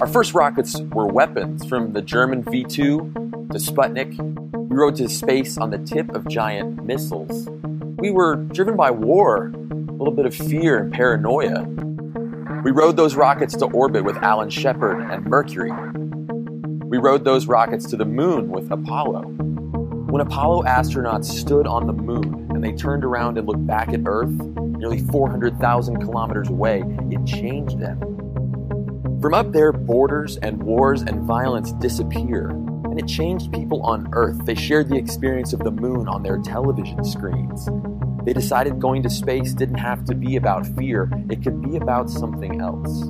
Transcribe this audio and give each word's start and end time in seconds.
Our 0.00 0.08
first 0.08 0.34
rockets 0.34 0.80
were 0.92 1.06
weapons 1.06 1.64
from 1.66 1.92
the 1.92 2.02
German 2.02 2.42
V 2.42 2.64
2 2.64 2.98
to 3.52 3.58
Sputnik. 3.58 4.18
We 4.68 4.76
rode 4.76 4.96
to 4.96 5.08
space 5.08 5.56
on 5.56 5.70
the 5.70 5.78
tip 5.78 6.12
of 6.16 6.26
giant 6.26 6.84
missiles. 6.84 7.48
We 7.98 8.10
were 8.10 8.34
driven 8.34 8.76
by 8.76 8.90
war, 8.90 9.52
a 9.54 9.92
little 9.92 10.12
bit 10.12 10.26
of 10.26 10.34
fear 10.34 10.78
and 10.78 10.92
paranoia. 10.92 11.62
We 12.64 12.72
rode 12.72 12.96
those 12.96 13.14
rockets 13.14 13.54
to 13.58 13.66
orbit 13.66 14.04
with 14.04 14.16
Alan 14.16 14.50
Shepard 14.50 15.00
and 15.00 15.26
Mercury. 15.26 15.70
We 16.88 16.98
rode 16.98 17.24
those 17.24 17.46
rockets 17.46 17.86
to 17.90 17.96
the 17.96 18.04
moon 18.04 18.48
with 18.50 18.72
Apollo. 18.72 19.22
When 19.22 20.20
Apollo 20.20 20.64
astronauts 20.64 21.26
stood 21.26 21.68
on 21.68 21.86
the 21.86 21.92
moon 21.92 22.50
and 22.50 22.64
they 22.64 22.72
turned 22.72 23.04
around 23.04 23.38
and 23.38 23.46
looked 23.46 23.66
back 23.66 23.90
at 23.90 24.00
Earth, 24.06 24.30
nearly 24.30 24.98
400,000 24.98 26.00
kilometers 26.00 26.48
away, 26.48 26.82
it 27.10 27.24
changed 27.26 27.78
them. 27.78 28.13
From 29.24 29.32
up 29.32 29.52
there, 29.52 29.72
borders 29.72 30.36
and 30.36 30.62
wars 30.62 31.00
and 31.00 31.22
violence 31.22 31.72
disappear, 31.72 32.50
and 32.50 33.00
it 33.00 33.08
changed 33.08 33.54
people 33.54 33.80
on 33.80 34.06
Earth. 34.12 34.44
They 34.44 34.54
shared 34.54 34.90
the 34.90 34.98
experience 34.98 35.54
of 35.54 35.60
the 35.60 35.70
moon 35.70 36.08
on 36.08 36.22
their 36.22 36.36
television 36.36 37.02
screens. 37.06 37.66
They 38.26 38.34
decided 38.34 38.82
going 38.82 39.02
to 39.02 39.08
space 39.08 39.54
didn't 39.54 39.78
have 39.78 40.04
to 40.04 40.14
be 40.14 40.36
about 40.36 40.66
fear, 40.76 41.10
it 41.30 41.42
could 41.42 41.62
be 41.62 41.78
about 41.78 42.10
something 42.10 42.60
else. 42.60 43.00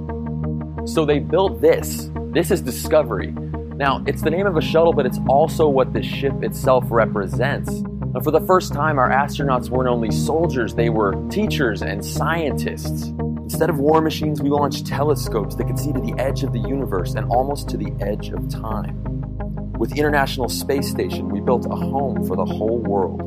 So 0.88 1.04
they 1.04 1.18
built 1.18 1.60
this. 1.60 2.10
This 2.30 2.52
is 2.52 2.60
Discovery. 2.60 3.32
Now, 3.32 4.04
it's 4.06 4.22
the 4.22 4.30
name 4.30 4.46
of 4.46 4.56
a 4.56 4.62
shuttle, 4.62 4.92
but 4.92 5.06
it's 5.06 5.18
also 5.28 5.66
what 5.68 5.92
the 5.92 6.02
ship 6.04 6.44
itself 6.44 6.84
represents. 6.90 7.70
And 7.70 8.22
for 8.22 8.30
the 8.30 8.46
first 8.46 8.72
time, 8.72 9.00
our 9.00 9.10
astronauts 9.10 9.68
weren't 9.68 9.88
only 9.88 10.12
soldiers, 10.12 10.76
they 10.76 10.90
were 10.90 11.16
teachers 11.28 11.82
and 11.82 12.04
scientists. 12.04 13.12
Instead 13.44 13.68
of 13.68 13.78
war 13.78 14.00
machines, 14.00 14.40
we 14.40 14.48
launched 14.48 14.86
telescopes 14.86 15.54
that 15.56 15.66
could 15.66 15.78
see 15.78 15.92
to 15.92 16.00
the 16.00 16.14
edge 16.18 16.42
of 16.44 16.54
the 16.54 16.58
universe 16.58 17.12
and 17.12 17.30
almost 17.30 17.68
to 17.68 17.76
the 17.76 17.92
edge 18.00 18.30
of 18.30 18.48
time. 18.48 18.98
With 19.74 19.90
the 19.90 19.98
International 19.98 20.48
Space 20.48 20.90
Station, 20.90 21.28
we 21.28 21.40
built 21.40 21.66
a 21.66 21.76
home 21.76 22.26
for 22.26 22.36
the 22.36 22.44
whole 22.46 22.78
world. 22.78 23.20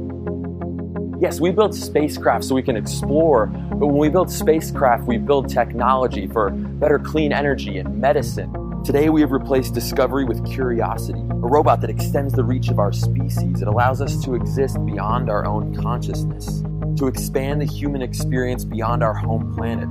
Yes, 1.22 1.40
we 1.40 1.52
built 1.52 1.76
spacecraft 1.76 2.46
so 2.46 2.56
we 2.56 2.64
can 2.64 2.76
explore, 2.76 3.46
but 3.46 3.86
when 3.88 3.98
we 3.98 4.10
build 4.10 4.32
spacecraft, 4.32 5.04
we 5.04 5.18
build 5.18 5.50
technology 5.50 6.26
for 6.26 6.50
better 6.50 6.98
clean 6.98 7.32
energy 7.32 7.78
and 7.78 8.02
medicine. 8.02 8.67
Today, 8.84 9.10
we 9.10 9.20
have 9.22 9.32
replaced 9.32 9.74
discovery 9.74 10.24
with 10.24 10.46
curiosity, 10.46 11.20
a 11.20 11.48
robot 11.48 11.82
that 11.82 11.90
extends 11.90 12.34
the 12.34 12.44
reach 12.44 12.70
of 12.70 12.80
our 12.80 12.94
species. 12.94 13.62
It 13.62 13.68
allows 13.68 14.02
us 14.02 14.24
to 14.24 14.34
exist 14.34 14.84
beyond 14.86 15.30
our 15.30 15.46
own 15.46 15.76
consciousness, 15.76 16.62
to 16.98 17.08
expand 17.08 17.60
the 17.60 17.66
human 17.66 18.02
experience 18.02 18.64
beyond 18.64 19.04
our 19.04 19.14
home 19.14 19.54
planet. 19.56 19.90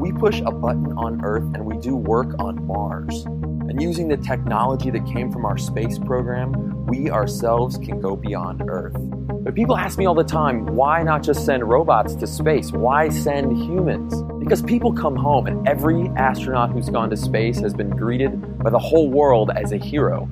We 0.00 0.12
push 0.12 0.40
a 0.40 0.50
button 0.50 0.92
on 0.96 1.22
Earth 1.22 1.44
and 1.54 1.66
we 1.66 1.76
do 1.78 1.96
work 1.96 2.34
on 2.38 2.66
Mars. 2.66 3.24
And 3.24 3.82
using 3.82 4.08
the 4.08 4.16
technology 4.16 4.90
that 4.90 5.04
came 5.06 5.30
from 5.30 5.44
our 5.44 5.58
space 5.58 5.98
program, 5.98 6.86
we 6.86 7.10
ourselves 7.10 7.76
can 7.76 8.00
go 8.00 8.16
beyond 8.16 8.62
Earth. 8.68 8.96
But 9.44 9.54
people 9.54 9.76
ask 9.76 9.98
me 9.98 10.06
all 10.06 10.14
the 10.14 10.24
time, 10.24 10.64
why 10.74 11.02
not 11.02 11.22
just 11.22 11.44
send 11.44 11.68
robots 11.68 12.14
to 12.14 12.26
space? 12.26 12.72
Why 12.72 13.10
send 13.10 13.54
humans? 13.54 14.22
Because 14.38 14.62
people 14.62 14.90
come 14.90 15.14
home, 15.14 15.46
and 15.46 15.68
every 15.68 16.08
astronaut 16.16 16.70
who's 16.72 16.88
gone 16.88 17.10
to 17.10 17.16
space 17.18 17.60
has 17.60 17.74
been 17.74 17.90
greeted 17.90 18.56
by 18.64 18.70
the 18.70 18.78
whole 18.78 19.10
world 19.10 19.50
as 19.54 19.72
a 19.72 19.76
hero. 19.76 20.26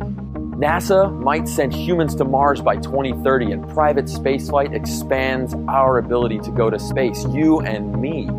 NASA 0.56 1.14
might 1.20 1.46
send 1.46 1.74
humans 1.74 2.14
to 2.14 2.24
Mars 2.24 2.62
by 2.62 2.76
2030, 2.76 3.52
and 3.52 3.68
private 3.68 4.06
spaceflight 4.06 4.74
expands 4.74 5.54
our 5.68 5.98
ability 5.98 6.38
to 6.38 6.50
go 6.50 6.70
to 6.70 6.78
space, 6.78 7.26
you 7.26 7.60
and 7.60 8.00
me. 8.00 8.30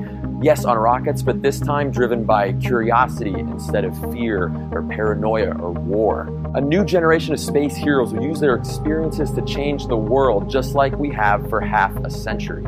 Yes, 0.43 0.65
on 0.65 0.77
rockets, 0.77 1.21
but 1.21 1.41
this 1.41 1.57
time 1.57 1.89
driven 1.89 2.25
by 2.25 2.51
curiosity 2.51 3.33
instead 3.33 3.85
of 3.85 3.97
fear 4.11 4.53
or 4.73 4.83
paranoia 4.83 5.57
or 5.57 5.71
war. 5.71 6.27
A 6.53 6.59
new 6.59 6.83
generation 6.83 7.33
of 7.33 7.39
space 7.39 7.77
heroes 7.77 8.13
will 8.13 8.23
use 8.23 8.41
their 8.41 8.55
experiences 8.55 9.31
to 9.31 9.41
change 9.43 9.87
the 9.87 9.95
world 9.95 10.49
just 10.49 10.75
like 10.75 10.99
we 10.99 11.09
have 11.11 11.49
for 11.49 11.61
half 11.61 11.95
a 12.03 12.09
century. 12.09 12.65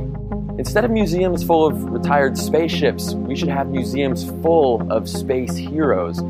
Instead 0.58 0.86
of 0.86 0.92
museums 0.92 1.44
full 1.44 1.68
of 1.68 1.84
retired 1.84 2.38
spaceships, 2.38 3.14
we 3.14 3.36
should 3.36 3.50
have 3.50 3.68
museums 3.68 4.24
full 4.42 4.90
of 4.90 5.10
space 5.10 5.58
heroes. 5.58 6.22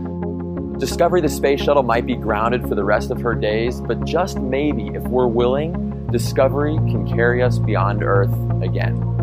Discovery 0.79 1.21
the 1.21 1.29
Space 1.29 1.61
Shuttle 1.61 1.83
might 1.83 2.07
be 2.07 2.15
grounded 2.15 2.67
for 2.67 2.73
the 2.73 2.83
rest 2.83 3.11
of 3.11 3.21
her 3.21 3.35
days, 3.35 3.81
but 3.81 4.03
just 4.03 4.39
maybe, 4.39 4.87
if 4.95 5.03
we're 5.03 5.27
willing, 5.27 6.07
Discovery 6.11 6.75
can 6.77 7.07
carry 7.07 7.43
us 7.43 7.59
beyond 7.59 8.03
Earth 8.03 8.33
again. 8.63 9.14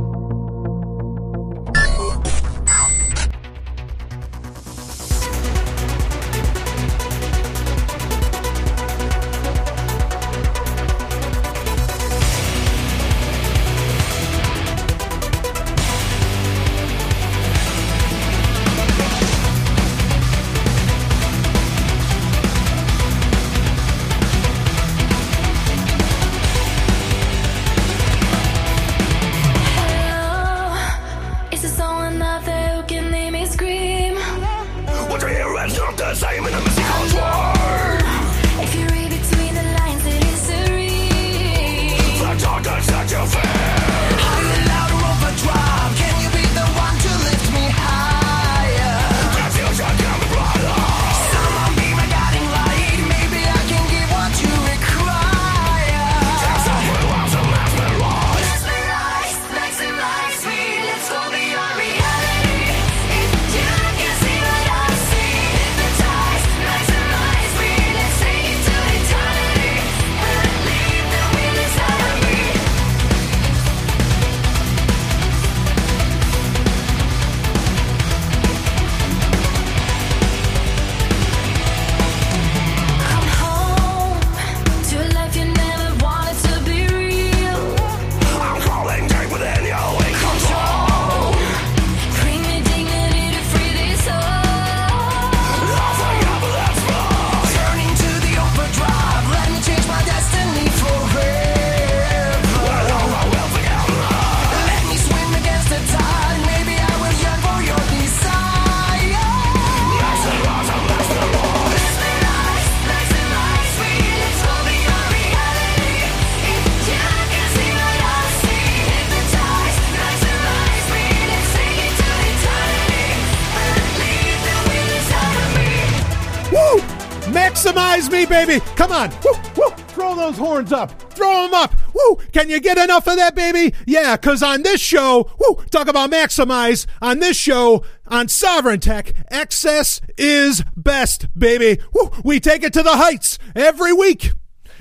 Come 128.76 128.92
on! 128.92 129.10
Woo! 129.24 129.32
Woo! 129.56 129.70
Throw 129.88 130.14
those 130.14 130.38
horns 130.38 130.72
up! 130.72 131.12
Throw 131.12 131.44
them 131.44 131.54
up! 131.54 131.74
Woo! 131.94 132.16
Can 132.32 132.48
you 132.48 132.60
get 132.60 132.78
enough 132.78 133.06
of 133.06 133.16
that, 133.16 133.34
baby? 133.34 133.74
Yeah, 133.86 134.16
because 134.16 134.42
on 134.42 134.62
this 134.62 134.80
show, 134.80 135.30
woo! 135.38 135.62
Talk 135.70 135.88
about 135.88 136.10
maximize. 136.10 136.86
On 137.00 137.18
this 137.18 137.36
show, 137.36 137.84
on 138.06 138.26
Sovryn 138.26 138.80
Tech, 138.80 139.12
excess 139.30 140.00
is 140.16 140.64
best, 140.76 141.26
baby. 141.38 141.80
Woo! 141.92 142.10
We 142.24 142.40
take 142.40 142.62
it 142.62 142.72
to 142.72 142.82
the 142.82 142.96
heights 142.96 143.38
every 143.54 143.92
week. 143.92 144.32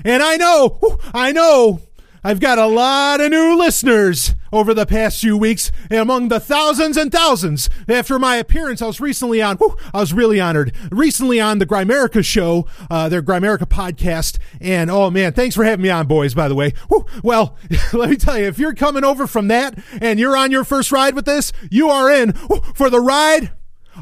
And 0.03 0.23
I 0.23 0.37
know, 0.37 0.79
woo, 0.81 0.97
I 1.13 1.31
know 1.31 1.81
I've 2.23 2.39
got 2.39 2.59
a 2.59 2.67
lot 2.67 3.19
of 3.19 3.31
new 3.31 3.57
listeners 3.57 4.35
over 4.53 4.75
the 4.75 4.85
past 4.85 5.19
few 5.19 5.35
weeks, 5.35 5.71
among 5.89 6.27
the 6.27 6.39
thousands 6.39 6.95
and 6.95 7.11
thousands. 7.11 7.67
After 7.89 8.19
my 8.19 8.35
appearance, 8.35 8.79
I 8.79 8.85
was 8.85 9.01
recently 9.01 9.41
on, 9.41 9.57
whew, 9.57 9.75
I 9.91 10.01
was 10.01 10.13
really 10.13 10.39
honored, 10.39 10.71
recently 10.91 11.39
on 11.39 11.57
the 11.57 11.65
Grimerica 11.65 12.23
show, 12.23 12.67
uh, 12.91 13.09
their 13.09 13.23
Grimerica 13.23 13.65
podcast. 13.65 14.37
And 14.59 14.91
oh 14.91 15.09
man, 15.09 15.33
thanks 15.33 15.55
for 15.55 15.63
having 15.63 15.81
me 15.81 15.89
on, 15.89 16.05
boys, 16.05 16.35
by 16.35 16.47
the 16.47 16.53
way. 16.53 16.73
Whew, 16.89 17.07
well, 17.23 17.57
let 17.93 18.11
me 18.11 18.17
tell 18.17 18.37
you, 18.37 18.45
if 18.45 18.59
you're 18.59 18.75
coming 18.75 19.03
over 19.03 19.25
from 19.25 19.47
that 19.47 19.79
and 19.99 20.19
you're 20.19 20.37
on 20.37 20.51
your 20.51 20.63
first 20.63 20.91
ride 20.91 21.15
with 21.15 21.25
this, 21.25 21.51
you 21.71 21.89
are 21.89 22.11
in 22.11 22.33
whew, 22.33 22.61
for 22.75 22.91
the 22.91 23.01
ride 23.01 23.51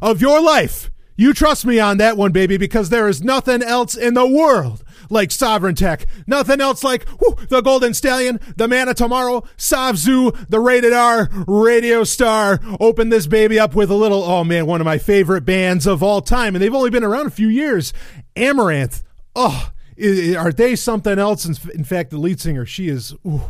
of 0.01 0.19
your 0.19 0.41
life. 0.41 0.91
You 1.15 1.33
trust 1.33 1.65
me 1.65 1.79
on 1.79 1.97
that 1.97 2.17
one, 2.17 2.31
baby, 2.31 2.57
because 2.57 2.89
there 2.89 3.07
is 3.07 3.23
nothing 3.23 3.61
else 3.61 3.95
in 3.95 4.13
the 4.13 4.27
world 4.27 4.83
like 5.09 5.29
Sovryn 5.29 5.75
Tech. 5.75 6.05
Nothing 6.27 6.61
else 6.61 6.83
like 6.83 7.05
the 7.49 7.61
Golden 7.61 7.93
Stallion, 7.93 8.39
the 8.55 8.67
Man 8.67 8.87
of 8.87 8.95
Tomorrow, 8.95 9.43
Savzu, 9.57 10.47
the 10.49 10.59
Rated 10.59 10.93
R 10.93 11.29
Radio 11.47 12.03
Star. 12.03 12.59
Open 12.79 13.09
this 13.09 13.27
baby 13.27 13.59
up 13.59 13.75
with 13.75 13.89
a 13.89 13.95
little, 13.95 14.23
oh 14.23 14.43
man, 14.43 14.65
one 14.65 14.81
of 14.81 14.85
my 14.85 14.97
favorite 14.97 15.45
bands 15.45 15.87
of 15.87 16.03
all 16.03 16.21
time. 16.21 16.55
And 16.55 16.63
they've 16.63 16.73
only 16.73 16.89
been 16.89 17.03
around 17.03 17.27
a 17.27 17.31
few 17.31 17.47
years. 17.47 17.93
Amaranth. 18.35 19.03
Oh, 19.35 19.71
are 20.37 20.51
they 20.51 20.75
something 20.75 21.19
else? 21.19 21.45
In, 21.45 21.55
in 21.73 21.83
fact, 21.83 22.11
the 22.11 22.17
lead 22.17 22.39
singer, 22.39 22.65
she 22.65 22.87
is. 22.87 23.13
Ooh, 23.25 23.41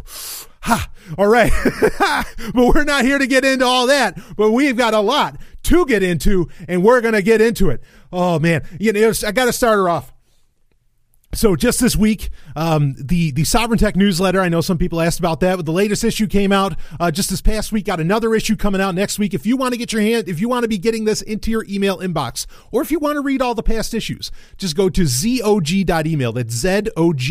ha! 0.62 0.90
All 1.18 1.28
right, 1.28 1.52
but 2.00 2.74
we're 2.76 2.84
not 2.84 3.06
here 3.06 3.18
to 3.18 3.28
get 3.28 3.46
into 3.46 3.66
all 3.66 3.88
that. 3.88 4.20
But 4.36 4.52
we've 4.52 4.78
got 4.78 4.94
a 4.94 5.00
lot 5.00 5.38
to 5.64 5.86
get 5.86 6.04
into, 6.04 6.50
and 6.68 6.84
we're 6.84 7.02
gonna 7.02 7.22
get 7.22 7.42
into 7.42 7.70
it. 7.70 7.82
Oh 8.12 8.40
man, 8.40 8.68
you 8.80 8.92
know, 8.94 9.12
I 9.26 9.32
got 9.32 9.46
to 9.46 9.54
start 9.54 9.78
her 9.78 9.90
off. 9.90 10.14
So 11.34 11.56
just 11.56 11.80
this 11.80 11.96
week, 11.96 12.32
um, 12.56 12.96
the 12.98 13.30
the 13.32 13.44
Sovryn 13.44 13.78
Tech 13.78 13.96
newsletter. 13.96 14.42
I 14.42 14.50
know 14.50 14.62
some 14.62 14.80
people 14.80 15.00
asked 15.00 15.20
about 15.20 15.42
that, 15.42 15.58
but 15.58 15.66
the 15.66 15.72
latest 15.72 16.04
issue 16.04 16.26
came 16.26 16.52
out 16.52 16.76
uh, 17.00 17.12
just 17.12 17.30
this 17.30 17.40
past 17.40 17.72
week. 17.72 17.86
Got 17.86 18.00
another 18.00 18.34
issue 18.34 18.56
coming 18.56 18.82
out 18.82 18.96
next 18.96 19.20
week. 19.20 19.36
If 19.36 19.46
you 19.46 19.56
want 19.56 19.74
to 19.74 19.78
get 19.78 19.94
your 19.94 20.02
hand, 20.02 20.28
if 20.28 20.40
you 20.40 20.50
want 20.50 20.64
to 20.64 20.68
be 20.68 20.80
getting 20.80 21.06
this 21.06 21.22
into 21.22 21.52
your 21.52 21.66
email 21.70 22.00
inbox, 22.00 22.48
or 22.72 22.82
if 22.82 22.90
you 22.90 22.98
want 22.98 23.16
to 23.16 23.22
read 23.22 23.44
all 23.44 23.54
the 23.54 23.62
past 23.62 23.94
issues, 23.94 24.32
just 24.58 24.76
go 24.76 24.90
to 24.90 25.06
zog.email. 25.06 26.34
That's 26.34 26.54
zog 26.56 27.22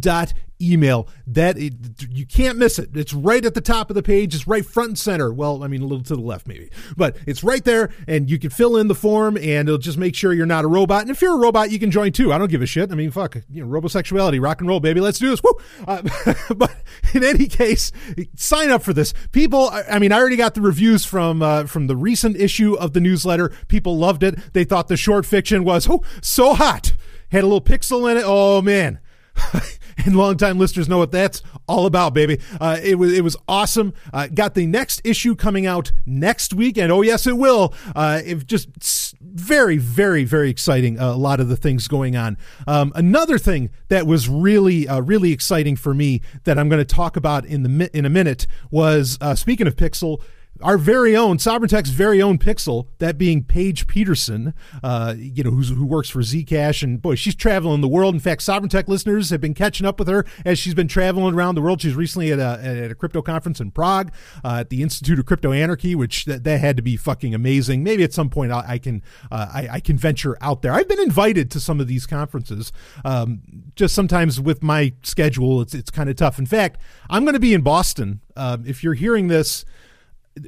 dot 0.00 0.32
email 0.60 1.08
that 1.26 1.58
it, 1.58 1.74
you 2.08 2.26
can't 2.26 2.56
miss 2.58 2.78
it. 2.78 2.90
It's 2.94 3.12
right 3.12 3.44
at 3.44 3.54
the 3.54 3.60
top 3.60 3.90
of 3.90 3.94
the 3.94 4.02
page. 4.02 4.34
It's 4.34 4.46
right 4.46 4.64
front 4.64 4.88
and 4.90 4.98
center. 4.98 5.32
Well 5.32 5.62
i 5.64 5.66
mean 5.66 5.82
a 5.82 5.86
little 5.86 6.04
to 6.04 6.16
the 6.16 6.22
left 6.22 6.46
maybe. 6.46 6.70
But 6.96 7.16
it's 7.26 7.42
right 7.42 7.64
there 7.64 7.90
and 8.06 8.30
you 8.30 8.38
can 8.38 8.50
fill 8.50 8.76
in 8.76 8.88
the 8.88 8.94
form 8.94 9.36
and 9.36 9.68
it'll 9.68 9.78
just 9.78 9.98
make 9.98 10.14
sure 10.14 10.32
you're 10.32 10.46
not 10.46 10.64
a 10.64 10.68
robot. 10.68 11.02
And 11.02 11.10
if 11.10 11.20
you're 11.20 11.34
a 11.34 11.38
robot 11.38 11.70
you 11.70 11.78
can 11.78 11.90
join 11.90 12.12
too. 12.12 12.32
I 12.32 12.38
don't 12.38 12.50
give 12.50 12.62
a 12.62 12.66
shit. 12.66 12.90
I 12.92 12.94
mean 12.94 13.10
fuck 13.10 13.36
you 13.50 13.64
know 13.64 13.68
robosexuality 13.68 14.40
rock 14.40 14.60
and 14.60 14.68
roll 14.68 14.80
baby 14.80 15.00
let's 15.00 15.18
do 15.18 15.30
this. 15.30 15.42
Woo! 15.42 15.54
Uh, 15.86 16.02
but 16.56 16.74
in 17.12 17.24
any 17.24 17.46
case 17.46 17.90
sign 18.36 18.70
up 18.70 18.82
for 18.82 18.92
this. 18.92 19.12
People 19.32 19.70
I- 19.70 19.98
mean 19.98 20.12
i 20.12 20.18
already 20.18 20.36
got 20.36 20.54
the 20.54 20.60
reviews 20.60 21.04
from 21.04 21.42
uh, 21.42 21.64
from 21.64 21.86
the 21.86 21.96
recent 21.96 22.36
issue 22.36 22.74
of 22.74 22.92
the 22.92 23.00
newsletter. 23.00 23.50
People 23.68 23.96
loved 23.98 24.22
it. 24.22 24.52
They 24.52 24.64
thought 24.64 24.88
the 24.88 24.96
short 24.96 25.26
fiction 25.26 25.64
was 25.64 25.88
oh 25.88 26.02
so 26.22 26.54
hot. 26.54 26.94
Had 27.30 27.42
a 27.42 27.46
little 27.46 27.60
pixel 27.60 28.10
in 28.10 28.16
it. 28.16 28.24
Oh 28.24 28.62
man 28.62 29.00
and 30.04 30.16
longtime 30.16 30.58
listeners 30.58 30.88
know 30.88 30.98
what 30.98 31.12
that's 31.12 31.42
all 31.68 31.86
about, 31.86 32.14
baby. 32.14 32.40
Uh, 32.60 32.78
it 32.82 32.96
was 32.96 33.12
it 33.12 33.22
was 33.22 33.36
awesome. 33.48 33.94
Uh, 34.12 34.28
got 34.28 34.54
the 34.54 34.66
next 34.66 35.00
issue 35.04 35.34
coming 35.34 35.66
out 35.66 35.92
next 36.06 36.54
week, 36.54 36.76
and 36.76 36.90
oh 36.90 37.02
yes, 37.02 37.26
it 37.26 37.36
will. 37.36 37.74
Uh, 37.94 38.20
it 38.24 38.46
just 38.46 39.16
very 39.20 39.76
very 39.76 40.24
very 40.24 40.50
exciting. 40.50 40.98
Uh, 40.98 41.12
a 41.12 41.16
lot 41.16 41.40
of 41.40 41.48
the 41.48 41.56
things 41.56 41.88
going 41.88 42.16
on. 42.16 42.36
Um, 42.66 42.92
another 42.94 43.38
thing 43.38 43.70
that 43.88 44.06
was 44.06 44.28
really 44.28 44.88
uh, 44.88 45.00
really 45.00 45.32
exciting 45.32 45.76
for 45.76 45.94
me 45.94 46.20
that 46.44 46.58
I'm 46.58 46.68
going 46.68 46.84
to 46.84 46.94
talk 46.94 47.16
about 47.16 47.44
in 47.44 47.62
the 47.62 47.90
in 47.96 48.04
a 48.04 48.10
minute 48.10 48.46
was 48.70 49.18
uh, 49.20 49.34
speaking 49.34 49.66
of 49.66 49.76
Pixel 49.76 50.20
our 50.64 50.78
very 50.78 51.14
own 51.14 51.36
Sovryn 51.36 51.68
Tech's 51.68 51.90
very 51.90 52.22
own 52.22 52.38
Pixel, 52.38 52.88
that 52.98 53.18
being 53.18 53.44
Paige 53.44 53.86
Peterson, 53.86 54.54
uh, 54.82 55.14
you 55.16 55.44
know, 55.44 55.50
who 55.50 55.84
works 55.84 56.08
for 56.08 56.20
Zcash, 56.20 56.82
and 56.82 57.00
boy, 57.00 57.14
she's 57.16 57.34
traveling 57.34 57.82
the 57.82 57.88
world. 57.88 58.14
In 58.14 58.20
fact, 58.20 58.40
Sovryn 58.40 58.70
Tech 58.70 58.88
listeners 58.88 59.28
have 59.28 59.42
been 59.42 59.52
catching 59.52 59.86
up 59.86 59.98
with 59.98 60.08
her 60.08 60.24
as 60.44 60.58
she's 60.58 60.74
been 60.74 60.88
traveling 60.88 61.34
around 61.34 61.54
the 61.54 61.60
world. 61.60 61.82
She's 61.82 61.94
recently 61.94 62.32
at 62.32 62.38
a 62.38 62.64
at 62.64 62.90
a 62.90 62.94
crypto 62.94 63.20
conference 63.20 63.60
in 63.60 63.72
Prague, 63.72 64.10
uh, 64.42 64.56
at 64.60 64.70
the 64.70 64.82
Institute 64.82 65.18
of 65.18 65.26
Crypto 65.26 65.52
Anarchy, 65.52 65.94
which 65.94 66.24
that, 66.24 66.44
that 66.44 66.60
had 66.60 66.76
to 66.78 66.82
be 66.82 66.96
fucking 66.96 67.34
amazing. 67.34 67.84
Maybe 67.84 68.02
at 68.02 68.14
some 68.14 68.30
point 68.30 68.50
I, 68.50 68.64
I 68.66 68.78
can 68.78 69.02
uh, 69.30 69.48
I, 69.52 69.68
I 69.72 69.80
can 69.80 69.98
venture 69.98 70.38
out 70.40 70.62
there. 70.62 70.72
I've 70.72 70.88
been 70.88 71.00
invited 71.00 71.50
to 71.50 71.60
some 71.60 71.78
of 71.78 71.88
these 71.88 72.06
conferences. 72.06 72.72
Um, 73.04 73.42
just 73.76 73.94
sometimes 73.94 74.40
with 74.40 74.62
my 74.62 74.94
schedule, 75.02 75.60
it's 75.60 75.74
it's 75.74 75.90
kind 75.90 76.08
of 76.08 76.16
tough. 76.16 76.38
In 76.38 76.46
fact, 76.46 76.80
I'm 77.10 77.24
going 77.24 77.34
to 77.34 77.40
be 77.40 77.52
in 77.52 77.60
Boston. 77.60 78.22
Um, 78.34 78.64
if 78.66 78.82
you're 78.82 78.94
hearing 78.94 79.28
this 79.28 79.66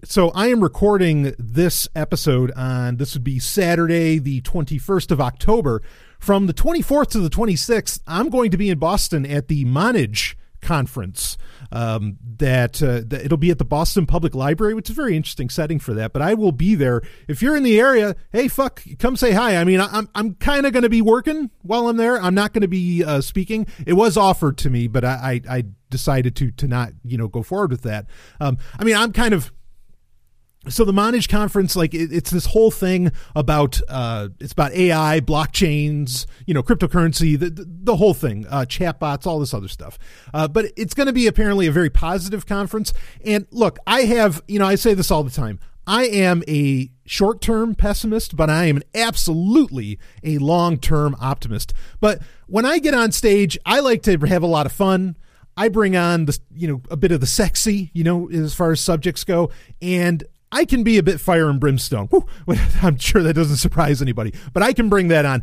so 0.05 0.31
I 0.31 0.49
am 0.49 0.63
recording 0.63 1.35
this 1.39 1.89
episode 1.95 2.51
on 2.53 2.97
this 2.97 3.15
would 3.15 3.25
be 3.25 3.39
Saturday 3.39 4.19
the 4.19 4.41
21st 4.43 5.11
of 5.13 5.21
October. 5.21 5.83
From 6.19 6.47
the 6.47 6.55
24th 6.55 7.11
to 7.11 7.21
the 7.21 7.31
26th 7.31 8.01
I'm 8.07 8.29
going 8.31 8.51
to 8.51 8.57
be 8.57 8.71
in 8.71 8.79
Boston 8.79 9.25
at 9.27 9.49
the 9.49 9.65
Monage 9.65 10.37
conference 10.63 11.37
um, 11.71 12.17
that, 12.39 12.83
uh, 12.83 13.03
that 13.07 13.21
it'll 13.25 13.37
be 13.37 13.51
at 13.51 13.59
the 13.59 13.65
Boston 13.65 14.07
Public 14.07 14.35
Library 14.35 14.75
which 14.75 14.91
is 14.91 14.97
a 14.97 15.01
very 15.01 15.15
interesting 15.17 15.51
setting 15.51 15.79
for 15.79 15.95
that 15.95 16.13
but 16.13 16.23
I 16.23 16.35
will 16.35 16.53
be 16.53 16.75
there. 16.75 17.03
If 17.29 17.41
you're 17.43 17.57
in 17.57 17.63
the 17.63 17.79
area 17.79 18.17
hey 18.33 18.49
fuck 18.49 18.83
come 18.99 19.15
say 19.17 19.33
hi. 19.33 19.57
I 19.57 19.65
mean 19.65 19.81
I- 19.81 19.91
I'm 19.93 20.09
I'm 20.17 20.35
kind 20.35 20.67
of 20.67 20.73
going 20.73 20.83
to 20.83 20.89
be 20.89 21.03
working 21.03 21.51
while 21.63 21.87
I'm 21.89 21.97
there. 21.97 22.21
I'm 22.21 22.35
not 22.35 22.53
going 22.53 22.63
to 22.63 22.69
be 22.69 23.05
uh, 23.05 23.21
speaking. 23.21 23.67
It 23.87 23.93
was 23.93 24.17
offered 24.17 24.59
to 24.59 24.71
me 24.71 24.89
but 24.89 25.05
I, 25.05 25.41
I 25.49 25.59
I 25.59 25.65
decided 25.91 26.35
to 26.37 26.51
to 26.53 26.67
not 26.67 26.93
you 27.05 27.19
know 27.19 27.29
go 27.29 27.43
forward 27.45 27.71
with 27.71 27.83
that. 27.83 28.07
Um, 28.41 28.59
I 28.79 28.83
mean 28.83 28.97
I'm 28.97 29.13
kind 29.13 29.35
of 29.35 29.53
so 30.69 30.85
the 30.85 30.93
Manage 30.93 31.29
conference, 31.29 31.77
like 31.77 31.95
it, 31.95 32.13
it's 32.13 32.31
this 32.31 32.47
whole 32.47 32.71
thing 32.71 33.13
about 33.35 33.81
uh, 33.89 34.29
it's 34.41 34.53
about 34.53 34.73
AI, 34.73 35.21
blockchains, 35.21 36.27
you 36.47 36.55
know, 36.55 36.63
cryptocurrency, 36.63 37.39
the 37.39 37.51
the, 37.51 37.67
the 37.69 37.97
whole 37.97 38.15
thing, 38.15 38.47
uh, 38.49 38.65
chatbots, 38.67 39.27
all 39.27 39.39
this 39.39 39.55
other 39.55 39.69
stuff. 39.69 39.99
Uh, 40.35 40.49
but 40.49 40.67
it's 40.77 40.95
going 40.95 41.07
to 41.07 41.13
be 41.13 41.27
apparently 41.27 41.67
a 41.67 41.73
very 41.73 41.91
positive 41.91 42.47
conference. 42.47 42.93
And 43.25 43.47
look, 43.51 43.79
I 43.87 44.03
have, 44.03 44.43
you 44.49 44.59
know, 44.59 44.67
I 44.67 44.75
say 44.75 44.95
this 44.95 45.11
all 45.11 45.23
the 45.23 45.31
time. 45.31 45.61
I 45.87 46.07
am 46.07 46.43
a 46.49 46.91
short 47.05 47.41
term 47.41 47.75
pessimist, 47.75 48.37
but 48.37 48.51
I 48.51 48.65
am 48.65 48.83
absolutely 48.95 49.99
a 50.25 50.39
long 50.39 50.79
term 50.79 51.17
optimist. 51.21 51.73
But 52.01 52.21
when 52.49 52.67
I 52.67 52.79
get 52.79 52.95
on 52.95 53.13
stage, 53.13 53.57
I 53.65 53.81
like 53.81 54.03
to 54.03 54.19
have 54.19 54.43
a 54.43 54.49
lot 54.49 54.67
of 54.67 54.73
fun. 54.73 55.17
I 55.57 55.69
bring 55.69 55.97
on 55.97 56.27
the 56.27 56.39
you 56.55 56.69
know 56.69 56.83
a 56.91 56.97
bit 56.97 57.13
of 57.13 57.21
the 57.21 57.27
sexy, 57.27 57.91
you 57.95 58.05
know, 58.05 58.29
as 58.31 58.55
far 58.55 58.73
as 58.73 58.81
subjects 58.81 59.25
go, 59.25 59.51
and 59.81 60.25
I 60.53 60.65
can 60.65 60.83
be 60.83 60.99
a 60.99 61.03
bit 61.03 61.21
fire 61.21 61.49
and 61.49 61.61
brimstone. 61.61 62.09
I'm 62.83 62.99
sure 62.99 63.23
that 63.23 63.35
doesn't 63.35 63.57
surprise 63.57 64.01
anybody, 64.01 64.33
but 64.53 64.63
I 64.63 64.73
can 64.73 64.89
bring 64.89 65.09
that 65.09 65.25
on. 65.25 65.43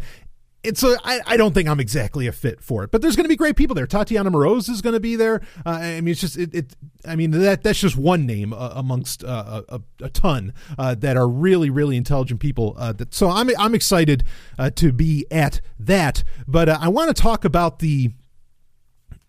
It's 0.64 0.82
a, 0.82 0.96
I, 1.04 1.20
I 1.26 1.38
don't 1.38 1.54
think 1.54 1.68
I'm 1.68 1.82
exactly 1.82 2.26
a 2.26 2.32
fit 2.32 2.62
for 2.62 2.86
it, 2.86 2.92
but 2.92 3.02
there's 3.02 3.18
going 3.18 3.26
to 3.26 3.30
be 3.30 3.36
great 3.36 3.58
people 3.58 3.76
there. 3.76 3.86
Tatiana 3.86 4.32
Moroz 4.32 4.70
is 4.70 4.82
going 4.82 4.94
to 4.94 5.00
be 5.02 5.18
there. 5.18 5.42
Uh, 5.66 5.72
I 5.72 6.00
mean, 6.00 6.14
it's 6.14 6.22
just 6.22 6.38
it, 6.38 6.56
it. 6.56 6.76
I 7.06 7.18
mean 7.18 7.32
that 7.32 7.64
that's 7.64 7.82
just 7.82 7.98
one 7.98 8.26
name 8.26 8.54
uh, 8.54 8.72
amongst 8.74 9.26
uh, 9.26 9.64
a, 9.68 9.82
a 10.02 10.10
ton 10.10 10.54
uh, 10.78 10.96
that 10.96 11.18
are 11.18 11.28
really 11.28 11.70
really 11.70 11.98
intelligent 11.98 12.40
people. 12.40 12.76
Uh, 12.78 12.94
that 12.94 13.14
so 13.14 13.30
I'm 13.30 13.50
I'm 13.60 13.76
excited 13.76 14.24
uh, 14.58 14.70
to 14.72 14.94
be 14.94 15.26
at 15.30 15.60
that. 15.78 16.24
But 16.48 16.70
uh, 16.70 16.78
I 16.80 16.88
want 16.88 17.14
to 17.14 17.22
talk 17.22 17.44
about 17.44 17.80
the 17.80 18.14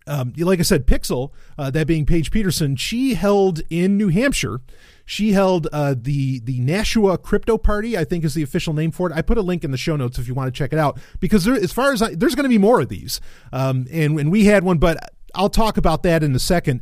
um, 0.07 0.35
like 0.37 0.61
I 0.61 0.63
said, 0.63 0.87
Pixel, 0.87 1.33
uh, 1.59 1.71
that 1.71 1.87
being 1.87 2.07
Paige 2.07 2.31
Peterson, 2.31 2.77
she 2.77 3.15
held 3.15 3.63
in 3.71 3.97
New 3.97 4.09
Hampshire. 4.09 4.61
She 5.05 5.33
held 5.33 5.69
uh, 5.73 5.95
the 5.97 6.41
the 6.41 6.61
Nashua 6.61 7.19
Crypto 7.19 7.59
Party, 7.59 7.97
I 7.97 8.05
think 8.05 8.25
is 8.25 8.35
the 8.35 8.43
official 8.43 8.73
name 8.73 8.91
for 8.91 9.11
it. 9.11 9.15
I 9.15 9.23
put 9.23 9.39
a 9.39 9.43
link 9.43 9.65
in 9.65 9.71
the 9.71 9.77
show 9.77 9.97
notes 9.97 10.19
if 10.19 10.27
you 10.27 10.35
want 10.35 10.53
to 10.53 10.59
check 10.59 10.73
it 10.73 10.79
out 10.79 10.99
because 11.21 11.45
there, 11.45 11.55
as 11.55 11.73
far 11.73 11.93
as 11.93 12.03
I, 12.03 12.15
there's 12.15 12.35
going 12.35 12.45
to 12.45 12.49
be 12.49 12.59
more 12.59 12.81
of 12.81 12.89
these, 12.89 13.21
um, 13.53 13.87
and 13.93 14.19
and 14.19 14.33
we 14.33 14.47
had 14.47 14.65
one, 14.65 14.79
but 14.79 15.13
I'll 15.35 15.51
talk 15.51 15.77
about 15.77 16.03
that 16.05 16.23
in 16.23 16.35
a 16.35 16.39
second. 16.39 16.81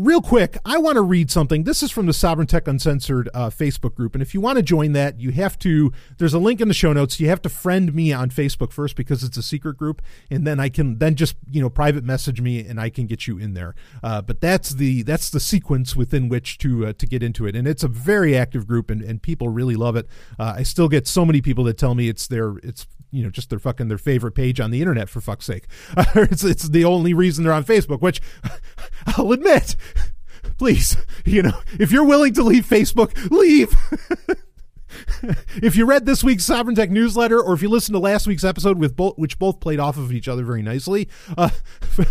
Real 0.00 0.22
quick, 0.22 0.56
I 0.64 0.78
want 0.78 0.94
to 0.94 1.02
read 1.02 1.28
something. 1.28 1.64
This 1.64 1.82
is 1.82 1.90
from 1.90 2.06
the 2.06 2.12
Sovryn 2.12 2.46
Tech 2.46 2.68
Uncensored 2.68 3.28
uh, 3.34 3.50
Facebook 3.50 3.96
group. 3.96 4.14
And 4.14 4.22
if 4.22 4.32
you 4.32 4.40
want 4.40 4.54
to 4.54 4.62
join 4.62 4.92
that, 4.92 5.18
you 5.18 5.32
have 5.32 5.58
to, 5.58 5.92
there's 6.18 6.34
a 6.34 6.38
link 6.38 6.60
in 6.60 6.68
the 6.68 6.74
show 6.74 6.92
notes. 6.92 7.18
You 7.18 7.28
have 7.30 7.42
to 7.42 7.48
friend 7.48 7.92
me 7.92 8.12
on 8.12 8.30
Facebook 8.30 8.70
first 8.70 8.94
because 8.94 9.24
it's 9.24 9.36
a 9.36 9.42
secret 9.42 9.76
group. 9.76 10.00
And 10.30 10.46
then 10.46 10.60
I 10.60 10.68
can, 10.68 10.98
then 10.98 11.16
just, 11.16 11.34
you 11.50 11.60
know, 11.60 11.68
private 11.68 12.04
message 12.04 12.40
me 12.40 12.64
and 12.64 12.80
I 12.80 12.90
can 12.90 13.06
get 13.08 13.26
you 13.26 13.38
in 13.38 13.54
there. 13.54 13.74
Uh, 14.00 14.22
but 14.22 14.40
that's 14.40 14.70
the, 14.70 15.02
that's 15.02 15.30
the 15.30 15.40
sequence 15.40 15.96
within 15.96 16.28
which 16.28 16.58
to, 16.58 16.86
uh, 16.86 16.92
to 16.92 17.04
get 17.04 17.24
into 17.24 17.44
it. 17.48 17.56
And 17.56 17.66
it's 17.66 17.82
a 17.82 17.88
very 17.88 18.36
active 18.36 18.68
group 18.68 18.90
and, 18.90 19.02
and 19.02 19.20
people 19.20 19.48
really 19.48 19.74
love 19.74 19.96
it. 19.96 20.06
Uh, 20.38 20.54
I 20.58 20.62
still 20.62 20.88
get 20.88 21.08
so 21.08 21.24
many 21.24 21.40
people 21.40 21.64
that 21.64 21.76
tell 21.76 21.96
me 21.96 22.08
it's 22.08 22.28
their, 22.28 22.58
it's, 22.58 22.86
you 23.10 23.22
know, 23.22 23.30
just 23.30 23.50
their 23.50 23.58
fucking, 23.58 23.88
their 23.88 23.98
favorite 23.98 24.32
page 24.32 24.60
on 24.60 24.70
the 24.70 24.80
internet 24.80 25.08
for 25.08 25.20
fuck's 25.20 25.46
sake. 25.46 25.66
it's, 26.14 26.44
it's 26.44 26.68
the 26.68 26.84
only 26.84 27.14
reason 27.14 27.44
they're 27.44 27.52
on 27.52 27.64
Facebook, 27.64 28.00
which 28.00 28.20
I'll 29.06 29.32
admit 29.32 29.76
please, 30.58 30.96
you 31.24 31.42
know, 31.42 31.58
if 31.78 31.92
you're 31.92 32.04
willing 32.04 32.34
to 32.34 32.42
leave 32.42 32.66
Facebook, 32.66 33.30
leave. 33.30 33.74
if 35.62 35.76
you 35.76 35.86
read 35.86 36.06
this 36.06 36.22
week's 36.22 36.44
Sovryn 36.44 36.74
Tech 36.74 36.90
newsletter, 36.90 37.40
or 37.40 37.54
if 37.54 37.62
you 37.62 37.68
listened 37.68 37.94
to 37.94 37.98
last 37.98 38.26
week's 38.26 38.44
episode 38.44 38.78
with 38.78 38.96
both, 38.96 39.16
which 39.16 39.38
both 39.38 39.60
played 39.60 39.80
off 39.80 39.96
of 39.96 40.12
each 40.12 40.28
other 40.28 40.44
very 40.44 40.62
nicely, 40.62 41.08
uh, 41.36 41.48
for, 41.80 42.04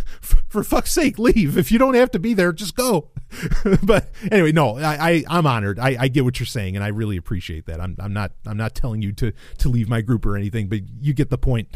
for 0.48 0.64
fuck's 0.64 0.92
sake, 0.92 1.20
leave. 1.20 1.58
If 1.58 1.72
you 1.72 1.80
don't 1.80 1.96
have 1.96 2.12
to 2.12 2.20
be 2.20 2.34
there, 2.34 2.52
just 2.52 2.76
go. 2.76 3.10
but 3.84 4.10
anyway, 4.32 4.52
no, 4.52 4.78
I, 4.78 5.10
I 5.10 5.24
I'm 5.28 5.46
honored. 5.46 5.80
I, 5.80 5.98
I 6.00 6.08
get 6.08 6.24
what 6.24 6.40
you're 6.40 6.48
saying, 6.48 6.76
and 6.76 6.84
I 6.84 6.90
really 6.90 7.18
appreciate 7.18 7.66
that. 7.66 7.82
I'm 7.82 7.96
I'm 8.00 8.14
not 8.14 8.32
I'm 8.46 8.58
not 8.58 8.74
telling 8.74 9.02
you 9.02 9.12
to 9.14 9.34
to 9.60 9.70
leave 9.70 9.90
my 9.90 10.02
group 10.02 10.26
or 10.26 10.38
anything, 10.38 10.68
but 10.68 10.80
you 11.02 11.14
get 11.14 11.30
the 11.30 11.38
point. 11.38 11.68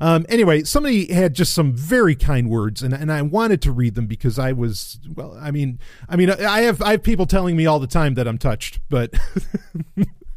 Um, 0.00 0.26
anyway, 0.28 0.64
somebody 0.64 1.12
had 1.12 1.34
just 1.34 1.54
some 1.54 1.72
very 1.72 2.14
kind 2.14 2.50
words, 2.50 2.82
and 2.82 2.92
and 2.92 3.10
I 3.10 3.22
wanted 3.22 3.62
to 3.62 3.72
read 3.72 3.94
them 3.94 4.06
because 4.06 4.38
I 4.38 4.52
was 4.52 4.98
well. 5.14 5.36
I 5.40 5.50
mean, 5.50 5.78
I 6.08 6.16
mean, 6.16 6.30
I 6.30 6.60
have 6.62 6.82
I 6.82 6.92
have 6.92 7.02
people 7.02 7.26
telling 7.26 7.56
me 7.56 7.64
all 7.66 7.78
the 7.78 7.86
time 7.86 8.14
that 8.14 8.28
I'm 8.28 8.38
touched, 8.38 8.80
but 8.90 9.14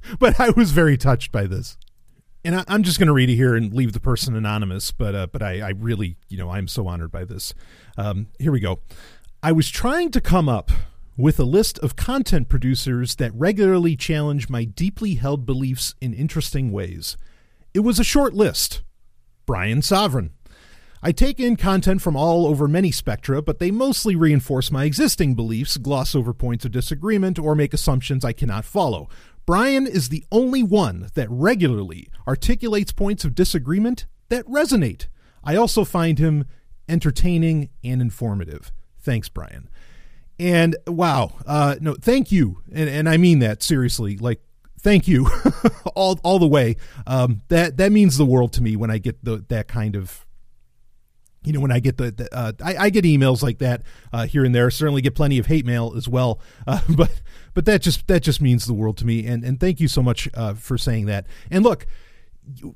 but 0.20 0.40
I 0.40 0.50
was 0.52 0.72
very 0.72 0.98
touched 0.98 1.32
by 1.32 1.48
this. 1.48 1.78
And 2.44 2.56
I, 2.56 2.64
I'm 2.68 2.84
just 2.84 2.98
going 2.98 3.08
to 3.08 3.14
read 3.14 3.30
it 3.30 3.36
here 3.36 3.56
and 3.56 3.74
leave 3.74 3.94
the 3.94 4.00
person 4.00 4.36
anonymous, 4.36 4.92
but 4.92 5.14
uh, 5.16 5.28
but 5.28 5.44
I, 5.44 5.60
I 5.60 5.70
really, 5.70 6.18
you 6.28 6.38
know, 6.38 6.50
I'm 6.50 6.68
so 6.68 6.88
honored 6.88 7.12
by 7.12 7.26
this. 7.26 7.54
Um, 7.98 8.28
here 8.40 8.52
we 8.52 8.60
go. 8.60 8.80
I 9.44 9.52
was 9.52 9.70
trying 9.70 10.12
to 10.12 10.22
come 10.22 10.50
up 10.50 10.72
with 11.18 11.40
a 11.40 11.44
list 11.44 11.78
of 11.80 11.96
content 11.96 12.50
producers 12.50 13.16
that 13.16 13.34
regularly 13.36 13.96
challenge 13.96 14.50
my 14.50 14.64
deeply 14.64 15.16
held 15.16 15.46
beliefs 15.46 15.94
in 16.02 16.14
interesting 16.14 16.72
ways. 16.72 17.18
It 17.74 17.82
was 17.82 18.00
a 18.00 18.04
short 18.04 18.34
list. 18.34 18.82
Brian 19.46 19.82
Sovryn. 19.82 20.32
I 21.04 21.12
take 21.12 21.40
in 21.40 21.56
content 21.56 22.02
from 22.02 22.16
all 22.16 22.46
over 22.46 22.68
many 22.68 22.92
spectra, 22.92 23.42
but 23.42 23.58
they 23.58 23.72
mostly 23.72 24.16
reinforce 24.16 24.70
my 24.72 24.86
existing 24.86 25.34
beliefs, 25.34 25.78
gloss 25.78 26.14
over 26.14 26.32
points 26.32 26.64
of 26.64 26.72
disagreement, 26.72 27.40
or 27.40 27.56
make 27.56 27.74
assumptions 27.74 28.24
I 28.24 28.34
cannot 28.34 28.66
follow. 28.66 29.10
Brian 29.46 29.88
is 29.88 30.10
the 30.10 30.24
only 30.32 30.64
one 30.64 31.10
that 31.16 31.28
regularly 31.30 32.10
articulates 32.28 32.92
points 32.92 33.26
of 33.26 33.36
disagreement 33.36 34.06
that 34.30 34.46
resonate. 34.46 35.08
I 35.44 35.56
also 35.56 35.84
find 35.84 36.20
him 36.20 36.46
entertaining 36.88 37.70
and 37.84 38.02
informative. 38.02 38.72
Thanks, 39.00 39.30
Brian. 39.30 39.70
And 40.40 40.76
wow, 40.88 41.34
uh, 41.46 41.76
no, 41.80 41.96
thank 41.96 42.32
you, 42.32 42.64
and 42.72 42.90
and 42.90 43.08
I 43.08 43.18
mean 43.18 43.40
that 43.40 43.62
seriously. 43.62 44.18
Like, 44.18 44.42
thank 44.80 45.08
you, 45.08 45.30
all 45.96 46.20
all 46.24 46.40
the 46.40 46.48
way. 46.48 46.78
Um, 47.06 47.42
that 47.50 47.78
that 47.78 47.92
means 47.92 48.18
the 48.18 48.26
world 48.26 48.52
to 48.54 48.64
me 48.64 48.76
when 48.76 48.90
I 48.90 48.98
get 48.98 49.24
the 49.24 49.46
that 49.50 49.68
kind 49.68 49.96
of 49.96 50.26
you 51.44 51.54
know 51.54 51.60
when 51.60 51.72
i 51.72 51.80
get 51.80 51.98
the, 51.98 52.12
the 52.12 52.36
uh, 52.36 52.52
I, 52.64 52.78
I 52.78 52.90
get 52.90 53.04
emails 53.04 53.42
like 53.42 53.58
that 53.60 53.82
uh, 54.14 54.28
here 54.28 54.46
and 54.46 54.54
there 54.54 54.70
certainly 54.70 55.02
get 55.02 55.16
plenty 55.16 55.40
of 55.40 55.48
hate 55.48 55.66
mail 55.66 55.94
as 55.96 56.08
well 56.08 56.40
uh, 56.68 56.82
but 56.90 57.22
but 57.54 57.66
that 57.66 57.82
just 57.82 58.08
that 58.08 58.22
just 58.22 58.42
means 58.42 58.66
the 58.66 58.74
world 58.74 58.98
to 58.98 59.06
me. 59.06 59.26
And 59.26 59.44
and 59.44 59.60
thank 59.60 59.80
you 59.80 59.88
so 59.88 60.02
much 60.02 60.30
uh, 60.34 60.54
for 60.54 60.78
saying 60.78 61.06
that. 61.08 61.26
And 61.50 61.64
look 61.64 61.86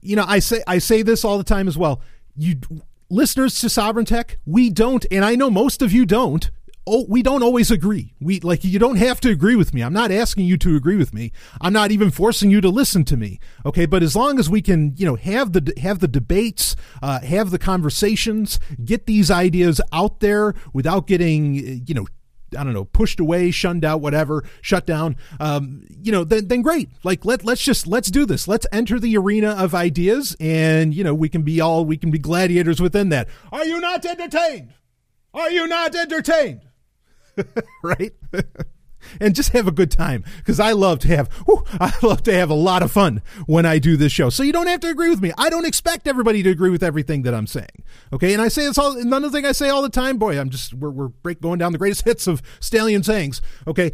you, 0.01 0.15
know 0.15 0.25
i 0.27 0.37
say 0.37 0.61
i 0.67 0.77
say 0.77 1.01
this 1.01 1.25
all 1.25 1.37
the 1.37 1.43
time 1.43 1.67
as 1.67 1.77
well. 1.77 2.01
You 2.35 2.59
listeners 3.09 3.59
to 3.61 3.67
sovryn 3.67 4.05
tech 4.05 4.37
we 4.45 4.69
don't 4.71 5.05
and 5.11 5.23
i 5.23 5.35
know 5.35 5.51
most 5.51 5.83
of 5.83 5.93
you 5.93 6.07
don't 6.07 6.49
oh 6.87 7.05
we 7.07 7.21
don't 7.21 7.43
always 7.43 7.71
agree. 7.71 8.13
We 8.19 8.39
like 8.39 8.63
you 8.63 8.79
don't 8.79 8.97
have 8.97 9.19
to 9.21 9.29
agree 9.29 9.55
with 9.55 9.73
me. 9.73 9.81
I'm 9.81 9.93
not 9.93 10.11
asking 10.11 10.45
you 10.45 10.57
to 10.57 10.75
agree 10.75 10.95
with 10.95 11.13
me. 11.13 11.31
I'm 11.61 11.73
not 11.73 11.91
even 11.91 12.11
forcing 12.11 12.51
you 12.51 12.61
to 12.61 12.69
listen 12.69 13.03
to 13.05 13.17
me. 13.17 13.39
Okay? 13.65 13.85
But 13.85 14.03
as 14.03 14.15
long 14.15 14.39
as 14.39 14.49
we 14.49 14.61
can 14.61 14.93
you 14.95 15.05
know 15.05 15.15
have 15.15 15.53
the 15.53 15.73
have 15.81 15.99
the 15.99 16.07
debates 16.07 16.75
uh, 17.01 17.21
have 17.21 17.51
the 17.51 17.59
conversations 17.59 18.59
get 18.83 19.05
these 19.05 19.31
ideas 19.31 19.81
out 19.91 20.19
there 20.19 20.53
without 20.73 21.07
getting 21.07 21.83
you 21.87 21.93
know 21.93 22.07
I 22.57 22.63
don't 22.63 22.73
know, 22.73 22.85
pushed 22.85 23.19
away, 23.19 23.51
shunned 23.51 23.83
out, 23.83 24.01
whatever, 24.01 24.43
shut 24.61 24.85
down. 24.85 25.15
Um, 25.39 25.85
you 25.89 26.11
know, 26.11 26.23
then 26.23 26.47
then 26.47 26.61
great. 26.61 26.89
Like 27.03 27.25
let 27.25 27.43
let's 27.43 27.63
just 27.63 27.87
let's 27.87 28.09
do 28.09 28.25
this. 28.25 28.47
Let's 28.47 28.67
enter 28.71 28.99
the 28.99 29.17
arena 29.17 29.51
of 29.51 29.73
ideas, 29.73 30.35
and 30.39 30.93
you 30.93 31.03
know 31.03 31.13
we 31.13 31.29
can 31.29 31.41
be 31.43 31.59
all 31.61 31.85
we 31.85 31.97
can 31.97 32.11
be 32.11 32.19
gladiators 32.19 32.81
within 32.81 33.09
that. 33.09 33.27
Are 33.51 33.65
you 33.65 33.79
not 33.79 34.05
entertained? 34.05 34.73
Are 35.33 35.51
you 35.51 35.67
not 35.67 35.95
entertained? 35.95 36.61
right? 37.83 38.13
and 39.19 39.35
just 39.35 39.51
have 39.53 39.67
a 39.67 39.71
good 39.71 39.91
time 39.91 40.23
because 40.37 40.59
I 40.59 40.71
love 40.71 40.99
to 40.99 41.07
have 41.09 41.31
whew, 41.45 41.63
I 41.79 41.93
love 42.03 42.23
to 42.23 42.33
have 42.33 42.49
a 42.49 42.55
lot 42.55 42.83
of 42.83 42.91
fun 42.91 43.21
when 43.45 43.65
I 43.65 43.79
do 43.79 43.97
this 43.97 44.11
show. 44.11 44.29
So 44.29 44.43
you 44.43 44.53
don't 44.53 44.67
have 44.67 44.79
to 44.81 44.89
agree 44.89 45.09
with 45.09 45.21
me. 45.21 45.31
I 45.37 45.49
don't 45.49 45.65
expect 45.65 46.07
everybody 46.07 46.43
to 46.43 46.49
agree 46.49 46.69
with 46.69 46.83
everything 46.83 47.23
that 47.23 47.33
I'm 47.33 47.47
saying. 47.47 47.83
Okay, 48.13 48.33
and 48.33 48.41
I 48.41 48.47
say 48.47 48.65
this 48.65 48.77
all 48.77 48.97
another 48.97 49.29
thing 49.29 49.45
I 49.45 49.51
say 49.51 49.69
all 49.69 49.81
the 49.81 49.89
time. 49.89 50.17
Boy, 50.17 50.39
I'm 50.39 50.49
just 50.49 50.73
we're 50.73 50.89
we're 50.89 51.07
break 51.07 51.41
going 51.41 51.59
down 51.59 51.71
the 51.71 51.77
greatest 51.77 52.05
hits 52.05 52.27
of 52.27 52.41
Stallion 52.59 53.03
sayings. 53.03 53.41
Okay, 53.67 53.91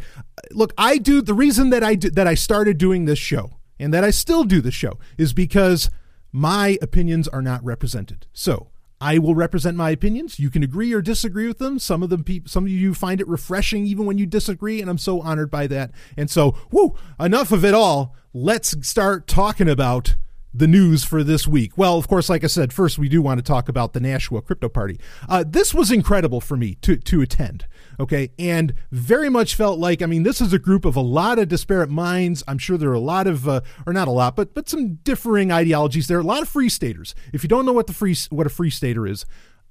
look, 0.50 0.72
I 0.76 0.98
do 0.98 1.22
the 1.22 1.34
reason 1.34 1.70
that 1.70 1.82
I 1.82 1.94
do, 1.94 2.10
that 2.10 2.26
I 2.26 2.34
started 2.34 2.78
doing 2.78 3.04
this 3.04 3.18
show 3.18 3.58
and 3.78 3.92
that 3.92 4.04
I 4.04 4.10
still 4.10 4.44
do 4.44 4.60
the 4.60 4.70
show 4.70 4.98
is 5.18 5.32
because 5.32 5.90
my 6.32 6.78
opinions 6.80 7.28
are 7.28 7.42
not 7.42 7.64
represented. 7.64 8.26
So 8.32 8.71
I 9.02 9.18
will 9.18 9.34
represent 9.34 9.76
my 9.76 9.90
opinions. 9.90 10.38
You 10.38 10.48
can 10.48 10.62
agree 10.62 10.92
or 10.92 11.02
disagree 11.02 11.48
with 11.48 11.58
them. 11.58 11.80
Some 11.80 12.04
of 12.04 12.08
them, 12.08 12.22
pe- 12.22 12.42
some 12.46 12.66
of 12.66 12.70
you 12.70 12.94
find 12.94 13.20
it 13.20 13.26
refreshing 13.26 13.84
even 13.84 14.06
when 14.06 14.16
you 14.16 14.26
disagree, 14.26 14.80
and 14.80 14.88
I'm 14.88 14.96
so 14.96 15.20
honored 15.20 15.50
by 15.50 15.66
that. 15.66 15.90
And 16.16 16.30
so, 16.30 16.56
whoo, 16.70 16.94
enough 17.18 17.50
of 17.50 17.64
it 17.64 17.74
all. 17.74 18.14
Let's 18.32 18.86
start 18.86 19.26
talking 19.26 19.68
about 19.68 20.14
the 20.54 20.66
news 20.66 21.04
for 21.04 21.24
this 21.24 21.46
week. 21.46 21.76
Well, 21.76 21.96
of 21.96 22.08
course, 22.08 22.28
like 22.28 22.44
I 22.44 22.48
said, 22.48 22.72
first 22.72 22.98
we 22.98 23.08
do 23.08 23.22
want 23.22 23.38
to 23.38 23.42
talk 23.42 23.68
about 23.68 23.92
the 23.92 24.00
Nashua 24.00 24.42
Crypto 24.42 24.68
Party. 24.68 24.98
Uh, 25.28 25.44
this 25.46 25.72
was 25.72 25.90
incredible 25.90 26.40
for 26.40 26.56
me 26.56 26.74
to 26.82 26.96
to 26.96 27.20
attend. 27.22 27.66
Okay, 28.00 28.30
and 28.38 28.74
very 28.90 29.28
much 29.28 29.54
felt 29.54 29.78
like 29.78 30.02
I 30.02 30.06
mean, 30.06 30.22
this 30.22 30.40
is 30.40 30.52
a 30.52 30.58
group 30.58 30.84
of 30.84 30.96
a 30.96 31.00
lot 31.00 31.38
of 31.38 31.48
disparate 31.48 31.90
minds. 31.90 32.42
I'm 32.46 32.58
sure 32.58 32.76
there 32.76 32.90
are 32.90 32.94
a 32.94 33.00
lot 33.00 33.26
of, 33.26 33.48
uh, 33.48 33.60
or 33.86 33.92
not 33.92 34.08
a 34.08 34.12
lot, 34.12 34.36
but 34.36 34.54
but 34.54 34.68
some 34.68 34.94
differing 35.04 35.52
ideologies. 35.52 36.08
There 36.08 36.18
are 36.18 36.22
a 36.22 36.24
lot 36.24 36.42
of 36.42 36.48
free 36.48 36.68
staters. 36.68 37.14
If 37.32 37.42
you 37.42 37.48
don't 37.48 37.66
know 37.66 37.72
what 37.72 37.86
the 37.86 37.94
free 37.94 38.16
what 38.30 38.46
a 38.46 38.50
free 38.50 38.70
stater 38.70 39.06
is. 39.06 39.24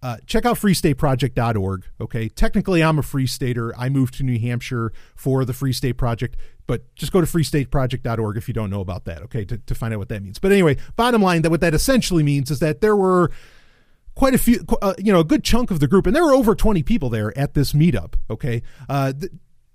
Uh, 0.03 0.17
check 0.25 0.45
out 0.45 0.57
freestateproject.org. 0.57 1.85
Okay. 1.99 2.27
Technically, 2.27 2.83
I'm 2.83 2.97
a 2.97 3.03
free 3.03 3.27
stater. 3.27 3.73
I 3.77 3.89
moved 3.89 4.15
to 4.15 4.23
New 4.23 4.39
Hampshire 4.39 4.91
for 5.15 5.45
the 5.45 5.53
Free 5.53 5.73
State 5.73 5.93
Project, 5.93 6.37
but 6.65 6.93
just 6.95 7.11
go 7.11 7.21
to 7.21 7.27
freestateproject.org 7.27 8.37
if 8.37 8.47
you 8.47 8.53
don't 8.53 8.71
know 8.71 8.81
about 8.81 9.05
that. 9.05 9.21
Okay. 9.23 9.45
To, 9.45 9.57
to 9.57 9.75
find 9.75 9.93
out 9.93 9.99
what 9.99 10.09
that 10.09 10.23
means. 10.23 10.39
But 10.39 10.51
anyway, 10.51 10.77
bottom 10.95 11.21
line, 11.21 11.43
that 11.43 11.51
what 11.51 11.61
that 11.61 11.75
essentially 11.75 12.23
means 12.23 12.49
is 12.49 12.59
that 12.59 12.81
there 12.81 12.95
were 12.95 13.31
quite 14.15 14.33
a 14.33 14.39
few, 14.39 14.65
uh, 14.81 14.95
you 14.97 15.13
know, 15.13 15.19
a 15.19 15.23
good 15.23 15.43
chunk 15.43 15.69
of 15.69 15.79
the 15.79 15.87
group, 15.87 16.07
and 16.07 16.15
there 16.15 16.25
were 16.25 16.33
over 16.33 16.55
20 16.55 16.81
people 16.83 17.09
there 17.09 17.37
at 17.37 17.53
this 17.53 17.73
meetup. 17.73 18.15
Okay. 18.29 18.63
Uh, 18.89 19.13
th- 19.13 19.31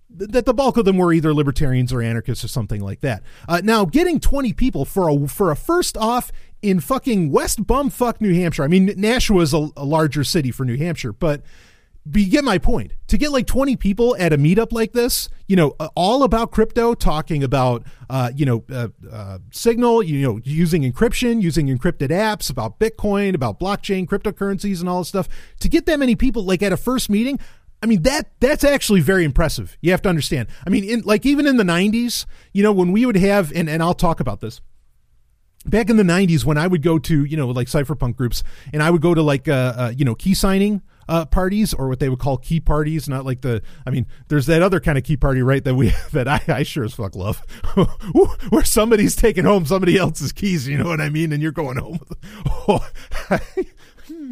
that 0.08 0.46
the 0.46 0.54
bulk 0.54 0.76
of 0.76 0.84
them 0.84 0.96
were 0.96 1.12
either 1.12 1.34
libertarians 1.34 1.92
or 1.92 2.00
anarchists 2.00 2.44
or 2.44 2.48
something 2.48 2.80
like 2.80 3.00
that. 3.00 3.22
Uh, 3.48 3.60
now, 3.62 3.84
getting 3.84 4.18
20 4.18 4.52
people 4.52 4.84
for 4.84 5.08
a 5.08 5.28
for 5.28 5.50
a 5.50 5.56
first 5.56 5.96
off 5.96 6.32
in 6.66 6.80
fucking 6.80 7.30
West 7.30 7.64
Bumfuck, 7.64 8.20
New 8.20 8.34
Hampshire. 8.34 8.64
I 8.64 8.66
mean, 8.66 8.92
Nashua 8.96 9.42
is 9.42 9.54
a, 9.54 9.68
a 9.76 9.84
larger 9.84 10.24
city 10.24 10.50
for 10.50 10.64
New 10.64 10.76
Hampshire, 10.76 11.12
but 11.12 11.42
but 12.04 12.20
you 12.20 12.30
get 12.30 12.44
my 12.44 12.58
point. 12.58 12.92
To 13.08 13.18
get 13.18 13.32
like 13.32 13.46
20 13.46 13.76
people 13.76 14.16
at 14.16 14.32
a 14.32 14.38
meetup 14.38 14.70
like 14.70 14.92
this, 14.92 15.28
you 15.48 15.56
know, 15.56 15.70
all 15.96 16.22
about 16.22 16.52
crypto, 16.52 16.94
talking 16.94 17.42
about, 17.42 17.84
uh, 18.08 18.30
you 18.34 18.46
know, 18.46 18.64
uh, 18.70 18.88
uh, 19.10 19.38
Signal, 19.50 20.04
you 20.04 20.22
know, 20.22 20.40
using 20.44 20.82
encryption, 20.82 21.42
using 21.42 21.66
encrypted 21.66 22.10
apps, 22.10 22.48
about 22.48 22.78
Bitcoin, 22.78 23.34
about 23.34 23.58
blockchain, 23.58 24.06
cryptocurrencies, 24.06 24.78
and 24.80 24.88
all 24.88 25.00
this 25.00 25.08
stuff. 25.08 25.28
To 25.60 25.68
get 25.68 25.86
that 25.86 25.98
many 25.98 26.14
people 26.14 26.44
like 26.44 26.62
at 26.62 26.72
a 26.72 26.76
first 26.76 27.10
meeting, 27.10 27.40
I 27.82 27.86
mean 27.86 28.02
that 28.02 28.30
that's 28.40 28.64
actually 28.64 29.00
very 29.00 29.24
impressive. 29.24 29.76
You 29.80 29.90
have 29.90 30.02
to 30.02 30.08
understand. 30.08 30.48
I 30.64 30.70
mean, 30.70 30.84
in, 30.84 31.00
like 31.00 31.26
even 31.26 31.46
in 31.46 31.56
the 31.56 31.64
'90s, 31.64 32.24
you 32.52 32.62
know, 32.62 32.72
when 32.72 32.92
we 32.92 33.04
would 33.04 33.16
have, 33.16 33.52
and, 33.52 33.68
and 33.68 33.82
I'll 33.82 33.94
talk 33.94 34.20
about 34.20 34.40
this 34.40 34.60
back 35.68 35.90
in 35.90 35.96
the 35.96 36.02
90s 36.02 36.44
when 36.44 36.58
i 36.58 36.66
would 36.66 36.82
go 36.82 36.98
to 36.98 37.24
you 37.24 37.36
know 37.36 37.48
like 37.48 37.68
cypherpunk 37.68 38.16
groups 38.16 38.42
and 38.72 38.82
i 38.82 38.90
would 38.90 39.02
go 39.02 39.14
to 39.14 39.22
like 39.22 39.48
uh, 39.48 39.74
uh 39.76 39.92
you 39.96 40.04
know 40.04 40.14
key 40.14 40.34
signing 40.34 40.82
uh, 41.08 41.24
parties 41.24 41.72
or 41.72 41.88
what 41.88 42.00
they 42.00 42.08
would 42.08 42.18
call 42.18 42.36
key 42.36 42.60
parties 42.60 43.08
not 43.08 43.24
like 43.24 43.40
the 43.42 43.62
i 43.86 43.90
mean 43.90 44.06
there's 44.28 44.46
that 44.46 44.62
other 44.62 44.80
kind 44.80 44.98
of 44.98 45.04
key 45.04 45.16
party 45.16 45.42
right 45.42 45.64
that 45.64 45.74
we 45.74 45.92
that 46.12 46.26
i, 46.26 46.40
I 46.48 46.62
sure 46.62 46.84
as 46.84 46.94
fuck 46.94 47.14
love. 47.14 47.38
Where 48.50 48.64
somebody's 48.64 49.14
taking 49.14 49.44
home 49.44 49.66
somebody 49.66 49.96
else's 49.96 50.32
keys 50.32 50.66
you 50.66 50.78
know 50.78 50.86
what 50.86 51.00
i 51.00 51.08
mean 51.08 51.32
and 51.32 51.42
you're 51.42 51.52
going 51.52 51.78
home 51.78 51.98
with, 52.08 52.18
oh, 52.68 52.86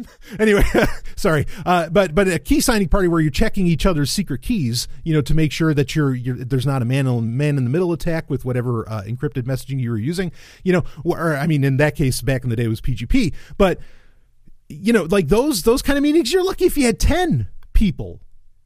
anyway, 0.39 0.63
sorry, 1.15 1.45
uh, 1.65 1.89
but 1.89 2.15
but 2.15 2.27
a 2.27 2.39
key 2.39 2.59
signing 2.59 2.87
party 2.87 3.07
where 3.07 3.21
you're 3.21 3.31
checking 3.31 3.67
each 3.67 3.85
other's 3.85 4.11
secret 4.11 4.41
keys, 4.41 4.87
you 5.03 5.13
know, 5.13 5.21
to 5.21 5.33
make 5.33 5.51
sure 5.51 5.73
that 5.73 5.95
you're, 5.95 6.13
you're 6.13 6.35
there's 6.35 6.65
not 6.65 6.81
a 6.81 6.85
man 6.85 7.07
in, 7.07 7.37
man 7.37 7.57
in 7.57 7.63
the 7.63 7.69
middle 7.69 7.93
attack 7.93 8.29
with 8.29 8.45
whatever 8.45 8.87
uh, 8.89 9.03
encrypted 9.03 9.43
messaging 9.43 9.79
you 9.79 9.89
were 9.89 9.97
using, 9.97 10.31
you 10.63 10.73
know, 10.73 10.83
or 11.03 11.35
I 11.35 11.47
mean, 11.47 11.63
in 11.63 11.77
that 11.77 11.95
case, 11.95 12.21
back 12.21 12.43
in 12.43 12.49
the 12.49 12.55
day, 12.55 12.65
it 12.65 12.69
was 12.69 12.81
PGP, 12.81 13.33
but 13.57 13.79
you 14.67 14.93
know, 14.93 15.03
like 15.03 15.27
those 15.27 15.63
those 15.63 15.81
kind 15.81 15.97
of 15.97 16.03
meetings, 16.03 16.33
you're 16.33 16.43
lucky 16.43 16.65
if 16.65 16.77
you 16.77 16.85
had 16.85 16.99
ten 16.99 17.47
people 17.73 18.21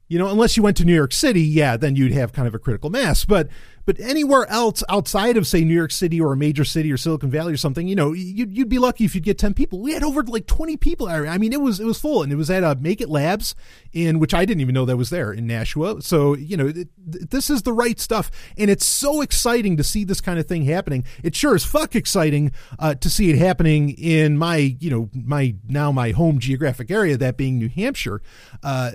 you 0.08 0.20
know 0.20 0.28
unless 0.28 0.56
you 0.58 0.62
went 0.62 0.78
to 0.78 0.86
new 0.86 0.94
york 0.94 1.12
city 1.12 1.42
yeah 1.42 1.76
then 1.76 1.96
you'd 1.96 2.12
have 2.12 2.32
kind 2.32 2.48
of 2.48 2.54
a 2.54 2.60
critical 2.60 2.90
mass. 2.90 3.24
But 3.24 3.48
but 3.90 4.00
anywhere 4.02 4.46
else 4.52 4.84
outside 4.88 5.36
of 5.36 5.48
say 5.48 5.64
New 5.64 5.74
York 5.74 5.90
City 5.90 6.22
or 6.22 6.32
a 6.32 6.38
major 6.38 6.64
city 6.64 6.92
or 6.92 6.96
Silicon 6.96 7.32
Valley 7.32 7.54
or 7.54 7.58
something, 7.58 7.88
you 7.88 7.96
know, 7.96 8.14
you'd, 8.14 8.56
you'd 8.56 8.70
be 8.70 8.78
lucky 8.78 9.04
if 9.04 9.16
you'd 9.16 9.24
get 9.24 9.40
10 9.40 9.56
people. 9.56 9.82
We 9.82 9.94
had 9.94 10.04
over 10.04 10.22
like 10.22 10.46
20 10.46 10.78
people. 10.78 11.08
I 11.08 11.40
mean, 11.40 11.54
it 11.54 11.60
was, 11.60 11.80
it 11.80 11.86
was 11.86 12.00
full 12.00 12.22
and 12.22 12.32
it 12.32 12.36
was 12.36 12.52
at 12.52 12.64
uh, 12.64 12.76
Make 12.80 13.02
It 13.02 13.10
Labs 13.10 13.56
in 13.92 14.20
which 14.20 14.32
I 14.32 14.46
didn't 14.46 14.62
even 14.62 14.76
know 14.76 14.86
that 14.86 14.96
was 14.96 15.10
there 15.10 15.34
in 15.34 15.48
Nashua. 15.48 16.04
So, 16.04 16.36
you 16.36 16.56
know, 16.56 16.68
it, 16.68 16.90
this 16.98 17.50
is 17.50 17.64
the 17.64 17.74
right 17.74 18.00
stuff. 18.00 18.30
And 18.60 18.70
it's 18.70 18.86
so 18.86 19.22
exciting 19.22 19.76
to 19.78 19.84
see 19.84 20.04
this 20.04 20.22
kind 20.22 20.38
of 20.38 20.46
thing 20.46 20.66
happening. 20.66 21.04
It 21.24 21.34
sure 21.34 21.56
is 21.56 21.66
fuck 21.66 21.96
exciting 21.96 22.52
uh, 22.78 22.94
to 22.94 23.10
see 23.10 23.32
it 23.32 23.40
happening 23.40 23.90
in 23.90 24.38
my, 24.38 24.78
you 24.80 24.92
know, 24.92 25.10
my 25.16 25.56
now 25.68 25.92
my 25.92 26.12
home 26.12 26.38
geographic 26.38 26.92
area, 26.92 27.18
that 27.18 27.38
being 27.38 27.58
New 27.58 27.70
Hampshire. 27.70 28.22
Uh, 28.62 28.92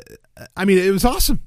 I 0.56 0.64
mean, 0.64 0.78
it 0.78 0.92
was 0.92 1.04
awesome 1.04 1.42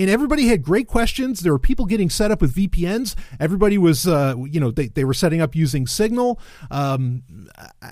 and 0.00 0.08
everybody 0.08 0.46
had 0.46 0.62
great 0.62 0.88
questions. 0.88 1.40
There 1.40 1.52
were 1.52 1.58
people 1.58 1.84
getting 1.84 2.08
set 2.08 2.30
up 2.30 2.40
with 2.40 2.54
VPNs. 2.54 3.14
Everybody 3.38 3.76
was, 3.76 4.06
uh, 4.06 4.34
you 4.48 4.58
know, 4.58 4.70
they, 4.70 4.88
they 4.88 5.04
were 5.04 5.12
setting 5.12 5.42
up 5.42 5.54
using 5.54 5.86
Signal. 5.86 6.40
Um, 6.70 7.22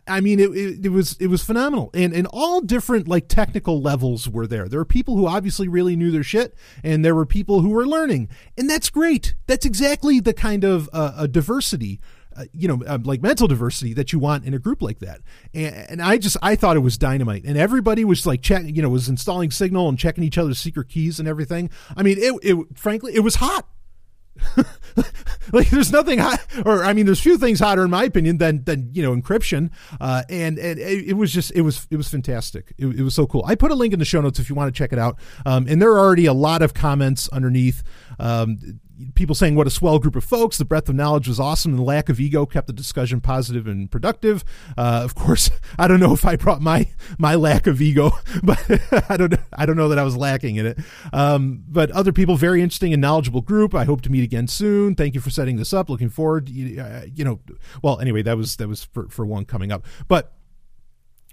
I 0.07 0.23
mean, 0.23 0.41
it, 0.41 0.49
it, 0.57 0.87
it, 0.87 0.89
was 0.89 1.19
it 1.21 1.27
was 1.27 1.45
phenomenal, 1.45 1.91
and 1.93 2.15
and 2.15 2.27
all 2.31 2.63
different 2.63 3.09
like 3.09 3.29
technical 3.29 3.83
levels 3.83 4.27
were 4.27 4.47
there. 4.47 4.69
There 4.69 4.81
were 4.81 4.87
people 4.87 5.19
who 5.19 5.27
obviously 5.27 5.69
really 5.69 5.97
knew 5.97 6.11
their 6.11 6.23
shit, 6.23 6.55
and 6.83 7.05
there 7.05 7.15
were 7.15 7.27
people 7.27 7.61
who 7.61 7.71
were 7.71 7.87
learning, 7.87 8.31
and 8.57 8.71
that's 8.71 8.89
great. 8.89 9.35
That's 9.47 9.67
exactly 9.67 10.19
the 10.19 10.33
kind 10.33 10.65
of 10.65 10.89
uh, 10.95 11.13
a 11.19 11.29
diversity 11.29 12.01
you 12.53 12.69
know, 12.69 12.83
uh, 12.87 12.99
like 13.03 13.23
mental 13.23 13.49
diversity 13.49 13.95
that 13.95 14.13
you 14.13 14.19
want 14.19 14.45
in 14.45 14.55
a 14.55 14.59
group 14.59 14.83
like 14.83 14.99
that. 15.01 15.21
And, 15.55 15.75
and, 15.75 16.03
I 16.03 16.19
just, 16.19 16.37
I 16.43 16.57
thought 16.57 16.77
it 16.77 16.81
was 16.81 16.99
dynamite. 16.99 17.45
And 17.45 17.57
everybody 17.57 18.05
was 18.05 18.27
like 18.27 18.43
checking, 18.43 18.75
you 18.75 18.83
know, 18.83 18.89
was 18.89 19.09
installing 19.09 19.51
Signal 19.51 19.89
and 19.89 19.99
checking 19.99 20.25
each 20.25 20.39
other's 20.39 20.59
secret 20.59 20.89
keys 20.89 21.19
and 21.19 21.29
everything. 21.29 21.71
I 21.97 22.03
mean, 22.03 22.19
it, 22.19 22.35
it 22.43 22.79
frankly, 22.79 23.15
it 23.15 23.21
was 23.21 23.37
hot. 23.37 23.67
like 25.53 25.69
there's 25.71 25.93
nothing 25.93 26.19
hot, 26.19 26.41
or 26.65 26.85
I 26.85 26.93
mean, 26.93 27.07
there's 27.07 27.21
few 27.21 27.39
things 27.39 27.61
hotter 27.61 27.85
in 27.85 27.91
my 27.91 28.05
opinion 28.05 28.39
than 28.39 28.65
than 28.65 28.91
you 28.93 29.03
know 29.03 29.15
encryption. 29.15 29.71
Uh, 30.01 30.23
and 30.29 30.59
and 30.59 30.79
it, 30.79 31.09
it, 31.09 31.13
was 31.15 31.33
just 31.33 31.53
it 31.55 31.63
was 31.63 31.87
it 31.91 31.97
was 31.97 32.09
fantastic. 32.09 32.73
It, 32.79 32.87
it, 32.87 33.03
was 33.03 33.15
so 33.15 33.27
cool. 33.27 33.45
I 33.47 33.55
put 33.55 33.71
a 33.71 33.75
link 33.75 33.93
in 33.93 33.99
the 33.99 34.05
show 34.05 34.21
notes 34.21 34.39
if 34.39 34.49
you 34.49 34.55
want 34.55 34.73
to 34.73 34.79
check 34.79 34.93
it 34.93 34.99
out. 34.99 35.19
Um, 35.45 35.67
and 35.69 35.81
there 35.81 35.91
are 35.91 35.99
already 35.99 36.27
a 36.27 36.33
lot 36.33 36.63
of 36.63 36.75
comments 36.75 37.29
underneath. 37.31 37.83
Um, 38.19 38.81
people 39.15 39.35
saying 39.35 39.55
what 39.55 39.67
a 39.67 39.71
swell 39.71 39.99
group 39.99 40.17
of 40.17 40.25
folks. 40.25 40.59
The 40.59 40.65
breadth 40.65 40.89
of 40.89 40.95
knowledge 40.95 41.29
was 41.29 41.39
awesome, 41.39 41.73
and 41.73 41.79
the 41.79 41.85
lack 41.85 42.09
of 42.09 42.21
ego 42.21 42.47
kept 42.47 42.67
the 42.67 42.73
discussion 42.73 43.21
positive 43.21 43.67
and 43.67 43.91
productive. 43.91 44.45
Uh, 44.77 45.01
of 45.05 45.15
course, 45.15 45.51
I 45.79 45.89
don't 45.89 46.01
know 46.01 46.13
if 46.13 46.25
I 46.25 46.37
brought 46.37 46.61
my 46.61 46.89
my 47.19 47.35
lack 47.35 47.67
of 47.67 47.81
ego, 47.81 48.11
but 48.43 48.59
I 49.11 49.17
don't 49.17 49.35
I 49.53 49.67
don't 49.67 49.77
know 49.77 49.89
that 49.89 49.99
I 49.99 50.05
was 50.05 50.17
lacking 50.17 50.57
in 50.57 50.67
it. 50.67 50.79
Um, 51.13 51.65
but 51.69 51.91
other 51.91 52.13
people, 52.13 52.37
very 52.37 52.63
interesting 52.63 52.93
and 52.93 53.01
knowledgeable 53.01 53.41
group. 53.41 53.75
I 53.75 53.85
hope 53.85 54.03
to 54.03 54.11
meet 54.11 54.25
again 54.25 54.49
soon. 54.49 54.95
Thank 54.95 55.15
you 55.15 55.21
for 55.21 55.31
setting 55.31 55.57
this 55.57 55.73
up. 55.73 55.89
Looking 55.89 56.11
forward. 56.11 56.49
You, 56.49 56.81
uh, 56.81 57.03
you 57.13 57.25
know, 57.25 57.41
well, 57.83 58.01
anyway, 58.01 58.23
that 58.23 58.37
was 58.37 58.57
that 58.57 58.69
was 58.69 58.85
for 58.85 59.09
for 59.09 59.25
one 59.25 59.45
coming 59.45 59.73
up, 59.73 59.85
but 60.09 60.38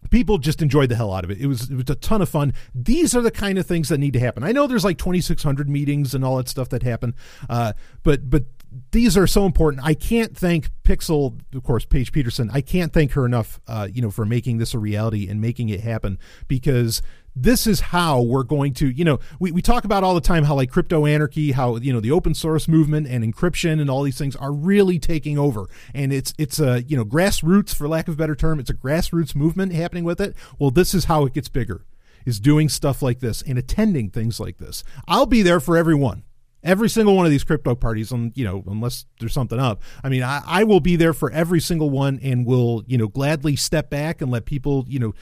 people 0.10 0.38
just 0.38 0.62
enjoyed 0.62 0.90
the 0.90 0.96
hell 0.96 1.14
out 1.14 1.24
of 1.24 1.32
it. 1.32 1.40
It 1.40 1.48
was 1.48 1.70
it 1.70 1.76
was 1.76 1.90
a 1.90 1.96
ton 1.96 2.22
of 2.22 2.30
fun. 2.30 2.54
These 2.74 3.16
are 3.16 3.22
the 3.22 3.32
kind 3.32 3.58
of 3.58 3.66
things 3.66 3.90
that 3.90 3.98
need 3.98 4.14
to 4.14 4.20
happen. 4.20 4.44
I 4.44 4.52
know 4.52 4.68
there's 4.68 4.86
like 4.86 4.98
2600 4.98 5.70
meetings 5.70 6.14
and 6.14 6.24
all 6.24 6.38
that 6.38 6.50
stuff 6.50 6.70
that 6.70 6.84
happen, 6.84 7.16
uh, 7.50 7.74
but 8.04 8.30
but 8.30 8.44
these 8.92 9.18
are 9.18 9.28
so 9.28 9.46
important. 9.46 9.84
I 9.84 9.94
can't 9.94 10.36
thank 10.36 10.70
Pixel, 10.84 11.40
of 11.56 11.64
course, 11.64 11.86
Paige 11.86 12.12
Peterson. 12.12 12.50
I 12.54 12.62
can't 12.62 12.92
thank 12.92 13.14
her 13.14 13.26
enough, 13.26 13.60
uh, 13.68 13.88
you 13.92 14.02
know, 14.02 14.12
for 14.12 14.26
making 14.26 14.58
this 14.58 14.74
a 14.74 14.80
reality 14.80 15.30
and 15.30 15.40
making 15.40 15.70
it 15.70 15.82
happen 15.82 16.20
because 16.48 17.02
this 17.36 17.68
is 17.68 17.80
how 17.80 18.22
we're 18.22 18.44
going 18.44 18.74
to, 18.76 18.88
you 18.88 19.04
know, 19.04 19.20
we, 19.40 19.52
we 19.52 19.62
talk 19.62 19.84
about 19.84 20.04
all 20.04 20.16
the 20.16 20.22
time 20.22 20.46
how 20.46 20.56
like 20.56 20.72
crypto 20.72 21.06
anarchy, 21.06 21.52
how, 21.52 21.76
you 21.78 21.92
know, 21.92 22.00
the 22.00 22.12
open 22.12 22.34
source 22.34 22.68
movement 22.68 23.08
and 23.08 23.24
encryption 23.24 23.82
and 23.82 23.90
all 23.90 24.04
these 24.04 24.18
things 24.18 24.36
are 24.36 24.54
really 24.54 25.00
taking 25.00 25.38
over. 25.38 25.68
And 25.94 26.14
it's, 26.14 26.34
it's 26.38 26.60
a, 26.60 26.84
you 26.84 26.96
know, 26.96 27.04
grassroots, 27.04 27.76
for 27.76 27.88
lack 27.88 28.08
of 28.08 28.14
a 28.14 28.18
better 28.18 28.36
term, 28.36 28.60
it's 28.60 28.70
a 28.70 28.74
grassroots 28.74 29.36
movement 29.36 29.74
happening 29.74 30.06
with 30.06 30.22
it. 30.22 30.36
Well, 30.58 30.72
this 30.72 30.94
is 30.94 31.06
how 31.06 31.26
it 31.26 31.34
gets 31.34 31.50
bigger 31.50 31.86
is 32.26 32.40
doing 32.40 32.70
stuff 32.70 33.02
like 33.02 33.20
this 33.20 33.42
and 33.44 33.58
attending 33.58 34.10
things 34.10 34.40
like 34.40 34.58
this. 34.58 34.84
I'll 35.08 35.28
be 35.28 35.42
there 35.42 35.60
for 35.60 35.78
everyone 35.78 36.24
every 36.64 36.90
single 36.90 37.16
one 37.16 37.26
of 37.26 37.32
these 37.32 37.44
crypto 37.44 37.76
parties 37.76 38.12
on 38.12 38.32
you 38.36 38.44
know 38.44 38.64
unless 38.66 39.06
there's 39.20 39.34
something 39.34 39.60
up 39.60 39.82
i 40.04 40.10
mean 40.10 40.24
I, 40.24 40.42
I 40.46 40.64
will 40.64 40.80
be 40.80 40.96
there 40.96 41.14
for 41.14 41.32
every 41.32 41.62
single 41.62 41.92
one 41.92 42.20
and 42.24 42.46
will 42.46 42.84
you 42.88 42.98
know 42.98 43.08
gladly 43.08 43.56
step 43.56 43.92
back 43.92 44.20
and 44.20 44.32
let 44.32 44.46
people 44.46 44.84
you 44.88 44.98
know 44.98 45.14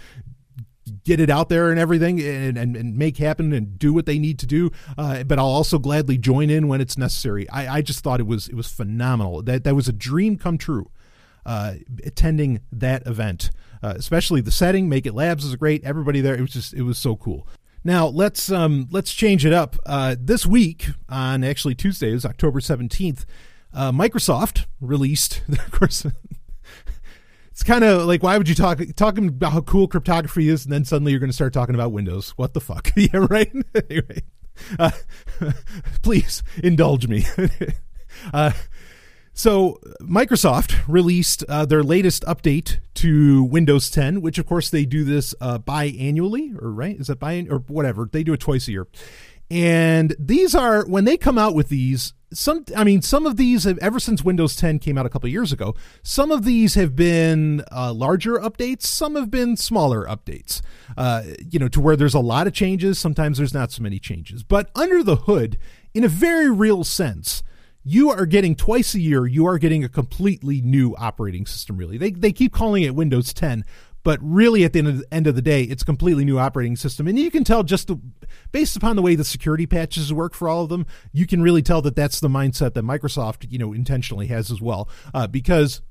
get 1.04 1.20
it 1.20 1.30
out 1.30 1.50
there 1.50 1.72
and 1.72 1.80
everything 1.80 2.22
and, 2.22 2.58
and, 2.58 2.76
and 2.76 2.98
make 2.98 3.18
happen 3.18 3.54
and 3.54 3.78
do 3.78 3.94
what 3.94 4.06
they 4.06 4.20
need 4.20 4.40
to 4.40 4.46
do. 4.46 4.72
Uh, 4.98 5.24
but 5.24 5.40
I'll 5.40 5.46
also 5.46 5.80
gladly 5.80 6.18
join 6.18 6.50
in 6.50 6.68
when 6.68 6.82
it's 6.82 6.98
necessary. 6.98 7.50
I, 7.50 7.78
I 7.78 7.82
just 7.82 8.04
thought 8.04 8.20
it 8.20 8.28
was 8.28 8.48
it 8.48 8.56
was 8.56 8.68
phenomenal. 8.68 9.42
That 9.42 9.64
that 9.64 9.76
was 9.76 9.88
a 9.88 9.94
dream 9.94 10.38
come 10.38 10.58
true. 10.58 10.90
Uh, 11.46 11.74
attending 12.06 12.62
that 12.72 13.06
event, 13.06 13.52
uh, 13.82 13.94
especially 13.98 14.40
the 14.40 14.52
setting, 14.52 14.88
Make 14.88 15.06
It 15.06 15.14
Labs 15.14 15.44
is 15.44 15.54
great. 15.58 15.84
Everybody 15.84 16.22
there, 16.22 16.36
it 16.36 16.42
was 16.42 16.52
just 16.52 16.74
it 16.74 16.84
was 16.84 16.98
so 16.98 17.18
cool. 17.18 17.46
Now 17.84 18.08
let's 18.08 18.50
um, 18.50 18.88
let's 18.92 19.14
change 19.14 19.46
it 19.46 19.52
up. 19.52 19.76
Uh, 19.86 20.16
this 20.18 20.46
week 20.46 20.88
on 21.10 21.44
actually 21.44 21.76
Tuesday 21.76 22.12
is 22.12 22.26
October 22.26 22.62
seventeenth. 22.62 23.26
Uh, 23.74 23.92
Microsoft 23.92 24.66
released, 24.80 25.42
of 25.50 25.72
course, 25.72 26.06
it's 27.54 27.62
kind 27.62 27.84
of 27.84 28.08
like 28.08 28.24
why 28.24 28.36
would 28.36 28.50
you 28.50 28.56
talk 28.56 28.82
talking 28.96 29.28
about 29.28 29.54
how 29.54 29.62
cool 29.62 29.88
cryptography 29.88 30.50
is, 30.50 30.66
and 30.66 30.74
then 30.74 30.84
suddenly 30.86 31.12
you're 31.12 31.20
going 31.20 31.30
to 31.30 31.36
start 31.36 31.54
talking 31.54 31.76
about 31.76 31.92
Windows? 31.92 32.32
What 32.32 32.56
the 32.56 32.60
fuck? 32.60 32.92
yeah, 32.96 33.28
right. 33.30 33.52
anyway, 33.90 34.24
uh, 34.80 34.90
please 36.02 36.42
indulge 36.64 37.08
me. 37.08 37.26
uh, 38.34 38.54
so 39.34 39.80
Microsoft 40.02 40.82
released 40.88 41.44
uh, 41.48 41.66
their 41.66 41.84
latest 41.84 42.24
update 42.24 42.80
to 42.96 43.44
Windows 43.44 43.92
10, 43.92 44.22
which 44.22 44.40
of 44.40 44.48
course 44.48 44.72
they 44.72 44.86
do 44.86 45.04
this 45.04 45.36
uh, 45.40 45.60
biannually, 45.60 46.60
or 46.60 46.72
right? 46.72 47.00
Is 47.00 47.06
that 47.06 47.20
bi 47.20 47.46
or 47.52 47.60
whatever? 47.60 48.10
They 48.12 48.24
do 48.24 48.34
it 48.34 48.40
twice 48.40 48.68
a 48.68 48.72
year. 48.72 48.88
And 49.52 50.16
these 50.18 50.56
are 50.56 50.88
when 50.88 51.06
they 51.06 51.18
come 51.18 51.38
out 51.38 51.54
with 51.54 51.70
these. 51.70 52.14
Some, 52.34 52.66
I 52.76 52.84
mean, 52.84 53.02
some 53.02 53.26
of 53.26 53.38
these 53.38 53.64
have 53.64 53.78
ever 53.80 54.00
since 54.00 54.24
Windows 54.24 54.56
10 54.56 54.80
came 54.80 54.98
out 54.98 55.06
a 55.06 55.10
couple 55.10 55.30
years 55.30 55.52
ago. 55.52 55.76
Some 56.02 56.32
of 56.32 56.44
these 56.44 56.76
have 56.76 56.96
been 56.96 57.64
uh, 57.72 57.94
larger 57.94 58.38
updates. 58.38 58.84
Some 58.84 59.16
have 59.16 59.32
been 59.32 59.58
smaller 59.58 60.06
updates. 60.06 60.62
Uh, 60.98 61.24
you 61.50 61.60
know, 61.60 61.68
to 61.70 61.80
where 61.82 61.96
there's 61.96 62.14
a 62.14 62.20
lot 62.20 62.48
of 62.48 62.54
changes. 62.54 63.00
Sometimes 63.00 63.38
there's 63.38 63.54
not 63.54 63.72
so 63.72 63.82
many 63.82 64.00
changes. 64.00 64.44
But 64.44 64.70
under 64.76 65.04
the 65.04 65.16
hood, 65.16 65.58
in 65.94 66.04
a 66.04 66.10
very 66.10 66.50
real 66.50 66.84
sense, 66.84 67.44
you 67.84 68.10
are 68.10 68.26
getting 68.26 68.56
twice 68.56 68.96
a 68.96 69.00
year 69.00 69.26
you 69.28 69.46
are 69.46 69.58
getting 69.58 69.84
a 69.84 69.90
completely 69.90 70.62
new 70.62 70.96
operating 70.96 71.46
system 71.46 71.76
really 71.76 71.98
they, 71.98 72.12
they 72.12 72.32
keep 72.32 72.54
calling 72.54 72.84
it 72.84 72.96
windows 72.96 73.34
10 73.34 73.66
but 74.04 74.20
really 74.22 74.64
at 74.64 74.74
the 74.74 74.80
end 74.80 74.88
of 74.88 74.98
the, 75.00 75.14
end 75.14 75.28
of 75.28 75.36
the 75.36 75.42
day 75.42 75.64
it's 75.64 75.84
completely 75.84 76.26
new 76.26 76.38
operating 76.38 76.76
system. 76.76 77.08
And 77.08 77.18
you 77.18 77.32
can 77.32 77.44
tell 77.44 77.64
just 77.64 77.88
the, 77.88 77.98
based 78.52 78.76
upon 78.76 78.96
the 78.96 79.02
way 79.02 79.16
the 79.16 79.24
security 79.24 79.66
patches 79.66 80.12
work 80.14 80.34
for 80.34 80.48
all 80.48 80.64
of 80.64 80.70
them 80.70 80.86
you 81.12 81.26
can 81.26 81.42
really 81.42 81.62
tell 81.62 81.82
that 81.82 81.96
that's 81.96 82.20
the 82.20 82.30
mindset 82.30 82.74
that 82.74 82.84
microsoft 82.84 83.46
you 83.50 83.58
know 83.58 83.74
intentionally 83.74 84.28
has 84.28 84.52
as 84.52 84.62
well. 84.62 84.90
Uh, 85.14 85.28
because 85.28 85.82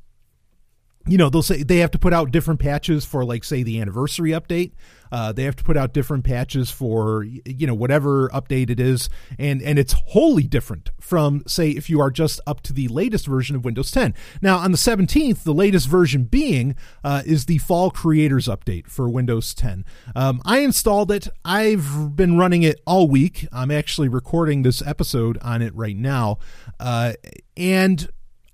you 1.07 1.19
know 1.19 1.29
they'll 1.29 1.43
say 1.43 1.63
they 1.63 1.79
have 1.79 1.91
to 1.93 1.99
put 1.99 2.13
out 2.13 2.31
different 2.31 2.61
patches 2.61 3.05
for 3.05 3.25
like 3.25 3.45
say 3.45 3.63
the 3.63 3.81
anniversary 3.81 4.31
update. 4.31 4.73
Uh, 5.11 5.31
they 5.31 5.45
have 5.45 5.57
to 5.57 5.63
put 5.63 5.77
out 5.77 5.93
different 5.93 6.25
patches 6.25 6.71
for 6.71 7.25
you 7.25 7.67
know 7.67 7.75
whatever 7.75 8.29
update 8.31 8.71
it 8.71 8.81
is. 8.81 9.11
And 9.39 9.61
and 9.63 9.79
it's 9.79 9.95
wholly 10.09 10.45
different 10.45 10.91
from 11.01 11.43
say 11.47 11.71
if 11.71 11.91
you 11.91 12.01
are 12.01 12.11
just 12.11 12.41
up 12.47 12.63
to 12.63 12.73
the 12.73 12.89
latest 12.89 13.27
version 13.27 13.57
of 13.57 13.65
windows 13.65 13.91
10 13.91 14.15
now 14.41 14.57
on 14.59 14.73
the 14.73 14.79
17th 14.79 15.43
the 15.43 15.53
latest 15.53 15.89
version 15.89 16.25
being 16.25 16.75
uh, 17.05 17.23
is 17.27 17.47
the 17.47 17.59
fall 17.59 17.91
creators 17.91 18.47
update 18.47 18.87
for 18.87 19.09
windows 19.09 19.53
10 19.55 19.85
um, 20.17 20.41
i 20.45 20.59
installed 20.61 21.11
it. 21.11 21.29
I've 21.45 22.17
been 22.17 22.39
running 22.39 22.63
it 22.63 22.81
all 22.87 23.09
week. 23.09 23.47
I'm 23.53 23.71
actually 23.71 24.09
recording 24.09 24.63
this 24.63 24.83
episode 24.83 25.39
on 25.43 25.63
it 25.63 25.75
right 25.75 25.97
now. 25.97 26.39
Uh, 26.81 27.13
and 27.57 28.09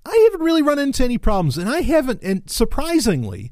I 0.09 0.29
haven't 0.31 0.45
really 0.45 0.61
run 0.61 0.79
into 0.79 1.03
any 1.03 1.17
problems, 1.17 1.57
and 1.57 1.69
I 1.69 1.81
haven't, 1.81 2.23
and 2.23 2.49
surprisingly, 2.49 3.51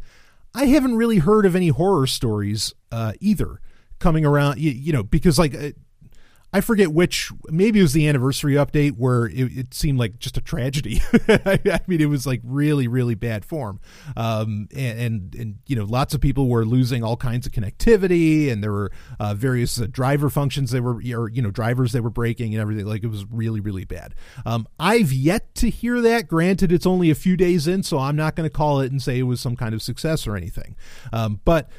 I 0.55 0.65
haven't 0.65 0.95
really 0.95 1.19
heard 1.19 1.45
of 1.45 1.55
any 1.55 1.67
horror 1.67 2.07
stories 2.07 2.73
uh, 2.91 3.13
either 3.19 3.61
coming 3.99 4.25
around. 4.25 4.59
You, 4.59 4.71
you 4.71 4.91
know, 4.91 5.03
because 5.03 5.37
like 5.37 5.53
uh, 5.53 5.71
I 6.53 6.61
forget 6.61 6.93
which, 6.93 7.29
maybe 7.49 7.79
it 7.79 7.81
was 7.81 7.91
the 7.91 8.07
anniversary 8.07 8.53
update 8.53 8.93
where 8.97 9.25
it, 9.25 9.57
it 9.57 9.73
seemed 9.73 9.99
like 9.99 10.17
just 10.17 10.37
a 10.37 10.41
tragedy. 10.41 11.01
I 11.27 11.81
mean, 11.87 11.99
it 11.99 12.09
was 12.09 12.25
like 12.25 12.39
really, 12.43 12.87
really 12.87 13.15
bad 13.15 13.43
form. 13.43 13.81
Um, 14.15 14.69
and, 14.73 14.99
and, 14.99 15.35
and, 15.35 15.55
you 15.67 15.75
know, 15.75 15.83
lots 15.83 16.13
of 16.13 16.21
people 16.21 16.47
were 16.47 16.65
losing 16.65 17.03
all 17.03 17.17
kinds 17.17 17.45
of 17.45 17.51
connectivity 17.51 18.49
and 18.49 18.63
there 18.63 18.71
were 18.71 18.91
uh, 19.19 19.33
various 19.33 19.79
uh, 19.79 19.87
driver 19.91 20.29
functions 20.29 20.71
that 20.71 20.81
were, 20.81 21.01
or, 21.15 21.29
you 21.29 21.41
know, 21.41 21.51
drivers 21.51 21.91
that 21.91 22.01
were 22.01 22.09
breaking 22.09 22.53
and 22.53 22.61
everything. 22.61 22.85
Like 22.85 23.03
it 23.03 23.07
was 23.07 23.25
really, 23.25 23.59
really 23.59 23.85
bad. 23.85 24.15
Um, 24.45 24.67
I've 24.79 25.11
yet 25.11 25.53
to 25.55 25.69
hear 25.69 25.99
that. 25.99 26.29
Granted, 26.29 26.71
it's 26.71 26.85
only 26.85 27.09
a 27.09 27.15
few 27.15 27.35
days 27.35 27.67
in, 27.67 27.83
so 27.83 27.99
I'm 27.99 28.15
not 28.15 28.37
going 28.37 28.49
to 28.49 28.53
call 28.53 28.79
it 28.79 28.89
and 28.89 29.01
say 29.01 29.19
it 29.19 29.23
was 29.23 29.41
some 29.41 29.57
kind 29.57 29.75
of 29.75 29.81
success 29.81 30.25
or 30.25 30.37
anything. 30.37 30.77
Um, 31.11 31.41
but, 31.43 31.69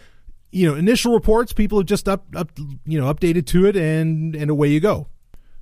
you 0.51 0.69
know, 0.69 0.77
initial 0.77 1.13
reports, 1.13 1.53
people 1.53 1.79
have 1.79 1.87
just 1.87 2.09
up, 2.09 2.25
up, 2.35 2.51
you 2.87 3.01
know, 3.01 3.13
updated 3.13 3.47
to 3.47 3.67
it, 3.67 3.77
and 3.77 4.35
and 4.35 4.51
away 4.51 4.69
you 4.69 4.81
go. 4.81 5.09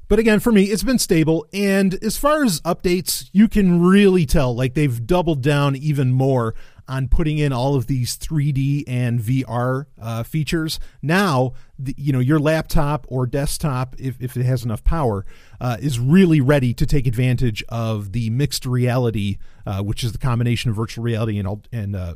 But 0.08 0.20
again, 0.20 0.38
for 0.38 0.52
me, 0.52 0.64
it's 0.64 0.84
been 0.84 1.00
stable. 1.00 1.46
And 1.52 1.94
as 2.02 2.16
far 2.16 2.44
as 2.44 2.60
updates, 2.60 3.28
you 3.32 3.48
can 3.48 3.82
really 3.82 4.24
tell 4.24 4.54
like 4.54 4.74
they've 4.74 5.04
doubled 5.04 5.42
down 5.42 5.74
even 5.74 6.12
more 6.12 6.54
on 6.88 7.08
putting 7.08 7.38
in 7.38 7.52
all 7.52 7.74
of 7.74 7.88
these 7.88 8.16
3D 8.16 8.84
and 8.86 9.18
VR 9.18 9.86
uh, 10.00 10.22
features. 10.22 10.78
Now, 11.02 11.54
the, 11.76 11.92
you 11.98 12.12
know, 12.12 12.20
your 12.20 12.38
laptop 12.38 13.04
or 13.08 13.26
desktop, 13.26 13.96
if, 13.98 14.20
if 14.20 14.36
it 14.36 14.44
has 14.44 14.64
enough 14.64 14.84
power, 14.84 15.26
uh, 15.60 15.78
is 15.80 15.98
really 15.98 16.40
ready 16.40 16.72
to 16.74 16.86
take 16.86 17.08
advantage 17.08 17.64
of 17.68 18.12
the 18.12 18.30
mixed 18.30 18.64
reality, 18.64 19.38
uh, 19.66 19.82
which 19.82 20.04
is 20.04 20.12
the 20.12 20.18
combination 20.18 20.70
of 20.70 20.76
virtual 20.76 21.02
reality 21.02 21.38
and, 21.38 21.68
and 21.72 21.96
uh, 21.96 22.14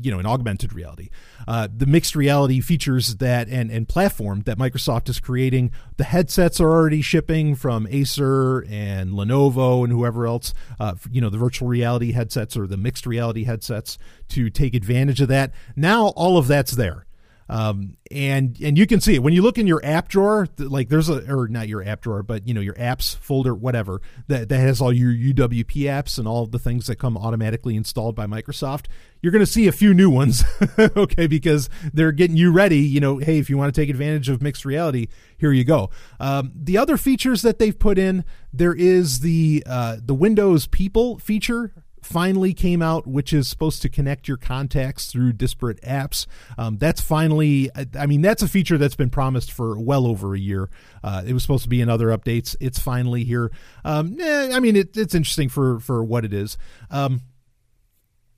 you 0.00 0.10
know, 0.10 0.18
in 0.18 0.26
augmented 0.26 0.72
reality. 0.72 1.10
Uh, 1.46 1.68
the 1.74 1.86
mixed 1.86 2.14
reality 2.14 2.60
features 2.60 3.16
that 3.16 3.48
and, 3.48 3.70
and 3.70 3.88
platform 3.88 4.42
that 4.46 4.58
Microsoft 4.58 5.08
is 5.08 5.20
creating, 5.20 5.70
the 5.96 6.04
headsets 6.04 6.60
are 6.60 6.70
already 6.70 7.02
shipping 7.02 7.54
from 7.54 7.86
Acer 7.90 8.64
and 8.68 9.12
Lenovo 9.12 9.84
and 9.84 9.92
whoever 9.92 10.26
else, 10.26 10.54
uh, 10.78 10.94
you 11.10 11.20
know, 11.20 11.30
the 11.30 11.38
virtual 11.38 11.68
reality 11.68 12.12
headsets 12.12 12.56
or 12.56 12.66
the 12.66 12.76
mixed 12.76 13.06
reality 13.06 13.44
headsets 13.44 13.98
to 14.28 14.50
take 14.50 14.74
advantage 14.74 15.20
of 15.20 15.28
that. 15.28 15.52
Now 15.76 16.08
all 16.08 16.38
of 16.38 16.46
that's 16.46 16.72
there. 16.72 17.06
Um, 17.52 17.98
and 18.10 18.58
and 18.62 18.78
you 18.78 18.86
can 18.86 19.02
see 19.02 19.14
it 19.14 19.22
when 19.22 19.34
you 19.34 19.42
look 19.42 19.58
in 19.58 19.66
your 19.66 19.84
app 19.84 20.08
drawer. 20.08 20.48
Like 20.56 20.88
there's 20.88 21.10
a 21.10 21.30
or 21.30 21.48
not 21.48 21.68
your 21.68 21.86
app 21.86 22.00
drawer, 22.00 22.22
but 22.22 22.48
you 22.48 22.54
know 22.54 22.62
your 22.62 22.74
apps 22.74 23.14
folder, 23.18 23.54
whatever 23.54 24.00
that 24.28 24.48
that 24.48 24.58
has 24.58 24.80
all 24.80 24.90
your 24.90 25.12
UWP 25.12 25.82
apps 25.82 26.18
and 26.18 26.26
all 26.26 26.46
the 26.46 26.58
things 26.58 26.86
that 26.86 26.96
come 26.96 27.18
automatically 27.18 27.76
installed 27.76 28.16
by 28.16 28.26
Microsoft. 28.26 28.86
You're 29.20 29.32
going 29.32 29.44
to 29.44 29.50
see 29.50 29.68
a 29.68 29.72
few 29.72 29.92
new 29.92 30.08
ones, 30.08 30.42
okay, 30.78 31.26
because 31.26 31.68
they're 31.92 32.10
getting 32.10 32.38
you 32.38 32.50
ready. 32.52 32.78
You 32.78 33.00
know, 33.00 33.18
hey, 33.18 33.38
if 33.38 33.50
you 33.50 33.58
want 33.58 33.72
to 33.72 33.78
take 33.80 33.90
advantage 33.90 34.30
of 34.30 34.40
mixed 34.40 34.64
reality, 34.64 35.08
here 35.36 35.52
you 35.52 35.64
go. 35.64 35.90
Um, 36.18 36.52
the 36.56 36.78
other 36.78 36.96
features 36.96 37.42
that 37.42 37.58
they've 37.58 37.78
put 37.78 37.98
in, 37.98 38.24
there 38.50 38.74
is 38.74 39.20
the 39.20 39.62
uh, 39.66 39.98
the 40.02 40.14
Windows 40.14 40.66
People 40.66 41.18
feature 41.18 41.81
finally 42.02 42.52
came 42.52 42.82
out, 42.82 43.06
which 43.06 43.32
is 43.32 43.48
supposed 43.48 43.80
to 43.82 43.88
connect 43.88 44.28
your 44.28 44.36
contacts 44.36 45.06
through 45.06 45.32
disparate 45.32 45.80
apps. 45.82 46.26
Um, 46.58 46.76
that's 46.78 47.00
finally, 47.00 47.70
I- 47.74 48.06
mean, 48.06 48.22
that's 48.22 48.42
a 48.42 48.48
feature 48.48 48.76
that's 48.76 48.96
been 48.96 49.10
promised 49.10 49.52
for 49.52 49.78
well 49.80 50.06
over 50.06 50.34
a 50.34 50.38
year. 50.38 50.68
Uh, 51.02 51.22
it 51.26 51.32
was 51.32 51.42
supposed 51.42 51.62
to 51.62 51.68
be 51.68 51.80
in 51.80 51.88
other 51.88 52.08
updates. 52.08 52.56
It's 52.60 52.78
finally 52.78 53.24
here. 53.24 53.50
Um, 53.84 54.16
eh, 54.20 54.50
I 54.52 54.60
mean, 54.60 54.76
it, 54.76 54.96
it's 54.96 55.14
interesting 55.14 55.48
for 55.48 55.78
for 55.80 56.04
what 56.04 56.24
it 56.24 56.32
is. 56.32 56.58
Um, 56.90 57.22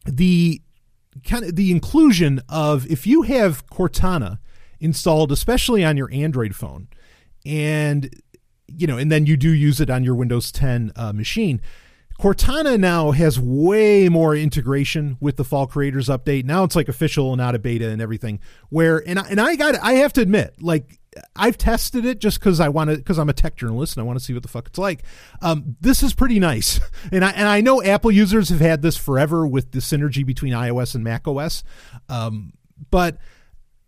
the 0.07 0.61
kind 1.27 1.45
of 1.45 1.57
the 1.57 1.71
inclusion 1.71 2.43
of 2.49 2.91
if 2.91 3.07
you 3.07 3.23
have 3.23 3.67
Cortana 3.67 4.39
installed, 4.81 5.33
especially 5.33 5.85
on 5.85 5.97
your 5.97 6.13
Android 6.13 6.55
phone, 6.55 6.89
and 7.47 8.11
you 8.67 8.87
know, 8.87 8.99
and 8.99 9.11
then 9.11 9.27
you 9.27 9.37
do 9.37 9.51
use 9.51 9.81
it 9.81 9.91
on 9.91 10.05
your 10.05 10.15
Windows 10.15 10.51
10 10.53 10.93
uh, 10.97 11.13
machine. 11.13 11.61
Cortana 12.19 12.79
now 12.79 13.11
has 13.11 13.41
way 13.41 14.09
more 14.09 14.37
integration 14.37 15.17
with 15.21 15.37
the 15.37 15.45
Fall 15.45 15.67
Creators 15.67 16.09
update. 16.09 16.45
Now 16.45 16.63
it's 16.63 16.77
like 16.77 16.89
official 16.89 17.33
and 17.33 17.41
out 17.41 17.55
of 17.55 17.63
beta 17.63 17.89
and 17.89 18.01
everything. 18.01 18.41
Where 18.69 19.03
and 19.07 19.19
I, 19.19 19.29
and 19.29 19.41
I 19.41 19.57
got 19.57 19.75
I 19.83 19.95
have 19.95 20.13
to 20.15 20.21
admit, 20.21 20.55
like 20.61 21.01
I've 21.35 21.59
tested 21.59 22.05
it 22.05 22.21
just 22.21 22.39
because 22.39 22.61
I 22.61 22.69
want 22.69 22.91
to 22.91 22.97
because 22.97 23.19
I'm 23.19 23.29
a 23.29 23.33
tech 23.33 23.57
journalist 23.57 23.97
and 23.97 24.03
I 24.03 24.07
want 24.07 24.19
to 24.19 24.25
see 24.25 24.33
what 24.33 24.43
the 24.43 24.49
fuck 24.49 24.69
it's 24.69 24.79
like. 24.79 25.03
Um, 25.43 25.77
this 25.81 26.03
is 26.03 26.15
pretty 26.15 26.39
nice, 26.39 26.81
and 27.13 27.25
I 27.25 27.31
and 27.31 27.49
I 27.49 27.61
know 27.61 27.83
Apple 27.83 28.13
users 28.13 28.49
have 28.49 28.61
had 28.61 28.83
this 28.83 28.97
forever 28.97 29.47
with 29.47 29.73
the 29.73 29.81
synergy 29.81 30.25
between 30.25 30.53
iOS 30.53 30.95
and 30.95 31.03
Mac 31.03 31.27
OS, 31.27 31.65
um, 32.09 32.53
but 32.91 33.19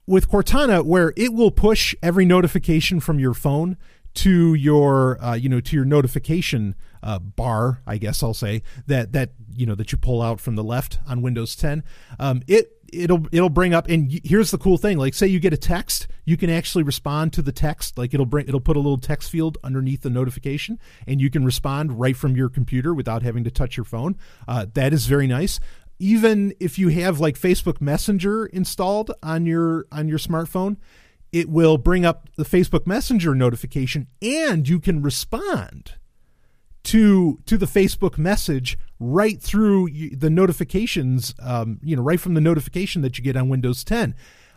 with 0.06 0.28
Cortana, 0.28 0.84
where 0.84 1.12
it 1.16 1.32
will 1.32 1.50
push 1.50 1.94
every 2.02 2.24
notification 2.24 3.00
from 3.00 3.18
your 3.18 3.34
phone 3.34 3.76
to 4.14 4.54
your 4.54 5.22
uh, 5.22 5.34
you 5.34 5.48
know 5.48 5.60
to 5.60 5.76
your 5.76 5.84
notification 5.84 6.74
uh, 7.06 7.18
bar, 7.18 7.82
I 7.86 7.98
guess 7.98 8.22
I'll 8.22 8.34
say 8.34 8.62
that 8.86 9.12
that 9.12 9.30
you 9.54 9.64
know 9.64 9.74
that 9.74 9.92
you 9.92 9.98
pull 9.98 10.20
out 10.20 10.40
from 10.40 10.56
the 10.56 10.64
left 10.64 10.98
on 11.08 11.22
Windows 11.22 11.56
10. 11.56 11.84
Um, 12.18 12.42
it 12.46 12.72
it'll 12.92 13.26
it'll 13.32 13.50
bring 13.50 13.74
up 13.74 13.88
and 13.88 14.20
here's 14.24 14.52
the 14.52 14.58
cool 14.58 14.78
thing 14.78 14.96
like 14.96 15.12
say 15.12 15.26
you 15.26 15.40
get 15.40 15.52
a 15.52 15.56
text 15.56 16.06
you 16.24 16.36
can 16.36 16.48
actually 16.48 16.84
respond 16.84 17.32
to 17.32 17.42
the 17.42 17.50
text 17.50 17.98
like 17.98 18.14
it'll 18.14 18.24
bring 18.24 18.46
it'll 18.46 18.60
put 18.60 18.76
a 18.76 18.78
little 18.78 18.96
text 18.96 19.28
field 19.28 19.58
underneath 19.64 20.02
the 20.02 20.08
notification 20.08 20.78
and 21.04 21.20
you 21.20 21.28
can 21.28 21.44
respond 21.44 21.98
right 21.98 22.16
from 22.16 22.36
your 22.36 22.48
computer 22.48 22.94
without 22.94 23.24
having 23.24 23.42
to 23.42 23.50
touch 23.50 23.76
your 23.76 23.82
phone 23.82 24.16
uh, 24.46 24.64
that 24.74 24.92
is 24.92 25.06
very 25.06 25.26
nice 25.26 25.58
even 25.98 26.54
if 26.60 26.78
you 26.78 26.88
have 26.88 27.20
like 27.20 27.38
Facebook 27.38 27.80
Messenger 27.80 28.46
installed 28.46 29.12
on 29.22 29.46
your 29.46 29.86
on 29.90 30.08
your 30.08 30.18
smartphone, 30.18 30.76
it 31.32 31.48
will 31.48 31.78
bring 31.78 32.04
up 32.04 32.28
the 32.36 32.44
Facebook 32.44 32.86
Messenger 32.86 33.34
notification 33.34 34.06
and 34.20 34.68
you 34.68 34.78
can 34.78 35.02
respond 35.02 35.94
to 36.86 37.40
to 37.46 37.58
the 37.58 37.66
Facebook 37.66 38.16
message 38.16 38.78
right 39.00 39.42
through 39.42 39.90
the 40.12 40.30
notifications 40.30 41.34
um, 41.42 41.80
you 41.82 41.96
know 41.96 42.02
right 42.02 42.20
from 42.20 42.34
the 42.34 42.40
notification 42.40 43.02
that 43.02 43.18
you 43.18 43.24
get 43.24 43.36
on 43.36 43.48
Windows 43.48 43.82
10 43.82 44.14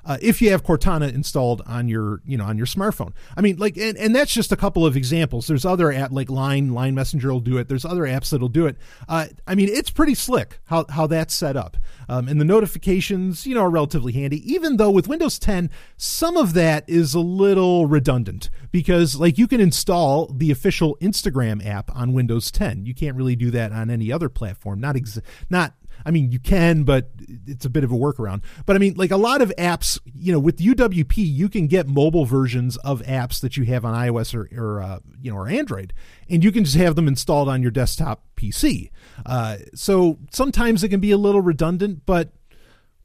uh, 0.09 0.17
if 0.23 0.41
you 0.41 0.49
have 0.49 0.63
Cortana 0.63 1.13
installed 1.13 1.61
on 1.67 1.87
your 1.87 2.19
you 2.25 2.35
know 2.35 2.43
on 2.43 2.57
your 2.57 2.65
smartphone. 2.65 3.13
I 3.37 3.41
mean 3.41 3.57
like 3.57 3.77
and, 3.77 3.95
and 3.95 4.15
that's 4.15 4.33
just 4.33 4.51
a 4.51 4.55
couple 4.55 4.83
of 4.83 4.97
examples. 4.97 5.45
There's 5.45 5.65
other 5.65 5.93
app 5.93 6.11
like 6.11 6.31
Line 6.31 6.73
Line 6.73 6.95
Messenger 6.95 7.31
will 7.31 7.39
do 7.39 7.57
it. 7.59 7.69
There's 7.69 7.85
other 7.85 8.01
apps 8.01 8.31
that'll 8.31 8.49
do 8.49 8.65
it. 8.65 8.75
Uh, 9.07 9.27
I 9.45 9.53
mean 9.53 9.69
it's 9.69 9.91
pretty 9.91 10.15
slick 10.15 10.59
how 10.65 10.85
how 10.89 11.05
that's 11.05 11.35
set 11.35 11.55
up. 11.55 11.77
Um, 12.09 12.27
and 12.27 12.41
the 12.41 12.45
notifications 12.45 13.45
you 13.45 13.53
know 13.53 13.61
are 13.61 13.69
relatively 13.69 14.11
handy. 14.11 14.51
Even 14.51 14.77
though 14.77 14.89
with 14.89 15.07
Windows 15.07 15.37
10 15.37 15.69
some 15.95 16.37
of 16.37 16.53
that 16.53 16.89
is 16.89 17.13
a 17.13 17.19
little 17.19 17.85
redundant 17.85 18.49
because 18.71 19.15
like 19.15 19.37
you 19.37 19.47
can 19.47 19.61
install 19.61 20.25
the 20.33 20.49
official 20.49 20.97
Instagram 21.01 21.63
app 21.63 21.95
on 21.95 22.13
Windows 22.13 22.49
10. 22.49 22.87
You 22.87 22.95
can't 22.95 23.15
really 23.15 23.35
do 23.35 23.51
that 23.51 23.71
on 23.71 23.91
any 23.91 24.11
other 24.11 24.27
platform. 24.27 24.79
Not 24.79 24.95
ex- 24.95 25.21
not 25.51 25.75
I 26.05 26.12
mean, 26.12 26.31
you 26.31 26.39
can, 26.39 26.83
but 26.83 27.09
it's 27.45 27.65
a 27.65 27.69
bit 27.69 27.83
of 27.83 27.91
a 27.91 27.95
workaround. 27.95 28.41
But 28.65 28.75
I 28.75 28.79
mean, 28.79 28.95
like 28.95 29.12
a 29.12 29.17
lot 29.17 29.41
of 29.41 29.53
apps, 29.57 29.99
you 30.05 30.31
know, 30.31 30.39
with 30.39 30.57
UWP, 30.57 31.17
you 31.17 31.49
can 31.49 31.67
get 31.67 31.88
mobile 31.88 32.25
versions 32.25 32.77
of 32.77 33.01
apps 33.03 33.41
that 33.41 33.57
you 33.57 33.63
have 33.65 33.85
on 33.85 33.93
iOS 33.93 34.33
or, 34.33 34.49
or 34.57 34.81
uh, 34.81 34.99
you 35.21 35.31
know, 35.31 35.38
or 35.38 35.47
Android, 35.47 35.93
and 36.29 36.43
you 36.43 36.51
can 36.51 36.63
just 36.63 36.77
have 36.77 36.95
them 36.95 37.07
installed 37.07 37.49
on 37.49 37.62
your 37.62 37.71
desktop 37.71 38.23
PC. 38.35 38.89
Uh, 39.25 39.57
so 39.73 40.17
sometimes 40.31 40.83
it 40.83 40.89
can 40.89 40.99
be 40.99 41.12
a 41.12 41.17
little 41.17 41.41
redundant, 41.41 42.05
but 42.05 42.31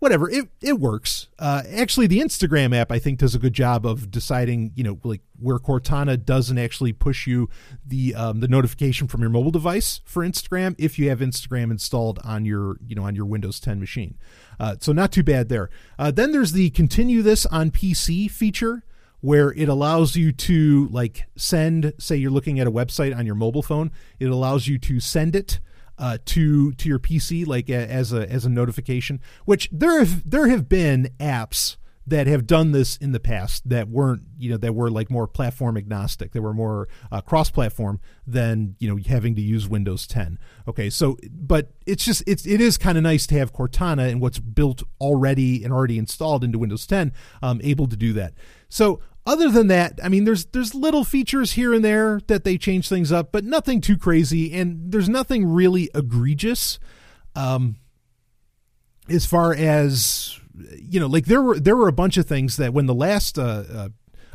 whatever 0.05 0.29
it 0.29 0.49
it 0.61 0.79
works. 0.79 1.29
Uh, 1.39 1.63
actually 1.73 2.07
the 2.07 2.21
instagram 2.21 2.77
app 2.77 2.93
i 2.93 2.99
think 2.99 3.19
does 3.19 3.35
a 3.35 3.39
good 3.39 3.55
job 3.55 3.87
of 3.87 4.11
deciding 4.11 4.71
you 4.75 4.85
know 4.85 4.99
like 5.03 5.23
where 5.41 5.59
cortana 5.59 6.23
doesn't 6.23 6.59
actually 6.59 6.93
push 6.93 7.27
you 7.27 7.49
the 7.87 8.15
um, 8.15 8.41
the 8.41 8.49
notification 8.49 9.09
from 9.09 9.23
your 9.23 9.31
mobile 9.31 9.51
device 9.51 10.01
for 10.05 10.23
instagram 10.23 10.75
if 10.79 10.99
you 10.99 11.09
have 11.09 11.21
instagram 11.21 11.71
installed 11.71 12.19
on 12.23 12.45
your 12.45 12.77
you 12.87 12.95
know 12.95 13.05
on 13.05 13.15
your 13.15 13.25
windows 13.25 13.59
10 13.59 13.81
machine. 13.81 14.19
Uh, 14.61 14.77
so 14.79 14.93
not 14.93 15.11
too 15.11 15.23
bad 15.23 15.49
there. 15.49 15.71
Uh, 15.99 16.11
then 16.11 16.33
there's 16.33 16.53
the 16.53 16.69
continue 16.71 17.23
this 17.23 17.47
on 17.47 17.71
pc 17.71 18.31
feature 18.31 18.85
where 19.23 19.53
it 19.55 19.71
allows 19.71 20.17
you 20.17 20.33
to 20.33 20.87
like 20.89 21.25
send 21.35 21.95
say 21.99 22.15
you're 22.15 22.31
looking 22.31 22.61
at 22.61 22.67
a 22.67 22.71
website 22.71 23.17
on 23.17 23.25
your 23.25 23.35
mobile 23.35 23.63
phone 23.63 23.91
it 24.21 24.27
allows 24.27 24.69
you 24.69 24.79
to 24.79 25.01
send 25.01 25.35
it 25.35 25.61
uh, 25.99 26.19
to 26.27 26.73
to 26.73 26.89
your 26.89 26.99
PC 26.99 27.47
like 27.47 27.69
a, 27.69 27.91
as 27.91 28.13
a 28.13 28.31
as 28.31 28.45
a 28.45 28.51
notification. 28.51 29.21
Which 29.45 29.69
there 29.73 29.99
have 29.99 30.29
there 30.29 30.49
have 30.49 30.69
been 30.69 31.11
apps 31.19 31.77
that 32.07 32.27
have 32.27 32.47
done 32.47 32.73
this 32.73 32.97
in 32.99 33.13
the 33.13 33.21
past 33.21 33.67
that 33.69 33.89
weren't 33.89 34.23
you 34.37 34.51
know 34.51 34.57
that 34.59 34.75
were 34.75 34.91
like 34.91 35.11
more 35.11 35.27
platform 35.27 35.77
agnostic. 35.77 36.33
They 36.33 36.41
were 36.41 36.53
more 36.53 36.89
uh, 37.11 37.21
cross 37.21 37.51
platform 37.51 38.01
than 38.27 38.77
you 38.79 38.89
know 38.89 39.01
having 39.07 39.35
to 39.37 39.41
use 39.41 39.69
Windows 39.69 40.07
10. 40.07 40.39
Okay, 40.69 40.91
so 40.91 41.17
but 41.31 41.73
it's 41.87 42.05
just 42.05 42.23
it's 42.27 42.47
it 42.47 42.61
is 42.61 42.77
kind 42.77 42.99
of 42.99 43.05
nice 43.05 43.27
to 43.29 43.39
have 43.39 43.53
Cortana 43.53 44.11
and 44.11 44.21
what's 44.21 44.39
built 44.39 44.83
already 45.01 45.65
and 45.65 45.73
already 45.73 45.99
installed 45.99 46.45
into 46.45 46.59
Windows 46.59 46.87
10 46.87 47.13
um, 47.43 47.61
able 47.65 47.87
to 47.87 47.97
do 47.97 48.13
that. 48.13 48.35
So 48.69 49.01
other 49.27 49.51
than 49.51 49.69
that, 49.69 49.99
I 50.03 50.09
mean, 50.09 50.25
there's 50.25 50.45
there's 50.47 50.75
little 50.75 51.05
features 51.05 51.53
here 51.53 51.73
and 51.73 51.85
there 51.85 52.21
that 52.27 52.45
they 52.45 52.59
change 52.59 52.89
things 52.89 53.11
up, 53.11 53.33
but 53.33 53.45
nothing 53.45 53.81
too 53.81 53.97
crazy, 53.97 54.53
and 54.55 54.93
there's 54.93 55.09
nothing 55.09 55.47
really 55.47 55.91
egregious. 55.95 56.79
Um, 57.35 57.77
as 59.09 59.25
far 59.27 59.55
as 59.55 60.39
you 60.79 61.01
know, 61.01 61.07
like 61.07 61.27
there 61.27 61.43
were 61.43 61.59
there 61.59 61.77
were 61.77 61.89
a 61.89 61.93
bunch 61.93 62.17
of 62.17 62.27
things 62.27 62.59
that 62.59 62.75
when 62.75 62.87
the 62.87 62.95
last 62.95 63.39
uh, 63.39 63.65
uh, 63.73 63.89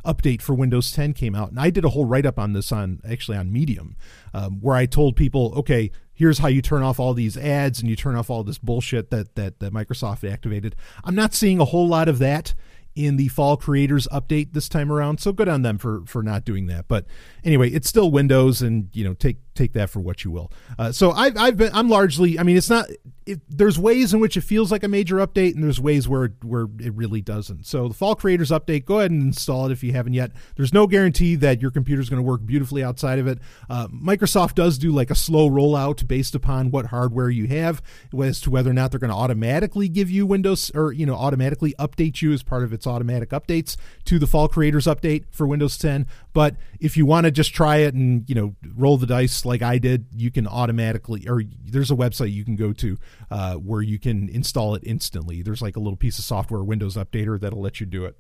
update 0.06 0.42
for 0.42 0.54
Windows 0.54 0.92
10 0.92 1.14
came 1.14 1.36
out, 1.36 1.50
and 1.50 1.60
I 1.60 1.70
did 1.70 1.86
a 1.86 1.90
whole 1.90 2.06
write 2.06 2.26
up 2.26 2.40
on 2.40 2.54
this 2.54 2.72
on 2.72 3.00
actually 3.08 3.38
on 3.38 3.52
Medium, 3.52 3.96
um, 4.34 4.60
where 4.60 4.76
I 4.76 4.88
told 4.88 5.16
people, 5.16 5.54
okay, 5.56 5.92
here's 6.14 6.40
how 6.40 6.48
you 6.48 6.62
turn 6.62 6.82
off 6.82 7.00
all 7.00 7.14
these 7.14 7.38
ads 7.38 7.80
and 7.80 7.90
you 7.90 7.96
turn 7.96 8.16
off 8.16 8.30
all 8.30 8.44
this 8.44 8.58
bullshit 8.58 9.12
that 9.12 9.36
that, 9.36 9.60
that 9.60 9.72
Microsoft 9.72 10.30
activated. 10.30 10.76
I'm 11.04 11.16
not 11.16 11.34
seeing 11.34 11.60
a 11.60 11.66
whole 11.66 11.88
lot 11.88 12.10
of 12.10 12.20
that 12.20 12.56
in 12.96 13.18
the 13.18 13.28
fall 13.30 13.58
creators 13.58 14.08
update 14.12 14.54
this 14.54 14.68
time 14.68 14.92
around. 14.92 15.20
So 15.20 15.32
good 15.32 15.48
on 15.48 15.62
them 15.62 15.78
for 15.78 16.04
for 16.06 16.24
not 16.24 16.46
doing 16.46 16.68
that. 16.68 16.88
But 16.88 17.06
anyway 17.44 17.70
it's 17.70 17.88
still 17.88 18.12
windows 18.12 18.62
and 18.62 18.90
you 18.94 19.04
know 19.04 19.14
take 19.14 19.38
take 19.60 19.74
that 19.74 19.90
for 19.90 20.00
what 20.00 20.24
you 20.24 20.32
will. 20.32 20.52
Uh, 20.78 20.92
so 20.92 21.12
I've 21.12 21.38
I've 21.38 21.58
been 21.58 21.72
I'm 21.74 21.90
largely 21.90 22.40
I 22.40 22.44
mean 22.44 22.58
it's 22.58 22.70
not 22.70 22.88
it, 23.30 23.42
there's 23.48 23.78
ways 23.78 24.12
in 24.12 24.20
which 24.20 24.36
it 24.38 24.42
feels 24.42 24.72
like 24.72 24.84
a 24.84 24.88
major 24.88 25.18
update 25.18 25.54
and 25.54 25.64
there's 25.64 25.80
ways 25.80 26.08
where 26.08 26.34
where 26.42 26.68
it 26.80 26.94
really 26.96 27.22
doesn't. 27.22 27.68
So 27.68 27.88
the 27.88 27.94
Fall 27.94 28.16
Creators 28.16 28.50
Update, 28.50 28.86
go 28.86 29.00
ahead 29.00 29.12
and 29.12 29.22
install 29.22 29.68
it 29.68 29.72
if 29.72 29.84
you 29.84 29.92
haven't 29.92 30.14
yet. 30.14 30.32
There's 30.56 30.74
no 30.74 30.88
guarantee 30.88 31.36
that 31.36 31.62
your 31.62 31.70
computer's 31.70 32.10
going 32.10 32.18
to 32.18 32.28
work 32.28 32.44
beautifully 32.44 32.84
outside 32.84 33.20
of 33.20 33.28
it. 33.28 33.38
Uh, 33.70 33.88
Microsoft 33.90 34.56
does 34.56 34.80
do 34.80 34.92
like 34.92 35.12
a 35.12 35.16
slow 35.16 35.48
rollout 35.48 36.08
based 36.08 36.34
upon 36.34 36.72
what 36.72 36.88
hardware 36.88 37.30
you 37.30 37.48
have 37.48 37.84
as 38.20 38.42
to 38.42 38.50
whether 38.50 38.72
or 38.72 38.74
not 38.74 38.90
they're 38.90 39.00
going 39.00 39.12
to 39.12 39.16
automatically 39.16 39.88
give 39.88 40.10
you 40.10 40.26
Windows 40.26 40.72
or 40.74 40.92
you 40.92 41.06
know 41.06 41.16
automatically 41.16 41.76
update 41.78 42.24
you 42.24 42.34
as 42.34 42.42
part 42.42 42.64
of 42.64 42.74
its 42.74 42.88
automatic 42.88 43.30
updates 43.30 43.78
to 44.06 44.18
the 44.18 44.28
Fall 44.28 44.48
Creators 44.48 44.86
Update 44.86 45.26
for 45.30 45.46
Windows 45.46 45.78
10. 45.78 46.08
But 46.34 46.56
if 46.80 46.98
you 46.98 47.06
want 47.06 47.26
to 47.26 47.32
just 47.32 47.54
try 47.54 47.78
it 47.78 47.94
and 47.94 48.28
you 48.28 48.34
know 48.34 48.56
roll 48.76 48.98
the 48.98 49.06
dice 49.06 49.46
like 49.50 49.62
I 49.62 49.80
did, 49.80 50.06
you 50.16 50.32
can 50.32 50.48
automatically 50.48 51.28
or 51.28 51.42
there's 51.66 51.92
a 51.92 51.96
website 51.96 52.32
you 52.32 52.46
can 52.46 52.56
go 52.56 52.72
to 52.74 52.98
uh, 53.30 53.56
where 53.56 53.82
you 53.82 54.00
can 54.00 54.30
install 54.30 54.76
it 54.76 54.84
instantly. 54.86 55.42
There's 55.42 55.62
like 55.62 55.76
a 55.76 55.80
little 55.80 55.98
piece 55.98 56.20
of 56.20 56.24
software, 56.24 56.64
Windows 56.64 56.96
Updater, 56.96 57.40
that'll 57.40 57.62
let 57.62 57.80
you 57.80 57.86
do 57.86 58.06
it. 58.06 58.16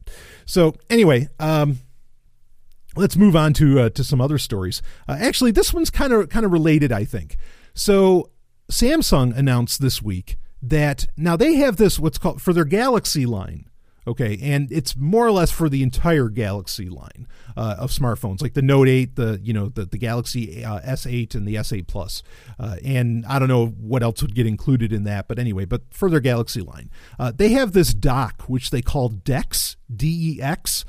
So 0.45 0.75
anyway, 0.89 1.29
um, 1.39 1.77
let's 2.95 3.15
move 3.15 3.35
on 3.35 3.53
to 3.53 3.79
uh, 3.79 3.89
to 3.91 4.03
some 4.03 4.19
other 4.19 4.37
stories. 4.37 4.81
Uh, 5.07 5.17
actually, 5.19 5.51
this 5.51 5.73
one's 5.73 5.89
kind 5.89 6.11
of 6.11 6.29
kind 6.29 6.45
of 6.45 6.51
related, 6.51 6.91
I 6.91 7.05
think. 7.05 7.37
So 7.73 8.31
Samsung 8.71 9.37
announced 9.37 9.81
this 9.81 10.01
week 10.01 10.37
that 10.61 11.05
now 11.15 11.37
they 11.37 11.55
have 11.55 11.77
this 11.77 11.99
what's 11.99 12.17
called 12.17 12.41
for 12.41 12.53
their 12.53 12.65
Galaxy 12.65 13.25
line. 13.25 13.68
Okay, 14.07 14.39
and 14.41 14.71
it's 14.71 14.95
more 14.95 15.25
or 15.25 15.31
less 15.31 15.51
for 15.51 15.69
the 15.69 15.83
entire 15.83 16.29
Galaxy 16.29 16.89
line 16.89 17.27
uh, 17.55 17.75
of 17.79 17.91
smartphones, 17.91 18.41
like 18.41 18.53
the 18.53 18.61
Note 18.61 18.87
8, 18.87 19.15
the 19.15 19.39
you 19.43 19.53
know 19.53 19.69
the, 19.69 19.85
the 19.85 19.97
Galaxy 19.97 20.63
uh, 20.63 20.79
S8 20.81 21.35
and 21.35 21.47
the 21.47 21.55
S8 21.55 21.87
Plus, 21.87 22.23
uh, 22.59 22.77
and 22.83 23.25
I 23.25 23.39
don't 23.39 23.49
know 23.49 23.67
what 23.67 24.01
else 24.01 24.21
would 24.21 24.35
get 24.35 24.47
included 24.47 24.93
in 24.93 25.03
that, 25.03 25.27
but 25.27 25.37
anyway, 25.37 25.65
but 25.65 25.81
for 25.91 26.09
their 26.09 26.19
Galaxy 26.19 26.61
line, 26.61 26.89
uh, 27.19 27.31
they 27.35 27.49
have 27.49 27.73
this 27.73 27.93
dock 27.93 28.43
which 28.43 28.71
they 28.71 28.81
call 28.81 29.09
Dex, 29.09 29.75
D 29.93 30.37
E 30.37 30.41
X, 30.41 30.85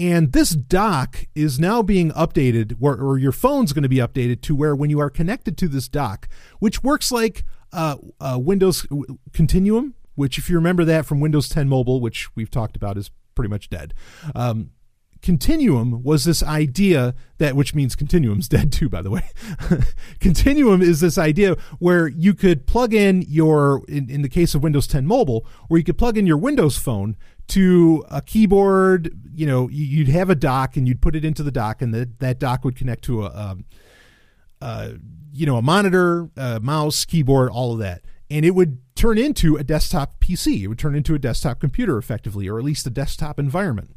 and 0.00 0.32
this 0.32 0.50
dock 0.50 1.26
is 1.34 1.58
now 1.58 1.82
being 1.82 2.10
updated, 2.12 2.76
or, 2.80 2.96
or 2.96 3.18
your 3.18 3.32
phone's 3.32 3.74
going 3.74 3.82
to 3.82 3.88
be 3.88 3.96
updated 3.96 4.40
to 4.42 4.54
where 4.54 4.74
when 4.74 4.88
you 4.88 4.98
are 4.98 5.10
connected 5.10 5.58
to 5.58 5.68
this 5.68 5.88
dock, 5.88 6.26
which 6.58 6.82
works 6.82 7.12
like 7.12 7.44
uh, 7.72 7.96
uh, 8.18 8.38
Windows 8.40 8.86
Continuum, 9.34 9.94
which, 10.20 10.36
if 10.36 10.50
you 10.50 10.56
remember 10.56 10.84
that 10.84 11.06
from 11.06 11.18
Windows 11.18 11.48
10 11.48 11.66
Mobile, 11.66 11.98
which 11.98 12.28
we've 12.36 12.50
talked 12.50 12.76
about, 12.76 12.98
is 12.98 13.10
pretty 13.34 13.48
much 13.48 13.70
dead. 13.70 13.94
Um, 14.34 14.70
Continuum 15.22 16.02
was 16.02 16.24
this 16.24 16.42
idea 16.42 17.14
that, 17.38 17.56
which 17.56 17.74
means 17.74 17.94
Continuum's 17.96 18.46
dead 18.48 18.70
too, 18.70 18.88
by 18.90 19.00
the 19.00 19.10
way. 19.10 19.22
Continuum 20.20 20.82
is 20.82 21.00
this 21.00 21.16
idea 21.16 21.56
where 21.78 22.06
you 22.08 22.34
could 22.34 22.66
plug 22.66 22.92
in 22.92 23.22
your, 23.28 23.82
in, 23.88 24.10
in 24.10 24.20
the 24.20 24.28
case 24.28 24.54
of 24.54 24.62
Windows 24.62 24.86
10 24.86 25.06
Mobile, 25.06 25.46
where 25.68 25.78
you 25.78 25.84
could 25.84 25.96
plug 25.98 26.18
in 26.18 26.26
your 26.26 26.36
Windows 26.36 26.76
phone 26.76 27.16
to 27.48 28.04
a 28.10 28.20
keyboard. 28.20 29.10
You 29.34 29.46
know, 29.46 29.68
you- 29.68 29.84
you'd 29.86 30.08
have 30.08 30.28
a 30.28 30.34
dock 30.34 30.76
and 30.76 30.86
you'd 30.86 31.00
put 31.00 31.16
it 31.16 31.24
into 31.24 31.42
the 31.42 31.50
dock, 31.52 31.80
and 31.82 31.94
that 31.94 32.18
that 32.20 32.38
dock 32.38 32.62
would 32.64 32.76
connect 32.76 33.02
to 33.04 33.24
a, 33.24 33.30
um, 33.34 33.64
uh, 34.60 34.90
you 35.32 35.46
know, 35.46 35.56
a 35.56 35.62
monitor, 35.62 36.30
a 36.36 36.60
mouse, 36.60 37.04
keyboard, 37.04 37.50
all 37.50 37.72
of 37.72 37.78
that. 37.78 38.02
And 38.30 38.44
it 38.44 38.54
would 38.54 38.78
turn 38.94 39.18
into 39.18 39.56
a 39.56 39.64
desktop 39.64 40.20
PC. 40.20 40.62
It 40.62 40.68
would 40.68 40.78
turn 40.78 40.94
into 40.94 41.14
a 41.14 41.18
desktop 41.18 41.60
computer 41.60 41.98
effectively, 41.98 42.48
or 42.48 42.58
at 42.58 42.64
least 42.64 42.86
a 42.86 42.90
desktop 42.90 43.38
environment. 43.38 43.96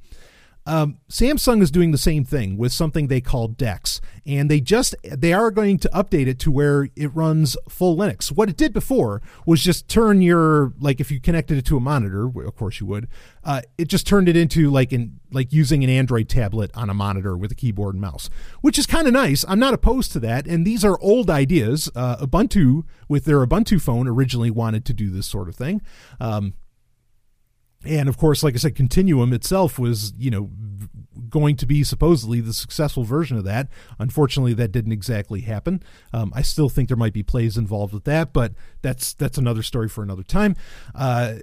Um, 0.66 1.00
Samsung 1.10 1.62
is 1.62 1.72
doing 1.72 1.92
the 1.92 1.98
same 1.98 2.24
thing 2.24 2.58
with 2.58 2.72
something 2.72 3.08
they 3.08 3.22
call 3.22 3.50
Dex, 3.50 4.00
and 4.26 4.50
they 4.50 4.62
just 4.62 4.96
they 5.04 5.34
are 5.34 5.52
going 5.52 5.78
to 5.80 5.90
update 5.90 6.28
it 6.28 6.40
to 6.40 6.52
where 6.52 6.90
it 6.96 7.14
runs 7.14 7.58
full 7.68 7.98
Linux. 7.98 8.32
What 8.32 8.50
it 8.50 8.58
did 8.58 8.72
before 8.72 9.22
was 9.46 9.62
just 9.62 9.88
turn 9.88 10.22
your 10.22 10.74
like 10.80 11.00
if 11.00 11.12
you 11.12 11.20
connected 11.20 11.58
it 11.58 11.66
to 11.66 11.78
a 11.78 11.80
monitor, 11.80 12.26
of 12.26 12.56
course 12.56 12.80
you 12.80 12.86
would. 12.88 13.08
Uh, 13.44 13.62
it 13.78 13.90
just 13.90 14.08
turned 14.08 14.30
it 14.30 14.38
into 14.38 14.70
like 14.70 14.94
in 14.94 15.20
like 15.32 15.52
using 15.52 15.84
an 15.84 15.90
Android 15.90 16.30
tablet 16.30 16.72
on 16.76 16.90
a 16.90 16.94
monitor 16.94 17.36
with 17.36 17.52
a 17.52 17.56
keyboard 17.56 17.96
and 17.96 18.02
mouse, 18.02 18.30
which 18.62 18.80
is 18.80 18.86
kind 18.86 19.08
of 19.08 19.14
nice. 19.14 19.44
I'm 19.48 19.60
not 19.60 19.74
opposed 19.74 20.12
to 20.14 20.20
that, 20.22 20.48
and 20.48 20.66
these 20.66 20.86
are 20.86 20.98
old 21.02 21.30
ideas. 21.30 21.90
Uh, 21.96 22.18
Ubuntu 22.18 22.86
with 23.10 23.26
their 23.26 23.46
Ubuntu 23.46 23.82
phone 23.82 24.08
originally 24.08 24.52
wanted 24.52 24.86
to 24.86 24.94
do 24.94 25.10
this 25.10 25.28
sort 25.28 25.50
of 25.50 25.56
thing. 25.56 25.82
Um, 26.22 26.54
and 27.86 28.10
of 28.10 28.18
course, 28.18 28.44
like 28.44 28.54
I 28.54 28.58
said, 28.58 28.76
Continuum 28.76 29.34
itself 29.34 29.78
was, 29.78 30.14
you 30.18 30.32
know, 30.32 30.50
going 31.34 31.56
to 31.56 31.66
be 31.66 31.84
supposedly 31.84 32.40
the 32.42 32.54
successful 32.54 33.04
version 33.04 33.38
of 33.38 33.44
that. 33.44 33.68
Unfortunately, 33.98 34.54
that 34.54 34.72
didn't 34.72 34.92
exactly 34.92 35.42
happen. 35.42 35.82
Um, 36.14 36.32
I 36.36 36.44
still 36.44 36.70
think 36.70 36.90
there 36.90 36.98
might 36.98 37.12
be 37.12 37.24
plays 37.24 37.58
involved 37.58 37.92
with 37.92 38.04
that, 38.04 38.34
but 38.34 38.54
that's 38.84 39.14
that's 39.14 39.38
another 39.38 39.64
story 39.64 39.90
for 39.90 40.04
another 40.04 40.22
time. 40.22 40.56
Uh, 40.94 41.36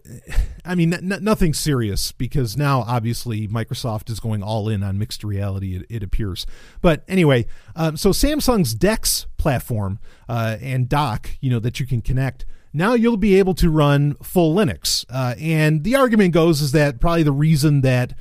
I 0.64 0.76
mean, 0.76 0.94
n- 0.94 1.18
nothing 1.22 1.53
serious 1.53 2.12
because 2.12 2.57
now 2.57 2.83
obviously 2.87 3.48
Microsoft 3.48 4.11
is 4.11 4.20
going 4.20 4.42
all 4.42 4.68
in 4.68 4.85
on 4.85 4.96
mixed 4.96 5.24
reality. 5.24 5.76
It, 5.76 5.87
it 5.88 6.03
appears, 6.05 6.46
but 6.81 7.03
anyway, 7.09 7.46
um, 7.74 7.96
so 7.96 8.11
Samsung's 8.11 8.74
Dex 8.74 9.26
platform 9.38 9.98
uh, 10.29 10.57
and 10.61 10.88
dock, 10.88 11.31
you 11.40 11.50
know, 11.50 11.59
that 11.59 11.81
you 11.81 11.87
can 11.87 12.00
connect 12.00 12.46
now 12.72 12.94
you'll 12.94 13.16
be 13.16 13.38
able 13.38 13.54
to 13.54 13.70
run 13.70 14.14
full 14.22 14.54
Linux. 14.54 15.04
Uh, 15.09 15.35
and 15.38 15.85
the 15.85 15.96
argument 15.96 16.33
goes 16.33 16.61
is 16.61 16.72
that 16.72 17.00
probably 17.00 17.22
the 17.22 17.33
reason 17.33 17.80
that 17.83 18.14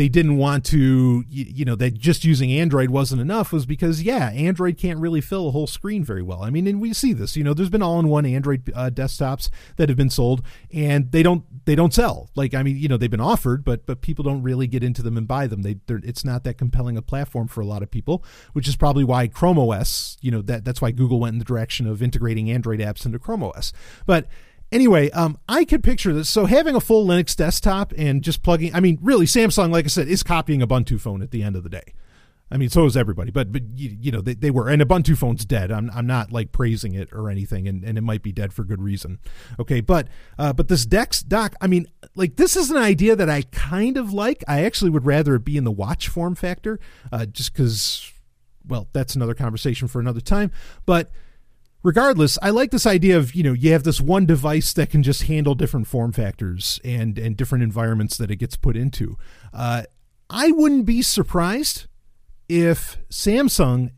they 0.00 0.08
didn't 0.08 0.38
want 0.38 0.64
to, 0.64 1.26
you, 1.28 1.62
know, 1.66 1.74
that 1.74 1.92
just 1.92 2.24
using 2.24 2.50
Android 2.50 2.88
wasn't 2.88 3.20
enough 3.20 3.52
was 3.52 3.66
because, 3.66 4.02
yeah, 4.02 4.30
Android 4.30 4.78
can't 4.78 4.98
really 4.98 5.20
fill 5.20 5.48
a 5.48 5.50
whole 5.50 5.66
screen 5.66 6.02
very 6.02 6.22
well. 6.22 6.42
I 6.42 6.48
mean, 6.48 6.66
and 6.66 6.80
we 6.80 6.94
see 6.94 7.12
this, 7.12 7.36
you 7.36 7.44
know, 7.44 7.52
there's 7.52 7.68
been 7.68 7.82
all-in-one 7.82 8.24
Android 8.24 8.72
uh, 8.74 8.88
desktops 8.88 9.50
that 9.76 9.90
have 9.90 9.98
been 9.98 10.08
sold, 10.08 10.40
and 10.72 11.12
they 11.12 11.22
don't 11.22 11.44
they 11.66 11.74
don't 11.74 11.92
sell. 11.92 12.30
Like, 12.34 12.54
I 12.54 12.62
mean, 12.62 12.78
you 12.78 12.88
know, 12.88 12.96
they've 12.96 13.10
been 13.10 13.20
offered, 13.20 13.62
but 13.62 13.84
but 13.84 14.00
people 14.00 14.22
don't 14.22 14.42
really 14.42 14.66
get 14.66 14.82
into 14.82 15.02
them 15.02 15.18
and 15.18 15.28
buy 15.28 15.46
them. 15.46 15.60
They 15.60 15.76
they're, 15.84 16.00
it's 16.02 16.24
not 16.24 16.44
that 16.44 16.56
compelling 16.56 16.96
a 16.96 17.02
platform 17.02 17.46
for 17.46 17.60
a 17.60 17.66
lot 17.66 17.82
of 17.82 17.90
people, 17.90 18.24
which 18.54 18.68
is 18.68 18.76
probably 18.76 19.04
why 19.04 19.28
Chrome 19.28 19.58
OS, 19.58 20.16
you 20.22 20.30
know, 20.30 20.40
that 20.40 20.64
that's 20.64 20.80
why 20.80 20.92
Google 20.92 21.20
went 21.20 21.34
in 21.34 21.38
the 21.38 21.44
direction 21.44 21.86
of 21.86 22.02
integrating 22.02 22.50
Android 22.50 22.80
apps 22.80 23.04
into 23.04 23.18
Chrome 23.18 23.44
OS. 23.44 23.74
But 24.06 24.28
Anyway, 24.72 25.10
um, 25.10 25.38
I 25.48 25.64
could 25.64 25.82
picture 25.82 26.12
this. 26.12 26.28
So 26.28 26.46
having 26.46 26.76
a 26.76 26.80
full 26.80 27.06
Linux 27.06 27.34
desktop 27.34 27.92
and 27.96 28.22
just 28.22 28.42
plugging, 28.42 28.74
I 28.74 28.80
mean, 28.80 28.98
really, 29.02 29.26
Samsung, 29.26 29.70
like 29.70 29.84
I 29.84 29.88
said, 29.88 30.08
is 30.08 30.22
copying 30.22 30.60
Ubuntu 30.60 31.00
phone 31.00 31.22
at 31.22 31.32
the 31.32 31.42
end 31.42 31.56
of 31.56 31.64
the 31.64 31.70
day. 31.70 31.92
I 32.52 32.56
mean, 32.56 32.68
so 32.68 32.84
is 32.84 32.96
everybody, 32.96 33.30
but 33.30 33.52
but 33.52 33.62
you, 33.76 33.96
you 34.00 34.10
know 34.10 34.20
they, 34.20 34.34
they 34.34 34.50
were, 34.50 34.68
and 34.68 34.82
Ubuntu 34.82 35.16
phone's 35.16 35.44
dead. 35.44 35.70
I'm 35.70 35.88
I'm 35.94 36.06
not 36.06 36.32
like 36.32 36.50
praising 36.50 36.94
it 36.94 37.08
or 37.12 37.30
anything, 37.30 37.68
and, 37.68 37.84
and 37.84 37.96
it 37.96 38.00
might 38.00 38.22
be 38.22 38.32
dead 38.32 38.52
for 38.52 38.64
good 38.64 38.82
reason. 38.82 39.20
Okay, 39.60 39.80
but 39.80 40.08
uh, 40.36 40.52
but 40.52 40.66
this 40.66 40.84
Dex 40.84 41.22
doc, 41.22 41.54
I 41.60 41.68
mean, 41.68 41.86
like 42.16 42.36
this 42.36 42.56
is 42.56 42.72
an 42.72 42.76
idea 42.76 43.14
that 43.14 43.30
I 43.30 43.42
kind 43.52 43.96
of 43.96 44.12
like. 44.12 44.42
I 44.48 44.64
actually 44.64 44.90
would 44.90 45.06
rather 45.06 45.36
it 45.36 45.44
be 45.44 45.56
in 45.56 45.62
the 45.64 45.70
watch 45.70 46.08
form 46.08 46.34
factor, 46.34 46.80
uh, 47.12 47.26
just 47.26 47.52
because. 47.52 48.12
Well, 48.66 48.88
that's 48.92 49.16
another 49.16 49.34
conversation 49.34 49.88
for 49.88 50.00
another 50.00 50.20
time, 50.20 50.52
but 50.86 51.10
regardless, 51.82 52.38
I 52.42 52.50
like 52.50 52.70
this 52.70 52.86
idea 52.86 53.16
of 53.16 53.34
you 53.34 53.42
know 53.42 53.52
you 53.52 53.72
have 53.72 53.84
this 53.84 54.00
one 54.00 54.26
device 54.26 54.72
that 54.74 54.90
can 54.90 55.02
just 55.02 55.24
handle 55.24 55.54
different 55.54 55.86
form 55.86 56.12
factors 56.12 56.80
and 56.84 57.18
and 57.18 57.36
different 57.36 57.64
environments 57.64 58.16
that 58.18 58.30
it 58.30 58.36
gets 58.36 58.56
put 58.56 58.76
into. 58.76 59.16
Uh, 59.52 59.82
I 60.28 60.52
wouldn't 60.52 60.86
be 60.86 61.02
surprised 61.02 61.86
if 62.48 62.98
Samsung 63.10 63.90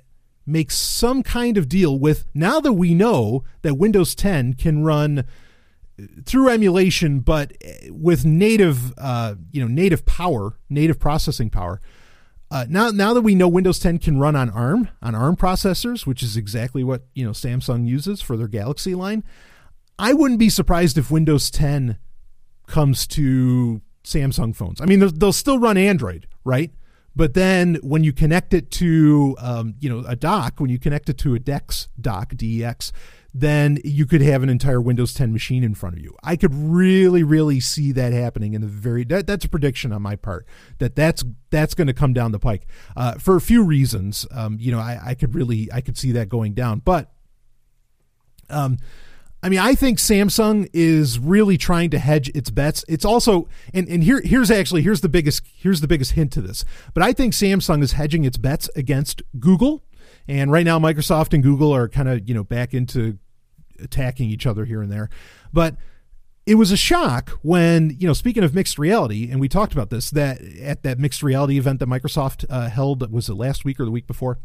makes 0.47 0.77
some 0.77 1.23
kind 1.23 1.57
of 1.57 1.69
deal 1.69 1.99
with 1.99 2.27
now 2.35 2.61
that 2.61 2.73
we 2.73 2.95
know 2.95 3.45
that 3.63 3.75
Windows 3.75 4.15
10 4.15 4.55
can 4.55 4.83
run 4.83 5.25
through 6.25 6.49
emulation, 6.49 7.21
but 7.21 7.53
with 7.91 8.25
native, 8.25 8.93
uh, 8.99 9.35
you 9.51 9.61
know, 9.61 9.69
native 9.69 10.05
power, 10.05 10.59
native 10.69 10.99
processing 10.99 11.51
power. 11.51 11.81
Uh, 12.53 12.67
now, 12.69 12.91
now 12.91 13.15
that 13.15 13.23
we 13.23 13.35
know 13.35 13.49
Windows 13.49 13.79
10 13.79 13.99
can 13.99 14.19
run 14.19 14.37
on 14.37 14.51
ARM, 14.51 14.91
on 15.01 15.15
ARM 15.15 15.37
processors, 15.37 16.07
which 16.07 16.23
is 16.23 16.37
exactly 16.37 16.85
what 16.85 17.07
you 17.15 17.25
know 17.25 17.31
Samsung 17.31 17.89
uses 17.89 18.21
for 18.21 18.37
their 18.37 18.47
Galaxy 18.47 18.95
line, 18.95 19.25
I 19.99 20.13
wouldn't 20.13 20.39
be 20.39 20.51
surprised 20.51 20.99
if 20.99 21.11
Windows 21.11 21.51
10 21.51 21.97
comes 22.67 23.07
to 23.07 23.81
Samsung 24.05 24.55
phones. 24.55 24.83
I 24.83 24.85
mean, 24.85 25.01
they'll, 25.01 25.11
they'll 25.11 25.33
still 25.33 25.59
run 25.59 25.79
Android, 25.79 26.27
right? 26.45 26.71
But 27.17 27.33
then 27.33 27.77
when 27.83 28.05
you 28.05 28.13
connect 28.13 28.53
it 28.53 28.71
to, 28.73 29.35
um, 29.39 29.75
you 29.81 29.89
know, 29.89 30.05
a 30.07 30.15
dock, 30.17 30.61
when 30.61 30.69
you 30.69 30.79
connect 30.79 31.09
it 31.09 31.17
to 31.19 31.35
a 31.35 31.39
Dex 31.39 31.89
dock, 31.99 32.35
DEX, 32.37 32.93
then 33.35 33.79
you 33.83 34.05
could 34.07 34.21
have 34.21 34.43
an 34.43 34.49
entire 34.49 34.81
Windows 34.81 35.15
10 35.15 35.33
machine 35.33 35.65
in 35.65 35.75
front 35.75 35.97
of 35.97 36.03
you. 36.03 36.15
I 36.23 36.37
could 36.37 36.55
really, 36.55 37.23
really 37.23 37.61
see 37.61 37.93
that 37.93 38.13
happening 38.13 38.55
in 38.55 38.61
the 38.61 38.67
very. 38.67 39.05
That, 39.05 39.27
that's 39.27 39.45
a 39.45 39.49
prediction 39.49 39.93
on 39.93 40.03
my 40.03 40.17
part 40.17 40.47
that 40.79 40.95
that's 40.95 41.25
that's 41.51 41.75
going 41.75 41.87
to 41.87 41.95
come 41.95 42.13
down 42.13 42.33
the 42.33 42.39
pike 42.39 42.67
uh, 42.97 43.15
for 43.15 43.37
a 43.37 43.41
few 43.41 43.65
reasons. 43.65 44.27
Um, 44.31 44.59
you 44.61 44.71
know, 44.71 44.79
I, 44.79 45.01
I 45.05 45.15
could 45.15 45.35
really 45.35 45.71
I 45.73 45.81
could 45.81 45.97
see 45.97 46.13
that 46.13 46.29
going 46.29 46.53
down, 46.53 46.81
but 46.85 47.13
um, 48.51 48.77
I 49.43 49.49
mean, 49.49 49.59
I 49.59 49.75
think 49.75 49.99
Samsung 49.99 50.69
is 50.73 51.19
really 51.19 51.57
trying 51.57 51.91
to 51.91 51.99
hedge 51.99 52.29
its 52.29 52.51
bets. 52.51 52.85
It's 52.87 53.05
also, 53.05 53.49
and, 53.75 53.89
and 53.89 54.05
here 54.05 54.21
here's 54.23 54.51
actually 54.51 54.83
here's 54.83 55.01
the 55.01 55.09
biggest 55.09 55.43
here's 55.55 55.81
the 55.81 55.89
biggest 55.89 56.13
hint 56.13 56.33
to 56.33 56.43
this. 56.43 56.65
But 56.95 57.03
I 57.03 57.13
think 57.13 57.33
Samsung 57.33 57.83
is 57.83 57.93
hedging 57.93 58.25
its 58.25 58.37
bets 58.37 58.69
against 58.77 59.23
Google 59.41 59.83
And 60.29 60.53
right 60.53 60.65
now, 60.65 60.79
Microsoft 60.79 61.33
and 61.33 61.43
Google 61.43 61.75
are 61.75 61.89
kind 61.89 62.09
of 62.09 62.29
you 62.29 62.35
know 62.35 62.45
back 62.45 62.75
into 62.75 63.19
attacking 63.83 64.31
each 64.31 64.47
other 64.47 64.65
here 64.65 64.83
and 64.83 64.91
there. 64.91 65.09
But 65.53 65.77
it 66.47 66.57
was 66.57 66.73
a 66.73 66.77
shock 66.77 67.31
when 67.43 67.97
you 67.99 68.07
know 68.07 68.13
speaking 68.13 68.43
of 68.43 68.55
mixed 68.55 68.79
reality 68.79 69.31
and 69.31 69.41
we 69.41 69.49
talked 69.49 69.73
about 69.73 69.91
this 69.91 70.11
that 70.11 70.41
at 70.61 70.83
that 70.83 70.99
mixed 70.99 71.23
reality 71.23 71.57
event 71.57 71.79
that 71.79 71.89
microsoft 71.89 72.45
uh, 72.51 72.69
held 72.69 73.11
was 73.13 73.29
it 73.29 73.35
last 73.35 73.65
week 73.65 73.79
or 73.79 73.85
the 73.85 73.91
week 73.91 74.07
before 74.07 74.39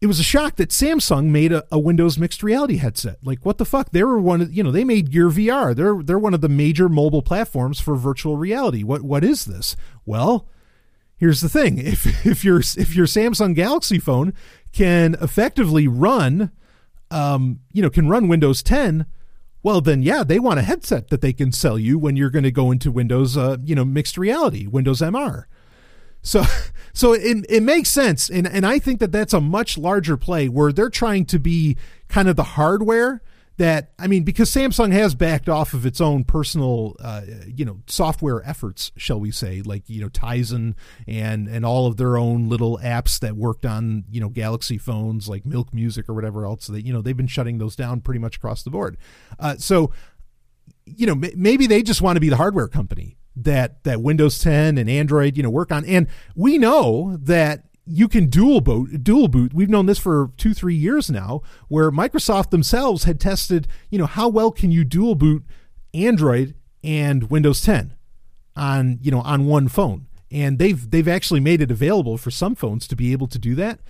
it 0.00 0.06
was 0.06 0.18
a 0.18 0.24
shock 0.24 0.56
that 0.56 0.70
samsung 0.70 1.26
made 1.26 1.52
a, 1.52 1.64
a 1.70 1.78
windows 1.78 2.18
mixed 2.18 2.42
reality 2.42 2.76
headset. 2.76 3.18
Like 3.22 3.44
what 3.44 3.58
the 3.58 3.64
fuck? 3.64 3.90
They 3.90 4.02
were 4.02 4.18
one 4.18 4.40
of 4.40 4.52
you 4.52 4.62
know 4.62 4.70
they 4.70 4.84
made 4.84 5.10
gear 5.10 5.28
vr 5.28 5.74
they're 5.74 6.02
they're 6.02 6.18
one 6.18 6.34
of 6.34 6.40
the 6.40 6.48
major 6.48 6.88
mobile 6.88 7.22
platforms 7.22 7.80
for 7.80 7.96
virtual 7.96 8.36
reality. 8.36 8.82
What 8.82 9.02
what 9.02 9.24
is 9.24 9.44
this? 9.44 9.76
Well 10.06 10.48
here's 11.16 11.40
the 11.40 11.48
thing. 11.48 11.78
If 11.86 12.26
if 12.26 12.44
your 12.44 12.60
if 12.60 12.94
your 12.94 13.06
samsung 13.06 13.54
galaxy 13.54 13.98
phone 13.98 14.34
can 14.72 15.16
effectively 15.20 15.86
run 15.88 16.50
um 17.12 17.60
you 17.72 17.82
know 17.82 17.90
can 17.90 18.08
run 18.08 18.28
windows 18.28 18.62
10 18.62 19.06
well 19.62 19.80
then 19.80 20.02
yeah 20.02 20.24
they 20.24 20.38
want 20.38 20.58
a 20.58 20.62
headset 20.62 21.08
that 21.08 21.20
they 21.20 21.32
can 21.32 21.52
sell 21.52 21.78
you 21.78 21.98
when 21.98 22.16
you're 22.16 22.30
going 22.30 22.42
to 22.42 22.50
go 22.50 22.70
into 22.70 22.90
windows 22.90 23.36
uh, 23.36 23.56
you 23.62 23.74
know 23.74 23.84
mixed 23.84 24.18
reality 24.18 24.66
windows 24.66 25.00
mr 25.00 25.46
so 26.22 26.42
so 26.92 27.12
it, 27.12 27.44
it 27.48 27.62
makes 27.62 27.88
sense 27.88 28.28
and 28.28 28.46
and 28.46 28.66
i 28.66 28.78
think 28.78 29.00
that 29.00 29.12
that's 29.12 29.34
a 29.34 29.40
much 29.40 29.76
larger 29.76 30.16
play 30.16 30.48
where 30.48 30.72
they're 30.72 30.90
trying 30.90 31.24
to 31.24 31.38
be 31.38 31.76
kind 32.08 32.28
of 32.28 32.36
the 32.36 32.42
hardware 32.42 33.22
that 33.58 33.92
i 33.98 34.06
mean 34.06 34.22
because 34.22 34.50
samsung 34.50 34.92
has 34.92 35.14
backed 35.14 35.48
off 35.48 35.74
of 35.74 35.84
its 35.84 36.00
own 36.00 36.24
personal 36.24 36.96
uh, 37.00 37.22
you 37.46 37.64
know 37.64 37.80
software 37.86 38.42
efforts 38.48 38.92
shall 38.96 39.20
we 39.20 39.30
say 39.30 39.62
like 39.62 39.88
you 39.88 40.00
know 40.00 40.08
tizen 40.08 40.74
and 41.06 41.48
and 41.48 41.64
all 41.64 41.86
of 41.86 41.96
their 41.96 42.16
own 42.16 42.48
little 42.48 42.78
apps 42.82 43.18
that 43.18 43.36
worked 43.36 43.66
on 43.66 44.04
you 44.10 44.20
know 44.20 44.28
galaxy 44.28 44.78
phones 44.78 45.28
like 45.28 45.44
milk 45.46 45.72
music 45.72 46.08
or 46.08 46.14
whatever 46.14 46.44
else 46.44 46.66
that 46.66 46.84
you 46.84 46.92
know 46.92 47.02
they've 47.02 47.16
been 47.16 47.26
shutting 47.26 47.58
those 47.58 47.76
down 47.76 48.00
pretty 48.00 48.20
much 48.20 48.36
across 48.36 48.62
the 48.62 48.70
board. 48.70 48.96
Uh, 49.38 49.56
so 49.56 49.92
you 50.84 51.06
know 51.06 51.12
m- 51.12 51.30
maybe 51.36 51.66
they 51.66 51.82
just 51.82 52.02
want 52.02 52.16
to 52.16 52.20
be 52.20 52.28
the 52.28 52.36
hardware 52.36 52.68
company 52.68 53.16
that 53.36 53.82
that 53.84 54.02
Windows 54.02 54.38
10 54.38 54.78
and 54.78 54.90
Android 54.90 55.36
you 55.36 55.42
know 55.42 55.50
work 55.50 55.72
on. 55.72 55.84
And 55.84 56.06
we 56.34 56.58
know 56.58 57.16
that 57.22 57.64
you 57.86 58.08
can 58.08 58.28
dual 58.28 58.60
boot 58.60 59.02
dual 59.02 59.28
boot. 59.28 59.52
We've 59.52 59.68
known 59.68 59.86
this 59.86 59.98
for 59.98 60.30
2 60.36 60.54
3 60.54 60.74
years 60.74 61.10
now 61.10 61.42
where 61.68 61.90
Microsoft 61.90 62.50
themselves 62.50 63.04
had 63.04 63.20
tested 63.20 63.66
you 63.90 63.98
know 63.98 64.06
how 64.06 64.28
well 64.28 64.50
can 64.50 64.70
you 64.70 64.84
dual 64.84 65.14
boot 65.14 65.44
Android 65.94 66.54
and 66.84 67.30
Windows 67.30 67.60
10 67.60 67.94
on 68.56 68.98
you 69.02 69.10
know 69.10 69.20
on 69.20 69.46
one 69.46 69.68
phone. 69.68 70.06
And 70.30 70.58
they've 70.58 70.90
they've 70.90 71.08
actually 71.08 71.40
made 71.40 71.60
it 71.60 71.70
available 71.70 72.16
for 72.16 72.30
some 72.30 72.54
phones 72.54 72.86
to 72.88 72.96
be 72.96 73.12
able 73.12 73.26
to 73.28 73.38
do 73.38 73.54
that. 73.56 73.80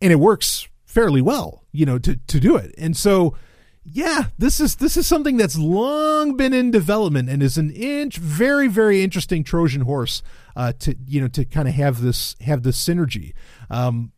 And 0.00 0.12
it 0.12 0.16
works 0.16 0.68
fairly 0.84 1.20
well 1.20 1.64
you 1.72 1.86
know 1.86 1.98
to 1.98 2.16
to 2.16 2.40
do 2.40 2.56
it. 2.56 2.74
And 2.78 2.96
so 2.96 3.34
yeah, 3.92 4.24
this 4.38 4.60
is 4.60 4.76
this 4.76 4.96
is 4.96 5.06
something 5.06 5.36
that's 5.36 5.58
long 5.58 6.36
been 6.36 6.52
in 6.52 6.70
development 6.70 7.28
and 7.28 7.42
is 7.42 7.56
an 7.56 7.70
inch 7.70 8.16
very 8.16 8.68
very 8.68 9.02
interesting 9.02 9.44
Trojan 9.44 9.82
horse 9.82 10.22
uh, 10.56 10.72
to 10.80 10.96
you 11.06 11.20
know 11.20 11.28
to 11.28 11.44
kind 11.44 11.68
of 11.68 11.74
have 11.74 12.02
this 12.02 12.36
have 12.40 12.62
this 12.62 12.82
synergy. 12.82 13.32
Um, 13.70 14.12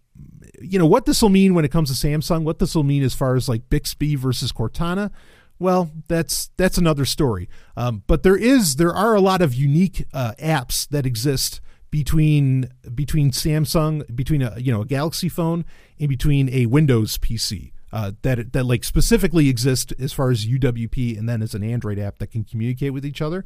you 0.61 0.79
know 0.79 0.87
what 0.87 1.07
this 1.07 1.23
will 1.23 1.29
mean 1.29 1.55
when 1.55 1.65
it 1.65 1.71
comes 1.71 1.89
to 1.89 2.07
Samsung. 2.07 2.45
What 2.45 2.59
this 2.59 2.75
will 2.75 2.85
mean 2.85 3.03
as 3.03 3.15
far 3.15 3.37
as 3.37 3.49
like 3.49 3.71
Bixby 3.71 4.17
versus 4.17 4.53
Cortana. 4.53 5.11
Well, 5.59 5.91
that's 6.09 6.51
that's 6.57 6.79
another 6.79 7.05
story. 7.05 7.49
Um, 7.77 8.03
but 8.07 8.23
there 8.23 8.37
is 8.37 8.77
there 8.77 8.95
are 8.95 9.15
a 9.15 9.21
lot 9.21 9.43
of 9.43 9.55
unique 9.55 10.07
uh, 10.13 10.33
apps 10.41 10.89
that 10.89 11.07
exist 11.07 11.61
between 11.91 12.71
between 12.95 13.31
Samsung 13.31 14.15
between 14.15 14.43
a 14.43 14.59
you 14.59 14.73
know 14.73 14.83
a 14.83 14.87
Galaxy 14.87 15.29
phone 15.29 15.65
and 15.99 16.09
between 16.09 16.49
a 16.49 16.67
Windows 16.67 17.19
PC 17.19 17.73
uh, 17.93 18.13
that 18.23 18.53
that 18.53 18.65
like 18.65 18.85
specifically 18.85 19.49
exist 19.49 19.93
as 19.99 20.13
far 20.13 20.31
as 20.31 20.47
UWP 20.47 21.19
and 21.19 21.29
then 21.29 21.43
as 21.43 21.55
an 21.55 21.63
Android 21.63 21.99
app 21.99 22.19
that 22.19 22.29
can 22.29 22.45
communicate 22.45 22.93
with 22.93 23.05
each 23.05 23.21
other. 23.23 23.45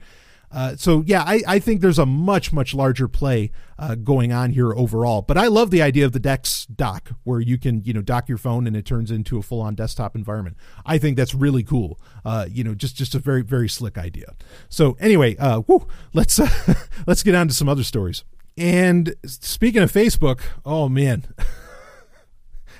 Uh, 0.54 0.76
so 0.76 1.02
yeah, 1.04 1.24
I, 1.26 1.42
I 1.48 1.58
think 1.58 1.80
there's 1.80 1.98
a 1.98 2.06
much 2.06 2.52
much 2.52 2.74
larger 2.74 3.08
play 3.08 3.50
uh, 3.76 3.96
going 3.96 4.32
on 4.32 4.50
here 4.50 4.72
overall. 4.72 5.20
But 5.22 5.36
I 5.36 5.48
love 5.48 5.70
the 5.70 5.82
idea 5.82 6.04
of 6.04 6.12
the 6.12 6.20
DeX 6.20 6.66
dock, 6.66 7.10
where 7.24 7.40
you 7.40 7.58
can 7.58 7.82
you 7.84 7.92
know 7.92 8.02
dock 8.02 8.28
your 8.28 8.38
phone 8.38 8.66
and 8.66 8.76
it 8.76 8.84
turns 8.84 9.10
into 9.10 9.36
a 9.36 9.42
full 9.42 9.60
on 9.60 9.74
desktop 9.74 10.14
environment. 10.14 10.56
I 10.86 10.98
think 10.98 11.16
that's 11.16 11.34
really 11.34 11.64
cool. 11.64 11.98
Uh, 12.24 12.46
you 12.48 12.62
know, 12.62 12.74
just 12.74 12.94
just 12.94 13.16
a 13.16 13.18
very 13.18 13.42
very 13.42 13.68
slick 13.68 13.98
idea. 13.98 14.34
So 14.68 14.96
anyway, 15.00 15.36
uh, 15.38 15.60
whew, 15.60 15.88
let's 16.12 16.38
let's 17.06 17.24
get 17.24 17.34
on 17.34 17.48
to 17.48 17.54
some 17.54 17.68
other 17.68 17.84
stories. 17.84 18.22
And 18.56 19.16
speaking 19.26 19.82
of 19.82 19.92
Facebook, 19.92 20.40
oh 20.64 20.88
man. 20.88 21.24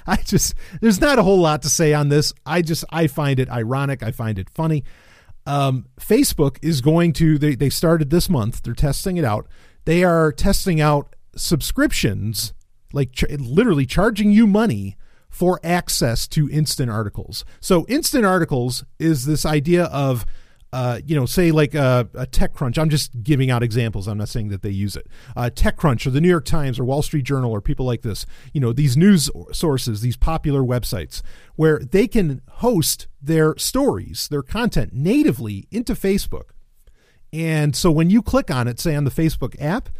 I 0.07 0.17
just 0.17 0.55
there's 0.81 1.01
not 1.01 1.19
a 1.19 1.23
whole 1.23 1.40
lot 1.40 1.62
to 1.62 1.69
say 1.69 1.95
on 1.95 2.09
this. 2.09 2.33
I 2.45 2.62
just 2.62 2.85
I 2.90 3.07
find 3.07 3.38
it 3.38 3.49
ironic. 3.49 4.03
I 4.03 4.11
find 4.11 4.38
it 4.38 4.51
funny. 4.51 4.85
Um, 5.47 5.87
Facebook 6.01 6.59
is 6.62 6.81
going 6.81 7.12
to 7.14 7.38
they 7.38 7.55
they 7.55 7.71
started 7.71 8.11
this 8.11 8.29
month. 8.29 8.62
They're 8.62 8.75
testing 8.75 9.17
it 9.17 9.25
out. 9.25 9.47
They 9.85 10.05
are 10.05 10.33
testing 10.33 10.81
out 10.81 11.14
subscriptions, 11.37 12.55
like 12.93 13.12
ch- 13.12 13.31
literally 13.31 13.87
charging 13.87 14.31
you 14.31 14.47
money 14.47 14.97
for 15.29 15.59
access 15.64 16.29
to 16.29 16.49
instant 16.49 16.90
articles. 16.90 17.45
So 17.61 17.85
instant 17.88 18.25
articles 18.25 18.85
is 18.99 19.27
this 19.27 19.45
idea 19.45 19.85
of 19.85 20.25
uh, 20.75 21.01
you 21.07 21.15
know, 21.15 21.25
say 21.25 21.53
like 21.53 21.73
a, 21.77 22.09
a 22.15 22.27
TechCrunch. 22.27 22.79
I'm 22.79 22.91
just 22.91 23.23
giving 23.23 23.49
out 23.49 23.63
examples. 23.63 24.09
I'm 24.09 24.19
not 24.19 24.29
saying 24.29 24.49
that 24.49 24.63
they 24.63 24.71
use 24.71 24.97
it. 24.97 25.07
Uh, 25.37 25.49
TechCrunch 25.55 26.05
or 26.05 26.11
the 26.11 26.21
New 26.21 26.29
York 26.29 26.45
Times 26.45 26.81
or 26.81 26.85
Wall 26.85 27.01
Street 27.01 27.23
Journal 27.25 27.53
or 27.53 27.61
people 27.61 27.87
like 27.87 28.03
this. 28.03 28.27
You 28.53 28.61
know, 28.61 28.73
these 28.73 28.97
news 28.97 29.31
sources, 29.53 30.01
these 30.01 30.17
popular 30.17 30.63
websites, 30.63 31.23
where 31.55 31.79
they 31.79 32.09
can 32.09 32.43
host 32.55 33.07
their 33.23 33.57
stories, 33.57 34.27
their 34.27 34.43
content 34.43 34.93
natively 34.93 35.69
into 35.71 35.95
Facebook. 35.95 36.51
And 37.33 37.77
so 37.77 37.93
when 37.93 38.11
you 38.11 38.21
click 38.21 38.51
on 38.51 38.67
it, 38.67 38.81
say 38.81 38.97
on 38.97 39.05
the 39.05 39.13
Facebook 39.13 39.55
app, 39.61 39.91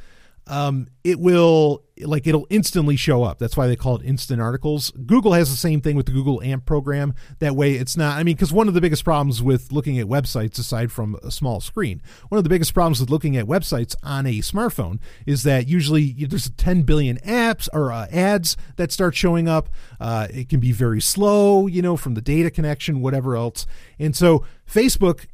um, 0.47 0.89
it 1.03 1.19
will 1.19 1.85
like 2.01 2.27
it'll 2.27 2.47
instantly 2.51 2.97
show 2.97 3.23
up. 3.23 3.39
That's 3.39 3.57
why 3.57 3.67
they 3.67 3.77
call 3.77 3.97
it 3.97 4.05
instant 4.05 4.41
articles. 4.41 4.91
Google 5.07 5.33
has 5.33 5.51
the 5.51 5.57
same 5.57 5.81
thing 5.81 5.97
with 5.97 6.07
the 6.07 6.13
Google 6.13 6.43
AMP 6.43 6.67
program. 6.67 7.15
That 7.39 7.55
way, 7.55 7.75
it's 7.75 7.97
not. 7.97 8.19
I 8.19 8.25
mean, 8.25 8.35
because 8.35 8.53
one 8.53 8.69
of 8.69 8.75
the 8.75 8.81
biggest 8.81 9.05
problems 9.05 9.43
with 9.43 9.73
looking 9.73 9.99
at 9.99 10.07
websites, 10.07 10.59
aside 10.59 10.91
from 10.93 11.17
a 11.23 11.31
small 11.31 11.61
screen, 11.61 12.03
one 12.29 12.39
of 12.39 12.45
the 12.45 12.51
biggest 12.51 12.75
problems 12.75 13.01
with 13.01 13.11
looking 13.11 13.37
at 13.37 13.47
websites 13.47 13.95
on 14.03 14.27
a 14.27 14.39
smartphone 14.39 14.99
is 15.27 15.45
that 15.45 15.69
usually 15.69 16.13
there's 16.13 16.51
10 16.51 16.83
billion 16.83 17.19
apps 17.19 17.69
or 17.73 17.93
uh, 17.93 18.07
ads 18.11 18.57
that 18.77 18.93
start 18.93 19.15
showing 19.15 19.49
up. 19.49 19.69
Uh, 20.01 20.27
it 20.31 20.49
can 20.49 20.61
be 20.61 20.73
very 20.73 21.01
slow, 21.01 21.67
you 21.67 21.81
know, 21.81 21.97
from 21.97 22.15
the 22.15 22.23
data 22.23 22.51
connection, 22.51 23.01
whatever 23.01 23.37
else. 23.37 23.67
And 23.99 24.17
so 24.17 24.45
Facebook 24.69 25.27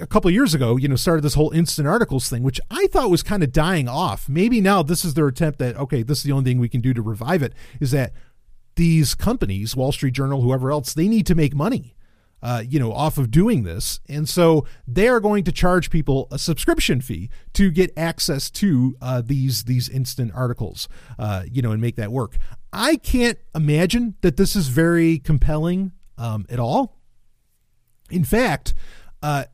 a 0.00 0.06
couple 0.06 0.30
years 0.30 0.54
ago, 0.54 0.76
you 0.76 0.88
know, 0.88 0.96
started 0.96 1.22
this 1.22 1.34
whole 1.34 1.50
instant 1.50 1.88
articles 1.88 2.28
thing, 2.28 2.42
which 2.42 2.60
I 2.70 2.86
thought 2.88 3.10
was 3.10 3.22
kind 3.22 3.42
of 3.42 3.52
dying 3.52 3.88
off. 3.88 4.28
Maybe 4.28 4.60
now 4.60 4.82
this 4.82 5.04
is 5.04 5.14
their 5.14 5.28
attempt 5.28 5.58
that 5.58 5.76
okay, 5.76 6.02
this 6.02 6.18
is 6.18 6.24
the 6.24 6.32
only 6.32 6.50
thing 6.50 6.58
we 6.58 6.68
can 6.68 6.80
do 6.80 6.94
to 6.94 7.02
revive 7.02 7.42
it. 7.42 7.52
Is 7.80 7.90
that 7.92 8.12
these 8.76 9.14
companies, 9.14 9.76
Wall 9.76 9.92
Street 9.92 10.14
Journal, 10.14 10.40
whoever 10.40 10.70
else, 10.70 10.94
they 10.94 11.08
need 11.08 11.26
to 11.26 11.34
make 11.34 11.54
money. 11.54 11.96
Uh, 12.42 12.62
you 12.68 12.78
know, 12.78 12.92
off 12.92 13.16
of 13.16 13.30
doing 13.30 13.62
this, 13.62 14.00
and 14.06 14.28
so 14.28 14.66
they 14.86 15.08
are 15.08 15.18
going 15.18 15.44
to 15.44 15.50
charge 15.50 15.88
people 15.88 16.28
a 16.30 16.38
subscription 16.38 17.00
fee 17.00 17.30
to 17.54 17.70
get 17.70 17.90
access 17.96 18.50
to 18.50 18.94
uh, 19.00 19.22
these 19.24 19.64
these 19.64 19.88
instant 19.88 20.30
articles, 20.34 20.86
uh, 21.18 21.44
you 21.50 21.62
know, 21.62 21.70
and 21.70 21.80
make 21.80 21.96
that 21.96 22.12
work. 22.12 22.36
I 22.70 22.96
can't 22.96 23.38
imagine 23.54 24.16
that 24.20 24.36
this 24.36 24.54
is 24.54 24.68
very 24.68 25.18
compelling 25.18 25.92
um, 26.18 26.44
at 26.50 26.58
all. 26.58 26.98
In 28.10 28.24
fact, 28.24 28.74
uh, 29.22 29.44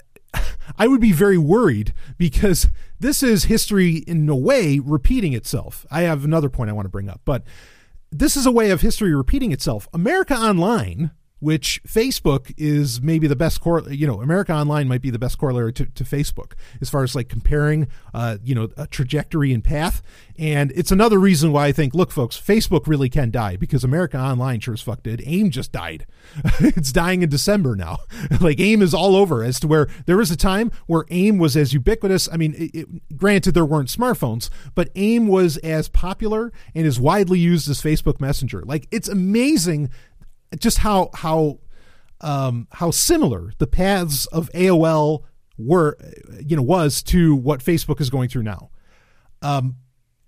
I 0.77 0.87
would 0.87 1.01
be 1.01 1.12
very 1.12 1.38
worried 1.38 1.93
because 2.16 2.69
this 2.99 3.23
is 3.23 3.45
history 3.45 3.97
in 3.97 4.29
a 4.29 4.37
way 4.37 4.79
repeating 4.79 5.33
itself. 5.33 5.87
I 5.90 6.03
have 6.03 6.25
another 6.25 6.49
point 6.49 6.71
I 6.71 6.75
want 6.75 6.87
to 6.87 6.90
bring 6.90 7.09
up, 7.09 7.21
but 7.25 7.45
this 8.11 8.37
is 8.37 8.47
a 8.47 8.53
way 8.53 8.71
of 8.71 8.81
history 8.81 9.14
repeating 9.14 9.53
itself. 9.53 9.88
America 9.93 10.35
Online, 10.35 11.11
which 11.40 11.83
Facebook 11.85 12.55
is 12.57 13.00
maybe 13.03 13.26
the 13.26 13.37
best 13.37 13.61
core, 13.61 13.83
you 13.90 14.07
know, 14.07 14.20
America 14.20 14.53
Online 14.53 14.87
might 14.87 15.03
be 15.03 15.11
the 15.11 15.18
best 15.18 15.38
corollary 15.38 15.72
to, 15.72 15.87
to 15.87 16.05
Facebook 16.05 16.53
as 16.81 16.88
far 16.88 17.03
as 17.03 17.14
like 17.14 17.29
comparing, 17.29 17.88
uh, 18.14 18.38
you 18.44 18.55
know, 18.55 18.68
a 18.76 18.87
trajectory 18.87 19.53
and 19.53 19.64
path. 19.64 20.03
And 20.38 20.72
it's 20.74 20.90
another 20.90 21.18
reason 21.18 21.53
why 21.53 21.66
I 21.66 21.72
think, 21.72 21.94
look, 21.94 22.11
folks, 22.11 22.40
Facebook 22.40 22.87
really 22.87 23.09
can 23.09 23.31
die 23.31 23.57
because 23.57 23.85
America 23.85 24.18
Online 24.18 24.61
sure 24.61 24.74
as 24.74 24.81
fuck 24.81 25.03
did. 25.03 25.22
AIM 25.26 25.50
just 25.50 25.72
died. 25.72 26.07
it's 26.61 26.92
dying 26.92 27.22
in 27.22 27.29
December 27.29 27.74
now. 27.74 27.98
like 28.40 28.61
AIM 28.61 28.83
is 28.83 28.94
all 28.94 29.16
over 29.16 29.42
as 29.42 29.61
to 29.61 29.68
where 29.68 29.88
there 30.07 30.16
was 30.16 30.31
a 30.31 30.37
time 30.37 30.70
where 30.87 31.05
AIM 31.11 31.38
was 31.38 31.57
as 31.57 31.72
ubiquitous. 31.72 32.29
I 32.33 32.37
mean, 32.37 32.55
it, 32.55 32.70
it, 32.74 33.16
granted, 33.16 33.53
there 33.53 33.66
weren't 33.66 33.88
smartphones, 33.88 34.50
but 34.74 34.90
AIM 34.94 35.26
was 35.26 35.57
as 35.59 35.88
popular 35.88 36.53
and 36.74 36.87
as 36.87 37.00
widely 37.00 37.38
used 37.38 37.68
as 37.68 37.83
Facebook 37.83 38.20
Messenger. 38.20 38.62
Like, 38.62 38.87
it's 38.90 39.09
amazing 39.09 39.90
just 40.58 40.78
how 40.78 41.10
how 41.14 41.58
um, 42.20 42.68
how 42.72 42.90
similar 42.90 43.52
the 43.58 43.66
paths 43.66 44.26
of 44.26 44.50
AOL 44.52 45.24
were, 45.56 45.96
you 46.40 46.56
know, 46.56 46.62
was 46.62 47.02
to 47.04 47.34
what 47.34 47.60
Facebook 47.60 48.00
is 48.00 48.10
going 48.10 48.28
through 48.28 48.42
now. 48.42 48.70
Um, 49.42 49.76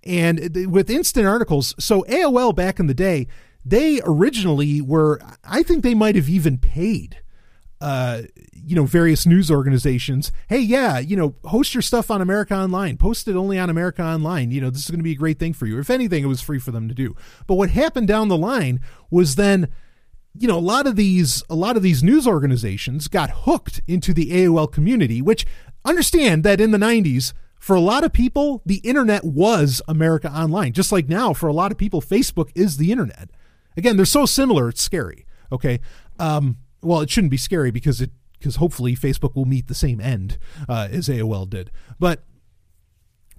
and 0.04 0.70
with 0.70 0.90
instant 0.90 1.26
articles, 1.26 1.74
so 1.78 2.02
AOL 2.02 2.54
back 2.54 2.80
in 2.80 2.86
the 2.86 2.94
day, 2.94 3.28
they 3.64 4.00
originally 4.04 4.80
were. 4.80 5.20
I 5.44 5.62
think 5.62 5.82
they 5.82 5.94
might 5.94 6.16
have 6.16 6.28
even 6.28 6.58
paid 6.58 7.22
uh, 7.82 8.22
you 8.52 8.76
know, 8.76 8.84
various 8.84 9.26
news 9.26 9.50
organizations, 9.50 10.30
hey, 10.48 10.60
yeah, 10.60 11.00
you 11.00 11.16
know, 11.16 11.34
host 11.44 11.74
your 11.74 11.82
stuff 11.82 12.12
on 12.12 12.22
America 12.22 12.54
Online, 12.54 12.96
post 12.96 13.26
it 13.26 13.34
only 13.34 13.58
on 13.58 13.68
America 13.68 14.04
Online. 14.04 14.52
You 14.52 14.60
know, 14.60 14.70
this 14.70 14.84
is 14.84 14.90
going 14.90 15.00
to 15.00 15.04
be 15.04 15.12
a 15.12 15.16
great 15.16 15.40
thing 15.40 15.52
for 15.52 15.66
you. 15.66 15.80
If 15.80 15.90
anything, 15.90 16.22
it 16.22 16.28
was 16.28 16.40
free 16.40 16.60
for 16.60 16.70
them 16.70 16.88
to 16.88 16.94
do. 16.94 17.16
But 17.48 17.56
what 17.56 17.70
happened 17.70 18.06
down 18.06 18.28
the 18.28 18.36
line 18.36 18.80
was 19.10 19.34
then, 19.34 19.68
you 20.38 20.48
know, 20.48 20.58
a 20.58 20.60
lot 20.60 20.86
of 20.86 20.96
these, 20.96 21.42
a 21.50 21.54
lot 21.54 21.76
of 21.76 21.82
these 21.82 22.02
news 22.02 22.26
organizations 22.26 23.08
got 23.08 23.30
hooked 23.30 23.80
into 23.86 24.14
the 24.14 24.30
AOL 24.30 24.70
community, 24.70 25.20
which 25.20 25.46
understand 25.84 26.44
that 26.44 26.60
in 26.60 26.70
the 26.70 26.78
90s, 26.78 27.32
for 27.58 27.76
a 27.76 27.80
lot 27.80 28.02
of 28.02 28.12
people, 28.12 28.60
the 28.66 28.78
internet 28.78 29.24
was 29.24 29.80
America 29.86 30.28
Online. 30.28 30.72
Just 30.72 30.90
like 30.90 31.08
now, 31.08 31.32
for 31.32 31.48
a 31.48 31.52
lot 31.52 31.70
of 31.70 31.78
people, 31.78 32.02
Facebook 32.02 32.50
is 32.54 32.76
the 32.76 32.90
internet. 32.90 33.30
Again, 33.76 33.96
they're 33.96 34.04
so 34.04 34.26
similar, 34.26 34.68
it's 34.68 34.82
scary. 34.82 35.24
Okay. 35.52 35.80
Um, 36.18 36.56
well, 36.82 37.00
it 37.00 37.10
shouldn't 37.10 37.30
be 37.30 37.36
scary 37.36 37.70
because 37.70 38.00
it 38.00 38.10
because 38.38 38.56
hopefully 38.56 38.96
Facebook 38.96 39.36
will 39.36 39.44
meet 39.44 39.68
the 39.68 39.74
same 39.74 40.00
end 40.00 40.36
uh, 40.68 40.88
as 40.90 41.08
AOL 41.08 41.48
did. 41.48 41.70
But 42.00 42.24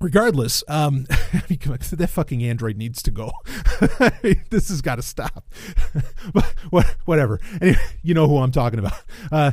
regardless, 0.04 0.64
um, 0.68 1.06
that 1.50 2.10
fucking 2.10 2.44
Android 2.44 2.78
needs 2.78 3.02
to 3.02 3.10
go. 3.10 3.32
this 4.50 4.68
has 4.68 4.82
got 4.82 4.96
to 4.96 5.02
stop. 5.02 5.46
but 6.34 6.86
whatever. 7.06 7.40
Anyway, 7.62 7.80
you 8.04 8.14
know 8.14 8.28
who 8.28 8.38
I'm 8.38 8.52
talking 8.52 8.80
about. 8.80 9.02
Uh, 9.32 9.52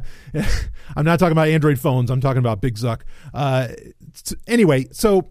I'm 0.97 1.05
not 1.05 1.19
talking 1.19 1.33
about 1.33 1.49
Android 1.49 1.79
phones. 1.79 2.11
I'm 2.11 2.21
talking 2.21 2.41
about 2.41 2.61
Big 2.61 2.75
Zuck. 2.75 3.03
Uh, 3.33 3.69
anyway, 4.47 4.89
so 4.91 5.31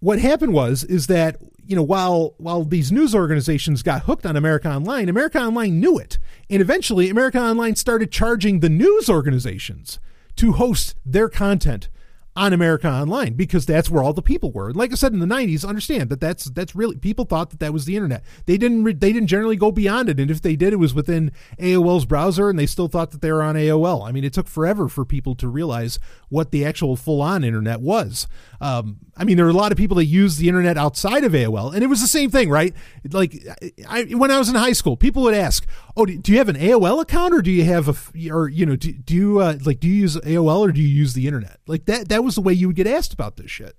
what 0.00 0.18
happened 0.18 0.52
was 0.52 0.84
is 0.84 1.06
that 1.06 1.38
you 1.66 1.74
know 1.74 1.82
while 1.82 2.34
while 2.36 2.64
these 2.64 2.92
news 2.92 3.14
organizations 3.14 3.82
got 3.82 4.02
hooked 4.02 4.26
on 4.26 4.36
America 4.36 4.70
Online, 4.70 5.08
America 5.08 5.40
Online 5.40 5.80
knew 5.80 5.98
it, 5.98 6.18
and 6.50 6.60
eventually 6.60 7.08
America 7.08 7.40
Online 7.40 7.74
started 7.74 8.12
charging 8.12 8.60
the 8.60 8.68
news 8.68 9.08
organizations 9.08 9.98
to 10.36 10.52
host 10.52 10.96
their 11.06 11.28
content 11.28 11.88
on 12.36 12.52
America 12.52 12.88
Online 12.88 13.34
because 13.34 13.64
that's 13.64 13.88
where 13.88 14.02
all 14.02 14.12
the 14.12 14.22
people 14.22 14.50
were. 14.50 14.68
And 14.68 14.76
like 14.76 14.92
I 14.92 14.96
said 14.96 15.12
in 15.12 15.20
the 15.20 15.26
'90s, 15.26 15.66
understand 15.66 16.10
that 16.10 16.20
that's 16.20 16.44
that's 16.46 16.74
really 16.74 16.96
people 16.96 17.24
thought 17.24 17.50
that 17.50 17.60
that 17.60 17.72
was 17.72 17.84
the 17.84 17.96
internet. 17.96 18.24
They 18.46 18.56
didn't 18.56 18.84
re- 18.84 18.92
they 18.92 19.12
didn't 19.12 19.28
generally 19.28 19.56
go 19.56 19.70
beyond 19.70 20.08
it, 20.08 20.18
and 20.18 20.30
if 20.30 20.42
they 20.42 20.56
did, 20.56 20.72
it 20.72 20.76
was 20.76 20.94
within 20.94 21.32
AOL's 21.58 22.04
browser, 22.06 22.50
and 22.50 22.58
they 22.58 22.66
still 22.66 22.88
thought 22.88 23.12
that 23.12 23.20
they 23.20 23.32
were 23.32 23.42
on 23.42 23.54
AOL. 23.54 24.06
I 24.06 24.12
mean, 24.12 24.24
it 24.24 24.32
took 24.32 24.48
forever 24.48 24.88
for 24.88 25.04
people 25.04 25.34
to 25.36 25.48
realize 25.48 25.98
what 26.28 26.50
the 26.50 26.64
actual 26.64 26.96
full 26.96 27.22
on 27.22 27.44
internet 27.44 27.80
was. 27.80 28.26
Um, 28.64 28.96
I 29.14 29.24
mean, 29.24 29.36
there 29.36 29.44
were 29.44 29.52
a 29.52 29.54
lot 29.54 29.72
of 29.72 29.78
people 29.78 29.98
that 29.98 30.06
used 30.06 30.38
the 30.38 30.48
internet 30.48 30.78
outside 30.78 31.22
of 31.22 31.32
AOL, 31.32 31.74
and 31.74 31.84
it 31.84 31.86
was 31.86 32.00
the 32.00 32.08
same 32.08 32.30
thing, 32.30 32.48
right? 32.48 32.72
Like, 33.10 33.46
I, 33.86 34.04
when 34.04 34.30
I 34.30 34.38
was 34.38 34.48
in 34.48 34.54
high 34.54 34.72
school, 34.72 34.96
people 34.96 35.22
would 35.24 35.34
ask, 35.34 35.66
"Oh, 35.98 36.06
do 36.06 36.32
you 36.32 36.38
have 36.38 36.48
an 36.48 36.56
AOL 36.56 37.02
account, 37.02 37.34
or 37.34 37.42
do 37.42 37.50
you 37.50 37.64
have 37.64 37.88
a, 37.90 38.30
or 38.32 38.48
you 38.48 38.64
know, 38.64 38.74
do, 38.74 38.90
do 38.90 39.14
you 39.14 39.38
uh, 39.38 39.58
like 39.66 39.80
do 39.80 39.86
you 39.86 39.94
use 39.94 40.16
AOL 40.16 40.60
or 40.60 40.72
do 40.72 40.80
you 40.80 40.88
use 40.88 41.12
the 41.12 41.26
internet?" 41.26 41.60
Like 41.66 41.84
that. 41.84 42.08
That 42.08 42.24
was 42.24 42.36
the 42.36 42.40
way 42.40 42.54
you 42.54 42.68
would 42.68 42.76
get 42.76 42.86
asked 42.86 43.12
about 43.12 43.36
this 43.36 43.50
shit. 43.50 43.76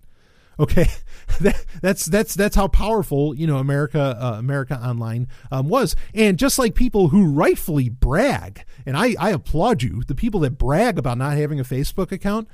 Okay, 0.59 0.87
that, 1.41 1.65
that's 1.81 2.05
that's 2.05 2.35
that's 2.35 2.55
how 2.55 2.67
powerful 2.67 3.33
you 3.33 3.47
know 3.47 3.57
America 3.57 4.15
uh, 4.21 4.35
America 4.37 4.79
Online 4.79 5.27
um, 5.51 5.67
was, 5.67 5.95
and 6.13 6.37
just 6.37 6.59
like 6.59 6.75
people 6.75 7.07
who 7.07 7.25
rightfully 7.25 7.89
brag, 7.89 8.63
and 8.85 8.95
I 8.95 9.15
I 9.19 9.31
applaud 9.31 9.81
you, 9.81 10.03
the 10.05 10.13
people 10.13 10.41
that 10.41 10.59
brag 10.59 10.99
about 10.99 11.17
not 11.17 11.37
having 11.37 11.59
a 11.59 11.63
Facebook 11.63 12.11
account. 12.11 12.47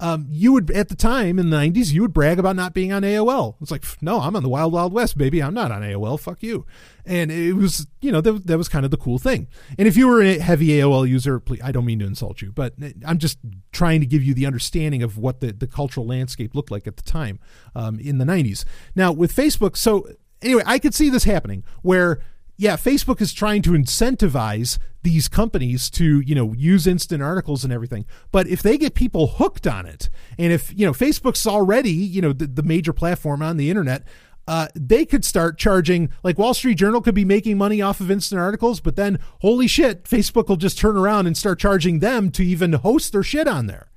Um, 0.00 0.26
you 0.30 0.52
would 0.52 0.70
at 0.70 0.88
the 0.88 0.94
time 0.94 1.38
in 1.38 1.50
the 1.50 1.56
90s 1.56 1.92
you 1.92 2.02
would 2.02 2.12
brag 2.12 2.38
about 2.38 2.54
not 2.54 2.72
being 2.72 2.92
on 2.92 3.02
AOL. 3.02 3.56
It's 3.60 3.70
like 3.70 3.84
no, 4.00 4.20
I'm 4.20 4.36
on 4.36 4.42
the 4.42 4.48
Wild 4.48 4.72
Wild 4.72 4.92
West, 4.92 5.18
baby. 5.18 5.42
I'm 5.42 5.54
not 5.54 5.72
on 5.72 5.82
AOL. 5.82 6.20
Fuck 6.20 6.42
you. 6.42 6.66
And 7.04 7.32
it 7.32 7.54
was 7.54 7.86
you 8.00 8.12
know 8.12 8.20
that, 8.20 8.46
that 8.46 8.58
was 8.58 8.68
kind 8.68 8.84
of 8.84 8.90
the 8.90 8.96
cool 8.96 9.18
thing. 9.18 9.48
And 9.78 9.88
if 9.88 9.96
you 9.96 10.06
were 10.06 10.22
a 10.22 10.38
heavy 10.38 10.68
AOL 10.68 11.08
user, 11.08 11.40
please, 11.40 11.60
I 11.64 11.72
don't 11.72 11.84
mean 11.84 11.98
to 11.98 12.06
insult 12.06 12.42
you, 12.42 12.52
but 12.52 12.74
I'm 13.04 13.18
just 13.18 13.38
trying 13.72 14.00
to 14.00 14.06
give 14.06 14.22
you 14.22 14.34
the 14.34 14.46
understanding 14.46 15.02
of 15.02 15.18
what 15.18 15.40
the 15.40 15.52
the 15.52 15.66
cultural 15.66 16.06
landscape 16.06 16.54
looked 16.54 16.70
like 16.70 16.86
at 16.86 16.96
the 16.96 17.02
time 17.02 17.40
um, 17.74 17.98
in 17.98 18.18
the 18.18 18.24
90s. 18.24 18.64
Now 18.94 19.10
with 19.10 19.34
Facebook, 19.34 19.76
so 19.76 20.08
anyway, 20.42 20.62
I 20.64 20.78
could 20.78 20.94
see 20.94 21.10
this 21.10 21.24
happening 21.24 21.64
where 21.82 22.20
yeah, 22.60 22.76
Facebook 22.76 23.20
is 23.20 23.32
trying 23.32 23.62
to 23.62 23.70
incentivize 23.70 24.78
these 25.02 25.28
companies 25.28 25.90
to, 25.90 26.20
you 26.20 26.34
know, 26.34 26.52
use 26.54 26.86
instant 26.86 27.22
articles 27.22 27.64
and 27.64 27.72
everything. 27.72 28.04
But 28.32 28.46
if 28.48 28.62
they 28.62 28.76
get 28.76 28.94
people 28.94 29.26
hooked 29.28 29.66
on 29.66 29.86
it, 29.86 30.10
and 30.38 30.52
if, 30.52 30.72
you 30.76 30.84
know, 30.84 30.92
Facebook's 30.92 31.46
already, 31.46 31.92
you 31.92 32.20
know, 32.20 32.32
the, 32.32 32.46
the 32.46 32.62
major 32.62 32.92
platform 32.92 33.42
on 33.42 33.56
the 33.56 33.70
internet, 33.70 34.04
uh, 34.48 34.66
they 34.74 35.04
could 35.04 35.24
start 35.24 35.58
charging, 35.58 36.08
like 36.22 36.38
Wall 36.38 36.54
Street 36.54 36.76
Journal 36.76 37.02
could 37.02 37.14
be 37.14 37.24
making 37.24 37.58
money 37.58 37.82
off 37.82 38.00
of 38.00 38.10
instant 38.10 38.40
articles, 38.40 38.80
but 38.80 38.96
then, 38.96 39.18
holy 39.40 39.66
shit, 39.66 40.04
Facebook 40.04 40.48
will 40.48 40.56
just 40.56 40.78
turn 40.78 40.96
around 40.96 41.26
and 41.26 41.36
start 41.36 41.58
charging 41.58 41.98
them 41.98 42.30
to 42.30 42.44
even 42.44 42.72
host 42.72 43.12
their 43.12 43.22
shit 43.22 43.46
on 43.46 43.66
there. 43.66 43.90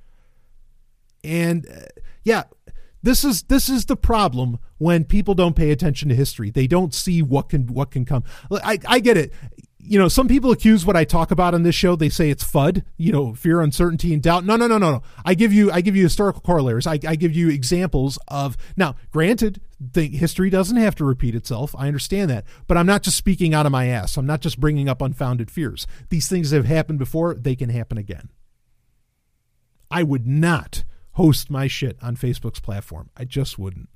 And 1.24 1.68
uh, 1.68 1.86
yeah, 2.24 2.44
this 3.04 3.24
is 3.24 3.44
this 3.44 3.70
is 3.70 3.86
the 3.86 3.96
problem 3.96 4.60
when 4.78 5.06
people 5.06 5.34
don't 5.34 5.56
pay 5.56 5.72
attention 5.72 6.10
to 6.10 6.16
history. 6.16 6.50
They 6.50 6.68
don't 6.68 6.94
see 6.94 7.22
what 7.22 7.50
can 7.50 7.68
what 7.68 7.92
can 7.92 8.06
come. 8.06 8.24
I 8.52 8.80
I 8.88 9.00
get 9.00 9.18
it. 9.18 9.34
You 9.84 10.00
know, 10.00 10.08
some 10.08 10.28
people 10.28 10.52
accuse 10.52 10.86
what 10.86 10.96
I 10.96 11.04
talk 11.04 11.32
about 11.32 11.54
on 11.54 11.64
this 11.64 11.76
show. 11.76 11.96
They 11.96 12.10
say 12.10 12.30
it's 12.30 12.44
FUD, 12.44 12.84
you 12.98 13.12
know, 13.12 13.34
fear, 13.34 13.62
uncertainty, 13.62 14.14
and 14.14 14.22
doubt. 14.22 14.46
No, 14.46 14.56
no, 14.56 14.68
no, 14.68 14.78
no, 14.78 14.92
no. 14.92 15.04
I 15.26 15.34
give 15.34 15.52
you, 15.52 15.72
I 15.72 15.82
give 15.82 15.96
you 15.96 16.04
historical 16.04 16.42
corollaries. 16.42 16.88
I, 16.88 17.00
I 17.08 17.16
give 17.16 17.36
you 17.36 17.50
examples 17.50 18.20
of. 18.28 18.58
Now, 18.78 18.96
granted, 19.12 19.62
the 19.80 20.08
history 20.08 20.50
doesn't 20.50 20.78
have 20.78 20.96
to 20.96 21.06
repeat 21.06 21.36
itself. 21.36 21.76
I 21.78 21.88
understand 21.88 22.30
that, 22.30 22.46
but 22.68 22.78
I'm 22.78 22.86
not 22.86 23.04
just 23.04 23.18
speaking 23.18 23.54
out 23.54 23.66
of 23.66 23.72
my 23.72 23.88
ass. 23.88 24.18
I'm 24.18 24.26
not 24.26 24.42
just 24.42 24.60
bringing 24.60 24.88
up 24.88 25.02
unfounded 25.02 25.50
fears. 25.50 25.88
These 26.10 26.30
things 26.30 26.52
have 26.52 26.66
happened 26.66 27.00
before. 27.00 27.34
They 27.34 27.56
can 27.56 27.70
happen 27.70 27.98
again. 27.98 28.30
I 29.90 30.04
would 30.04 30.28
not 30.28 30.84
host 31.14 31.50
my 31.50 31.68
shit 31.68 31.98
on 32.02 32.16
Facebook's 32.16 32.60
platform. 32.60 33.10
I 33.18 33.26
just 33.26 33.60
wouldn't. 33.60 33.90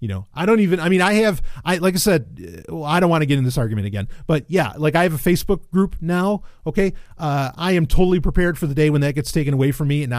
You 0.00 0.08
know, 0.08 0.26
I 0.32 0.46
don't 0.46 0.60
even. 0.60 0.78
I 0.78 0.88
mean, 0.88 1.02
I 1.02 1.14
have. 1.14 1.42
I 1.64 1.78
like 1.78 1.94
I 1.94 1.98
said. 1.98 2.64
uh, 2.68 2.82
I 2.82 3.00
don't 3.00 3.10
want 3.10 3.22
to 3.22 3.26
get 3.26 3.36
in 3.38 3.44
this 3.44 3.58
argument 3.58 3.86
again, 3.86 4.08
but 4.26 4.44
yeah, 4.48 4.72
like 4.76 4.94
I 4.94 5.02
have 5.02 5.12
a 5.14 5.18
Facebook 5.18 5.68
group 5.70 5.96
now. 6.00 6.42
Okay, 6.66 6.92
uh, 7.18 7.50
I 7.56 7.72
am 7.72 7.86
totally 7.86 8.20
prepared 8.20 8.58
for 8.58 8.66
the 8.68 8.74
day 8.74 8.90
when 8.90 9.00
that 9.00 9.14
gets 9.14 9.32
taken 9.32 9.54
away 9.54 9.72
from 9.72 9.88
me, 9.88 10.04
and 10.04 10.14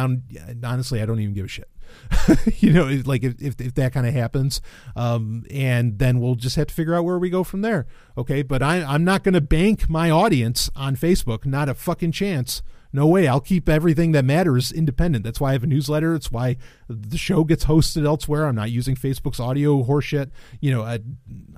honestly, 0.66 1.02
I 1.02 1.06
don't 1.06 1.20
even 1.22 1.34
give 1.34 1.46
a 1.46 1.50
shit. 1.50 1.70
you 2.60 2.72
know, 2.74 2.86
like 3.06 3.24
if 3.24 3.42
if, 3.42 3.60
if 3.60 3.74
that 3.76 3.94
kind 3.94 4.08
of 4.08 4.14
happens, 4.14 4.62
um, 4.96 5.46
and 5.52 6.00
then 6.00 6.20
we'll 6.20 6.36
just 6.36 6.56
have 6.56 6.68
to 6.68 6.74
figure 6.74 6.96
out 6.96 7.06
where 7.06 7.20
we 7.20 7.30
go 7.30 7.44
from 7.44 7.62
there. 7.62 7.88
Okay, 8.18 8.42
but 8.42 8.62
I, 8.62 8.82
I'm 8.84 9.04
not 9.04 9.24
going 9.24 9.34
to 9.34 9.42
bank 9.42 9.90
my 9.90 10.10
audience 10.10 10.70
on 10.76 10.96
Facebook. 10.96 11.46
Not 11.46 11.70
a 11.70 11.74
fucking 11.74 12.12
chance. 12.12 12.62
No 12.92 13.06
way. 13.06 13.28
I'll 13.28 13.40
keep 13.40 13.70
everything 13.70 14.14
that 14.14 14.26
matters 14.26 14.72
independent. 14.72 15.24
That's 15.24 15.40
why 15.40 15.50
I 15.50 15.54
have 15.54 15.64
a 15.64 15.68
newsletter. 15.68 16.16
It's 16.16 16.32
why 16.32 16.58
the 16.88 17.18
show 17.18 17.44
gets 17.44 17.66
hosted 17.66 18.06
elsewhere. 18.06 18.48
I'm 18.48 18.56
not 18.56 18.72
using 18.72 18.96
Facebook's 18.96 19.40
audio 19.40 19.84
horseshit. 19.84 20.32
You 20.60 20.72
know, 20.72 20.82
I, 20.82 21.00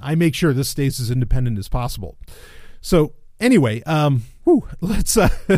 I 0.01 0.15
make 0.15 0.35
sure 0.35 0.51
this 0.51 0.67
stays 0.67 0.99
as 0.99 1.09
independent 1.09 1.57
as 1.57 1.69
possible. 1.69 2.17
So 2.81 3.13
anyway, 3.39 3.81
um, 3.83 4.23
whew, 4.43 4.67
let's 4.81 5.15
uh, 5.15 5.29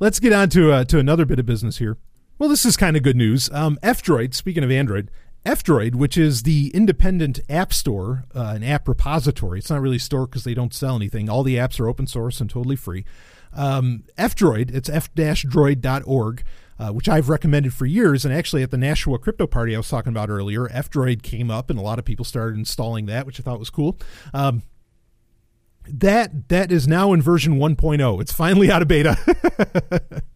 let's 0.00 0.20
get 0.20 0.32
on 0.32 0.50
to 0.50 0.72
uh, 0.72 0.84
to 0.84 0.98
another 0.98 1.24
bit 1.24 1.38
of 1.38 1.46
business 1.46 1.78
here. 1.78 1.96
Well, 2.38 2.50
this 2.50 2.66
is 2.66 2.76
kind 2.76 2.96
of 2.98 3.02
good 3.02 3.16
news. 3.16 3.50
Um, 3.50 3.78
F-Droid, 3.82 4.34
speaking 4.34 4.62
of 4.62 4.70
Android, 4.70 5.10
F-Droid, 5.46 5.94
which 5.94 6.18
is 6.18 6.42
the 6.42 6.70
independent 6.74 7.40
app 7.48 7.72
store, 7.72 8.24
uh, 8.34 8.52
an 8.54 8.62
app 8.62 8.86
repository. 8.86 9.58
It's 9.60 9.70
not 9.70 9.80
really 9.80 9.96
a 9.96 10.00
store 10.00 10.26
because 10.26 10.44
they 10.44 10.52
don't 10.52 10.74
sell 10.74 10.96
anything. 10.96 11.30
All 11.30 11.42
the 11.42 11.56
apps 11.56 11.80
are 11.80 11.88
open 11.88 12.06
source 12.06 12.40
and 12.40 12.50
totally 12.50 12.76
free. 12.76 13.06
Um, 13.54 14.04
F-Droid, 14.18 14.74
it's 14.74 14.90
f-droid.org, 14.90 16.42
uh, 16.78 16.90
which 16.90 17.08
I've 17.08 17.30
recommended 17.30 17.72
for 17.72 17.86
years. 17.86 18.26
And 18.26 18.34
actually, 18.34 18.62
at 18.62 18.70
the 18.70 18.76
Nashua 18.76 19.18
Crypto 19.18 19.46
Party 19.46 19.74
I 19.74 19.78
was 19.78 19.88
talking 19.88 20.12
about 20.12 20.28
earlier, 20.28 20.68
F-Droid 20.70 21.22
came 21.22 21.50
up, 21.50 21.70
and 21.70 21.78
a 21.78 21.82
lot 21.82 21.98
of 21.98 22.04
people 22.04 22.26
started 22.26 22.58
installing 22.58 23.06
that, 23.06 23.24
which 23.24 23.40
I 23.40 23.42
thought 23.42 23.58
was 23.58 23.70
cool. 23.70 23.98
Um, 24.34 24.62
that 25.88 26.48
that 26.48 26.70
is 26.70 26.86
now 26.86 27.14
in 27.14 27.22
version 27.22 27.58
1.0. 27.58 28.20
It's 28.20 28.32
finally 28.32 28.70
out 28.70 28.82
of 28.82 28.88
beta. 28.88 29.16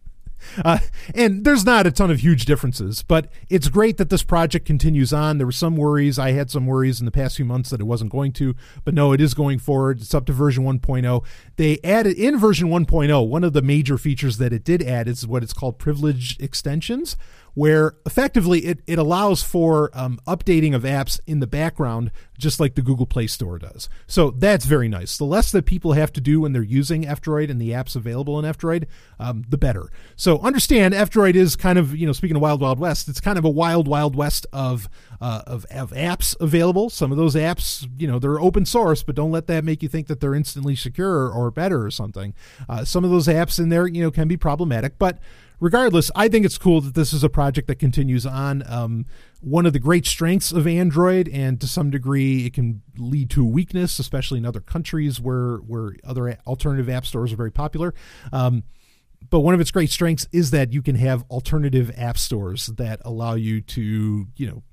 Uh, 0.63 0.79
and 1.15 1.45
there's 1.45 1.65
not 1.65 1.87
a 1.87 1.91
ton 1.91 2.11
of 2.11 2.19
huge 2.19 2.45
differences, 2.45 3.03
but 3.03 3.29
it's 3.49 3.67
great 3.67 3.97
that 3.97 4.09
this 4.09 4.23
project 4.23 4.65
continues 4.65 5.13
on. 5.13 5.37
There 5.37 5.47
were 5.47 5.51
some 5.51 5.75
worries. 5.75 6.19
I 6.19 6.31
had 6.31 6.49
some 6.49 6.65
worries 6.65 6.99
in 6.99 7.05
the 7.05 7.11
past 7.11 7.37
few 7.37 7.45
months 7.45 7.69
that 7.69 7.79
it 7.79 7.85
wasn't 7.85 8.11
going 8.11 8.33
to, 8.33 8.55
but 8.83 8.93
no, 8.93 9.11
it 9.13 9.21
is 9.21 9.33
going 9.33 9.59
forward. 9.59 10.01
It's 10.01 10.13
up 10.13 10.25
to 10.25 10.33
version 10.33 10.63
1.0. 10.63 11.23
They 11.55 11.79
added 11.83 12.17
in 12.17 12.37
version 12.37 12.69
1.0, 12.69 13.27
one 13.27 13.43
of 13.43 13.53
the 13.53 13.61
major 13.61 13.97
features 13.97 14.37
that 14.37 14.53
it 14.53 14.63
did 14.63 14.81
add 14.83 15.07
is 15.07 15.27
what 15.27 15.43
it's 15.43 15.53
called 15.53 15.79
privileged 15.79 16.41
extensions, 16.41 17.17
where 17.53 17.95
effectively 18.05 18.59
it, 18.59 18.79
it 18.87 18.97
allows 18.97 19.43
for 19.43 19.89
um, 19.93 20.19
updating 20.25 20.73
of 20.73 20.83
apps 20.83 21.19
in 21.27 21.39
the 21.39 21.47
background, 21.47 22.11
just 22.37 22.59
like 22.59 22.75
the 22.75 22.81
Google 22.81 23.05
Play 23.05 23.27
Store 23.27 23.59
does. 23.59 23.89
So 24.07 24.31
that's 24.31 24.65
very 24.65 24.87
nice. 24.87 25.17
The 25.17 25.25
less 25.25 25.51
that 25.51 25.65
people 25.65 25.93
have 25.93 26.13
to 26.13 26.21
do 26.21 26.41
when 26.41 26.53
they're 26.53 26.63
using 26.63 27.05
F-Droid 27.05 27.49
and 27.49 27.61
the 27.61 27.71
apps 27.71 27.95
available 27.95 28.39
in 28.39 28.45
F-Droid, 28.45 28.85
um, 29.19 29.43
the 29.49 29.57
better. 29.57 29.91
So 30.15 30.39
understand 30.39 30.93
F-Droid 30.93 31.35
is 31.35 31.55
kind 31.55 31.77
of, 31.77 31.95
you 31.95 32.07
know, 32.07 32.13
speaking 32.13 32.35
of 32.35 32.41
Wild 32.41 32.61
Wild 32.61 32.79
West, 32.79 33.09
it's 33.09 33.21
kind 33.21 33.37
of 33.37 33.45
a 33.45 33.49
wild, 33.49 33.87
wild 33.87 34.15
west 34.15 34.47
of, 34.53 34.89
uh, 35.19 35.43
of, 35.45 35.65
of 35.65 35.91
apps 35.91 36.35
available. 36.39 36.89
Some 36.89 37.11
of 37.11 37.17
those 37.17 37.35
apps, 37.35 37.87
you 37.97 38.07
know, 38.07 38.17
they're 38.17 38.39
open 38.39 38.65
source, 38.65 39.03
but 39.03 39.15
don't 39.15 39.31
let 39.31 39.47
that 39.47 39.63
make 39.63 39.83
you 39.83 39.89
think 39.89 40.07
that 40.07 40.19
they're 40.19 40.35
instantly 40.35 40.75
secure 40.75 41.29
or 41.29 41.51
better 41.51 41.85
or 41.85 41.91
something. 41.91 42.33
Uh, 42.69 42.85
some 42.85 43.03
of 43.03 43.11
those 43.11 43.27
apps 43.27 43.59
in 43.59 43.69
there, 43.69 43.87
you 43.87 44.01
know, 44.01 44.11
can 44.11 44.27
be 44.27 44.37
problematic, 44.37 44.97
but 44.97 45.19
regardless, 45.61 46.11
I 46.13 46.27
think 46.27 46.45
it's 46.45 46.57
cool 46.57 46.81
that 46.81 46.95
this 46.95 47.13
is 47.13 47.23
a 47.23 47.29
project 47.29 47.69
that 47.69 47.75
continues 47.75 48.25
on. 48.25 48.63
Um, 48.67 49.05
one 49.39 49.65
of 49.65 49.71
the 49.71 49.79
great 49.79 50.05
strengths 50.05 50.51
of 50.51 50.67
Android, 50.67 51.29
and 51.29 51.61
to 51.61 51.67
some 51.67 51.89
degree, 51.89 52.45
it 52.45 52.53
can 52.53 52.81
lead 52.97 53.29
to 53.29 53.43
a 53.43 53.47
weakness, 53.47 53.97
especially 53.99 54.39
in 54.39 54.45
other 54.45 54.59
countries 54.59 55.21
where 55.21 55.57
where 55.57 55.93
other 56.03 56.37
alternative 56.45 56.89
app 56.89 57.05
stores 57.05 57.31
are 57.31 57.37
very 57.37 57.51
popular. 57.51 57.93
Um, 58.33 58.63
but 59.29 59.41
one 59.41 59.53
of 59.53 59.61
its 59.61 59.71
great 59.71 59.91
strengths 59.91 60.27
is 60.33 60.51
that 60.51 60.73
you 60.73 60.81
can 60.81 60.95
have 60.95 61.23
alternative 61.29 61.91
app 61.95 62.17
stores 62.17 62.67
that 62.77 62.99
allow 63.05 63.35
you 63.35 63.61
to, 63.61 64.27
you 64.35 64.47
know, 64.47 64.63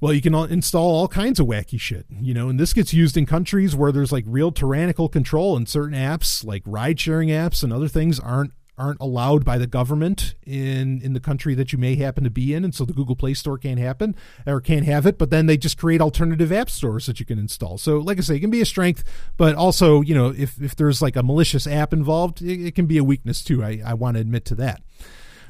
well, 0.00 0.14
you 0.14 0.22
can 0.22 0.34
install 0.34 0.96
all 0.96 1.08
kinds 1.08 1.38
of 1.38 1.46
wacky 1.46 1.78
shit, 1.78 2.06
you 2.20 2.34
know, 2.34 2.48
and 2.48 2.58
this 2.58 2.72
gets 2.72 2.92
used 2.92 3.16
in 3.16 3.26
countries 3.26 3.76
where 3.76 3.92
there's 3.92 4.10
like 4.10 4.24
real 4.26 4.50
tyrannical 4.50 5.08
control 5.08 5.56
and 5.56 5.68
certain 5.68 5.96
apps, 5.96 6.44
like 6.44 6.62
ride 6.66 6.98
sharing 6.98 7.28
apps 7.28 7.62
and 7.62 7.72
other 7.72 7.86
things, 7.86 8.18
aren't 8.18 8.52
aren't 8.78 9.00
allowed 9.00 9.44
by 9.44 9.58
the 9.58 9.66
government 9.66 10.34
in 10.46 11.00
in 11.02 11.12
the 11.12 11.20
country 11.20 11.54
that 11.54 11.72
you 11.72 11.78
may 11.78 11.94
happen 11.96 12.24
to 12.24 12.30
be 12.30 12.54
in, 12.54 12.64
and 12.64 12.74
so 12.74 12.84
the 12.84 12.92
Google 12.92 13.16
Play 13.16 13.34
Store 13.34 13.58
can't 13.58 13.78
happen 13.78 14.14
or 14.46 14.60
can't 14.60 14.86
have 14.86 15.06
it. 15.06 15.18
But 15.18 15.30
then 15.30 15.46
they 15.46 15.56
just 15.56 15.78
create 15.78 16.00
alternative 16.00 16.52
app 16.52 16.70
stores 16.70 17.06
that 17.06 17.20
you 17.20 17.26
can 17.26 17.38
install. 17.38 17.78
So, 17.78 17.98
like 17.98 18.18
I 18.18 18.22
say, 18.22 18.36
it 18.36 18.40
can 18.40 18.50
be 18.50 18.60
a 18.60 18.66
strength, 18.66 19.04
but 19.36 19.54
also, 19.54 20.00
you 20.00 20.14
know, 20.14 20.34
if 20.36 20.60
if 20.60 20.74
there's 20.74 21.02
like 21.02 21.16
a 21.16 21.22
malicious 21.22 21.66
app 21.66 21.92
involved, 21.92 22.40
it, 22.42 22.66
it 22.66 22.74
can 22.74 22.86
be 22.86 22.98
a 22.98 23.04
weakness 23.04 23.42
too. 23.42 23.62
I 23.62 23.80
I 23.84 23.94
want 23.94 24.16
to 24.16 24.20
admit 24.20 24.44
to 24.46 24.54
that. 24.56 24.82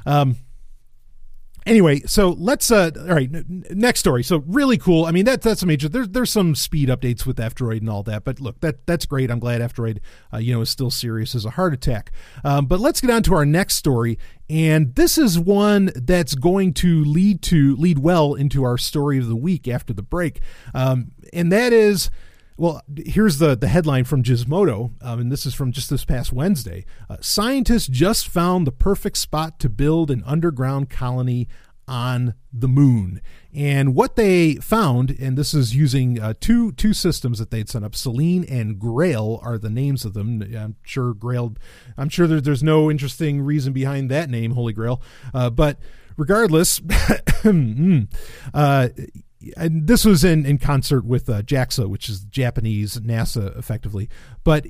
Um, 0.05 0.37
anyway, 1.65 2.01
so 2.01 2.29
let's 2.29 2.71
uh 2.71 2.91
all 2.97 3.15
right, 3.15 3.29
next 3.71 3.99
story. 3.99 4.23
So 4.23 4.43
really 4.47 4.77
cool. 4.77 5.05
I 5.05 5.11
mean 5.11 5.25
that 5.25 5.41
that's 5.41 5.63
a 5.63 5.65
major 5.65 5.89
there's 5.89 6.09
there's 6.09 6.31
some 6.31 6.55
speed 6.55 6.89
updates 6.89 7.25
with 7.25 7.39
F-Droid 7.39 7.79
and 7.79 7.89
all 7.89 8.03
that, 8.03 8.23
but 8.23 8.39
look, 8.39 8.59
that 8.61 8.85
that's 8.85 9.05
great. 9.05 9.31
I'm 9.31 9.39
glad 9.39 9.61
F-Droid 9.61 9.99
uh, 10.33 10.37
you 10.37 10.53
know 10.53 10.61
is 10.61 10.69
still 10.69 10.91
serious 10.91 11.35
as 11.35 11.45
a 11.45 11.51
heart 11.51 11.73
attack. 11.73 12.11
Um, 12.43 12.65
but 12.65 12.79
let's 12.79 13.01
get 13.01 13.09
on 13.09 13.23
to 13.23 13.35
our 13.35 13.45
next 13.45 13.75
story 13.75 14.17
and 14.49 14.93
this 14.95 15.17
is 15.17 15.39
one 15.39 15.91
that's 15.95 16.35
going 16.35 16.73
to 16.75 17.03
lead 17.03 17.41
to 17.43 17.75
lead 17.75 17.99
well 17.99 18.33
into 18.33 18.63
our 18.63 18.77
story 18.77 19.17
of 19.17 19.27
the 19.27 19.35
week 19.35 19.67
after 19.67 19.93
the 19.93 20.03
break. 20.03 20.41
Um, 20.73 21.11
and 21.31 21.51
that 21.51 21.71
is 21.71 22.11
well, 22.57 22.81
here's 22.95 23.37
the, 23.39 23.55
the 23.55 23.67
headline 23.67 24.03
from 24.03 24.23
Gizmodo, 24.23 24.91
um, 25.01 25.19
and 25.19 25.31
this 25.31 25.45
is 25.45 25.53
from 25.53 25.71
just 25.71 25.89
this 25.89 26.05
past 26.05 26.31
Wednesday. 26.31 26.85
Uh, 27.09 27.17
scientists 27.19 27.87
just 27.87 28.27
found 28.27 28.67
the 28.67 28.71
perfect 28.71 29.17
spot 29.17 29.59
to 29.59 29.69
build 29.69 30.11
an 30.11 30.23
underground 30.25 30.89
colony 30.89 31.47
on 31.87 32.33
the 32.51 32.67
moon. 32.67 33.21
And 33.53 33.93
what 33.93 34.15
they 34.15 34.55
found, 34.55 35.11
and 35.19 35.37
this 35.37 35.53
is 35.53 35.75
using 35.75 36.19
uh, 36.19 36.33
two 36.39 36.71
two 36.73 36.93
systems 36.93 37.39
that 37.39 37.51
they'd 37.51 37.69
set 37.69 37.83
up, 37.83 37.95
Selene 37.95 38.43
and 38.45 38.79
Grail 38.79 39.39
are 39.43 39.57
the 39.57 39.69
names 39.69 40.05
of 40.05 40.13
them. 40.13 40.41
I'm 40.41 40.75
sure 40.83 41.13
Grail, 41.13 41.55
I'm 41.97 42.09
sure 42.09 42.27
there, 42.27 42.41
there's 42.41 42.63
no 42.63 42.89
interesting 42.89 43.41
reason 43.41 43.73
behind 43.73 44.09
that 44.11 44.29
name, 44.29 44.51
Holy 44.51 44.73
Grail. 44.73 45.01
Uh, 45.33 45.49
but 45.49 45.77
regardless, 46.17 46.79
mm, 47.43 48.07
uh, 48.53 48.89
and 49.57 49.87
this 49.87 50.05
was 50.05 50.23
in, 50.23 50.45
in 50.45 50.57
concert 50.57 51.05
with 51.05 51.29
uh, 51.29 51.41
JAXA, 51.41 51.87
which 51.87 52.09
is 52.09 52.21
Japanese 52.25 52.97
NASA, 52.97 53.57
effectively. 53.57 54.09
But 54.43 54.67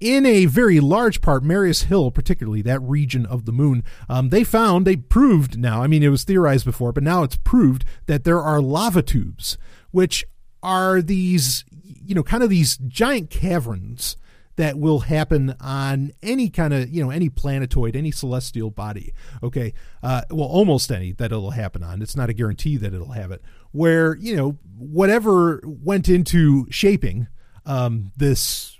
in 0.00 0.26
a 0.26 0.46
very 0.46 0.80
large 0.80 1.20
part, 1.20 1.42
Marius 1.42 1.82
Hill, 1.82 2.10
particularly 2.10 2.62
that 2.62 2.80
region 2.80 3.24
of 3.26 3.44
the 3.44 3.52
moon, 3.52 3.82
um, 4.08 4.28
they 4.28 4.44
found, 4.44 4.86
they 4.86 4.96
proved 4.96 5.58
now, 5.58 5.82
I 5.82 5.86
mean, 5.86 6.02
it 6.02 6.08
was 6.08 6.24
theorized 6.24 6.64
before, 6.64 6.92
but 6.92 7.02
now 7.02 7.22
it's 7.22 7.36
proved 7.36 7.84
that 8.06 8.24
there 8.24 8.40
are 8.42 8.60
lava 8.60 9.02
tubes, 9.02 9.56
which 9.90 10.24
are 10.62 11.00
these, 11.00 11.64
you 11.82 12.14
know, 12.14 12.22
kind 12.22 12.42
of 12.42 12.50
these 12.50 12.76
giant 12.76 13.30
caverns 13.30 14.16
that 14.56 14.78
will 14.78 15.00
happen 15.00 15.54
on 15.60 16.12
any 16.22 16.48
kind 16.48 16.74
of 16.74 16.88
you 16.90 17.02
know 17.02 17.10
any 17.10 17.28
planetoid 17.28 17.94
any 17.94 18.10
celestial 18.10 18.70
body 18.70 19.12
okay? 19.42 19.72
Uh, 20.02 20.22
well 20.30 20.48
almost 20.48 20.90
any 20.90 21.12
that 21.12 21.26
it'll 21.26 21.50
happen 21.52 21.82
on. 21.82 22.02
It's 22.02 22.16
not 22.16 22.30
a 22.30 22.32
guarantee 22.32 22.76
that 22.78 22.92
it'll 22.92 23.12
have 23.12 23.30
it. 23.30 23.42
Where 23.72 24.16
you 24.16 24.36
know 24.36 24.58
whatever 24.76 25.62
went 25.64 26.08
into 26.08 26.66
shaping 26.70 27.28
um, 27.64 28.12
this 28.16 28.78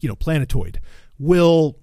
you 0.00 0.08
know 0.08 0.16
planetoid 0.16 0.80
will 1.18 1.78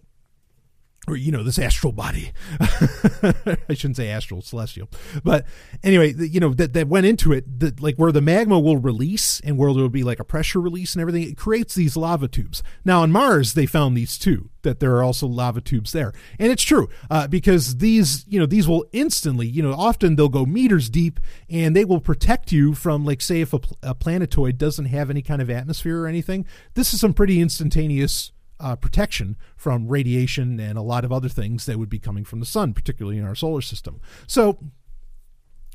or 1.08 1.16
you 1.16 1.32
know 1.32 1.44
this 1.44 1.58
astral 1.58 1.92
body. 1.92 2.32
I 2.60 3.74
shouldn't 3.74 3.98
say 3.98 4.10
astral 4.10 4.42
celestial. 4.42 4.88
But 5.24 5.46
anyway 5.84 6.14
you 6.18 6.40
know 6.40 6.54
that, 6.54 6.74
that 6.74 6.88
went 6.88 7.08
into 7.08 7.34
it 7.34 7.60
that 7.60 7.82
like 7.82 7.96
where 7.96 8.12
the 8.12 8.22
magma 8.22 8.60
will 8.60 8.78
release 8.78 9.40
and 9.42 9.58
where 9.58 9.74
there 9.74 9.82
will 9.82 9.90
be 9.90 10.04
like 10.04 10.20
a 10.20 10.24
pressure 10.24 10.62
release 10.62 10.94
and 10.94 11.02
everything 11.02 11.24
it 11.24 11.38
creates 11.38 11.74
these 11.74 11.98
lava 11.98 12.28
tubes. 12.28 12.62
Now 12.86 13.02
on 13.02 13.12
mars 13.12 13.54
they 13.54 13.66
found 13.66 13.98
these 13.98 14.18
too 14.18 14.50
that 14.62 14.80
there 14.80 14.96
are 14.96 15.04
also 15.04 15.26
lava 15.26 15.60
tubes 15.60 15.92
there. 15.92 16.14
And 16.38 16.52
it's 16.52 16.64
true 16.64 16.88
uh, 17.10 17.28
because 17.28 17.78
these 17.78 18.24
you 18.28 18.40
know 18.40 18.46
these 18.46 18.68
will 18.68 18.86
instantly 18.92 19.48
you 19.48 19.64
know 19.64 19.74
often 19.74 20.16
they'll 20.16 20.30
go 20.30 20.46
meters 20.46 20.88
deep 20.88 21.20
and 21.50 21.76
they 21.76 21.84
will 21.84 22.00
protect 22.00 22.52
you 22.52 22.76
from 22.76 23.06
like 23.06 23.22
say 23.22 23.42
if 23.42 23.54
a, 23.54 23.60
a 23.82 23.96
planetoid 23.96 24.60
doesn't 24.60 24.86
have 24.86 25.10
any 25.10 25.24
kind 25.24 25.42
of 25.42 25.50
atmosphere 25.50 26.00
or 26.00 26.08
anything. 26.08 26.46
This 26.76 26.94
is 26.94 27.00
some 27.00 27.14
pretty 27.14 27.42
instantaneous 27.42 28.32
uh, 28.62 28.76
protection 28.76 29.36
from 29.56 29.88
radiation 29.88 30.60
and 30.60 30.78
a 30.78 30.82
lot 30.82 31.04
of 31.04 31.12
other 31.12 31.30
things 31.30 31.66
that 31.66 31.78
would 31.78 31.90
be 31.90 32.00
coming 32.00 32.24
from 32.24 32.40
the 32.40 32.46
sun, 32.46 32.74
particularly 32.74 33.18
in 33.18 33.26
our 33.26 33.36
solar 33.36 33.62
system. 33.62 34.00
So, 34.28 34.60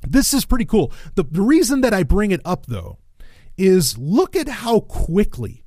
this 0.02 0.32
is 0.32 0.44
pretty 0.44 0.64
cool. 0.64 0.92
The, 1.14 1.24
the 1.24 1.42
reason 1.42 1.80
that 1.80 1.94
I 1.94 2.02
bring 2.02 2.30
it 2.30 2.40
up, 2.44 2.66
though, 2.66 2.98
is 3.56 3.96
look 3.98 4.36
at 4.36 4.48
how 4.48 4.80
quickly, 4.80 5.64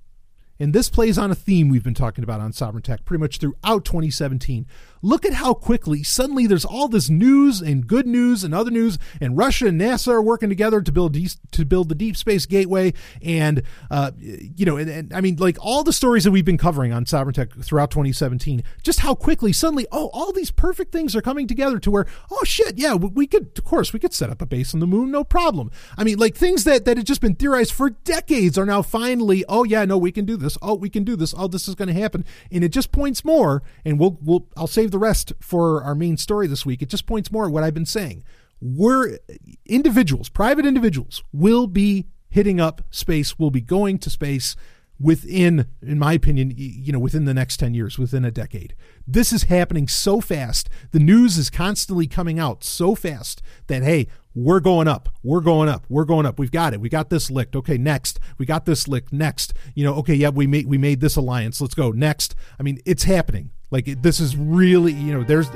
and 0.60 0.74
this 0.74 0.90
plays 0.90 1.18
on 1.18 1.32
a 1.32 1.36
theme 1.36 1.70
we've 1.70 1.84
been 1.84 1.94
talking 1.94 2.24
about 2.24 2.42
on 2.42 2.52
Sovryn 2.52 2.84
Tech 2.84 3.06
pretty 3.06 3.20
much 3.20 3.38
throughout 3.38 3.86
2017. 3.86 4.68
Look 5.02 5.26
at 5.26 5.34
how 5.34 5.54
quickly 5.54 6.04
suddenly 6.04 6.48
there's 6.48 6.66
all 6.66 6.88
this 6.88 7.10
news 7.10 7.62
and 7.62 7.88
good 7.88 8.08
news 8.08 8.44
and 8.44 8.54
other 8.54 8.72
news, 8.72 8.98
and 9.22 9.38
Russia 9.38 9.68
and 9.68 9.80
NASA 9.80 10.10
are 10.10 10.22
working 10.22 10.50
together 10.50 10.82
to 10.82 10.92
build 10.92 11.18
to 11.52 11.66
build 11.66 11.90
the 11.90 11.96
Deep 11.96 12.18
Space 12.18 12.46
Gateway, 12.46 12.94
and 13.22 13.64
uh, 13.90 14.12
you 14.20 14.66
know, 14.66 14.78
and, 14.78 14.90
and 14.90 15.14
I 15.14 15.22
mean, 15.22 15.38
like 15.38 15.58
all 15.60 15.84
the 15.84 15.94
stories 15.94 16.24
that 16.24 16.32
we've 16.32 16.46
been 16.46 16.58
covering 16.58 16.92
on 16.92 17.06
Sovryn 17.06 17.34
Tech 17.34 17.54
throughout 17.54 17.92
2017. 17.92 18.64
Just 18.84 19.00
how 19.00 19.16
quickly 19.16 19.54
suddenly, 19.54 19.88
oh, 19.92 20.10
all 20.14 20.32
these 20.32 20.52
perfect 20.52 20.92
things 20.92 21.16
are 21.16 21.22
coming 21.22 21.48
together 21.48 21.80
to 21.80 21.92
where, 21.92 22.06
oh 22.32 22.44
shit, 22.44 22.78
yeah, 22.78 22.94
we, 22.94 23.10
we 23.10 23.28
could, 23.28 23.52
of 23.58 23.64
course, 23.64 23.94
we 23.94 24.00
could 24.00 24.14
set 24.14 24.30
up 24.30 24.42
a 24.42 24.46
base 24.46 24.74
on 24.74 24.80
the 24.80 24.88
moon, 24.88 25.12
no 25.12 25.24
problem. 25.24 25.72
I 25.98 26.04
mean, 26.04 26.18
like 26.18 26.36
things 26.36 26.64
that 26.66 26.86
that 26.86 26.98
had 26.98 27.08
just 27.08 27.22
been 27.22 27.36
theorized 27.36 27.72
for 27.72 27.90
decades 27.90 28.58
are 28.58 28.66
now 28.66 28.82
finally, 28.82 29.46
oh 29.48 29.64
yeah, 29.64 29.86
no, 29.86 29.98
we 29.98 30.12
can 30.12 30.26
do 30.26 30.38
this. 30.38 30.58
Oh, 30.62 30.76
we 30.76 30.90
can 30.90 31.04
do 31.04 31.16
this. 31.16 31.34
Oh, 31.38 31.48
this 31.48 31.68
is 31.68 31.76
going 31.76 31.88
to 31.88 31.94
happen, 31.94 32.26
and 32.52 32.64
it 32.64 32.70
just 32.70 32.92
points 32.92 33.24
more. 33.24 33.64
And 33.86 34.00
we'll 34.00 34.18
we'll 34.22 34.48
I'll 34.58 34.68
save 34.68 34.89
the 34.90 35.00
rest 35.00 35.34
for 35.40 35.84
our 35.84 35.96
main 35.96 36.18
story 36.18 36.48
this 36.48 36.66
week. 36.66 36.82
It 36.82 36.90
just 36.90 37.06
points 37.06 37.32
more 37.32 37.46
at 37.46 37.52
what 37.52 37.64
I've 37.64 37.74
been 37.74 37.86
saying. 37.86 38.24
We're 38.62 39.20
individuals, 39.66 40.30
private 40.30 40.66
individuals, 40.66 41.24
will 41.32 41.68
be 41.68 42.08
hitting 42.30 42.60
up 42.60 42.82
space, 42.92 43.40
will 43.40 43.52
be 43.52 43.62
going 43.62 43.98
to 44.00 44.10
space 44.10 44.56
within, 45.00 45.66
in 45.82 45.98
my 45.98 46.14
opinion, 46.14 46.52
you 46.56 46.92
know, 46.92 47.00
within 47.00 47.26
the 47.26 47.34
next 47.34 47.58
10 47.58 47.74
years, 47.74 47.98
within 47.98 48.26
a 48.26 48.32
decade. 48.32 48.76
This 49.08 49.32
is 49.32 49.44
happening 49.44 49.88
so 49.88 50.20
fast. 50.20 50.70
The 50.92 51.00
news 51.00 51.38
is 51.38 51.50
constantly 51.50 52.06
coming 52.06 52.38
out 52.38 52.64
so 52.64 52.96
fast 52.96 53.42
that, 53.68 53.82
hey, 53.82 54.08
we're 54.36 54.60
going 54.60 54.88
up. 54.88 55.10
We're 55.24 55.40
going 55.40 55.70
up. 55.70 55.86
We're 55.90 56.06
going 56.06 56.26
up. 56.26 56.38
We've 56.38 56.52
got 56.52 56.74
it. 56.74 56.82
We 56.82 56.90
got 56.90 57.10
this 57.10 57.32
licked. 57.32 57.56
Okay, 57.56 57.78
next. 57.78 58.20
We 58.38 58.46
got 58.46 58.66
this 58.66 58.88
licked. 58.88 59.12
Next. 59.12 59.54
You 59.74 59.86
know, 59.86 59.96
okay, 59.96 60.14
yeah, 60.14 60.30
we 60.30 60.48
made 60.48 60.68
we 60.68 60.78
made 60.78 61.00
this 61.00 61.16
alliance. 61.16 61.60
Let's 61.62 61.74
go. 61.74 61.92
Next. 61.92 62.36
I 62.60 62.64
mean, 62.64 62.80
it's 62.86 63.04
happening. 63.04 63.52
Like 63.72 64.02
this 64.02 64.20
is 64.20 64.36
really, 64.36 64.94
you 64.94 65.14
know, 65.14 65.24
there's 65.24 65.50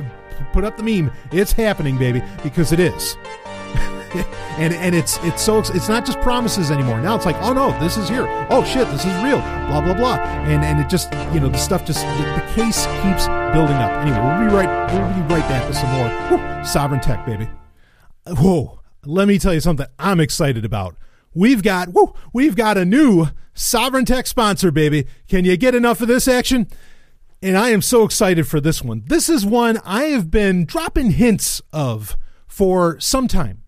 put 0.52 0.64
up 0.64 0.78
the 0.78 0.84
meme. 0.84 1.12
It's 1.32 1.52
happening, 1.52 1.98
baby, 1.98 2.22
because 2.44 2.72
it 2.72 2.80
is. 2.80 3.18
and 4.58 4.74
and 4.76 4.94
it's 4.94 5.18
it's 5.24 5.42
so 5.42 5.60
it's 5.60 5.90
not 5.90 6.06
just 6.06 6.20
promises 6.22 6.70
anymore. 6.70 7.02
Now 7.02 7.16
it's 7.16 7.26
like, 7.26 7.36
oh 7.38 7.54
no, 7.54 7.78
this 7.80 7.98
is 7.98 8.08
here. 8.08 8.28
Oh 8.50 8.64
shit, 8.64 8.88
this 8.90 9.06
is 9.06 9.14
real. 9.24 9.40
Blah 9.40 9.82
blah 9.82 9.96
blah. 9.96 10.16
And 10.16 10.64
and 10.64 10.80
it 10.80 10.90
just 10.90 11.12
you 11.34 11.40
know 11.40 11.50
the 11.50 11.58
stuff 11.58 11.86
just 11.86 12.06
the, 12.06 12.24
the 12.24 12.54
case 12.54 12.86
keeps 13.02 13.26
building 13.54 13.78
up. 13.78 13.92
Anyway, 14.06 14.20
we'll 14.20 14.48
be 14.48 14.54
right 14.54 14.92
we'll 14.94 15.28
be 15.28 15.34
right 15.34 15.48
back 15.50 15.68
with 15.68 15.78
some 15.78 15.90
more 15.92 16.10
Whew, 16.30 16.38
sovryn 16.64 17.02
tech, 17.02 17.26
baby. 17.26 17.50
Whoa, 18.28 18.80
let 19.06 19.28
me 19.28 19.40
tell 19.40 19.54
you 19.54 19.60
something 19.60 19.88
I'm 19.98 20.20
excited 20.20 20.64
about. 20.64 20.96
We've 21.34 21.64
got 21.64 21.90
whoo, 21.90 22.14
we've 22.32 22.56
got 22.56 22.78
a 22.78 22.86
new 22.86 23.30
sovryn 23.56 24.06
tech 24.06 24.28
sponsor, 24.28 24.70
baby. 24.70 25.08
Can 25.28 25.46
you 25.46 25.58
get 25.58 25.74
enough 25.74 26.02
of 26.02 26.08
this 26.08 26.28
action? 26.28 26.68
And 27.44 27.58
I 27.58 27.72
am 27.72 27.82
so 27.82 28.06
excited 28.06 28.48
for 28.48 28.62
this 28.62 28.82
one. 28.82 29.04
This 29.06 29.28
is 29.28 29.46
one 29.46 29.78
I 29.84 30.06
have 30.06 30.32
been 30.32 30.64
dropping 30.64 31.12
hints 31.12 31.62
of 31.74 32.16
for 32.48 32.98
some 33.02 33.28
time. 33.28 33.64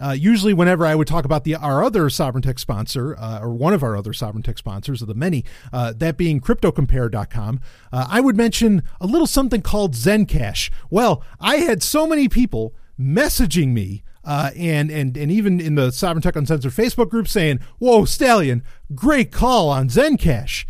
Uh, 0.00 0.12
usually, 0.12 0.54
whenever 0.54 0.86
I 0.86 0.94
would 0.94 1.06
talk 1.06 1.26
about 1.26 1.44
the 1.44 1.54
our 1.54 1.84
other 1.84 2.04
Sovryn 2.04 2.42
Tech 2.42 2.58
sponsor, 2.58 3.14
uh, 3.18 3.40
or 3.42 3.52
one 3.52 3.74
of 3.74 3.82
our 3.82 3.94
other 3.94 4.14
Sovryn 4.14 4.42
Tech 4.42 4.56
sponsors 4.56 5.02
of 5.02 5.08
the 5.08 5.14
many, 5.14 5.44
uh, 5.70 5.92
that 5.98 6.16
being 6.16 6.40
CryptoCompare.com, 6.40 7.60
uh, 7.92 8.06
I 8.08 8.22
would 8.22 8.38
mention 8.38 8.84
a 9.02 9.06
little 9.06 9.26
something 9.26 9.60
called 9.60 9.92
Zencash. 9.92 10.70
Well, 10.88 11.22
I 11.38 11.56
had 11.56 11.82
so 11.82 12.06
many 12.06 12.26
people 12.26 12.74
messaging 12.98 13.74
me. 13.74 14.02
Uh, 14.24 14.50
and 14.56 14.90
and 14.90 15.16
and 15.18 15.30
even 15.30 15.60
in 15.60 15.74
the 15.74 15.88
Sovryn 15.88 16.22
Tech 16.22 16.36
Uncensored 16.36 16.72
Facebook 16.72 17.10
group 17.10 17.28
saying, 17.28 17.60
"Whoa, 17.78 18.06
Stallion, 18.06 18.62
great 18.94 19.30
call 19.30 19.68
on 19.68 19.88
Zencash." 19.90 20.64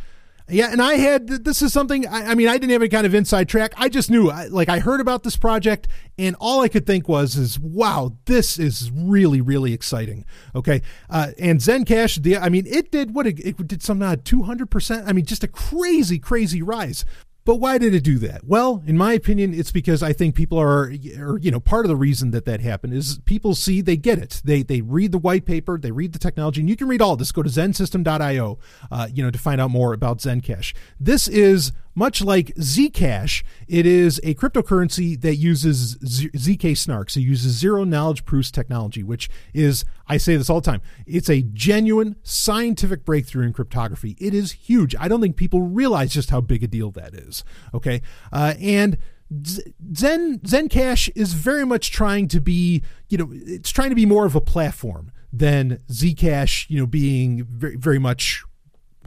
Yeah, 0.51 0.73
and 0.73 0.83
I 0.83 0.95
had 0.95 1.29
this 1.29 1.63
is 1.63 1.73
something. 1.73 2.07
I, 2.07 2.33
I 2.33 2.35
mean, 2.35 2.49
I 2.49 2.55
didn't 2.55 2.71
have 2.71 2.83
any 2.83 2.89
kind 2.89 3.07
of 3.07 3.15
inside 3.15 3.49
track. 3.49 3.73
I 3.77 3.89
just 3.89 4.11
knew, 4.11 4.31
I, 4.31 4.47
like, 4.47 4.69
I 4.69 4.79
heard 4.79 5.01
about 5.01 5.23
this 5.23 5.37
project, 5.37 5.89
and 6.19 6.37
all 6.41 6.61
I 6.61 6.69
could 6.69 6.87
think 6.87 7.09
was, 7.09 7.37
"Is 7.37 7.59
wow, 7.59 8.17
this 8.27 8.59
is 8.59 8.91
really, 8.91 9.41
really 9.41 9.73
exciting." 9.73 10.25
Okay, 10.55 10.83
uh, 11.09 11.33
and 11.39 11.61
Zencash, 11.61 12.23
the 12.23 12.37
I 12.37 12.49
mean, 12.49 12.67
it 12.67 12.91
did 12.91 13.15
what 13.15 13.27
it, 13.27 13.39
it 13.41 13.69
did 13.69 13.83
some 13.83 14.01
two 14.25 14.43
hundred 14.43 14.71
percent. 14.71 15.07
I 15.09 15.13
mean, 15.13 15.25
just 15.25 15.45
a 15.45 15.49
crazy, 15.49 16.19
crazy 16.19 16.63
rise. 16.63 17.05
But 17.45 17.57
why 17.57 17.79
did 17.79 17.95
it 17.95 18.05
do 18.05 18.19
that? 18.19 18.45
Well, 18.45 18.83
in 18.87 18.97
my 18.97 19.15
opinion, 19.15 19.55
it's 19.55 19.73
because 19.73 20.03
I 20.03 20.13
think 20.13 20.35
people 20.35 20.59
are, 20.59 20.93
or, 21.19 21.39
you 21.39 21.51
know, 21.51 21.61
part 21.61 21.85
of 21.85 21.89
the 21.89 21.97
reason 21.97 22.31
that 22.33 22.45
that 22.45 22.61
happened 22.61 22.93
is 22.93 23.19
people 23.25 23.55
see, 23.55 23.81
they 23.81 23.97
get 23.97 24.19
it. 24.19 24.43
They 24.45 24.63
they 24.63 24.83
read 24.83 25.13
the 25.13 25.19
white 25.19 25.47
paper, 25.47 25.79
they 25.79 25.91
read 25.91 26.13
the 26.13 26.19
technology, 26.19 26.61
and 26.61 26.69
you 26.69 26.77
can 26.77 26.89
read 26.89 27.01
all 27.01 27.17
this. 27.17 27.33
Go 27.33 27.43
to 27.43 27.49
zensystem.io, 27.49 28.59
uh, 28.91 29.09
you 29.13 29.23
know, 29.23 29.31
to 29.31 29.39
find 29.39 29.61
out 29.61 29.71
more 29.71 29.93
about 29.95 30.19
Zencash. 30.19 30.75
This 30.99 31.29
is 31.29 31.73
much 31.95 32.23
like 32.23 32.55
Zcash, 32.57 33.43
it 33.69 33.87
is 33.87 34.21
a 34.23 34.35
cryptocurrency 34.35 35.21
that 35.21 35.37
uses 35.37 35.97
ZK 35.97 36.73
snarks. 36.73 37.17
It 37.17 37.23
uses 37.23 37.57
zero 37.57 37.85
knowledge 37.85 38.25
proofs 38.25 38.51
technology, 38.51 39.03
which 39.03 39.29
is, 39.53 39.85
I 40.07 40.17
say 40.17 40.37
this 40.37 40.49
all 40.49 40.61
the 40.61 40.71
time, 40.71 40.83
it's 41.07 41.29
a 41.29 41.43
genuine 41.43 42.17
scientific 42.23 43.05
breakthrough 43.05 43.47
in 43.47 43.53
cryptography. 43.53 44.17
It 44.19 44.35
is 44.35 44.53
huge. 44.53 44.95
I 44.99 45.09
don't 45.09 45.21
think 45.21 45.37
people 45.37 45.63
realize 45.63 46.13
just 46.13 46.31
how 46.31 46.41
big 46.41 46.63
a 46.63 46.69
deal 46.69 46.91
that 46.93 47.15
is. 47.15 47.45
Okay. 47.75 48.03
Uh, 48.33 48.55
and 48.61 48.97
Zen 49.33 50.41
Zencash 50.41 51.11
is 51.15 51.35
very 51.35 51.65
much 51.65 51.93
trying 51.93 52.27
to 52.29 52.41
be, 52.41 52.83
you 53.09 53.19
know, 53.19 53.31
it's 53.33 53.71
trying 53.71 53.91
to 53.91 53.95
be 53.95 54.07
more 54.07 54.27
of 54.27 54.35
a 54.35 54.41
platform 54.41 55.13
than 55.33 55.79
Zcash, 55.89 56.69
you 56.69 56.81
know, 56.81 56.87
being 56.87 57.45
very, 57.45 57.77
very 57.77 57.99
much 57.99 58.45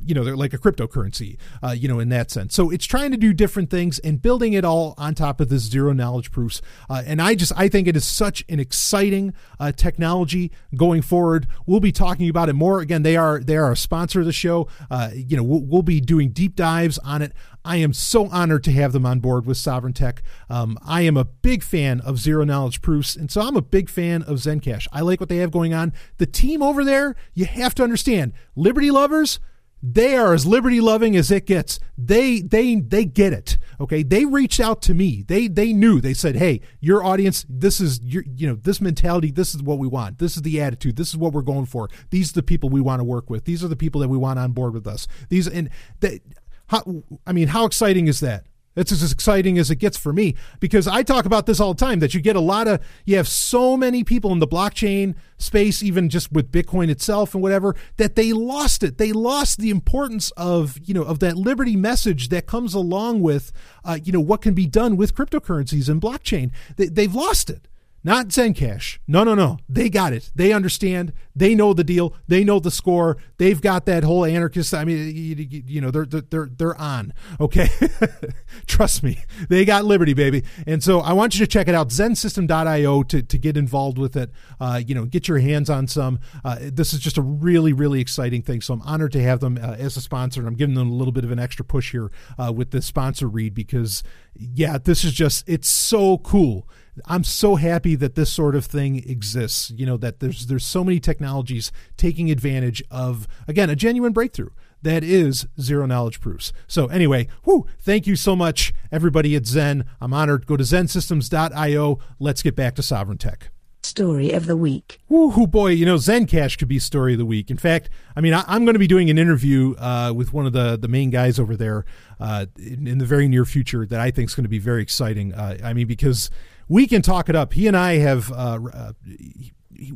you 0.06 0.14
know 0.14 0.24
they're 0.24 0.36
like 0.36 0.54
a 0.54 0.58
cryptocurrency 0.58 1.38
uh, 1.64 1.72
you 1.72 1.88
know 1.88 2.00
in 2.00 2.10
that 2.10 2.32
sense 2.32 2.54
so 2.54 2.70
it's 2.70 2.86
trying 2.86 3.12
to 3.12 3.18
do 3.18 3.34
different 3.34 3.70
things 3.70 4.00
and 4.00 4.22
building 4.22 4.54
it 4.54 4.66
all 4.66 4.94
on 4.98 5.16
top 5.16 5.40
of 5.40 5.50
this 5.50 5.64
zero 5.64 5.94
knowledge 5.94 6.32
proofs 6.32 6.62
uh, 6.90 7.04
and 7.06 7.22
i 7.22 7.36
just 7.36 7.52
i 7.56 7.68
think 7.68 7.88
it 7.88 7.96
is 7.96 8.06
such 8.06 8.44
an 8.50 8.60
exciting 8.60 9.34
uh, 9.60 9.72
technology 9.72 10.52
going 10.76 11.02
forward 11.02 11.48
we'll 11.66 11.80
be 11.80 11.92
talking 11.92 12.30
about 12.30 12.50
it 12.50 12.54
more 12.54 12.80
again 12.80 13.04
they 13.04 13.16
are 13.16 13.40
they 13.40 13.58
are 13.58 13.72
a 13.72 13.78
sponsor 13.78 14.20
of 14.20 14.26
the 14.26 14.34
show 14.34 14.68
uh, 14.92 15.10
you 15.14 15.38
know 15.38 15.44
we'll, 15.44 15.62
we'll 15.62 15.82
be 15.82 16.00
doing 16.00 16.30
deep 16.30 16.56
dives 16.56 16.98
on 17.00 17.22
it 17.22 17.34
I 17.66 17.78
am 17.78 17.94
so 17.94 18.28
honored 18.28 18.64
to 18.66 18.72
have 18.74 18.92
them 18.92 19.06
on 19.06 19.20
board 19.20 19.46
with 19.46 19.58
Sovryn 19.58 19.96
Tech. 19.96 20.22
Um, 20.50 20.78
I 20.86 21.02
am 21.04 21.16
a 21.16 21.24
big 21.24 21.64
fan 21.64 22.02
of 22.02 22.20
zero 22.20 22.44
knowledge 22.44 22.82
proofs, 22.82 23.16
and 23.16 23.32
so 23.32 23.42
I'm 23.42 23.56
a 23.56 23.62
big 23.62 23.90
fan 23.90 24.22
of 24.24 24.38
Zencash. 24.40 24.88
I 24.92 25.02
like 25.02 25.20
what 25.20 25.30
they 25.30 25.38
have 25.38 25.52
going 25.52 25.74
on. 25.74 25.94
The 26.18 26.26
team 26.26 26.62
over 26.62 26.84
there, 26.84 27.16
you 27.34 27.46
have 27.46 27.74
to 27.76 27.84
understand, 27.84 28.34
Liberty 28.56 28.92
lovers, 28.92 29.40
they 29.86 30.16
are 30.16 30.34
as 30.34 30.46
liberty 30.46 30.80
loving 30.80 31.18
as 31.18 31.30
it 31.30 31.46
gets. 31.46 31.78
They 31.98 32.40
they 32.40 32.76
they 32.76 33.04
get 33.04 33.34
it. 33.34 33.58
Okay, 33.82 34.02
they 34.02 34.24
reached 34.24 34.62
out 34.62 34.82
to 34.84 34.94
me. 34.94 35.26
They 35.28 35.50
they 35.50 35.74
knew. 35.74 36.00
They 36.00 36.14
said, 36.14 36.38
"Hey, 36.38 36.62
your 36.80 37.04
audience, 37.04 37.46
this 37.50 37.82
is 37.82 38.00
your 38.02 38.24
you 38.34 38.48
know 38.48 38.56
this 38.56 38.80
mentality. 38.80 39.30
This 39.30 39.54
is 39.54 39.62
what 39.62 39.80
we 39.80 39.88
want. 39.88 40.20
This 40.20 40.38
is 40.38 40.44
the 40.44 40.62
attitude. 40.62 40.96
This 40.96 41.10
is 41.10 41.18
what 41.18 41.34
we're 41.34 41.42
going 41.42 41.66
for. 41.66 41.90
These 42.12 42.32
are 42.32 42.36
the 42.36 42.44
people 42.44 42.70
we 42.70 42.80
want 42.80 43.02
to 43.02 43.04
work 43.04 43.30
with. 43.30 43.44
These 43.44 43.62
are 43.62 43.68
the 43.68 43.76
people 43.76 44.00
that 44.00 44.08
we 44.08 44.18
want 44.18 44.40
on 44.40 44.54
board 44.54 44.74
with 44.74 44.88
us. 44.88 45.06
These 45.28 45.50
and 45.50 45.70
they, 46.00 46.22
how 46.68 47.04
I 47.28 47.34
mean, 47.34 47.50
how 47.50 47.66
exciting 47.66 48.08
is 48.08 48.22
that? 48.22 48.46
It's 48.76 48.92
as 48.92 49.12
exciting 49.12 49.58
as 49.60 49.70
it 49.70 49.76
gets 49.76 49.98
for 49.98 50.12
me 50.12 50.36
because 50.60 50.88
I 50.88 51.04
talk 51.04 51.26
about 51.26 51.46
this 51.46 51.60
all 51.60 51.74
the 51.74 51.86
time 51.86 52.00
that 52.00 52.14
you 52.14 52.22
get 52.22 52.36
a 52.36 52.42
lot 52.42 52.68
of, 52.68 52.80
you 53.06 53.18
have 53.18 53.28
so 53.28 53.78
many 53.78 54.04
people 54.04 54.32
in 54.32 54.40
the 54.40 54.48
blockchain 54.48 55.16
space, 55.38 55.84
even 55.84 56.10
just 56.10 56.32
with 56.32 56.52
Bitcoin 56.52 56.90
itself 56.90 57.34
and 57.34 57.44
whatever, 57.44 57.76
that 57.98 58.16
they 58.16 58.34
lost 58.34 58.82
it. 58.82 58.98
They 58.98 59.12
lost 59.12 59.60
the 59.60 59.70
importance 59.70 60.32
of, 60.32 60.80
you 60.84 60.94
know, 60.94 61.04
of 61.04 61.20
that 61.20 61.38
liberty 61.38 61.76
message 61.76 62.30
that 62.30 62.48
comes 62.48 62.74
along 62.74 63.22
with, 63.22 63.52
uh, 63.86 64.00
you 64.04 64.12
know, 64.12 64.20
what 64.20 64.42
can 64.42 64.54
be 64.54 64.66
done 64.66 64.98
with 64.98 65.14
cryptocurrencies 65.14 65.90
and 65.90 66.02
blockchain. 66.02 66.52
They, 66.78 66.88
they've 66.88 67.14
lost 67.14 67.50
it. 67.50 67.68
Not 68.06 68.28
Zencash. 68.28 69.00
No, 69.08 69.24
no, 69.24 69.34
no. 69.34 69.60
They 69.70 69.90
got 69.90 70.12
it. 70.12 70.30
They 70.36 70.52
understand. 70.52 71.14
They 71.34 71.56
know 71.56 71.74
the 71.74 71.86
deal. 71.86 72.14
They 72.28 72.44
know 72.44 72.60
the 72.60 72.70
score. 72.70 73.18
They've 73.38 73.60
got 73.60 73.86
that 73.86 74.04
whole 74.04 74.26
anarchist. 74.26 74.74
I 74.74 74.84
mean, 74.84 75.16
you, 75.16 75.64
you 75.66 75.82
know, 75.82 75.90
they're 75.90 76.06
they're 76.06 76.50
they're 76.52 76.76
on. 76.76 77.14
Okay, 77.40 77.70
trust 78.68 79.04
me. 79.04 79.24
They 79.48 79.64
got 79.64 79.86
liberty, 79.86 80.14
baby. 80.14 80.44
And 80.68 80.84
so 80.84 81.00
I 81.00 81.14
want 81.14 81.34
you 81.34 81.40
to 81.46 81.48
check 81.48 81.70
it 81.70 81.76
out. 81.76 81.90
ZenSystem.io 81.90 83.04
to 83.04 83.24
to 83.24 83.38
get 83.38 83.56
involved 83.56 83.98
with 83.98 84.18
it. 84.18 84.32
Uh, 84.60 84.82
you 84.86 84.94
know, 84.94 85.06
get 85.06 85.30
your 85.30 85.40
hands 85.40 85.70
on 85.70 85.88
some. 85.88 86.20
Uh, 86.44 86.58
this 86.60 86.94
is 86.94 87.00
just 87.00 87.18
a 87.18 87.22
really 87.22 87.72
really 87.72 88.02
exciting 88.02 88.42
thing. 88.42 88.60
So 88.60 88.74
I'm 88.74 88.82
honored 88.82 89.14
to 89.14 89.24
have 89.24 89.40
them 89.40 89.58
uh, 89.62 89.76
as 89.80 89.96
a 89.96 90.02
sponsor, 90.02 90.42
and 90.42 90.48
I'm 90.48 90.56
giving 90.56 90.76
them 90.76 90.90
a 90.90 90.94
little 90.94 91.14
bit 91.14 91.24
of 91.24 91.32
an 91.32 91.40
extra 91.40 91.64
push 91.64 91.92
here 91.92 92.12
uh, 92.38 92.52
with 92.54 92.72
this 92.72 92.86
sponsor 92.86 93.28
read 93.28 93.54
because 93.54 94.04
yeah, 94.36 94.78
this 94.78 95.06
is 95.06 95.14
just 95.14 95.48
it's 95.48 95.70
so 95.70 96.18
cool. 96.18 96.68
I'm 97.06 97.24
so 97.24 97.56
happy 97.56 97.96
that 97.96 98.16
this 98.16 98.32
sort 98.32 98.56
of 98.56 98.66
thing 98.66 98.98
exists. 99.10 99.72
You 99.72 99.86
know 99.86 99.98
that 99.98 100.20
there's 100.20 100.48
there's 100.48 100.66
so 100.66 100.84
many 100.84 101.00
technologies 101.00 101.72
taking 101.98 102.30
advantage 102.30 102.84
of 102.92 103.28
again 103.48 103.70
a 103.70 103.76
genuine 103.76 104.14
breakthrough 104.14 104.50
that 104.84 105.04
is 105.04 105.48
zero 105.60 105.86
knowledge 105.86 106.20
proofs. 106.20 106.54
So 106.68 106.88
anyway, 106.88 107.28
whoo, 107.46 107.66
thank 107.80 108.06
you 108.06 108.16
so 108.16 108.36
much 108.36 108.74
everybody 108.92 109.36
at 109.36 109.46
Zen. 109.46 109.86
I'm 110.00 110.14
honored. 110.14 110.46
Go 110.46 110.58
to 110.58 110.64
zensystems.io. 110.64 112.00
Let's 112.20 112.44
get 112.44 112.56
back 112.56 112.76
to 112.76 112.82
sovryn 112.82 113.18
tech. 113.18 113.50
Story 113.86 114.32
of 114.32 114.46
the 114.46 114.56
week. 114.56 115.02
Woo, 115.10 115.46
boy, 115.46 115.72
you 115.72 115.86
know, 115.86 115.96
Zencash 115.96 116.58
could 116.58 116.70
be 116.70 116.80
story 116.80 117.14
of 117.14 117.20
the 117.20 117.26
week. 117.26 117.52
In 117.52 117.58
fact, 117.58 117.90
I 118.16 118.22
mean, 118.22 118.34
I, 118.34 118.56
am 118.56 118.64
going 118.64 118.76
to 118.76 118.80
be 118.80 118.88
doing 118.88 119.10
an 119.10 119.18
interview 119.18 119.76
uh, 119.78 120.14
with 120.16 120.32
one 120.32 120.46
of 120.46 120.54
the, 120.54 120.78
the 120.78 120.88
main 120.88 121.10
guys 121.10 121.38
over 121.38 121.58
there 121.58 121.84
uh, 122.18 122.46
in, 122.58 122.88
in 122.88 122.98
the 122.98 123.06
very 123.06 123.28
near 123.28 123.44
future 123.44 123.86
that 123.86 124.00
I 124.00 124.10
think 124.10 124.30
is 124.30 124.36
going 124.36 124.46
to 124.46 124.50
be 124.50 124.58
very 124.58 124.82
exciting. 124.82 125.34
Uh, 125.34 125.58
I 125.62 125.74
mean, 125.74 125.88
because 125.88 126.30
we 126.68 126.88
can 126.88 127.02
talk 127.02 127.30
it 127.30 127.36
up. 127.36 127.54
He 127.54 127.68
and 127.68 127.78
I 127.78 127.98
have 127.98 128.32
uh, 128.32 128.60
uh, 128.74 128.92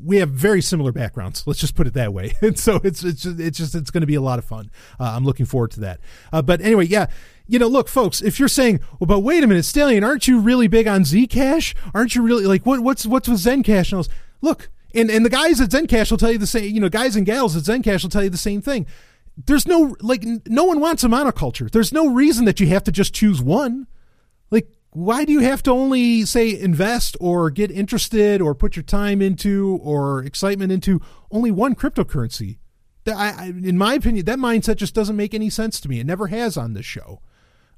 we 0.03 0.17
have 0.17 0.29
very 0.29 0.61
similar 0.61 0.91
backgrounds. 0.91 1.45
Let's 1.45 1.59
just 1.59 1.75
put 1.75 1.87
it 1.87 1.93
that 1.93 2.13
way. 2.13 2.33
And 2.41 2.57
so 2.57 2.79
it's 2.83 3.03
it's 3.03 3.23
just, 3.23 3.39
it's 3.39 3.57
just 3.57 3.75
it's 3.75 3.91
going 3.91 4.01
to 4.01 4.07
be 4.07 4.15
a 4.15 4.21
lot 4.21 4.39
of 4.39 4.45
fun. 4.45 4.69
Uh, 4.99 5.13
I'm 5.15 5.25
looking 5.25 5.45
forward 5.45 5.71
to 5.71 5.81
that. 5.81 5.99
Uh, 6.31 6.41
but 6.41 6.61
anyway, 6.61 6.85
yeah. 6.85 7.07
You 7.47 7.59
know, 7.59 7.67
look, 7.67 7.87
folks. 7.87 8.21
If 8.21 8.39
you're 8.39 8.49
saying, 8.49 8.81
"Well, 8.99 9.07
but 9.07 9.19
wait 9.19 9.43
a 9.43 9.47
minute, 9.47 9.63
Stallion, 9.63 10.03
aren't 10.03 10.27
you 10.27 10.39
really 10.39 10.67
big 10.67 10.87
on 10.87 11.01
Zcash? 11.01 11.73
Aren't 11.93 12.13
you 12.13 12.21
really 12.21 12.45
like 12.45 12.65
what 12.65 12.81
what's 12.81 13.05
what's 13.05 13.27
with 13.27 13.39
Zencash?" 13.39 13.91
And 13.91 13.93
I 13.93 13.97
was, 13.97 14.09
look, 14.41 14.69
and 14.93 15.09
and 15.09 15.25
the 15.25 15.29
guys 15.29 15.61
at 15.61 15.69
Zencash 15.69 16.11
will 16.11 16.17
tell 16.17 16.31
you 16.31 16.37
the 16.37 16.47
same. 16.47 16.73
You 16.73 16.81
know, 16.81 16.89
guys 16.89 17.15
and 17.15 17.25
gals 17.25 17.55
at 17.55 17.63
Zencash 17.63 18.03
will 18.03 18.09
tell 18.09 18.23
you 18.23 18.29
the 18.29 18.37
same 18.37 18.61
thing. 18.61 18.85
There's 19.45 19.67
no 19.67 19.95
like, 20.01 20.25
no 20.47 20.63
one 20.65 20.79
wants 20.79 21.03
a 21.03 21.07
monoculture. 21.07 21.69
There's 21.69 21.93
no 21.93 22.09
reason 22.09 22.45
that 22.45 22.59
you 22.59 22.67
have 22.67 22.83
to 22.85 22.91
just 22.91 23.13
choose 23.13 23.41
one. 23.41 23.87
Like, 24.49 24.69
why 24.97 25.25
do 25.25 25.31
you 25.31 25.41
have 25.41 25.61
to 25.63 25.71
only 25.71 26.25
say 26.25 26.59
invest 26.59 27.15
or 27.19 27.51
get 27.51 27.69
interested 27.69 28.41
or 28.41 28.55
put 28.55 28.75
your 28.75 28.81
time 28.81 29.21
into 29.21 29.79
or 29.83 30.23
excitement 30.23 30.71
into 30.71 30.99
only 31.29 31.51
one 31.51 31.75
cryptocurrency? 31.75 32.57
That 33.03 33.15
I, 33.15 33.29
I, 33.29 33.45
in 33.45 33.77
my 33.77 33.93
opinion, 33.93 34.25
that 34.25 34.39
mindset 34.39 34.77
just 34.77 34.95
doesn't 34.95 35.15
make 35.15 35.35
any 35.35 35.51
sense 35.51 35.79
to 35.81 35.89
me. 35.89 35.99
It 35.99 36.07
never 36.07 36.27
has 36.27 36.57
on 36.57 36.73
this 36.73 36.85
show. 36.85 37.21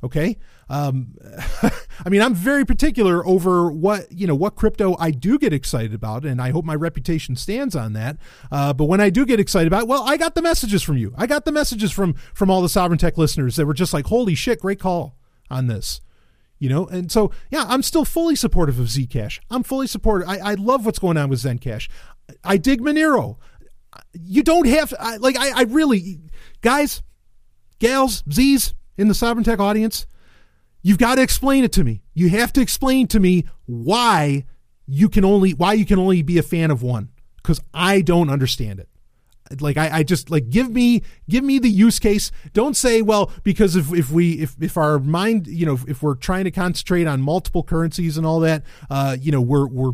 Okay, 0.02 0.38
um, 0.70 1.16
I 2.06 2.10
mean, 2.10 2.22
I'm 2.22 2.34
very 2.34 2.64
particular 2.64 3.28
over 3.28 3.70
what 3.70 4.10
you 4.14 4.26
know 4.26 4.36
what 4.36 4.56
crypto 4.56 4.96
I 4.98 5.12
do 5.12 5.38
get 5.38 5.52
excited 5.52 5.94
about, 5.94 6.24
and 6.24 6.42
I 6.42 6.52
hope 6.52 6.64
my 6.64 6.76
reputation 6.76 7.36
stands 7.36 7.76
on 7.76 7.92
that. 7.94 8.16
Uh, 8.50 8.72
but 8.72 8.86
when 8.86 9.02
I 9.02 9.10
do 9.10 9.26
get 9.26 9.42
excited 9.42 9.68
about, 9.68 9.90
well, 9.90 10.04
I 10.08 10.16
got 10.16 10.36
the 10.36 10.42
messages 10.42 10.84
from 10.84 10.96
you. 10.96 11.14
I 11.18 11.28
got 11.28 11.44
the 11.44 11.52
messages 11.52 11.92
from 11.92 12.14
from 12.34 12.50
all 12.50 12.62
the 12.62 12.70
Sovryn 12.70 12.98
Tech 12.98 13.18
listeners 13.18 13.58
that 13.58 13.66
were 13.66 13.74
just 13.74 13.94
like, 13.94 14.06
"Holy 14.06 14.36
shit, 14.36 14.62
great 14.62 14.80
call 14.80 15.18
on 15.50 15.68
this." 15.68 16.00
You 16.60 16.70
know? 16.70 16.88
And 16.88 17.12
so 17.12 17.32
yeah 17.50 17.66
i'm 17.68 17.82
still 17.82 18.06
fully 18.06 18.36
supportive 18.36 18.80
of 18.80 18.88
zcash. 18.88 19.40
I'm 19.50 19.64
fully 19.64 19.88
supportive. 19.88 20.28
I, 20.28 20.38
I 20.38 20.54
love 20.56 20.86
what's 20.86 21.00
going 21.00 21.18
on 21.18 21.30
with 21.30 21.40
zencash. 21.40 21.90
I 22.44 22.58
dig 22.58 22.82
monero. 22.82 23.38
You 24.14 24.44
don't 24.44 24.68
have 24.68 24.94
I, 25.00 25.18
like 25.18 25.38
I, 25.38 25.62
I 25.62 25.64
really 25.64 26.20
guys 26.62 27.02
gals 27.80 28.24
z's 28.32 28.74
in 28.98 29.08
the 29.08 29.14
sovryn 29.14 29.44
tech 29.44 29.60
audience 29.60 30.06
you've 30.82 30.98
got 30.98 31.16
to 31.16 31.22
explain 31.22 31.66
it 31.66 31.74
to 31.74 31.84
me. 31.84 32.02
You 32.14 32.30
have 32.30 32.54
to 32.54 32.62
explain 32.62 33.08
to 33.08 33.20
me 33.20 33.46
why 33.66 34.46
you 34.90 35.08
can 35.08 35.24
only 35.24 35.52
why 35.52 35.74
you 35.74 35.86
can 35.86 36.00
only 36.00 36.22
be 36.22 36.38
a 36.38 36.44
fan 36.44 36.72
of 36.72 36.82
one 36.82 37.10
because 37.38 37.62
i 37.74 38.02
don't 38.02 38.30
understand 38.30 38.80
it 38.80 38.90
Like 39.60 39.78
I, 39.78 40.00
I 40.00 40.04
just 40.04 40.30
like 40.30 40.50
give 40.50 40.70
me 40.70 41.02
give 41.28 41.44
me 41.44 41.60
the 41.60 41.70
use 41.70 42.00
case. 42.00 42.32
Don't 42.54 42.78
say 42.78 43.02
well 43.02 43.32
because 43.44 43.76
if 43.76 43.92
if 43.94 44.12
we 44.12 44.34
if 44.34 44.56
if 44.60 44.78
our 44.78 45.00
mind 45.00 45.48
you 45.48 45.66
know 45.66 45.80
if 45.88 46.04
we're 46.04 46.16
trying 46.16 46.44
to 46.44 46.52
concentrate 46.52 47.08
on 47.08 47.22
multiple 47.22 47.64
currencies 47.64 48.18
and 48.18 48.26
all 48.26 48.40
that, 48.42 48.64
uh, 48.90 49.18
you 49.20 49.32
know 49.32 49.42
we're 49.42 49.68
we're 49.68 49.94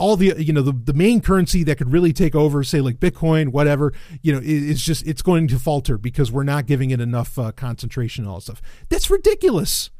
all 0.00 0.16
the 0.16 0.34
you 0.38 0.52
know 0.52 0.62
the, 0.62 0.72
the 0.72 0.94
main 0.94 1.20
currency 1.20 1.62
that 1.62 1.76
could 1.76 1.92
really 1.92 2.12
take 2.12 2.34
over 2.34 2.64
say 2.64 2.80
like 2.80 2.98
bitcoin 2.98 3.48
whatever 3.48 3.92
you 4.22 4.32
know 4.32 4.40
is 4.42 4.82
just 4.82 5.06
it's 5.06 5.20
going 5.20 5.46
to 5.46 5.58
falter 5.58 5.98
because 5.98 6.32
we're 6.32 6.42
not 6.42 6.64
giving 6.64 6.90
it 6.90 7.02
enough 7.02 7.38
uh, 7.38 7.52
concentration 7.52 8.24
and 8.24 8.30
all 8.30 8.38
that 8.38 8.44
stuff 8.44 8.62
that's 8.88 9.10
ridiculous 9.10 9.90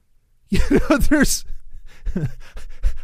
you 0.48 0.60
know 0.70 0.96
there's 0.96 1.44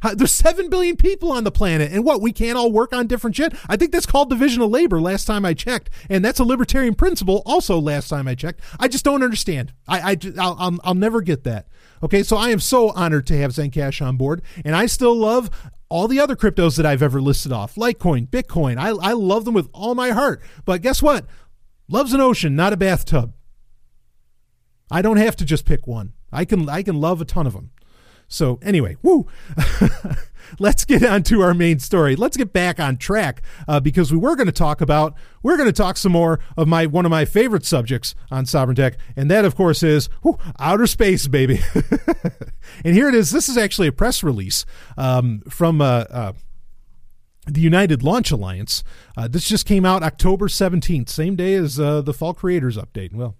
Uh, 0.06 0.14
there's 0.14 0.30
7 0.30 0.70
billion 0.70 0.96
people 0.96 1.32
on 1.32 1.42
the 1.42 1.50
planet 1.50 1.90
and 1.90 2.04
what 2.04 2.20
we 2.20 2.30
can't 2.30 2.56
all 2.56 2.70
work 2.70 2.92
on 2.92 3.08
different 3.08 3.34
shit 3.34 3.52
i 3.68 3.76
think 3.76 3.90
that's 3.90 4.06
called 4.06 4.30
division 4.30 4.62
of 4.62 4.70
labor 4.70 5.00
last 5.00 5.24
time 5.24 5.44
i 5.44 5.52
checked 5.52 5.90
and 6.08 6.24
that's 6.24 6.38
a 6.38 6.44
libertarian 6.44 6.94
principle 6.94 7.42
also 7.44 7.76
last 7.80 8.06
time 8.08 8.28
i 8.28 8.34
checked 8.36 8.60
i 8.78 8.86
just 8.86 9.04
don't 9.04 9.24
understand 9.24 9.72
I, 9.88 10.12
I, 10.12 10.16
I'll, 10.38 10.56
I'll, 10.60 10.78
I'll 10.84 10.94
never 10.94 11.22
get 11.22 11.42
that 11.42 11.66
okay 12.04 12.22
so 12.22 12.36
i 12.36 12.50
am 12.50 12.60
so 12.60 12.90
honored 12.92 13.26
to 13.26 13.38
have 13.38 13.50
zencash 13.50 14.00
on 14.00 14.16
board 14.16 14.42
and 14.64 14.76
i 14.76 14.86
still 14.86 15.16
love 15.16 15.50
all 15.88 16.06
the 16.06 16.20
other 16.20 16.36
cryptos 16.36 16.76
that 16.76 16.84
I've 16.84 17.00
ever 17.00 17.20
listed 17.20 17.52
off, 17.52 17.76
Litecoin, 17.76 18.28
Bitcoin, 18.28 18.76
I, 18.76 18.88
I 18.88 19.12
love 19.12 19.44
them 19.44 19.54
with 19.54 19.68
all 19.72 19.94
my 19.94 20.10
heart. 20.10 20.42
But 20.64 20.82
guess 20.82 21.00
what? 21.00 21.26
Love's 21.88 22.12
an 22.12 22.20
ocean, 22.20 22.56
not 22.56 22.72
a 22.72 22.76
bathtub. 22.76 23.34
I 24.90 25.00
don't 25.00 25.18
have 25.18 25.36
to 25.36 25.44
just 25.44 25.64
pick 25.64 25.86
one. 25.86 26.14
I 26.32 26.44
can 26.44 26.68
I 26.68 26.82
can 26.82 27.00
love 27.00 27.20
a 27.20 27.24
ton 27.24 27.46
of 27.46 27.52
them. 27.52 27.70
So 28.28 28.58
anyway, 28.62 28.96
woo. 29.02 29.26
Let's 30.58 30.84
get 30.84 31.02
on 31.02 31.22
to 31.24 31.40
our 31.42 31.54
main 31.54 31.78
story. 31.78 32.16
Let's 32.16 32.36
get 32.36 32.52
back 32.52 32.78
on 32.78 32.96
track 32.96 33.42
uh, 33.66 33.80
because 33.80 34.12
we 34.12 34.18
were 34.18 34.36
going 34.36 34.46
to 34.46 34.52
talk 34.52 34.80
about 34.80 35.14
we're 35.42 35.56
going 35.56 35.68
to 35.68 35.72
talk 35.72 35.96
some 35.96 36.12
more 36.12 36.40
of 36.56 36.68
my 36.68 36.86
one 36.86 37.04
of 37.04 37.10
my 37.10 37.24
favorite 37.24 37.64
subjects 37.64 38.14
on 38.30 38.44
Sovryn 38.44 38.76
Tech, 38.76 38.96
and 39.16 39.30
that 39.30 39.44
of 39.44 39.56
course 39.56 39.82
is 39.82 40.08
outer 40.58 40.86
space, 40.86 41.26
baby. 41.26 41.60
and 42.84 42.94
here 42.94 43.08
it 43.08 43.14
is. 43.14 43.30
This 43.30 43.48
is 43.48 43.56
actually 43.56 43.88
a 43.88 43.92
press 43.92 44.22
release 44.22 44.64
um, 44.96 45.42
from 45.48 45.80
uh, 45.80 46.04
uh, 46.10 46.32
the 47.46 47.60
United 47.60 48.02
Launch 48.02 48.30
Alliance. 48.30 48.82
Uh, 49.16 49.28
this 49.28 49.48
just 49.48 49.66
came 49.66 49.84
out 49.84 50.02
October 50.02 50.48
17th, 50.48 51.08
same 51.08 51.36
day 51.36 51.54
as 51.54 51.78
uh, 51.78 52.02
the 52.02 52.12
Fall 52.12 52.34
Creators 52.34 52.76
Update. 52.76 53.12
Well, 53.12 53.36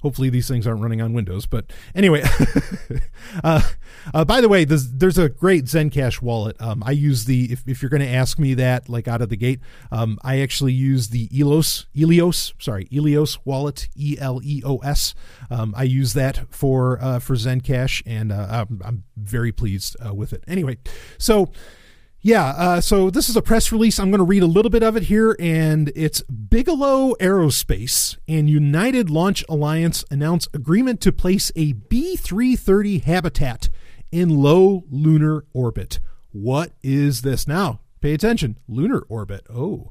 hopefully 0.00 0.30
these 0.30 0.48
things 0.48 0.66
aren't 0.66 0.80
running 0.80 1.00
on 1.00 1.12
Windows. 1.12 1.46
But 1.46 1.66
anyway, 1.94 2.22
uh, 3.44 3.62
uh, 4.14 4.24
by 4.24 4.40
the 4.40 4.48
way, 4.48 4.64
there's, 4.64 4.90
there's 4.90 5.18
a 5.18 5.28
great 5.28 5.64
Zencash 5.64 6.22
wallet. 6.22 6.60
Um, 6.60 6.82
I 6.84 6.92
use 6.92 7.24
the, 7.24 7.52
if, 7.52 7.62
if 7.66 7.82
you're 7.82 7.90
going 7.90 8.02
to 8.02 8.08
ask 8.08 8.38
me 8.38 8.54
that, 8.54 8.88
like 8.88 9.08
out 9.08 9.22
of 9.22 9.28
the 9.28 9.36
gate, 9.36 9.60
um, 9.90 10.18
I 10.22 10.40
actually 10.40 10.72
use 10.72 11.08
the 11.08 11.28
Elos 11.28 11.86
Eleos, 11.96 12.52
sorry, 12.58 12.86
Eleos 12.86 13.38
wallet, 13.44 13.88
E 13.96 14.16
L 14.20 14.40
E 14.42 14.62
O 14.64 14.78
S. 14.78 15.14
Um, 15.50 15.74
I 15.76 15.84
use 15.84 16.12
that 16.14 16.52
for, 16.52 17.02
uh, 17.02 17.18
for 17.18 17.34
Zencash, 17.34 18.02
and 18.06 18.32
uh, 18.32 18.66
I'm, 18.68 18.80
I'm 18.84 19.04
very 19.16 19.52
pleased 19.52 19.96
uh, 20.04 20.14
with 20.14 20.32
it. 20.32 20.44
Anyway, 20.46 20.78
so 21.18 21.50
yeah, 22.28 22.48
uh, 22.48 22.80
so 22.82 23.08
this 23.08 23.30
is 23.30 23.36
a 23.36 23.42
press 23.42 23.72
release. 23.72 23.98
I'm 23.98 24.10
going 24.10 24.18
to 24.18 24.24
read 24.24 24.42
a 24.42 24.46
little 24.46 24.70
bit 24.70 24.82
of 24.82 24.98
it 24.98 25.04
here, 25.04 25.34
and 25.40 25.90
it's 25.96 26.20
Bigelow 26.20 27.14
Aerospace 27.14 28.18
and 28.28 28.50
United 28.50 29.08
Launch 29.08 29.42
Alliance 29.48 30.04
announce 30.10 30.46
agreement 30.52 31.00
to 31.00 31.10
place 31.10 31.50
a 31.56 31.72
B 31.72 32.16
330 32.16 32.98
habitat 32.98 33.70
in 34.12 34.28
low 34.28 34.84
lunar 34.90 35.46
orbit. 35.54 36.00
What 36.30 36.72
is 36.82 37.22
this 37.22 37.48
now? 37.48 37.80
Pay 38.02 38.12
attention. 38.12 38.58
Lunar 38.68 39.06
orbit. 39.08 39.46
Oh 39.48 39.90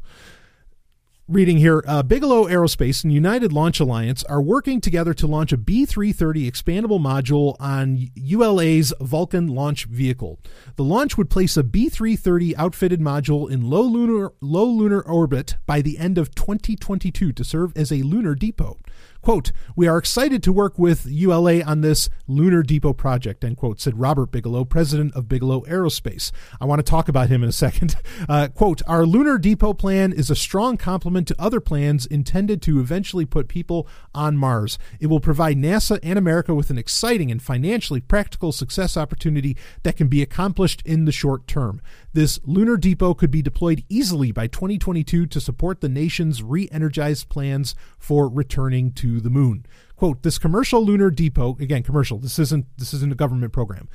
reading 1.30 1.57
here 1.57 1.84
uh, 1.86 2.01
Bigelow 2.01 2.45
Aerospace 2.45 3.03
and 3.03 3.11
United 3.11 3.51
Launch 3.51 3.82
Alliance 3.82 4.23
are 4.25 4.41
working 4.41 4.80
together 4.80 5.13
to 5.15 5.28
launch 5.28 5.51
a 5.51 5.57
B 5.57 5.86
330 5.86 6.49
expandable 6.49 7.01
module 7.01 7.57
on 7.59 8.07
ULA's 8.15 8.93
Vulcan 9.01 9.47
launch 9.47 9.86
vehicle. 9.86 10.39
The 10.78 10.86
launch 10.86 11.17
would 11.17 11.30
place 11.30 11.57
a 11.57 11.63
B 11.63 11.89
330 11.89 12.55
outfitted 12.55 13.01
module 13.01 13.51
in 13.51 13.69
low 13.69 13.82
lunar, 13.82 14.32
low 14.39 14.65
lunar 14.65 15.01
orbit 15.01 15.57
by 15.65 15.82
the 15.82 15.97
end 15.97 16.17
of 16.17 16.34
2022 16.34 17.34
to 17.34 17.43
serve 17.43 17.75
as 17.75 17.91
a 17.91 18.03
lunar 18.03 18.34
depot. 18.34 18.80
Quote, 19.22 19.51
we 19.76 19.88
are 19.88 19.97
excited 19.97 20.41
to 20.43 20.53
work 20.53 20.78
with 20.78 21.05
ULA 21.05 21.61
on 21.63 21.82
this 21.82 22.09
Lunar 22.28 22.63
Depot 22.63 22.93
project, 22.93 23.43
end 23.43 23.57
quote, 23.57 23.80
said 23.82 23.99
Robert 23.99 24.32
Bigelow, 24.32 24.65
president 24.65 25.13
of 25.15 25.28
Bigelow 25.28 25.61
Aerospace. 25.61 26.32
I 26.61 26.65
want 26.65 26.80
to 26.80 26.89
talk 26.89 27.09
about 27.09 27.30
him 27.30 27.43
in 27.43 27.49
a 27.49 27.53
second. 27.53 27.95
Uh, 28.28 28.47
quote, 28.47 28.82
our 28.88 29.05
Lunar 29.05 29.38
Depot 29.38 29.74
plan 29.74 30.11
is 30.11 30.30
a 30.30 30.36
strong 30.36 30.76
complement 30.76 31.28
to 31.28 31.36
other 31.39 31.59
plans 31.59 32.05
intended 32.05 32.61
to 32.63 32.80
eventually 32.80 33.26
put 33.26 33.47
people 33.47 33.88
on 34.13 34.36
Mars. 34.36 34.78
It 34.99 35.07
will 35.07 35.20
provide 35.20 35.57
NASA 35.57 35.99
and 36.01 36.18
America 36.18 36.53
with 36.53 36.70
an 36.70 36.78
exciting 36.78 37.32
and 37.32 37.41
financially 37.41 38.01
practical 38.01 38.51
success 38.51 38.97
opportunity 38.97 39.55
that 39.84 39.97
can 39.97 40.07
be 40.07 40.22
accomplished 40.22 40.82
in 40.84 41.05
the 41.05 41.11
short 41.11 41.47
term. 41.47 41.80
This 42.13 42.39
lunar 42.43 42.78
depot 42.78 43.13
could 43.13 43.32
be 43.32 43.41
deployed 43.41 43.84
easily 43.88 44.32
by 44.32 44.47
2022 44.47 45.28
to 45.28 45.39
support 45.39 45.82
the 45.82 45.89
nation's 45.89 46.41
re 46.41 46.68
energized 46.72 47.30
plans 47.30 47.76
for 47.99 48.28
returning 48.28 48.91
to 48.93 49.07
the 49.16 49.30
moon. 49.30 49.66
Quote, 49.97 50.21
this 50.21 50.37
commercial 50.37 50.85
lunar 50.85 51.09
depot, 51.09 51.57
again, 51.59 51.81
commercial, 51.81 52.19
this 52.19 52.37
isn't, 52.37 52.67
this 52.77 52.93
isn't 52.93 53.11
a 53.11 53.15
government 53.15 53.51
program, 53.51 53.89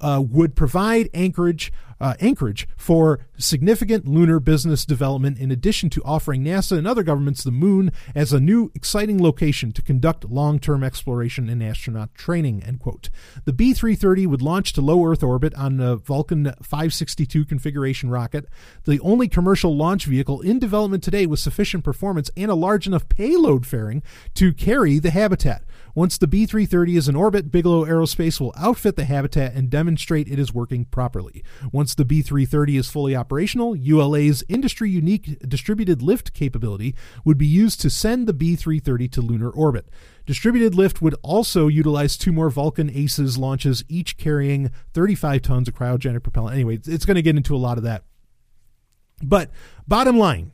uh, 0.00 0.22
would 0.26 0.56
provide 0.56 1.10
anchorage, 1.12 1.70
uh, 2.00 2.14
anchorage 2.20 2.66
for 2.74 3.26
significant 3.36 4.08
lunar 4.08 4.40
business 4.40 4.86
development 4.86 5.38
in 5.38 5.50
addition 5.50 5.90
to 5.90 6.02
offering 6.04 6.42
NASA 6.42 6.78
and 6.78 6.86
other 6.86 7.02
governments 7.02 7.44
the 7.44 7.50
moon 7.50 7.92
as 8.14 8.32
a 8.32 8.40
new 8.40 8.72
exciting 8.74 9.22
location 9.22 9.72
to 9.72 9.82
conduct 9.82 10.24
long-term 10.24 10.82
exploration 10.82 11.50
and 11.50 11.62
astronaut 11.62 12.14
training, 12.14 12.62
end 12.62 12.80
quote. 12.80 13.10
The 13.44 13.52
B-330 13.52 14.26
would 14.26 14.40
launch 14.40 14.72
to 14.72 14.80
low 14.80 15.04
Earth 15.04 15.22
orbit 15.22 15.54
on 15.54 15.76
the 15.76 15.96
Vulcan 15.96 16.54
562 16.62 17.44
configuration 17.44 18.08
rocket, 18.08 18.46
the 18.84 19.00
only 19.00 19.28
commercial 19.28 19.76
launch 19.76 20.06
vehicle 20.06 20.40
in 20.40 20.58
development 20.58 21.02
today 21.02 21.26
with 21.26 21.40
sufficient 21.40 21.84
performance 21.84 22.30
and 22.38 22.50
a 22.50 22.54
large 22.54 22.86
enough 22.86 23.06
payload 23.10 23.66
fairing 23.66 24.02
to 24.32 24.54
carry 24.54 24.98
the 24.98 25.10
habitat. 25.10 25.41
Once 25.94 26.16
the 26.16 26.26
B 26.26 26.46
330 26.46 26.96
is 26.96 27.08
in 27.08 27.16
orbit, 27.16 27.50
Bigelow 27.50 27.84
Aerospace 27.84 28.40
will 28.40 28.54
outfit 28.56 28.96
the 28.96 29.04
habitat 29.04 29.54
and 29.54 29.68
demonstrate 29.68 30.28
it 30.28 30.38
is 30.38 30.54
working 30.54 30.86
properly. 30.86 31.44
Once 31.70 31.94
the 31.94 32.04
B 32.04 32.22
330 32.22 32.76
is 32.78 32.88
fully 32.88 33.14
operational, 33.14 33.76
ULA's 33.76 34.42
industry 34.48 34.90
unique 34.90 35.38
distributed 35.46 36.00
lift 36.00 36.32
capability 36.32 36.94
would 37.24 37.36
be 37.36 37.46
used 37.46 37.80
to 37.82 37.90
send 37.90 38.26
the 38.26 38.32
B 38.32 38.56
330 38.56 39.08
to 39.08 39.20
lunar 39.20 39.50
orbit. 39.50 39.88
Distributed 40.24 40.74
lift 40.74 41.02
would 41.02 41.16
also 41.22 41.68
utilize 41.68 42.16
two 42.16 42.32
more 42.32 42.48
Vulcan 42.48 42.90
Aces 42.90 43.36
launches, 43.36 43.84
each 43.88 44.16
carrying 44.16 44.70
35 44.94 45.42
tons 45.42 45.68
of 45.68 45.74
cryogenic 45.74 46.22
propellant. 46.22 46.54
Anyway, 46.54 46.78
it's 46.86 47.04
going 47.04 47.16
to 47.16 47.22
get 47.22 47.36
into 47.36 47.54
a 47.54 47.58
lot 47.58 47.76
of 47.76 47.84
that. 47.84 48.04
But 49.22 49.50
bottom 49.86 50.18
line 50.18 50.52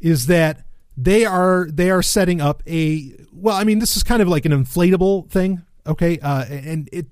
is 0.00 0.26
that 0.26 0.64
they 1.00 1.24
are 1.24 1.68
they 1.70 1.90
are 1.90 2.02
setting 2.02 2.40
up 2.40 2.62
a 2.66 3.14
well 3.32 3.56
i 3.56 3.62
mean 3.62 3.78
this 3.78 3.96
is 3.96 4.02
kind 4.02 4.20
of 4.20 4.26
like 4.26 4.44
an 4.44 4.52
inflatable 4.52 5.30
thing 5.30 5.62
okay? 5.88 6.18
Uh, 6.18 6.44
and 6.44 6.88
it 6.92 7.06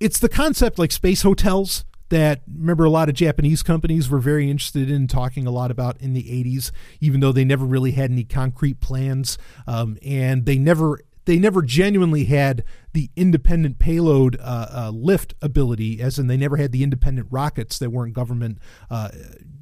it's 0.00 0.18
the 0.18 0.28
concept 0.28 0.78
like 0.78 0.92
space 0.92 1.22
hotels 1.22 1.84
that 2.08 2.42
remember 2.52 2.84
a 2.84 2.90
lot 2.90 3.08
of 3.08 3.14
japanese 3.14 3.62
companies 3.62 4.10
were 4.10 4.18
very 4.18 4.50
interested 4.50 4.90
in 4.90 5.06
talking 5.06 5.46
a 5.46 5.50
lot 5.50 5.70
about 5.70 6.00
in 6.00 6.12
the 6.12 6.24
80s 6.24 6.72
even 6.98 7.20
though 7.20 7.30
they 7.30 7.44
never 7.44 7.64
really 7.64 7.92
had 7.92 8.10
any 8.10 8.24
concrete 8.24 8.80
plans. 8.80 9.38
Um, 9.66 9.96
and 10.04 10.44
they 10.44 10.58
never 10.58 11.00
they 11.30 11.38
never 11.38 11.62
genuinely 11.62 12.24
had 12.24 12.64
the 12.92 13.08
independent 13.14 13.78
payload 13.78 14.36
uh, 14.40 14.66
uh, 14.72 14.90
lift 14.92 15.32
ability, 15.40 16.02
as 16.02 16.18
in 16.18 16.26
they 16.26 16.36
never 16.36 16.56
had 16.56 16.72
the 16.72 16.82
independent 16.82 17.28
rockets 17.30 17.78
that 17.78 17.90
weren't 17.90 18.14
government, 18.14 18.58
uh, 18.90 19.10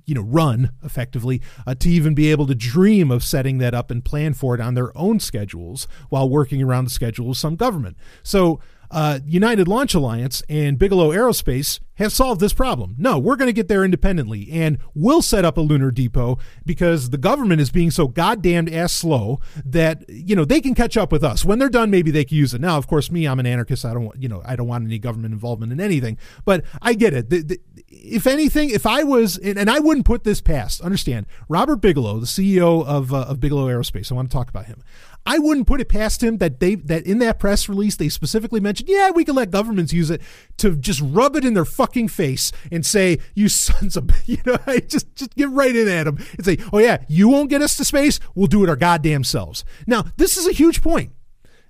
you 0.07 0.15
know, 0.15 0.23
run 0.23 0.71
effectively 0.83 1.43
uh, 1.67 1.75
to 1.75 1.91
even 1.91 2.15
be 2.15 2.31
able 2.31 2.47
to 2.47 2.55
dream 2.55 3.11
of 3.11 3.23
setting 3.23 3.59
that 3.59 3.75
up 3.75 3.91
and 3.91 4.03
plan 4.03 4.33
for 4.33 4.55
it 4.55 4.63
on 4.63 4.73
their 4.73 4.97
own 4.97 5.21
schedules 5.21 5.87
while 6.09 6.27
working 6.27 6.63
around 6.63 6.87
the 6.87 6.91
schedule 6.91 7.31
of 7.31 7.37
some 7.37 7.55
government. 7.55 7.99
So. 8.23 8.61
Uh, 8.91 9.21
United 9.27 9.69
Launch 9.69 9.95
Alliance 9.95 10.43
and 10.49 10.79
Bigelow 10.79 11.11
Aerospace 11.11 11.81
have 11.99 12.13
solved 12.13 12.41
this 12.41 12.53
problem. 12.53 12.95
No, 12.97 13.19
we're 13.19 13.37
going 13.37 13.49
to 13.49 13.53
get 13.53 13.67
there 13.69 13.85
independently 13.85 14.49
and 14.53 14.79
we'll 14.95 15.21
set 15.21 15.45
up 15.45 15.59
a 15.59 15.61
lunar 15.61 15.91
depot 15.91 16.39
because 16.65 17.11
the 17.11 17.19
government 17.19 17.61
is 17.61 17.71
being 17.71 17.91
so 17.91 18.07
goddamned 18.07 18.73
ass 18.73 18.93
slow 18.93 19.41
that, 19.65 20.09
you 20.09 20.37
know, 20.37 20.45
they 20.45 20.61
can 20.61 20.77
catch 20.77 20.97
up 20.97 21.11
with 21.11 21.25
us. 21.25 21.45
When 21.45 21.59
they're 21.59 21.69
done, 21.69 21.91
maybe 21.91 22.13
they 22.13 22.25
can 22.25 22.37
use 22.37 22.55
it. 22.55 22.61
Now, 22.61 22.79
of 22.79 22.87
course, 22.87 23.11
me, 23.11 23.27
I'm 23.27 23.41
an 23.41 23.47
anarchist. 23.47 23.85
I 23.85 23.93
don't 23.93 24.05
want, 24.05 24.23
you 24.23 24.29
know, 24.29 24.43
I 24.45 24.55
don't 24.55 24.69
want 24.69 24.85
any 24.85 24.99
government 25.01 25.35
involvement 25.35 25.73
in 25.73 25.81
anything, 25.81 26.17
but 26.45 26.65
I 26.81 26.95
get 26.95 27.15
it. 27.15 27.31
The, 27.31 27.43
the, 27.43 27.61
if 27.89 28.27
anything, 28.29 28.71
if 28.71 28.87
I 28.87 29.03
was, 29.03 29.37
and, 29.37 29.59
and 29.59 29.69
I 29.69 29.81
wouldn't 29.81 30.07
put 30.07 30.23
this 30.23 30.41
past, 30.41 30.81
understand, 30.81 31.27
Robert 31.49 31.77
Bigelow, 31.77 32.21
the 32.21 32.27
CEO 32.27 32.87
of, 32.87 33.13
uh, 33.13 33.23
of 33.23 33.41
Bigelow 33.41 33.67
Aerospace, 33.67 34.13
I 34.13 34.15
want 34.15 34.31
to 34.31 34.35
talk 34.35 34.49
about 34.49 34.67
him. 34.67 34.85
I 35.29 35.39
wouldn't 35.39 35.67
put 35.67 35.83
it 35.83 35.91
past 35.91 36.23
him 36.23 36.39
that 36.39 36.59
they 36.59 36.75
that 36.77 37.05
in 37.05 37.19
that 37.19 37.39
press 37.39 37.69
release 37.69 37.97
they 37.97 38.09
specifically 38.09 38.61
mentioned, 38.61 38.89
yeah, 38.89 39.11
we 39.11 39.27
can 39.27 39.35
let 39.35 39.51
governments 39.51 39.93
use 39.93 40.09
it 40.09 40.23
to 40.57 40.75
just 40.75 41.03
rub 41.05 41.37
it 41.37 41.45
in 41.45 41.53
their 41.53 41.67
fucking 41.67 42.09
face 42.09 42.51
and 42.73 42.85
say, 42.85 43.19
you 43.35 43.51
sons 43.51 43.99
of, 43.99 44.11
you 44.25 44.39
know, 44.47 44.57
just 44.89 45.15
just 45.17 45.37
get 45.37 45.51
right 45.51 45.77
in 45.77 45.87
at 45.87 46.05
them 46.05 46.17
and 46.39 46.47
say, 46.47 46.57
oh 46.73 46.79
yeah, 46.79 47.05
you 47.09 47.29
won't 47.29 47.51
get 47.51 47.61
us 47.61 47.77
to 47.77 47.85
space, 47.85 48.19
we'll 48.35 48.47
do 48.47 48.65
it 48.65 48.71
our 48.71 48.77
goddamn 48.77 49.23
selves. 49.23 49.67
Now, 49.87 50.07
this 50.17 50.39
is 50.39 50.47
a 50.47 50.53
huge 50.53 50.81
point. 50.81 51.13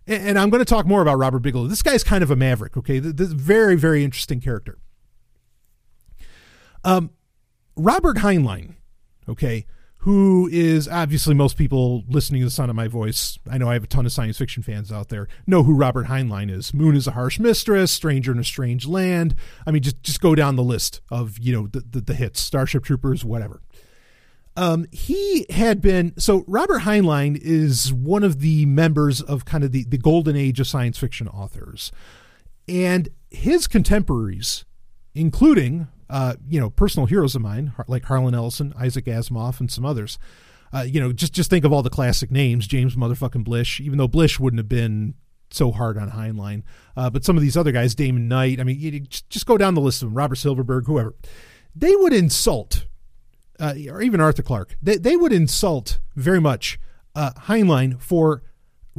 And, 0.07 0.39
I'm 0.39 0.49
going 0.49 0.65
to 0.65 0.65
talk 0.65 0.87
more 0.87 1.03
about 1.03 1.19
Robert 1.19 1.41
Bigelow. 1.41 1.67
This 1.67 1.83
guy's 1.83 2.03
kind 2.03 2.23
of 2.23 2.31
a 2.31 2.37
maverick, 2.37 2.79
okay? 2.79 2.99
This 2.99 3.27
is 3.29 3.35
very, 3.35 3.77
very 3.77 4.03
interesting 4.03 4.41
character. 4.41 4.79
Um, 6.83 7.11
Robert 7.77 8.17
Heinlein, 8.17 8.77
okay, 9.29 9.67
who 10.03 10.49
is 10.53 10.87
obviously 10.87 11.35
most 11.35 11.57
people 11.57 12.05
listening 12.09 12.41
to 12.41 12.47
the 12.47 12.51
sound 12.51 12.71
of 12.71 12.77
my 12.77 12.87
voice. 12.87 13.39
I 13.51 13.59
know 13.59 13.69
I 13.69 13.73
have 13.75 13.85
a 13.85 13.89
ton 13.89 14.07
of 14.07 14.13
science 14.13 14.39
fiction 14.39 14.63
fans 14.63 14.93
out 14.93 15.09
there 15.09 15.27
know 15.47 15.65
who 15.65 15.75
Robert 15.75 16.07
Heinlein 16.07 16.51
is. 16.51 16.73
Moon 16.73 16.95
is 16.95 17.07
a 17.07 17.13
harsh 17.13 17.39
mistress, 17.41 17.91
Stranger 17.91 18.31
in 18.31 18.39
a 18.39 18.45
Strange 18.45 18.87
Land. 18.87 19.35
I 19.67 19.73
mean, 19.73 19.83
just 19.83 20.03
just 20.03 20.21
go 20.21 20.35
down 20.35 20.57
the 20.57 20.63
list 20.63 21.01
of 21.11 21.39
you 21.39 21.53
know 21.53 21.67
the 21.67 21.81
the, 21.81 22.01
the 22.01 22.15
hits, 22.15 22.41
Starship 22.41 22.85
Troopers, 22.85 23.25
whatever. 23.25 23.61
Um, 24.57 24.87
he 24.91 25.47
had 25.51 25.81
been 25.81 26.15
so 26.19 26.45
Robert 26.47 26.83
Heinlein 26.83 27.39
is 27.41 27.93
one 27.93 28.25
of 28.25 28.41
the 28.41 28.67
members 28.67 29.21
of 29.21 29.45
kind 29.45 29.65
of 29.65 29.73
the 29.73 29.85
the 29.85 29.99
golden 29.99 30.37
age 30.37 30.61
of 30.61 30.69
science 30.69 30.97
fiction 30.97 31.27
authors, 31.29 31.91
and 32.69 33.09
his 33.31 33.67
contemporaries, 33.67 34.65
including 35.15 35.89
uh, 36.11 36.35
you 36.49 36.61
know 36.61 36.71
personal 36.71 37.07
heroes 37.07 37.35
of 37.35 37.43
mine 37.43 37.73
like 37.87 38.05
Harlan 38.05 38.35
Ellison, 38.35 38.75
Isaac 38.79 39.07
Asimov, 39.07 39.61
and 39.61 39.71
some 39.71 39.85
others. 39.85 40.19
Uh, 40.73 40.83
you 40.83 41.01
know, 41.01 41.13
just 41.13 41.33
just 41.33 41.51
think 41.51 41.65
of 41.65 41.73
all 41.73 41.83
the 41.83 41.91
classic 41.91 42.31
names: 42.31 42.67
James 42.67 42.97
motherfucking 42.97 43.45
Blish. 43.45 43.81
Even 43.81 43.99
though 43.99 44.09
Blish 44.09 44.39
wouldn't 44.39 44.59
have 44.59 44.69
been 44.69 45.15
so 45.51 45.73
hard 45.73 45.97
on 45.97 46.11
Heinlein, 46.11 46.63
uh, 46.97 47.09
but 47.09 47.25
some 47.25 47.37
of 47.37 47.43
these 47.43 47.57
other 47.57 47.73
guys, 47.73 47.95
Damon 47.95 48.29
Knight. 48.29 48.61
I 48.61 48.65
mean, 48.65 48.79
you, 48.79 49.01
just 49.01 49.31
just 49.31 49.47
go 49.47 49.57
down 49.57 49.75
the 49.75 49.81
list 49.81 50.03
of 50.03 50.09
them: 50.09 50.17
Robert 50.17 50.37
Silverberg, 50.37 50.87
whoever. 50.87 51.15
They 51.75 51.95
would 51.95 52.13
insult 52.13 52.87
uh, 53.61 53.75
or 53.91 54.01
even 54.03 54.21
Arthur 54.21 54.43
Clarke, 54.43 54.77
they, 54.83 54.97
they 54.97 55.17
would 55.17 55.33
insult 55.33 55.99
very 56.15 56.41
much 56.41 56.79
uh, 57.15 57.33
Heinlein 57.33 58.01
for 58.01 58.43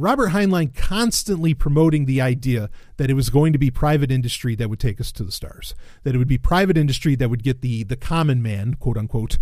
Robert 0.00 0.30
Heinlein 0.30 0.74
constantly 0.74 1.54
promoting 1.54 2.06
the 2.06 2.20
idea 2.20 2.70
that 2.96 3.10
it 3.10 3.14
was 3.14 3.30
going 3.30 3.52
to 3.52 3.58
be 3.58 3.70
private 3.70 4.10
industry 4.10 4.54
that 4.56 4.70
would 4.70 4.80
take 4.80 5.00
us 5.00 5.12
to 5.12 5.22
the 5.22 5.32
stars, 5.32 5.74
that 6.02 6.14
it 6.14 6.18
would 6.18 6.28
be 6.28 6.38
private 6.38 6.78
industry 6.78 7.14
that 7.16 7.28
would 7.28 7.42
get 7.42 7.60
the 7.60 7.84
the 7.84 7.96
common 7.96 8.42
man, 8.42 8.74
quote 8.74 8.96
unquote, 8.96 9.38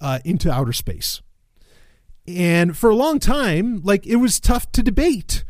uh, 0.00 0.18
into 0.24 0.50
outer 0.50 0.72
space. 0.72 1.22
And 2.26 2.76
for 2.76 2.90
a 2.90 2.94
long 2.94 3.18
time, 3.18 3.80
like 3.82 4.06
it 4.06 4.16
was 4.16 4.38
tough 4.38 4.70
to 4.72 4.82
debate, 4.82 5.44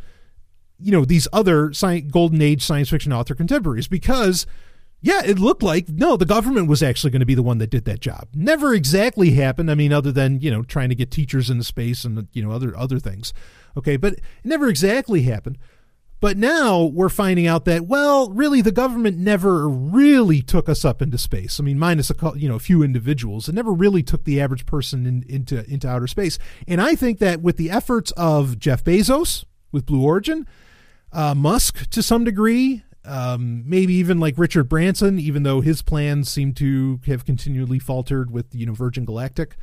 you 0.79 0.93
know, 0.93 1.05
these 1.05 1.29
other 1.33 1.71
sci- 1.71 2.01
golden 2.01 2.41
age 2.41 2.63
science 2.63 2.89
fiction 2.89 3.13
author 3.13 3.35
contemporaries 3.35 3.89
because 3.89 4.47
yeah, 5.05 5.21
it 5.25 5.41
looked 5.41 5.65
like 5.65 5.89
no, 5.89 6.17
the 6.17 6.25
government 6.25 6.69
was 6.69 6.83
actually 6.83 7.11
going 7.11 7.21
to 7.21 7.27
be 7.27 7.35
the 7.35 7.43
one 7.43 7.59
that 7.59 7.71
did 7.71 7.85
that 7.87 8.01
job. 8.01 8.29
Never 8.35 8.73
exactly 8.73 9.33
happened. 9.33 9.69
I 9.71 9.75
mean, 9.75 9.93
other 9.93 10.13
than 10.13 10.41
you 10.41 10.51
know 10.51 10.63
trying 10.63 10.89
to 10.91 10.95
get 10.95 11.11
teachers 11.11 11.51
into 11.51 11.65
space 11.65 12.05
and 12.05 12.29
you 12.33 12.43
know 12.43 12.53
other 12.53 12.77
other 12.77 13.01
things. 13.01 13.35
Okay, 13.77 13.97
but 13.97 14.15
it 14.15 14.23
never 14.45 14.69
exactly 14.69 15.23
happened. 15.23 15.59
But 16.23 16.37
now 16.37 16.85
we're 16.85 17.09
finding 17.09 17.49
out 17.49 17.65
that 17.65 17.87
well, 17.87 18.31
really, 18.31 18.61
the 18.61 18.71
government 18.71 19.19
never 19.19 19.69
really 19.69 20.41
took 20.41 20.69
us 20.69 20.85
up 20.85 21.03
into 21.03 21.19
space. 21.19 21.59
I 21.59 21.65
mean, 21.65 21.81
minus 21.81 22.11
a 22.11 22.33
you 22.37 22.49
know 22.49 22.55
a 22.55 22.61
few 22.61 22.85
individuals, 22.85 23.49
it 23.49 23.57
never 23.57 23.73
really 23.73 24.05
took 24.05 24.23
the 24.23 24.41
average 24.41 24.65
person 24.65 25.05
in, 25.05 25.25
into 25.29 25.69
into 25.69 25.89
outer 25.89 26.07
space. 26.07 26.39
And 26.69 26.81
I 26.81 26.95
think 26.95 27.19
that 27.19 27.43
with 27.43 27.57
the 27.57 27.71
efforts 27.71 28.13
of 28.13 28.61
Jeff 28.61 28.85
Bezos 28.85 29.45
with 29.73 29.85
Blue 29.85 30.05
Origin, 30.05 30.47
uh, 31.11 31.35
Musk 31.35 31.91
to 31.91 32.05
some 32.05 32.23
degree, 32.23 32.85
um, 33.05 33.69
maybe 33.69 33.95
even 33.95 34.21
like 34.21 34.39
Richard 34.39 34.69
Branson, 34.69 35.19
even 35.19 35.43
though 35.43 35.61
his 35.61 35.83
plans 35.83 36.31
seem 36.31 36.53
to 36.55 37.01
have 37.07 37.25
continually 37.25 37.81
faltered 37.81 38.31
with 38.31 38.55
you 38.55 38.65
know 38.65 38.75
Virgin 38.75 39.05
Galactic, 39.05 39.57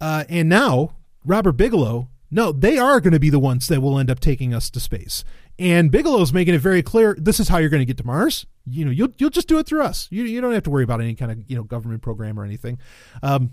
uh, 0.00 0.24
and 0.30 0.48
now 0.48 0.96
Robert 1.26 1.52
Bigelow. 1.52 2.08
No, 2.30 2.52
they 2.52 2.78
are 2.78 3.00
going 3.00 3.12
to 3.12 3.20
be 3.20 3.30
the 3.30 3.40
ones 3.40 3.66
that 3.68 3.80
will 3.80 3.98
end 3.98 4.10
up 4.10 4.20
taking 4.20 4.54
us 4.54 4.70
to 4.70 4.80
space. 4.80 5.24
And 5.58 5.90
Bigelow's 5.90 6.32
making 6.32 6.54
it 6.54 6.60
very 6.60 6.82
clear 6.82 7.14
this 7.18 7.40
is 7.40 7.48
how 7.48 7.58
you're 7.58 7.68
going 7.68 7.82
to 7.82 7.86
get 7.86 7.98
to 7.98 8.06
Mars. 8.06 8.46
You 8.64 8.84
know, 8.84 8.90
you'll 8.90 9.12
you'll 9.18 9.30
just 9.30 9.48
do 9.48 9.58
it 9.58 9.66
through 9.66 9.82
us. 9.82 10.08
You 10.10 10.24
you 10.24 10.40
don't 10.40 10.52
have 10.52 10.62
to 10.62 10.70
worry 10.70 10.84
about 10.84 11.00
any 11.00 11.14
kind 11.14 11.32
of 11.32 11.50
you 11.50 11.56
know 11.56 11.64
government 11.64 12.02
program 12.02 12.38
or 12.38 12.44
anything. 12.44 12.78
Um, 13.22 13.50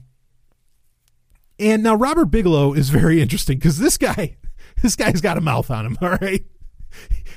and 1.59 1.83
now 1.83 1.95
Robert 1.95 2.25
Bigelow 2.25 2.73
is 2.73 2.89
very 2.89 3.21
interesting 3.21 3.57
because 3.57 3.77
this 3.79 3.97
guy, 3.97 4.37
this 4.81 4.95
guy's 4.95 5.21
got 5.21 5.37
a 5.37 5.41
mouth 5.41 5.69
on 5.71 5.85
him. 5.85 5.97
All 6.01 6.17
right, 6.21 6.45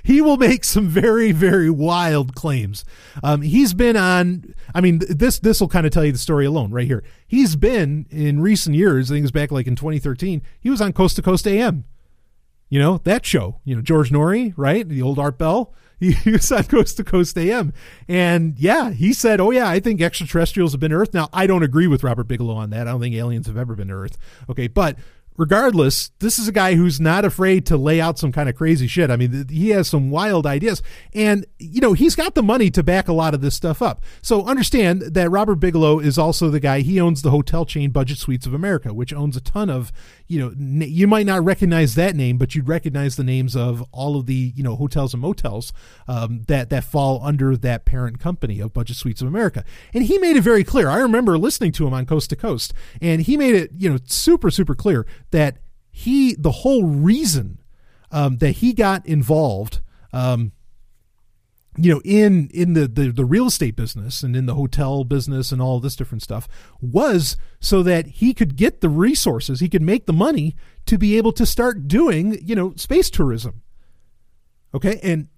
he 0.02 0.20
will 0.20 0.36
make 0.36 0.64
some 0.64 0.88
very 0.88 1.32
very 1.32 1.70
wild 1.70 2.34
claims. 2.34 2.84
Um, 3.22 3.42
he's 3.42 3.74
been 3.74 3.96
on. 3.96 4.54
I 4.74 4.80
mean, 4.80 5.00
this 5.08 5.38
this 5.38 5.60
will 5.60 5.68
kind 5.68 5.86
of 5.86 5.92
tell 5.92 6.04
you 6.04 6.12
the 6.12 6.18
story 6.18 6.46
alone 6.46 6.70
right 6.70 6.86
here. 6.86 7.02
He's 7.26 7.56
been 7.56 8.06
in 8.10 8.40
recent 8.40 8.76
years. 8.76 9.10
I 9.10 9.14
think 9.14 9.22
it 9.22 9.24
was 9.24 9.32
back 9.32 9.50
like 9.50 9.66
in 9.66 9.76
2013. 9.76 10.42
He 10.60 10.70
was 10.70 10.80
on 10.80 10.92
Coast 10.92 11.16
to 11.16 11.22
Coast 11.22 11.46
AM. 11.46 11.84
You 12.68 12.78
know 12.78 12.98
that 13.04 13.26
show. 13.26 13.60
You 13.64 13.76
know 13.76 13.82
George 13.82 14.10
Noory, 14.10 14.54
right? 14.56 14.88
The 14.88 15.02
old 15.02 15.18
Art 15.18 15.38
Bell. 15.38 15.74
He, 15.98 16.12
he 16.24 16.30
was 16.30 16.50
on 16.50 16.64
Coast 16.64 16.96
to 16.96 17.04
Coast 17.04 17.36
AM, 17.36 17.72
and 18.08 18.58
yeah, 18.58 18.90
he 18.90 19.12
said, 19.12 19.40
"Oh 19.40 19.50
yeah, 19.50 19.68
I 19.68 19.80
think 19.80 20.00
extraterrestrials 20.00 20.72
have 20.72 20.80
been 20.80 20.92
to 20.92 20.96
Earth." 20.96 21.12
Now, 21.12 21.28
I 21.32 21.46
don't 21.46 21.62
agree 21.62 21.86
with 21.86 22.02
Robert 22.02 22.26
Bigelow 22.26 22.54
on 22.54 22.70
that. 22.70 22.88
I 22.88 22.92
don't 22.92 23.00
think 23.00 23.14
aliens 23.14 23.46
have 23.46 23.58
ever 23.58 23.74
been 23.74 23.88
to 23.88 23.94
Earth. 23.94 24.16
Okay, 24.48 24.66
but 24.66 24.96
regardless, 25.36 26.10
this 26.18 26.38
is 26.38 26.48
a 26.48 26.52
guy 26.52 26.74
who's 26.74 27.00
not 27.00 27.24
afraid 27.24 27.64
to 27.66 27.76
lay 27.76 28.00
out 28.00 28.18
some 28.18 28.30
kind 28.30 28.48
of 28.48 28.54
crazy 28.54 28.86
shit. 28.86 29.10
I 29.10 29.16
mean, 29.16 29.46
he 29.48 29.70
has 29.70 29.88
some 29.88 30.10
wild 30.10 30.46
ideas, 30.46 30.82
and 31.14 31.46
you 31.58 31.80
know, 31.80 31.94
he's 31.94 32.14
got 32.14 32.34
the 32.34 32.42
money 32.42 32.70
to 32.70 32.82
back 32.82 33.08
a 33.08 33.12
lot 33.12 33.32
of 33.32 33.40
this 33.40 33.54
stuff 33.54 33.80
up. 33.80 34.02
So 34.22 34.44
understand 34.44 35.02
that 35.02 35.30
Robert 35.30 35.56
Bigelow 35.56 35.98
is 35.98 36.18
also 36.18 36.50
the 36.50 36.60
guy. 36.60 36.80
He 36.80 37.00
owns 37.00 37.22
the 37.22 37.30
hotel 37.30 37.64
chain 37.64 37.90
Budget 37.90 38.18
Suites 38.18 38.46
of 38.46 38.54
America, 38.54 38.92
which 38.92 39.14
owns 39.14 39.36
a 39.36 39.40
ton 39.40 39.70
of, 39.70 39.92
you 40.26 40.38
know, 40.38 40.52
you 40.86 41.06
might 41.06 41.26
not 41.26 41.42
recognize 41.44 41.94
that 41.94 42.14
name, 42.14 42.36
but 42.36 42.54
you'd 42.54 42.68
recognize 42.68 43.16
the 43.16 43.24
names 43.24 43.56
of 43.56 43.82
all 43.92 44.16
of 44.16 44.26
the, 44.26 44.52
you 44.54 44.62
know, 44.62 44.76
hotels 44.76 45.14
and 45.14 45.22
motels 45.22 45.72
um, 46.06 46.42
that 46.48 46.70
that 46.70 46.84
fall 46.84 47.20
under 47.24 47.56
that 47.56 47.84
parent 47.84 48.20
company 48.20 48.60
of 48.60 48.74
Budget 48.74 48.96
Suites 48.96 49.22
of 49.22 49.28
America. 49.28 49.64
And 49.94 50.04
he 50.04 50.18
made 50.18 50.36
it 50.36 50.42
very 50.42 50.64
clear. 50.64 50.88
I 50.88 50.98
remember 50.98 51.38
listening 51.38 51.72
to 51.72 51.86
him 51.86 51.94
on 51.94 52.04
Coast 52.04 52.30
to 52.30 52.36
Coast, 52.36 52.74
and 53.00 53.22
he 53.22 53.36
made 53.36 53.54
it, 53.54 53.70
you 53.76 53.88
know, 53.88 53.98
super 54.04 54.50
super 54.50 54.74
clear 54.74 55.06
that 55.30 55.58
he 55.90 56.34
the 56.34 56.50
whole 56.50 56.84
reason 56.84 57.60
um, 58.10 58.38
that 58.38 58.56
he 58.56 58.72
got 58.72 59.04
involved 59.06 59.80
um, 60.12 60.52
you 61.76 61.92
know 61.92 62.00
in 62.04 62.48
in 62.52 62.72
the, 62.72 62.88
the 62.88 63.10
the 63.10 63.24
real 63.24 63.46
estate 63.46 63.76
business 63.76 64.22
and 64.22 64.34
in 64.34 64.46
the 64.46 64.54
hotel 64.54 65.04
business 65.04 65.52
and 65.52 65.62
all 65.62 65.80
this 65.80 65.96
different 65.96 66.22
stuff 66.22 66.48
was 66.80 67.36
so 67.60 67.82
that 67.82 68.06
he 68.06 68.34
could 68.34 68.56
get 68.56 68.80
the 68.80 68.88
resources 68.88 69.60
he 69.60 69.68
could 69.68 69.82
make 69.82 70.06
the 70.06 70.12
money 70.12 70.56
to 70.86 70.98
be 70.98 71.16
able 71.16 71.32
to 71.32 71.46
start 71.46 71.86
doing 71.86 72.38
you 72.42 72.54
know 72.54 72.72
space 72.76 73.10
tourism. 73.10 73.62
Okay? 74.74 75.00
And 75.02 75.28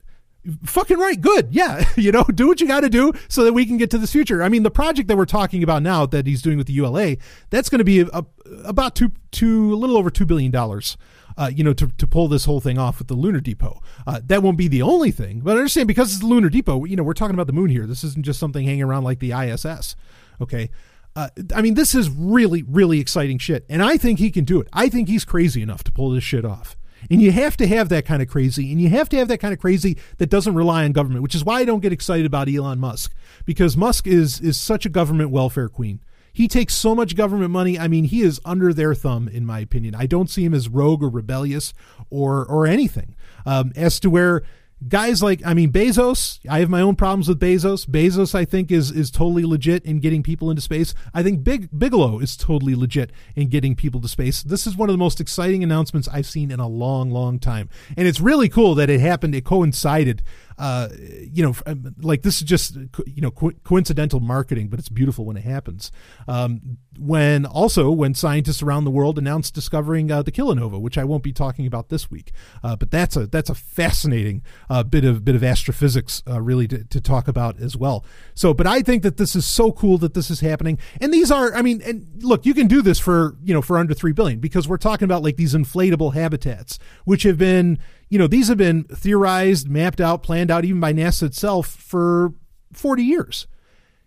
fucking 0.64 0.99
right 0.99 1.20
good 1.20 1.49
yeah 1.53 1.84
you 1.97 2.11
know 2.11 2.24
do 2.24 2.49
what 2.49 2.61
you 2.61 2.66
got 2.66 2.80
to 2.80 2.88
do 2.88 3.12
so 3.28 3.45
that 3.45 3.53
we 3.53 3.64
can 3.64 3.76
get 3.76 3.90
to 3.90 3.99
this 3.99 4.12
future 4.12 4.43
i 4.43 4.49
mean 4.49 4.62
the 4.62 4.70
project 4.70 5.09
that 5.09 5.16
we're 5.16 5.24
talking 5.24 5.62
about 5.62 5.82
now 5.82 6.05
that 6.05 6.26
he's 6.26 6.43
doing 6.43 6.59
with 6.59 6.66
the 6.66 6.72
ula 6.72 7.16
that's 7.51 7.68
going 7.68 7.78
to 7.78 7.84
be 7.84 8.01
a, 8.01 8.07
a, 8.09 8.24
about 8.64 8.97
two 8.97 9.12
two 9.30 9.72
a 9.72 9.76
little 9.76 9.97
over 9.97 10.11
two 10.11 10.26
billion 10.26 10.51
dollars 10.51 10.97
uh, 11.36 11.51
you 11.55 11.64
know, 11.64 11.72
to, 11.72 11.88
to 11.99 12.07
pull 12.07 12.28
this 12.28 12.45
whole 12.45 12.61
thing 12.61 12.78
off 12.78 12.99
with 12.99 13.09
the 13.09 13.14
lunar 13.14 13.40
depot. 13.40 13.80
Uh, 14.07 14.20
that 14.26 14.43
won't 14.43 14.59
be 14.59 14.68
the 14.68 14.82
only 14.82 15.11
thing, 15.11 15.40
but 15.40 15.57
I 15.57 15.59
understand 15.61 15.88
because 15.88 16.12
it's 16.12 16.20
the 16.20 16.26
lunar 16.26 16.49
depot, 16.49 16.84
you 16.84 16.97
know, 16.97 17.03
we're 17.03 17.14
talking 17.14 17.34
about 17.34 17.47
the 17.47 17.53
moon 17.53 17.70
here. 17.70 17.86
This 17.86 18.05
isn't 18.05 18.24
just 18.24 18.38
something 18.38 18.64
hanging 18.64 18.82
around 18.82 19.05
like 19.05 19.18
the 19.18 19.32
ISS. 19.32 19.97
Okay. 20.40 20.70
Uh, 21.14 21.28
I 21.55 21.61
mean, 21.61 21.74
this 21.74 21.95
is 21.95 22.09
really, 22.09 22.62
really 22.62 22.99
exciting 22.99 23.38
shit. 23.38 23.66
And 23.68 23.82
I 23.82 23.97
think 23.97 24.18
he 24.18 24.30
can 24.30 24.45
do 24.45 24.61
it. 24.61 24.68
I 24.72 24.88
think 24.88 25.09
he's 25.09 25.24
crazy 25.24 25.62
enough 25.62 25.84
to 25.84 25.93
pull 25.93 26.11
this 26.11 26.24
shit 26.24 26.45
off. 26.45 26.76
And 27.11 27.21
you 27.21 27.33
have 27.33 27.57
to 27.59 27.67
have 27.67 27.89
that 27.89 28.07
kind 28.07 28.23
of 28.23 28.29
crazy, 28.29 28.71
and 28.71 28.81
you 28.81 28.89
have 28.91 29.09
to 29.11 29.17
have 29.17 29.29
that 29.29 29.39
kind 29.39 29.53
of 29.53 29.61
crazy 29.61 29.99
that 30.19 30.31
doesn't 30.31 30.55
rely 30.55 30.85
on 30.85 30.93
government, 30.93 31.23
which 31.23 31.35
is 31.35 31.45
why 31.45 31.61
I 31.61 31.65
don't 31.65 31.81
get 31.81 31.93
excited 31.93 32.27
about 32.27 32.49
Elon 32.49 32.79
Musk, 32.79 33.15
because 33.45 33.77
Musk 33.77 34.07
is 34.07 34.41
is 34.41 34.57
such 34.59 34.87
a 34.87 34.91
government 34.91 35.31
welfare 35.31 35.69
queen. 35.69 36.01
He 36.33 36.49
takes 36.49 36.75
so 36.75 36.95
much 36.95 37.15
government 37.15 37.51
money. 37.51 37.79
I 37.79 37.89
mean, 37.89 38.05
he 38.05 38.23
is 38.23 38.41
under 38.45 38.73
their 38.73 38.95
thumb, 38.95 39.29
in 39.29 39.45
my 39.45 39.61
opinion. 39.61 39.95
I 39.95 40.07
don't 40.07 40.31
see 40.31 40.45
him 40.45 40.55
as 40.55 40.69
rogue 40.69 41.03
or 41.03 41.11
rebellious 41.11 41.75
or 42.09 42.47
or 42.47 42.67
anything. 42.67 43.17
Um, 43.45 43.73
as 43.77 44.01
to 44.01 44.09
where 44.09 44.43
guys 44.89 45.22
like 45.22 45.45
I 45.45 45.55
mean 45.55 45.70
Bezos, 45.70 46.39
I 46.49 46.61
have 46.61 46.70
my 46.70 46.80
own 46.80 46.97
problems 46.97 47.28
with 47.28 47.41
Bezos. 47.41 47.87
Bezos 47.87 48.35
I 48.35 48.45
think 48.45 48.70
is 48.70 48.91
is 48.91 49.11
totally 49.11 49.45
legit 49.45 49.85
in 49.85 50.01
getting 50.01 50.22
people 50.22 50.51
into 50.51 50.62
space. 50.62 50.95
I 51.14 51.22
think 51.22 51.45
Big 51.45 51.68
Bigelow 51.76 52.18
is 52.18 52.37
totally 52.37 52.74
legit 52.74 53.11
in 53.37 53.49
getting 53.49 53.74
people 53.74 54.01
to 54.01 54.09
space. 54.09 54.43
This 54.43 54.66
is 54.66 54.76
one 54.76 54.89
of 54.89 54.95
the 54.95 54.99
most 54.99 55.20
exciting 55.20 55.62
announcements 55.62 56.09
I've 56.09 56.26
seen 56.26 56.51
in 56.51 56.61
a 56.61 56.68
long 56.68 57.11
long 57.11 57.39
time. 57.39 57.68
And 57.97 58.07
it's 58.09 58.20
really 58.20 58.49
cool 58.49 58.74
that 58.76 58.91
it 58.91 59.01
happened 59.01 59.35
it 59.35 59.45
coincided 59.45 60.22
uh, 60.59 60.89
you 60.99 61.43
know, 61.43 61.55
um, 61.67 61.95
like 62.01 62.23
this 62.23 62.37
is 62.37 62.43
just 62.43 62.77
you 63.07 63.23
know 63.23 63.31
co- 63.31 63.53
coincidental 63.65 64.21
marketing, 64.21 64.69
but 64.69 64.79
it's 64.79 64.89
beautiful 64.89 65.25
when 65.25 65.37
it 65.37 65.45
happens. 65.45 65.91
Um, 66.29 66.79
when 66.99 67.47
also 67.47 67.91
when 67.91 68.15
scientists 68.15 68.63
around 68.63 68.85
the 68.85 68.91
world 68.91 69.19
announced 69.19 69.55
discovering 69.55 70.11
uh, 70.11 70.23
the 70.23 70.33
kilonova, 70.33 70.81
which 70.81 70.99
I 70.99 71.05
won't 71.05 71.23
be 71.23 71.33
talking 71.33 71.67
about 71.67 71.89
this 71.89 72.11
week, 72.11 72.33
uh, 72.63 72.77
but 72.77 72.91
that's 72.91 73.17
a 73.17 73.27
that's 73.27 73.51
a 73.51 73.55
fascinating 73.55 74.43
uh, 74.69 74.83
bit 74.83 75.05
of 75.05 75.25
bit 75.25 75.35
of 75.35 75.43
astrophysics 75.43 76.23
uh, 76.29 76.41
really 76.41 76.69
to, 76.69 76.85
to 76.85 77.01
talk 77.01 77.29
about 77.29 77.61
as 77.61 77.77
well. 77.77 78.05
So, 78.35 78.53
but 78.55 78.67
I 78.67 78.83
think 78.83 79.03
that 79.03 79.17
this 79.17 79.35
is 79.35 79.47
so 79.47 79.73
cool 79.73 79.99
that 79.99 80.15
this 80.15 80.31
is 80.31 80.41
happening, 80.41 80.79
and 81.01 81.13
these 81.13 81.31
are, 81.31 81.55
I 81.55 81.63
mean, 81.63 81.81
and 81.83 82.07
look, 82.23 82.45
you 82.45 82.55
can 82.55 82.67
do 82.67 82.83
this 82.83 82.99
for 82.99 83.37
you 83.43 83.55
know 83.55 83.63
for 83.63 83.79
under 83.79 83.95
three 83.95 84.13
billion 84.13 84.39
because 84.39 84.69
we're 84.69 84.77
talking 84.77 85.05
about 85.05 85.23
like 85.23 85.37
these 85.37 85.55
inflatable 85.55 86.15
habitats, 86.15 86.79
which 87.05 87.23
have 87.23 87.39
been 87.39 87.79
you 88.13 88.19
know, 88.19 88.27
these 88.27 88.49
have 88.49 88.59
been 88.59 88.85
theorized, 88.85 89.71
mapped 89.71 89.99
out, 89.99 90.23
planned 90.23 90.51
out 90.51 90.67
even 90.67 90.81
by 90.81 90.93
NASA 90.93 91.23
itself 91.23 91.67
for 91.67 92.35
40 92.75 93.03
years. 93.03 93.47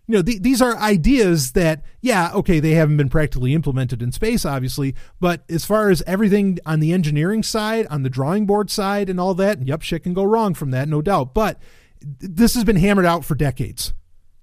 You 0.06 0.14
know, 0.14 0.22
th- 0.22 0.42
these 0.42 0.62
are 0.62 0.76
ideas 0.76 1.54
that, 1.54 1.82
yeah, 2.02 2.30
okay, 2.32 2.60
they 2.60 2.74
haven't 2.74 2.98
been 2.98 3.08
practically 3.08 3.52
implemented 3.52 4.02
in 4.02 4.12
space, 4.12 4.44
obviously, 4.44 4.94
but 5.18 5.42
as 5.50 5.64
far 5.64 5.90
as 5.90 6.04
everything 6.06 6.60
on 6.64 6.78
the 6.78 6.92
engineering 6.92 7.42
side, 7.42 7.88
on 7.88 8.04
the 8.04 8.08
drawing 8.08 8.46
board 8.46 8.70
side, 8.70 9.10
and 9.10 9.18
all 9.18 9.34
that, 9.34 9.66
yep, 9.66 9.82
shit 9.82 10.04
can 10.04 10.14
go 10.14 10.22
wrong 10.22 10.54
from 10.54 10.70
that, 10.70 10.88
no 10.88 11.02
doubt. 11.02 11.34
But 11.34 11.58
th- 12.00 12.30
this 12.32 12.54
has 12.54 12.62
been 12.62 12.76
hammered 12.76 13.06
out 13.06 13.24
for 13.24 13.34
decades. 13.34 13.92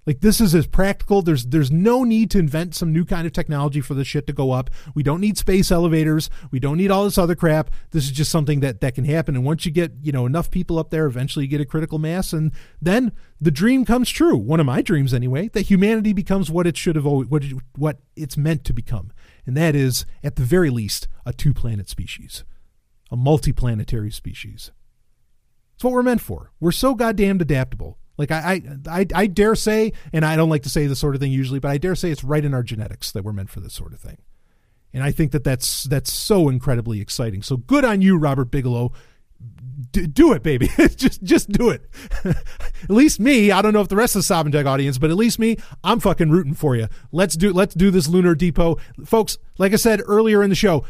Like 0.06 0.20
this 0.20 0.40
is 0.40 0.54
as 0.54 0.66
practical. 0.66 1.22
There's 1.22 1.46
there's 1.46 1.70
no 1.70 2.04
need 2.04 2.30
to 2.32 2.38
invent 2.38 2.74
some 2.74 2.92
new 2.92 3.04
kind 3.04 3.26
of 3.26 3.32
technology 3.32 3.80
for 3.80 3.94
the 3.94 4.04
shit 4.04 4.26
to 4.26 4.32
go 4.32 4.52
up. 4.52 4.70
We 4.94 5.02
don't 5.02 5.20
need 5.20 5.38
space 5.38 5.70
elevators. 5.70 6.28
We 6.50 6.60
don't 6.60 6.76
need 6.76 6.90
all 6.90 7.04
this 7.04 7.16
other 7.18 7.34
crap. 7.34 7.70
This 7.90 8.04
is 8.04 8.10
just 8.10 8.30
something 8.30 8.60
that 8.60 8.80
that 8.80 8.94
can 8.94 9.04
happen. 9.04 9.34
And 9.34 9.44
once 9.44 9.64
you 9.64 9.72
get 9.72 9.92
you 10.02 10.12
know 10.12 10.26
enough 10.26 10.50
people 10.50 10.78
up 10.78 10.90
there, 10.90 11.06
eventually 11.06 11.46
you 11.46 11.50
get 11.50 11.60
a 11.60 11.66
critical 11.66 11.98
mass, 11.98 12.32
and 12.32 12.52
then 12.82 13.12
the 13.40 13.50
dream 13.50 13.84
comes 13.84 14.10
true. 14.10 14.36
One 14.36 14.60
of 14.60 14.66
my 14.66 14.82
dreams, 14.82 15.14
anyway, 15.14 15.48
that 15.48 15.62
humanity 15.62 16.12
becomes 16.12 16.50
what 16.50 16.66
it 16.66 16.76
should 16.76 16.96
have 16.96 17.06
always 17.06 17.28
what 17.28 17.44
it, 17.44 17.54
what 17.76 18.00
it's 18.14 18.36
meant 18.36 18.64
to 18.64 18.72
become, 18.72 19.10
and 19.46 19.56
that 19.56 19.74
is 19.74 20.04
at 20.22 20.36
the 20.36 20.44
very 20.44 20.70
least 20.70 21.08
a 21.24 21.32
two 21.32 21.54
planet 21.54 21.88
species, 21.88 22.44
a 23.10 23.16
multi 23.16 23.52
planetary 23.52 24.10
species. 24.10 24.70
It's 25.74 25.82
what 25.82 25.92
we're 25.92 26.02
meant 26.02 26.20
for. 26.20 26.52
We're 26.60 26.72
so 26.72 26.94
goddamn 26.94 27.40
adaptable. 27.40 27.98
Like 28.16 28.30
I, 28.30 28.62
I, 28.86 29.00
I, 29.00 29.06
I 29.14 29.26
dare 29.26 29.54
say, 29.54 29.92
and 30.12 30.24
I 30.24 30.36
don't 30.36 30.48
like 30.48 30.62
to 30.62 30.70
say 30.70 30.86
this 30.86 30.98
sort 30.98 31.14
of 31.14 31.20
thing 31.20 31.32
usually, 31.32 31.58
but 31.58 31.70
I 31.70 31.78
dare 31.78 31.94
say 31.94 32.10
it's 32.10 32.24
right 32.24 32.44
in 32.44 32.54
our 32.54 32.62
genetics 32.62 33.10
that 33.12 33.24
we're 33.24 33.32
meant 33.32 33.50
for 33.50 33.60
this 33.60 33.74
sort 33.74 33.92
of 33.92 34.00
thing. 34.00 34.18
And 34.92 35.02
I 35.02 35.10
think 35.10 35.32
that 35.32 35.42
that's 35.42 35.84
that's 35.84 36.12
so 36.12 36.48
incredibly 36.48 37.00
exciting. 37.00 37.42
So 37.42 37.56
good 37.56 37.84
on 37.84 38.00
you, 38.00 38.16
Robert 38.16 38.50
Bigelow. 38.50 38.92
D- 39.90 40.06
do 40.06 40.32
it, 40.32 40.44
baby. 40.44 40.68
just 40.96 41.24
just 41.24 41.50
do 41.50 41.70
it. 41.70 41.90
at 42.24 42.90
least 42.90 43.18
me. 43.18 43.50
I 43.50 43.60
don't 43.60 43.72
know 43.72 43.80
if 43.80 43.88
the 43.88 43.96
rest 43.96 44.14
of 44.14 44.26
the 44.26 44.32
Sovryn 44.32 44.52
Tech 44.52 44.66
audience, 44.66 44.98
but 44.98 45.10
at 45.10 45.16
least 45.16 45.40
me, 45.40 45.56
I'm 45.82 45.98
fucking 45.98 46.30
rooting 46.30 46.54
for 46.54 46.76
you. 46.76 46.86
Let's 47.10 47.36
do 47.36 47.52
let's 47.52 47.74
do 47.74 47.90
this 47.90 48.06
lunar 48.06 48.36
depot, 48.36 48.78
folks. 49.04 49.36
Like 49.58 49.72
I 49.72 49.76
said 49.76 50.00
earlier 50.06 50.44
in 50.44 50.50
the 50.50 50.56
show, 50.56 50.84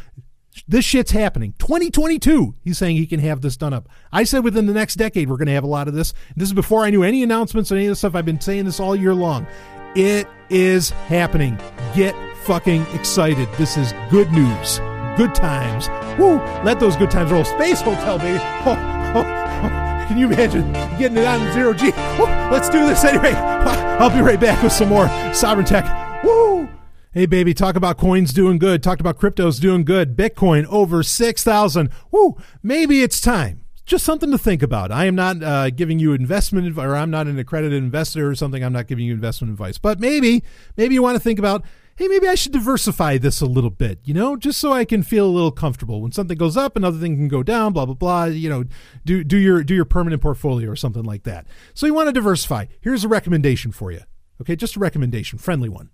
this 0.67 0.85
shit's 0.85 1.11
happening. 1.11 1.53
2022, 1.59 2.55
he's 2.61 2.77
saying 2.77 2.95
he 2.95 3.07
can 3.07 3.19
have 3.19 3.41
this 3.41 3.57
done 3.57 3.73
up. 3.73 3.89
I 4.11 4.23
said 4.23 4.43
within 4.43 4.65
the 4.65 4.73
next 4.73 4.95
decade, 4.95 5.29
we're 5.29 5.37
going 5.37 5.47
to 5.47 5.53
have 5.53 5.63
a 5.63 5.67
lot 5.67 5.87
of 5.87 5.93
this. 5.93 6.13
This 6.35 6.49
is 6.49 6.53
before 6.53 6.83
I 6.83 6.89
knew 6.89 7.03
any 7.03 7.23
announcements 7.23 7.71
or 7.71 7.75
any 7.75 7.85
of 7.85 7.91
this 7.91 7.99
stuff. 7.99 8.15
I've 8.15 8.25
been 8.25 8.41
saying 8.41 8.65
this 8.65 8.79
all 8.79 8.95
year 8.95 9.13
long. 9.13 9.47
It 9.95 10.27
is 10.49 10.89
happening. 10.89 11.57
Get 11.95 12.15
fucking 12.43 12.85
excited. 12.93 13.47
This 13.57 13.77
is 13.77 13.93
good 14.09 14.31
news. 14.31 14.79
Good 15.17 15.33
times. 15.33 15.87
Woo! 16.19 16.37
Let 16.63 16.79
those 16.79 16.95
good 16.95 17.09
times 17.09 17.31
roll. 17.31 17.45
Space 17.45 17.81
Hotel, 17.81 18.17
baby. 18.19 18.39
Oh, 18.67 19.21
oh, 19.21 19.21
oh. 19.21 20.05
Can 20.07 20.17
you 20.17 20.27
imagine 20.27 20.73
getting 20.99 21.17
it 21.17 21.25
on 21.25 21.53
zero 21.53 21.73
G? 21.73 21.85
Woo! 22.19 22.25
Let's 22.51 22.69
do 22.69 22.85
this 22.85 23.03
anyway. 23.03 23.31
I'll 23.99 24.09
be 24.09 24.21
right 24.21 24.39
back 24.39 24.61
with 24.61 24.73
some 24.73 24.89
more 24.89 25.05
Sovryn 25.05 25.65
Tech. 25.65 26.23
Woo! 26.23 26.67
Hey, 27.15 27.27
baby, 27.27 27.53
talk 27.53 27.77
about 27.77 27.97
coins 27.97 28.33
doing 28.33 28.57
good. 28.57 28.83
Talked 28.83 28.99
about 28.99 29.17
cryptos 29.17 29.61
doing 29.61 29.85
good. 29.85 30.17
Bitcoin 30.17 30.65
over 30.65 31.01
6,000. 31.01 31.89
Woo! 32.11 32.35
Maybe 32.61 33.03
it's 33.03 33.21
time. 33.21 33.63
Just 33.85 34.03
something 34.03 34.31
to 34.31 34.37
think 34.37 34.61
about. 34.61 34.91
I 34.91 35.05
am 35.05 35.15
not 35.15 35.41
uh, 35.41 35.69
giving 35.69 35.97
you 35.97 36.11
investment, 36.11 36.77
or 36.77 36.93
I'm 36.93 37.09
not 37.09 37.27
an 37.27 37.39
accredited 37.39 37.81
investor 37.81 38.29
or 38.29 38.35
something. 38.35 38.61
I'm 38.61 38.73
not 38.73 38.87
giving 38.87 39.05
you 39.05 39.13
investment 39.13 39.53
advice. 39.53 39.77
But 39.77 40.01
maybe, 40.01 40.43
maybe 40.75 40.93
you 40.93 41.01
want 41.01 41.15
to 41.15 41.21
think 41.21 41.39
about, 41.39 41.63
hey, 41.95 42.09
maybe 42.09 42.27
I 42.27 42.35
should 42.35 42.51
diversify 42.51 43.17
this 43.17 43.39
a 43.39 43.45
little 43.45 43.69
bit, 43.69 43.99
you 44.03 44.13
know, 44.13 44.35
just 44.35 44.59
so 44.59 44.73
I 44.73 44.83
can 44.83 45.01
feel 45.01 45.25
a 45.25 45.31
little 45.31 45.53
comfortable. 45.53 46.01
When 46.01 46.11
something 46.11 46.37
goes 46.37 46.57
up, 46.57 46.75
another 46.75 46.99
thing 46.99 47.15
can 47.15 47.29
go 47.29 47.43
down, 47.43 47.71
blah, 47.71 47.85
blah, 47.85 47.95
blah. 47.95 48.25
You 48.25 48.49
know, 48.49 48.65
do, 49.05 49.23
do 49.23 49.37
your, 49.37 49.63
do 49.63 49.73
your 49.73 49.85
permanent 49.85 50.21
portfolio 50.21 50.69
or 50.69 50.75
something 50.75 51.03
like 51.03 51.23
that. 51.23 51.47
So 51.73 51.85
you 51.85 51.93
want 51.93 52.09
to 52.09 52.11
diversify. 52.11 52.65
Here's 52.81 53.05
a 53.05 53.07
recommendation 53.07 53.71
for 53.71 53.93
you. 53.93 54.01
Okay, 54.41 54.57
just 54.57 54.75
a 54.75 54.79
recommendation, 54.79 55.39
friendly 55.39 55.69
one 55.69 55.91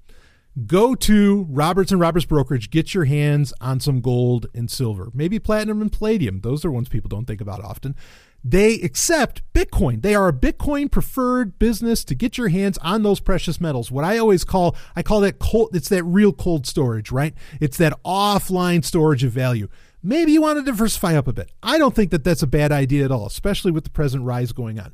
go 0.68 0.96
to 0.96 1.48
Roberts 1.50 1.92
and 1.92 2.00
Roberts 2.00 2.26
Brokerage, 2.26 2.70
get 2.70 2.94
your 2.94 3.06
hands 3.06 3.54
on 3.62 3.80
some 3.80 4.02
gold 4.02 4.48
and 4.54 4.70
silver, 4.70 5.10
maybe 5.14 5.40
platinum 5.40 5.82
and 5.82 5.92
palladium. 5.92 6.42
Those 6.42 6.66
are 6.66 6.72
ones 6.72 6.90
people 6.90 7.10
don't 7.10 7.26
think 7.26 7.42
about 7.42 7.64
often. 7.64 7.96
They 8.44 8.76
accept 8.76 9.44
Bitcoin. 9.54 10.02
They 10.02 10.16
are 10.16 10.28
a 10.28 10.34
Bitcoin 10.34 10.90
preferred 10.90 11.60
business 11.60 12.04
to 12.06 12.16
get 12.16 12.38
your 12.40 12.48
hands 12.48 12.80
on 12.80 13.04
those 13.04 13.20
precious 13.20 13.62
metals. 13.62 13.92
What 13.92 14.04
I 14.04 14.18
always 14.18 14.44
call, 14.44 14.76
I 14.96 15.04
call 15.04 15.22
that 15.22 15.38
cold, 15.38 15.76
it's 15.76 15.90
that 15.90 16.04
real 16.04 16.34
cold 16.34 16.66
storage, 16.66 17.12
right? 17.12 17.36
It's 17.60 17.78
that 17.78 17.94
offline 18.04 18.84
storage 18.84 19.24
of 19.24 19.32
value. 19.32 19.68
Maybe 20.04 20.32
you 20.32 20.42
want 20.42 20.58
to 20.58 20.66
diversify 20.66 21.16
up 21.16 21.28
a 21.28 21.34
bit. 21.34 21.52
I 21.62 21.78
don't 21.78 21.94
think 21.94 22.10
that 22.10 22.24
that's 22.24 22.42
a 22.42 22.48
bad 22.48 22.72
idea 22.72 23.06
at 23.06 23.12
all, 23.12 23.28
especially 23.28 23.72
with 23.72 23.84
the 23.84 23.92
present 23.92 24.24
rise 24.24 24.52
going 24.52 24.80
on 24.80 24.92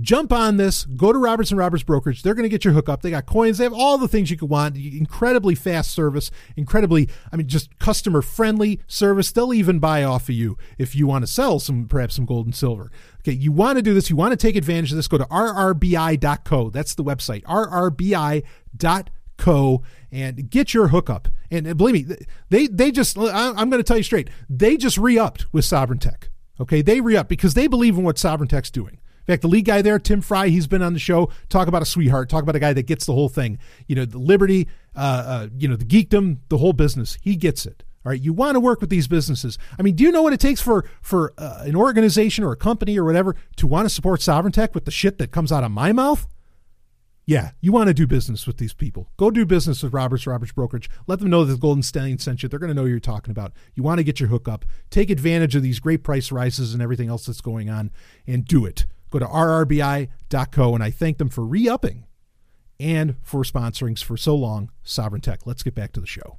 jump 0.00 0.32
on 0.32 0.56
this. 0.56 0.84
Go 0.84 1.12
to 1.12 1.18
roberts 1.18 1.50
and 1.50 1.58
roberts 1.58 1.82
brokerage. 1.82 2.22
They're 2.22 2.34
going 2.34 2.44
to 2.44 2.48
get 2.48 2.64
your 2.64 2.74
hookup. 2.74 3.02
They 3.02 3.10
got 3.10 3.26
coins. 3.26 3.58
They 3.58 3.64
have 3.64 3.72
all 3.72 3.98
the 3.98 4.08
things 4.08 4.30
you 4.30 4.36
could 4.36 4.48
want. 4.48 4.76
Incredibly 4.76 5.54
fast 5.54 5.90
service. 5.90 6.30
Incredibly 6.56 7.08
i 7.32 7.36
mean 7.36 7.48
just 7.48 7.78
customer 7.78 8.22
friendly 8.22 8.80
service. 8.86 9.32
They'll 9.32 9.54
even 9.54 9.78
buy 9.78 10.04
off 10.04 10.28
of 10.28 10.34
you 10.34 10.56
if 10.76 10.94
you 10.96 11.06
want 11.06 11.22
to 11.24 11.26
sell 11.26 11.58
some 11.58 11.86
perhaps 11.86 12.14
some 12.16 12.26
gold 12.26 12.46
and 12.46 12.54
silver. 12.54 12.90
Okay 13.20 13.32
you 13.32 13.52
want 13.52 13.76
to 13.76 13.82
do 13.82 13.94
this. 13.94 14.10
You 14.10 14.16
want 14.16 14.32
to 14.32 14.36
take 14.36 14.56
advantage 14.56 14.92
of 14.92 14.96
this. 14.96 15.08
Go 15.08 15.18
to 15.18 15.24
rrbi.co 15.24 16.70
that's 16.70 16.94
the 16.94 17.04
website. 17.04 17.42
Rrbi.co 17.44 18.52
and 20.10 20.50
get 20.50 20.74
your 20.74 20.88
hookup. 20.88 21.28
And 21.50 21.76
believe 21.76 22.08
me 22.08 22.16
they 22.50 22.66
they 22.66 22.90
just 22.90 23.16
i'm 23.18 23.70
going 23.70 23.80
to 23.80 23.84
tell 23.84 23.96
you 23.96 24.02
straight 24.02 24.30
they 24.48 24.76
just 24.76 24.98
re-upped 24.98 25.52
with 25.52 25.64
sovryn 25.64 26.00
tech. 26.00 26.30
Okay 26.60 26.82
they 26.82 27.00
re-upped 27.00 27.28
because 27.28 27.54
they 27.54 27.66
believe 27.66 27.96
in 27.96 28.04
what 28.04 28.16
sovryn 28.16 28.48
tech's 28.48 28.70
doing 28.70 28.98
in 29.28 29.34
fact, 29.34 29.42
the 29.42 29.48
lead 29.48 29.66
guy 29.66 29.82
there, 29.82 29.98
Tim 29.98 30.22
Fry, 30.22 30.48
he's 30.48 30.66
been 30.66 30.80
on 30.80 30.94
the 30.94 30.98
show. 30.98 31.28
Talk 31.50 31.68
about 31.68 31.82
a 31.82 31.84
sweetheart. 31.84 32.30
Talk 32.30 32.42
about 32.42 32.56
a 32.56 32.58
guy 32.58 32.72
that 32.72 32.86
gets 32.86 33.04
the 33.04 33.12
whole 33.12 33.28
thing. 33.28 33.58
You 33.86 33.94
know, 33.94 34.06
the 34.06 34.16
liberty, 34.16 34.68
uh, 34.96 35.24
uh, 35.26 35.48
you 35.58 35.68
know, 35.68 35.76
the 35.76 35.84
geekdom, 35.84 36.38
the 36.48 36.56
whole 36.56 36.72
business. 36.72 37.18
He 37.20 37.36
gets 37.36 37.66
it. 37.66 37.84
All 38.06 38.10
right, 38.10 38.20
you 38.20 38.32
want 38.32 38.54
to 38.54 38.60
work 38.60 38.80
with 38.80 38.88
these 38.88 39.06
businesses. 39.06 39.58
I 39.78 39.82
mean, 39.82 39.96
do 39.96 40.04
you 40.04 40.10
know 40.10 40.22
what 40.22 40.32
it 40.32 40.40
takes 40.40 40.62
for 40.62 40.86
for 41.02 41.34
uh, 41.36 41.64
an 41.64 41.76
organization 41.76 42.42
or 42.42 42.52
a 42.52 42.56
company 42.56 42.98
or 42.98 43.04
whatever 43.04 43.36
to 43.56 43.66
want 43.66 43.84
to 43.84 43.90
support 43.94 44.20
sovryn 44.20 44.50
tech 44.50 44.74
with 44.74 44.86
the 44.86 44.90
shit 44.90 45.18
that 45.18 45.30
comes 45.30 45.52
out 45.52 45.62
of 45.62 45.70
my 45.72 45.92
mouth? 45.92 46.26
Yeah, 47.26 47.50
you 47.60 47.70
want 47.70 47.88
to 47.88 47.94
do 47.94 48.06
business 48.06 48.46
with 48.46 48.56
these 48.56 48.72
people. 48.72 49.10
Go 49.18 49.30
do 49.30 49.44
business 49.44 49.82
with 49.82 49.92
Roberts 49.92 50.26
Roberts 50.26 50.52
Brokerage. 50.52 50.88
Let 51.06 51.18
them 51.18 51.28
know 51.28 51.44
that 51.44 51.52
the 51.52 51.58
Golden 51.58 51.82
Stallion 51.82 52.16
sent 52.16 52.42
you. 52.42 52.48
They're 52.48 52.58
going 52.58 52.70
to 52.70 52.74
know 52.74 52.86
you're 52.86 53.00
talking 53.00 53.30
about. 53.32 53.52
You 53.74 53.82
want 53.82 53.98
to 53.98 54.04
get 54.04 54.20
your 54.20 54.30
hookup. 54.30 54.64
Take 54.88 55.10
advantage 55.10 55.54
of 55.54 55.62
these 55.62 55.80
great 55.80 56.02
price 56.02 56.32
rises 56.32 56.72
and 56.72 56.82
everything 56.82 57.10
else 57.10 57.26
that's 57.26 57.42
going 57.42 57.68
on 57.68 57.90
and 58.26 58.46
do 58.46 58.64
it. 58.64 58.86
Go 59.10 59.18
to 59.18 59.26
rrbi.co 59.26 60.74
and 60.74 60.84
I 60.84 60.90
thank 60.90 61.18
them 61.18 61.28
for 61.28 61.44
re 61.44 61.68
upping 61.68 62.06
and 62.80 63.16
for 63.22 63.42
sponsoring 63.42 64.02
for 64.02 64.16
so 64.16 64.34
long 64.36 64.70
Sovryn 64.84 65.22
Tech. 65.22 65.46
Let's 65.46 65.62
get 65.62 65.74
back 65.74 65.92
to 65.92 66.00
the 66.00 66.06
show. 66.06 66.38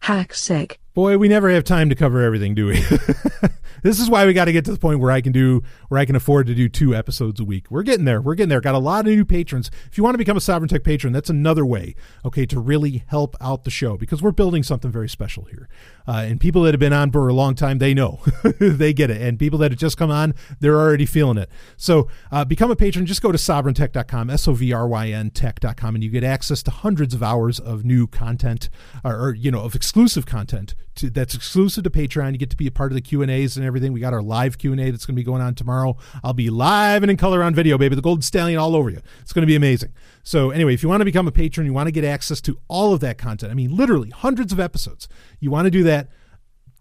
Hack 0.00 0.34
sick. 0.34 0.80
Boy, 0.94 1.16
we 1.16 1.26
never 1.26 1.48
have 1.48 1.64
time 1.64 1.88
to 1.88 1.94
cover 1.94 2.20
everything, 2.20 2.54
do 2.54 2.66
we? 2.66 2.74
this 3.82 3.98
is 3.98 4.10
why 4.10 4.26
we 4.26 4.34
got 4.34 4.44
to 4.44 4.52
get 4.52 4.66
to 4.66 4.72
the 4.72 4.78
point 4.78 5.00
where 5.00 5.10
I 5.10 5.22
can 5.22 5.32
do 5.32 5.62
where 5.88 5.98
I 5.98 6.04
can 6.04 6.14
afford 6.14 6.46
to 6.48 6.54
do 6.54 6.68
two 6.68 6.94
episodes 6.94 7.40
a 7.40 7.44
week. 7.44 7.70
We're 7.70 7.82
getting 7.82 8.04
there. 8.04 8.20
We're 8.20 8.34
getting 8.34 8.50
there. 8.50 8.60
Got 8.60 8.74
a 8.74 8.78
lot 8.78 9.06
of 9.06 9.06
new 9.06 9.24
patrons. 9.24 9.70
If 9.90 9.96
you 9.96 10.04
want 10.04 10.12
to 10.12 10.18
become 10.18 10.36
a 10.36 10.40
Sovryn 10.40 10.68
Tech 10.68 10.84
patron, 10.84 11.14
that's 11.14 11.30
another 11.30 11.64
way, 11.64 11.94
okay, 12.26 12.44
to 12.44 12.60
really 12.60 13.04
help 13.06 13.36
out 13.40 13.64
the 13.64 13.70
show 13.70 13.96
because 13.96 14.20
we're 14.20 14.32
building 14.32 14.62
something 14.62 14.90
very 14.90 15.08
special 15.08 15.44
here. 15.44 15.66
Uh, 16.06 16.26
and 16.26 16.38
people 16.38 16.60
that 16.64 16.74
have 16.74 16.80
been 16.80 16.92
on 16.92 17.10
for 17.10 17.26
a 17.26 17.32
long 17.32 17.54
time, 17.54 17.78
they 17.78 17.94
know, 17.94 18.20
they 18.60 18.92
get 18.92 19.08
it. 19.08 19.22
And 19.22 19.38
people 19.38 19.58
that 19.60 19.70
have 19.70 19.80
just 19.80 19.96
come 19.96 20.10
on, 20.10 20.34
they're 20.60 20.78
already 20.78 21.06
feeling 21.06 21.38
it. 21.38 21.48
So 21.78 22.08
uh, 22.30 22.44
become 22.44 22.70
a 22.70 22.76
patron. 22.76 23.06
Just 23.06 23.22
go 23.22 23.32
to 23.32 23.38
sovryntech.com, 23.38 24.28
S 24.28 24.46
O 24.46 24.52
V 24.52 24.74
R 24.74 24.86
Y 24.86 25.08
N 25.08 25.30
tech.com, 25.30 25.94
and 25.94 26.04
you 26.04 26.10
get 26.10 26.22
access 26.22 26.62
to 26.64 26.70
hundreds 26.70 27.14
of 27.14 27.22
hours 27.22 27.58
of 27.58 27.82
new 27.82 28.06
content 28.06 28.68
or, 29.02 29.28
or 29.28 29.34
you 29.34 29.50
know 29.50 29.62
of 29.62 29.74
exclusive 29.74 30.26
content 30.26 30.74
to, 30.96 31.10
that's 31.10 31.34
exclusive 31.34 31.84
to 31.84 31.90
Patreon. 31.90 32.32
You 32.32 32.38
get 32.38 32.50
to 32.50 32.56
be 32.56 32.66
a 32.66 32.70
part 32.70 32.92
of 32.92 32.94
the 32.94 33.00
Q 33.00 33.22
and 33.22 33.30
A's 33.30 33.56
and 33.56 33.64
everything. 33.64 33.92
We 33.92 34.00
got 34.00 34.12
our 34.12 34.22
live 34.22 34.58
Q 34.58 34.72
and 34.72 34.80
A 34.80 34.90
that's 34.90 35.06
going 35.06 35.14
to 35.14 35.20
be 35.20 35.24
going 35.24 35.42
on 35.42 35.54
tomorrow. 35.54 35.96
I'll 36.22 36.32
be 36.32 36.50
live 36.50 37.02
and 37.02 37.10
in 37.10 37.16
color 37.16 37.42
on 37.42 37.54
video, 37.54 37.78
baby. 37.78 37.94
The 37.94 38.02
Golden 38.02 38.22
Stallion 38.22 38.58
all 38.58 38.76
over 38.76 38.90
you. 38.90 39.00
It's 39.20 39.32
going 39.32 39.42
to 39.42 39.46
be 39.46 39.56
amazing. 39.56 39.92
So 40.22 40.50
anyway, 40.50 40.74
if 40.74 40.82
you 40.82 40.88
want 40.88 41.00
to 41.00 41.04
become 41.04 41.26
a 41.26 41.32
patron, 41.32 41.66
you 41.66 41.72
want 41.72 41.86
to 41.86 41.92
get 41.92 42.04
access 42.04 42.40
to 42.42 42.58
all 42.68 42.92
of 42.92 43.00
that 43.00 43.18
content. 43.18 43.50
I 43.50 43.54
mean, 43.54 43.74
literally 43.76 44.10
hundreds 44.10 44.52
of 44.52 44.60
episodes. 44.60 45.08
You 45.40 45.50
want 45.50 45.66
to 45.66 45.70
do 45.70 45.82
that? 45.84 46.08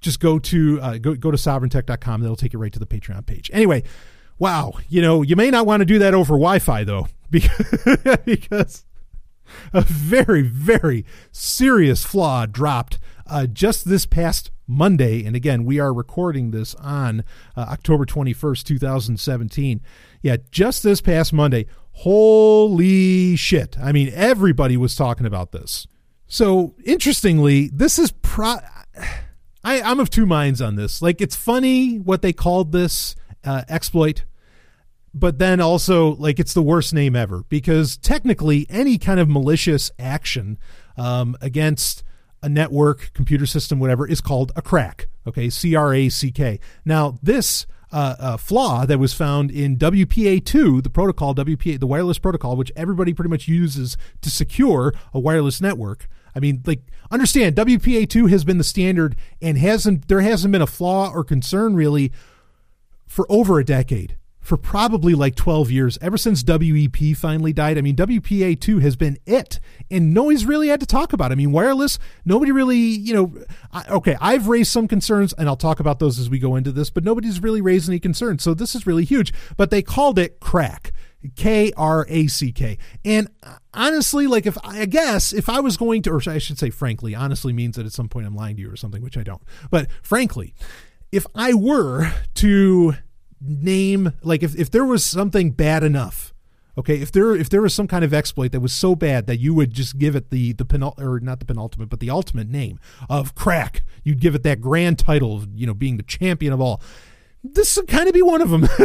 Just 0.01 0.19
go 0.19 0.39
to 0.39 0.81
uh, 0.81 0.97
go 0.97 1.15
go 1.15 1.31
to 1.31 1.37
sovryntech.com. 1.37 2.21
That'll 2.21 2.35
take 2.35 2.53
you 2.53 2.59
right 2.59 2.73
to 2.73 2.79
the 2.79 2.87
Patreon 2.87 3.25
page. 3.25 3.51
Anyway, 3.53 3.83
wow. 4.39 4.73
You 4.89 5.01
know, 5.01 5.21
you 5.21 5.35
may 5.35 5.51
not 5.51 5.65
want 5.65 5.81
to 5.81 5.85
do 5.85 5.99
that 5.99 6.13
over 6.13 6.33
Wi-Fi 6.33 6.83
though, 6.83 7.07
because 7.29 7.97
because 8.25 8.85
a 9.73 9.81
very, 9.81 10.41
very 10.41 11.05
serious 11.31 12.03
flaw 12.03 12.45
dropped 12.45 12.99
uh, 13.27 13.47
just 13.47 13.87
this 13.87 14.05
past 14.05 14.51
Monday. 14.67 15.25
And 15.25 15.35
again, 15.35 15.65
we 15.65 15.79
are 15.79 15.93
recording 15.93 16.51
this 16.51 16.75
on 16.75 17.23
uh, 17.55 17.61
October 17.69 18.05
21st, 18.05 18.63
2017. 18.63 19.81
Yeah, 20.21 20.37
just 20.51 20.83
this 20.83 21.01
past 21.01 21.33
Monday. 21.33 21.65
Holy 21.91 23.35
shit. 23.35 23.77
I 23.79 23.91
mean, 23.91 24.11
everybody 24.13 24.77
was 24.77 24.95
talking 24.95 25.25
about 25.25 25.51
this. 25.51 25.87
So, 26.27 26.75
interestingly, 26.85 27.69
this 27.73 27.99
is 27.99 28.11
pro. 28.11 28.57
I, 29.63 29.81
I'm 29.81 29.99
of 29.99 30.09
two 30.09 30.25
minds 30.25 30.61
on 30.61 30.75
this. 30.75 31.01
Like, 31.01 31.21
it's 31.21 31.35
funny 31.35 31.97
what 31.97 32.21
they 32.21 32.33
called 32.33 32.71
this 32.71 33.15
uh, 33.43 33.63
exploit 33.67 34.23
but 35.13 35.39
then 35.39 35.59
also 35.59 36.15
like 36.15 36.39
it's 36.39 36.53
the 36.53 36.61
worst 36.61 36.93
name 36.93 37.15
ever 37.15 37.43
because 37.49 37.97
technically 37.97 38.65
any 38.69 38.97
kind 38.97 39.19
of 39.19 39.29
malicious 39.29 39.91
action 39.99 40.57
um, 40.97 41.35
against 41.41 42.03
a 42.43 42.49
network 42.49 43.11
computer 43.13 43.45
system 43.45 43.79
whatever 43.79 44.07
is 44.07 44.21
called 44.21 44.51
a 44.55 44.61
crack 44.61 45.07
okay? 45.27 45.49
C-r-a-c-k 45.49 46.59
now 46.85 47.17
this 47.21 47.65
uh, 47.91 48.15
uh, 48.19 48.37
flaw 48.37 48.85
that 48.85 48.99
was 48.99 49.13
found 49.13 49.51
in 49.51 49.75
WPA2, 49.75 50.81
the 50.81 50.89
protocol, 50.89 51.35
WPA, 51.35 51.77
the 51.77 51.85
wireless 51.87 52.19
protocol, 52.19 52.55
which 52.55 52.71
everybody 52.73 53.13
pretty 53.13 53.29
much 53.29 53.49
uses 53.49 53.97
to 54.21 54.29
secure 54.29 54.93
a 55.13 55.19
wireless 55.19 55.59
network. 55.59 56.07
I 56.33 56.39
mean, 56.39 56.63
like, 56.65 56.83
understand 57.11 57.57
WPA2 57.57 58.29
has 58.29 58.45
been 58.45 58.57
the 58.57 58.63
standard 58.63 59.17
and 59.41 59.57
hasn't, 59.57 60.07
there 60.07 60.21
hasn't 60.21 60.53
been 60.53 60.61
a 60.61 60.67
flaw 60.67 61.11
or 61.13 61.25
concern 61.25 61.75
really 61.75 62.13
for 63.07 63.29
over 63.29 63.59
a 63.59 63.65
decade 63.65 64.15
for 64.41 64.57
probably 64.57 65.13
like 65.13 65.35
12 65.35 65.71
years 65.71 65.97
ever 66.01 66.17
since 66.17 66.43
WEP 66.43 67.15
finally 67.15 67.53
died. 67.53 67.77
I 67.77 67.81
mean, 67.81 67.95
WPA2 67.95 68.81
has 68.81 68.95
been 68.95 69.17
it 69.25 69.59
and 69.89 70.13
nobody's 70.13 70.45
really 70.45 70.67
had 70.67 70.79
to 70.79 70.85
talk 70.85 71.13
about 71.13 71.31
it. 71.31 71.33
I 71.33 71.35
mean, 71.35 71.51
wireless, 71.51 71.99
nobody 72.25 72.51
really, 72.51 72.77
you 72.77 73.13
know, 73.13 73.45
I, 73.71 73.85
okay, 73.89 74.17
I've 74.19 74.47
raised 74.47 74.71
some 74.71 74.87
concerns 74.87 75.31
and 75.33 75.47
I'll 75.47 75.55
talk 75.55 75.79
about 75.79 75.99
those 75.99 76.19
as 76.19 76.29
we 76.29 76.39
go 76.39 76.55
into 76.55 76.71
this, 76.71 76.89
but 76.89 77.03
nobody's 77.03 77.41
really 77.41 77.61
raised 77.61 77.87
any 77.87 77.99
concerns. 77.99 78.43
So 78.43 78.53
this 78.53 78.73
is 78.75 78.87
really 78.87 79.05
huge, 79.05 79.31
but 79.57 79.69
they 79.69 79.81
called 79.81 80.17
it 80.19 80.39
KRACK. 80.39 80.91
K 81.35 81.71
R 81.77 82.07
A 82.09 82.25
C 82.25 82.51
K. 82.51 82.79
And 83.05 83.27
uh, 83.43 83.57
honestly, 83.75 84.25
like 84.25 84.47
if 84.47 84.57
I 84.63 84.87
guess 84.87 85.33
if 85.33 85.49
I 85.49 85.59
was 85.59 85.77
going 85.77 86.01
to, 86.01 86.11
or 86.11 86.21
I 86.27 86.39
should 86.39 86.57
say, 86.57 86.71
frankly, 86.71 87.13
honestly 87.13 87.53
means 87.53 87.75
that 87.75 87.85
at 87.85 87.91
some 87.91 88.09
point 88.09 88.25
I'm 88.25 88.35
lying 88.35 88.55
to 88.55 88.61
you 88.63 88.71
or 88.71 88.75
something, 88.75 89.03
which 89.03 89.17
I 89.17 89.21
don't. 89.21 89.43
But 89.69 89.87
frankly, 90.01 90.55
if 91.11 91.27
I 91.35 91.53
were 91.53 92.11
to 92.35 92.95
name 93.41 94.13
like 94.21 94.43
if, 94.43 94.55
if 94.55 94.69
there 94.69 94.85
was 94.85 95.03
something 95.03 95.51
bad 95.51 95.83
enough 95.83 96.33
okay 96.77 97.01
if 97.01 97.11
there 97.11 97.35
if 97.35 97.49
there 97.49 97.61
was 97.61 97.73
some 97.73 97.87
kind 97.87 98.05
of 98.05 98.13
exploit 98.13 98.51
that 98.51 98.59
was 98.59 98.73
so 98.73 98.95
bad 98.95 99.25
that 99.27 99.39
you 99.39 99.53
would 99.53 99.73
just 99.73 99.97
give 99.97 100.15
it 100.15 100.29
the 100.29 100.53
the 100.53 100.65
penul 100.65 100.97
or 100.99 101.19
not 101.19 101.39
the 101.39 101.45
penultimate 101.45 101.89
but 101.89 101.99
the 101.99 102.09
ultimate 102.09 102.47
name 102.47 102.79
of 103.09 103.33
crack 103.35 103.83
you'd 104.03 104.19
give 104.19 104.35
it 104.35 104.43
that 104.43 104.61
grand 104.61 104.99
title 104.99 105.35
of 105.35 105.47
you 105.55 105.65
know 105.65 105.73
being 105.73 105.97
the 105.97 106.03
champion 106.03 106.53
of 106.53 106.61
all. 106.61 106.81
This 107.43 107.75
would 107.75 107.87
kind 107.87 108.07
of 108.07 108.13
be 108.13 108.21
one 108.21 108.41
of 108.41 108.51
them. 108.51 108.67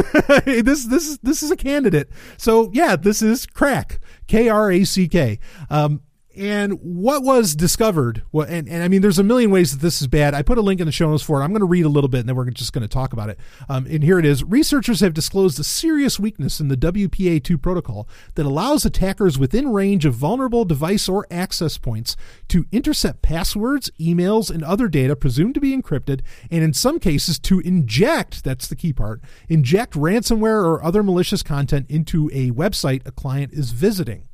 This 0.45 0.87
this 0.87 1.09
is 1.09 1.19
this 1.19 1.43
is 1.43 1.51
a 1.51 1.57
candidate. 1.57 2.09
So 2.37 2.71
yeah 2.73 2.97
this 2.97 3.23
is 3.23 3.47
KRACK. 3.47 3.99
K-r-a-c-k 4.27 5.39
um 5.71 6.01
and 6.37 6.73
what 6.83 7.23
was 7.23 7.57
discovered, 7.57 8.23
well, 8.33 8.47
and, 8.49 8.69
and 8.69 8.83
I 8.83 8.89
mean, 8.89 9.03
there's 9.03 9.19
a 9.19 9.25
million 9.25 9.51
ways 9.51 9.73
that 9.73 9.81
this 9.81 10.01
is 10.01 10.07
bad. 10.07 10.35
I 10.35 10.43
put 10.43 10.59
a 10.59 10.63
link 10.63 10.81
in 10.81 10.87
the 10.87 10.93
show 10.93 11.09
notes 11.11 11.23
for 11.23 11.41
it. 11.41 11.45
I'm 11.45 11.51
going 11.51 11.61
to 11.61 11.67
read 11.67 11.85
a 11.85 11.89
little 11.91 12.09
bit 12.09 12.21
and 12.21 12.29
then 12.29 12.37
we're 12.37 12.51
just 12.51 12.73
going 12.73 12.83
to 12.83 12.89
talk 12.89 13.13
about 13.13 13.31
it. 13.31 13.39
Um, 13.69 13.87
and 13.87 14.03
here 14.03 14.19
it 14.19 14.25
is. 14.25 14.45
Researchers 14.45 15.01
have 15.01 15.15
disclosed 15.15 15.59
a 15.59 15.65
serious 15.65 16.21
weakness 16.21 16.61
in 16.61 16.69
the 16.69 16.77
WPA2 16.77 17.61
protocol 17.61 18.09
that 18.35 18.47
allows 18.47 18.85
attackers 18.85 19.39
within 19.39 19.73
range 19.73 20.05
of 20.05 20.15
vulnerable 20.15 20.65
device 20.65 21.09
or 21.09 21.27
access 21.31 21.79
points 21.79 22.17
to 22.49 22.67
intercept 22.71 23.23
passwords, 23.23 23.91
emails, 23.99 24.51
and 24.51 24.63
other 24.63 24.89
data 24.89 25.17
presumed 25.17 25.55
to 25.55 25.61
be 25.61 25.77
encrypted, 25.77 26.21
and 26.51 26.63
in 26.63 26.73
some 26.73 26.99
cases 26.99 27.39
to 27.39 27.61
inject, 27.61 28.45
that's 28.45 28.69
the 28.69 28.77
key 28.77 28.93
part, 28.93 29.21
inject 29.49 29.95
ransomware 29.95 30.65
or 30.65 30.83
other 30.83 31.03
malicious 31.03 31.43
content 31.43 31.87
into 31.89 32.31
a 32.33 32.51
website 32.51 33.07
a 33.07 33.13
client 33.13 33.53
is 33.53 33.71
visiting. 33.71 34.29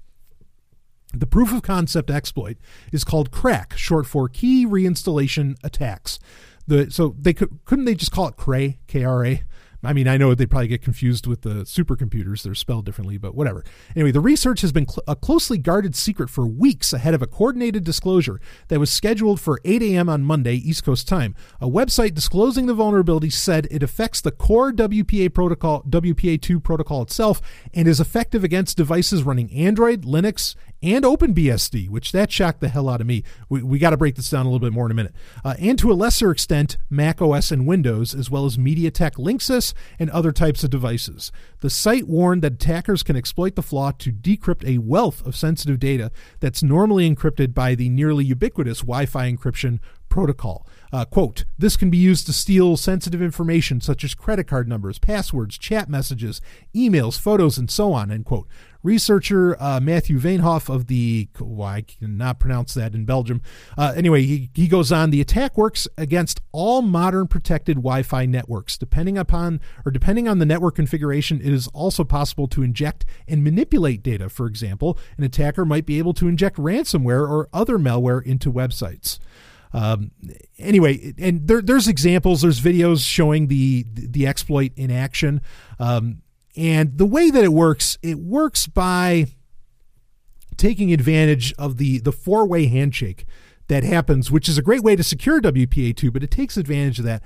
The 1.14 1.26
proof 1.26 1.52
of 1.52 1.62
concept 1.62 2.10
exploit 2.10 2.56
is 2.90 3.04
called 3.04 3.30
KRACK, 3.30 3.76
short 3.76 4.06
for 4.06 4.28
Key 4.28 4.66
Reinstallation 4.66 5.56
Attacks. 5.62 6.18
The 6.66 6.90
so 6.90 7.14
they 7.18 7.32
could 7.32 7.64
couldn't 7.64 7.84
they 7.84 7.94
just 7.94 8.12
call 8.12 8.28
it 8.28 8.36
CRA, 8.36 8.74
K 8.86 9.04
R 9.04 9.26
A? 9.26 9.42
I 9.84 9.92
mean, 9.92 10.06
I 10.06 10.16
know 10.16 10.32
they 10.32 10.46
probably 10.46 10.68
get 10.68 10.80
confused 10.80 11.26
with 11.26 11.42
the 11.42 11.64
supercomputers; 11.64 12.42
they're 12.42 12.54
spelled 12.54 12.84
differently, 12.84 13.18
but 13.18 13.34
whatever. 13.34 13.64
Anyway, 13.96 14.12
the 14.12 14.20
research 14.20 14.60
has 14.60 14.70
been 14.70 14.86
cl- 14.86 15.02
a 15.08 15.16
closely 15.16 15.58
guarded 15.58 15.96
secret 15.96 16.30
for 16.30 16.46
weeks 16.46 16.92
ahead 16.92 17.14
of 17.14 17.22
a 17.22 17.26
coordinated 17.26 17.82
disclosure 17.82 18.40
that 18.68 18.78
was 18.78 18.90
scheduled 18.90 19.40
for 19.40 19.60
8 19.64 19.82
a.m. 19.82 20.08
on 20.08 20.22
Monday, 20.22 20.54
East 20.54 20.84
Coast 20.84 21.08
time. 21.08 21.34
A 21.60 21.68
website 21.68 22.14
disclosing 22.14 22.66
the 22.66 22.74
vulnerability 22.74 23.30
said 23.30 23.66
it 23.72 23.82
affects 23.82 24.20
the 24.20 24.30
core 24.30 24.72
WPA 24.72 25.34
protocol, 25.34 25.82
WPA2 25.82 26.62
protocol 26.62 27.02
itself, 27.02 27.42
and 27.74 27.88
is 27.88 27.98
effective 27.98 28.44
against 28.44 28.76
devices 28.76 29.24
running 29.24 29.52
Android, 29.52 30.02
Linux, 30.02 30.54
and 30.82 31.04
OpenBSD, 31.04 31.88
which 31.88 32.12
that 32.12 32.32
shocked 32.32 32.60
the 32.60 32.68
hell 32.68 32.88
out 32.88 33.00
of 33.00 33.06
me. 33.06 33.22
We, 33.48 33.62
we 33.62 33.78
got 33.78 33.90
to 33.90 33.96
break 33.96 34.16
this 34.16 34.30
down 34.30 34.46
a 34.46 34.48
little 34.48 34.66
bit 34.66 34.72
more 34.72 34.86
in 34.86 34.92
a 34.92 34.94
minute. 34.94 35.14
Uh, 35.44 35.54
and 35.58 35.78
to 35.78 35.92
a 35.92 35.94
lesser 35.94 36.30
extent, 36.30 36.76
Mac 36.90 37.22
OS 37.22 37.50
and 37.50 37.66
Windows, 37.66 38.14
as 38.14 38.30
well 38.30 38.44
as 38.44 38.56
MediaTek 38.56 39.12
Linksys 39.12 39.74
and 39.98 40.10
other 40.10 40.32
types 40.32 40.64
of 40.64 40.70
devices. 40.70 41.30
The 41.60 41.70
site 41.70 42.08
warned 42.08 42.42
that 42.42 42.54
attackers 42.54 43.02
can 43.02 43.16
exploit 43.16 43.54
the 43.54 43.62
flaw 43.62 43.92
to 43.92 44.12
decrypt 44.12 44.66
a 44.66 44.78
wealth 44.78 45.24
of 45.24 45.36
sensitive 45.36 45.78
data 45.78 46.10
that's 46.40 46.62
normally 46.62 47.08
encrypted 47.08 47.54
by 47.54 47.74
the 47.74 47.88
nearly 47.88 48.24
ubiquitous 48.24 48.80
Wi 48.80 49.06
Fi 49.06 49.30
encryption 49.30 49.78
protocol. 50.08 50.66
Uh, 50.92 51.06
quote, 51.06 51.46
this 51.56 51.74
can 51.74 51.88
be 51.88 51.96
used 51.96 52.26
to 52.26 52.34
steal 52.34 52.76
sensitive 52.76 53.22
information 53.22 53.80
such 53.80 54.04
as 54.04 54.14
credit 54.14 54.46
card 54.46 54.68
numbers, 54.68 54.98
passwords, 54.98 55.56
chat 55.56 55.88
messages, 55.88 56.42
emails, 56.74 57.18
photos, 57.18 57.56
and 57.56 57.70
so 57.70 57.94
on, 57.94 58.10
end 58.10 58.26
quote. 58.26 58.46
Researcher 58.82 59.56
uh, 59.60 59.80
Matthew 59.80 60.18
Vanhoef 60.18 60.72
of 60.72 60.86
the, 60.88 61.28
well, 61.38 61.68
I 61.68 61.82
cannot 61.82 62.38
pronounce 62.38 62.74
that 62.74 62.94
in 62.94 63.04
Belgium. 63.04 63.40
Uh, 63.78 63.92
anyway, 63.96 64.22
he, 64.22 64.50
he 64.54 64.66
goes 64.66 64.90
on 64.90 65.10
the 65.10 65.20
attack 65.20 65.56
works 65.56 65.86
against 65.96 66.40
all 66.50 66.82
modern 66.82 67.26
protected 67.28 67.76
Wi 67.76 68.02
Fi 68.02 68.26
networks. 68.26 68.76
Depending 68.76 69.16
upon, 69.16 69.60
or 69.86 69.92
depending 69.92 70.26
on 70.28 70.38
the 70.38 70.46
network 70.46 70.74
configuration, 70.74 71.40
it 71.40 71.52
is 71.52 71.68
also 71.68 72.04
possible 72.04 72.48
to 72.48 72.62
inject 72.62 73.04
and 73.28 73.44
manipulate 73.44 74.02
data. 74.02 74.28
For 74.28 74.46
example, 74.46 74.98
an 75.16 75.24
attacker 75.24 75.64
might 75.64 75.86
be 75.86 75.98
able 75.98 76.14
to 76.14 76.28
inject 76.28 76.56
ransomware 76.56 77.28
or 77.28 77.48
other 77.52 77.78
malware 77.78 78.22
into 78.24 78.52
websites. 78.52 79.18
Um, 79.72 80.10
anyway, 80.58 81.14
and 81.18 81.46
there, 81.48 81.62
there's 81.62 81.88
examples, 81.88 82.42
there's 82.42 82.60
videos 82.60 83.06
showing 83.06 83.46
the 83.46 83.86
the 83.88 84.26
exploit 84.26 84.72
in 84.76 84.90
action. 84.90 85.40
Um, 85.78 86.22
and 86.56 86.98
the 86.98 87.06
way 87.06 87.30
that 87.30 87.44
it 87.44 87.52
works, 87.52 87.98
it 88.02 88.18
works 88.18 88.66
by 88.66 89.26
taking 90.56 90.92
advantage 90.92 91.52
of 91.58 91.78
the 91.78 91.98
the 91.98 92.12
four 92.12 92.46
way 92.46 92.66
handshake 92.66 93.24
that 93.68 93.84
happens, 93.84 94.30
which 94.30 94.48
is 94.48 94.58
a 94.58 94.62
great 94.62 94.82
way 94.82 94.96
to 94.96 95.02
secure 95.02 95.40
WPA2, 95.40 96.12
but 96.12 96.22
it 96.22 96.30
takes 96.30 96.56
advantage 96.56 96.98
of 96.98 97.04
that. 97.06 97.22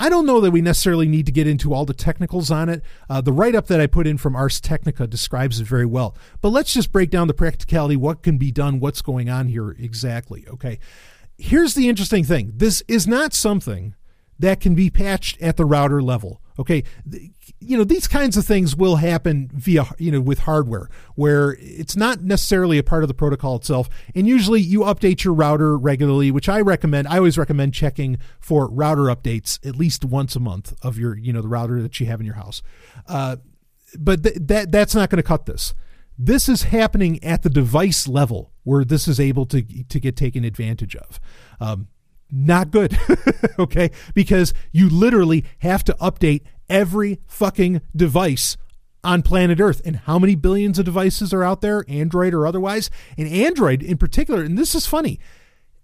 I 0.00 0.08
don't 0.08 0.26
know 0.26 0.40
that 0.40 0.52
we 0.52 0.60
necessarily 0.60 1.08
need 1.08 1.26
to 1.26 1.32
get 1.32 1.48
into 1.48 1.74
all 1.74 1.84
the 1.84 1.92
technicals 1.92 2.52
on 2.52 2.68
it. 2.68 2.82
Uh, 3.10 3.20
the 3.20 3.32
write 3.32 3.56
up 3.56 3.66
that 3.66 3.80
I 3.80 3.88
put 3.88 4.06
in 4.06 4.16
from 4.16 4.36
Ars 4.36 4.60
Technica 4.60 5.08
describes 5.08 5.58
it 5.58 5.66
very 5.66 5.86
well. 5.86 6.16
But 6.40 6.50
let's 6.50 6.72
just 6.72 6.92
break 6.92 7.10
down 7.10 7.26
the 7.26 7.34
practicality, 7.34 7.96
what 7.96 8.22
can 8.22 8.38
be 8.38 8.52
done, 8.52 8.78
what's 8.78 9.02
going 9.02 9.28
on 9.28 9.48
here 9.48 9.70
exactly. 9.72 10.46
Okay. 10.48 10.78
Here's 11.36 11.74
the 11.74 11.88
interesting 11.88 12.22
thing 12.22 12.52
this 12.54 12.82
is 12.86 13.08
not 13.08 13.34
something 13.34 13.96
that 14.38 14.60
can 14.60 14.76
be 14.76 14.88
patched 14.88 15.40
at 15.42 15.56
the 15.56 15.64
router 15.64 16.00
level. 16.00 16.40
Okay. 16.58 16.82
You 17.60 17.78
know, 17.78 17.84
these 17.84 18.08
kinds 18.08 18.36
of 18.36 18.44
things 18.44 18.74
will 18.74 18.96
happen 18.96 19.50
via, 19.54 19.86
you 19.98 20.10
know, 20.10 20.20
with 20.20 20.40
hardware 20.40 20.88
where 21.14 21.56
it's 21.60 21.96
not 21.96 22.22
necessarily 22.22 22.78
a 22.78 22.82
part 22.82 23.04
of 23.04 23.08
the 23.08 23.14
protocol 23.14 23.56
itself. 23.56 23.88
And 24.14 24.26
usually 24.26 24.60
you 24.60 24.80
update 24.80 25.22
your 25.22 25.34
router 25.34 25.76
regularly, 25.78 26.30
which 26.30 26.48
I 26.48 26.60
recommend. 26.60 27.06
I 27.08 27.18
always 27.18 27.38
recommend 27.38 27.74
checking 27.74 28.18
for 28.40 28.68
router 28.68 29.02
updates 29.02 29.64
at 29.66 29.76
least 29.76 30.04
once 30.04 30.34
a 30.34 30.40
month 30.40 30.74
of 30.82 30.98
your, 30.98 31.16
you 31.16 31.32
know, 31.32 31.42
the 31.42 31.48
router 31.48 31.80
that 31.82 32.00
you 32.00 32.06
have 32.06 32.20
in 32.20 32.26
your 32.26 32.34
house. 32.34 32.62
Uh, 33.06 33.36
but 33.98 34.22
th- 34.22 34.36
that 34.40 34.72
that's 34.72 34.94
not 34.94 35.10
going 35.10 35.18
to 35.18 35.22
cut 35.22 35.46
this. 35.46 35.74
This 36.18 36.48
is 36.48 36.64
happening 36.64 37.22
at 37.22 37.42
the 37.42 37.50
device 37.50 38.08
level 38.08 38.52
where 38.64 38.84
this 38.84 39.06
is 39.06 39.20
able 39.20 39.46
to 39.46 39.62
to 39.62 40.00
get 40.00 40.16
taken 40.16 40.44
advantage 40.44 40.96
of. 40.96 41.20
Um, 41.60 41.88
not 42.30 42.70
good. 42.70 42.98
okay? 43.58 43.90
Because 44.14 44.54
you 44.72 44.88
literally 44.88 45.44
have 45.58 45.84
to 45.84 45.94
update 45.94 46.42
every 46.68 47.20
fucking 47.26 47.80
device 47.94 48.56
on 49.04 49.22
planet 49.22 49.60
Earth. 49.60 49.80
And 49.84 49.96
how 49.96 50.18
many 50.18 50.34
billions 50.34 50.78
of 50.78 50.84
devices 50.84 51.32
are 51.32 51.44
out 51.44 51.60
there, 51.60 51.84
Android 51.88 52.34
or 52.34 52.46
otherwise? 52.46 52.90
And 53.16 53.28
Android 53.28 53.82
in 53.82 53.96
particular, 53.96 54.42
and 54.42 54.58
this 54.58 54.74
is 54.74 54.86
funny, 54.86 55.18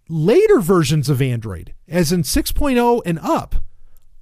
later 0.08 0.60
versions 0.60 1.08
of 1.08 1.22
Android, 1.22 1.74
as 1.88 2.12
in 2.12 2.22
6.0 2.22 3.02
and 3.06 3.18
up, 3.20 3.56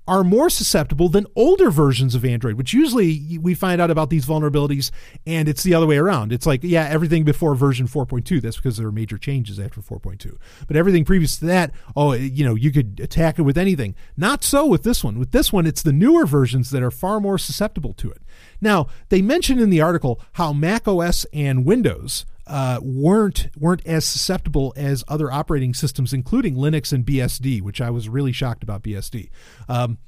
are 0.07 0.25
more 0.25 0.51
susceptible 0.51 1.09
than 1.09 1.27
older 1.37 1.71
versions 1.71 2.15
of 2.15 2.25
Android, 2.25 2.55
which 2.55 2.73
usually 2.73 3.39
we 3.39 3.55
find 3.55 3.81
out 3.81 3.91
about 3.91 4.11
these 4.11 4.27
vulnerabilities 4.27 4.91
and 5.27 5.49
it's 5.49 5.63
the 5.63 5.75
other 5.75 5.87
way 5.87 5.97
around. 5.97 6.33
It's 6.33 6.47
like, 6.47 6.61
yeah, 6.65 6.89
everything 6.89 7.25
before 7.25 7.55
version 7.55 7.87
4.2, 7.87 8.43
that's 8.43 8.57
because 8.57 8.77
there 8.77 8.87
are 8.89 8.93
major 8.93 9.17
changes 9.17 9.61
after 9.61 9.81
4.2. 9.81 10.37
But 10.67 10.77
everything 10.77 11.05
previous 11.05 11.37
to 11.39 11.47
that, 11.47 11.73
oh, 11.95 12.13
eh, 12.13 12.19
you 12.19 12.45
know, 12.45 12.55
you 12.55 12.73
could 12.73 12.99
attack 13.01 13.39
it 13.39 13.43
with 13.43 13.57
anything. 13.57 13.95
Not 14.17 14.43
so 14.43 14.67
with 14.67 14.83
this 14.83 15.05
one. 15.05 15.19
With 15.19 15.31
this 15.31 15.53
one, 15.53 15.67
it's 15.67 15.83
the 15.83 15.93
newer 15.93 16.27
versions 16.27 16.71
that 16.71 16.83
are 16.83 16.91
far 16.91 17.21
more 17.21 17.39
susceptible 17.39 17.93
to 17.95 18.11
it. 18.11 18.23
Now, 18.61 18.89
they 19.09 19.23
mentioned 19.23 19.61
in 19.61 19.71
the 19.71 19.81
article 19.81 20.21
how 20.33 20.53
Mac 20.53 20.89
OS 20.89 21.27
and 21.33 21.65
Windows 21.65 22.27
uh, 22.47 22.81
weren't 22.83 23.49
weren't 23.57 23.87
as 23.87 24.05
susceptible 24.05 24.73
as 24.77 25.05
other 25.09 25.31
operating 25.31 25.75
systems, 25.75 26.13
including 26.13 26.57
Linux 26.57 26.93
and 26.93 27.05
BSD, 27.05 27.63
which 27.63 27.81
I 27.81 27.91
was 27.91 28.09
really 28.09 28.33
shocked 28.33 28.63
about 28.63 28.83
BSD. 28.83 29.31
Um, 29.69 29.99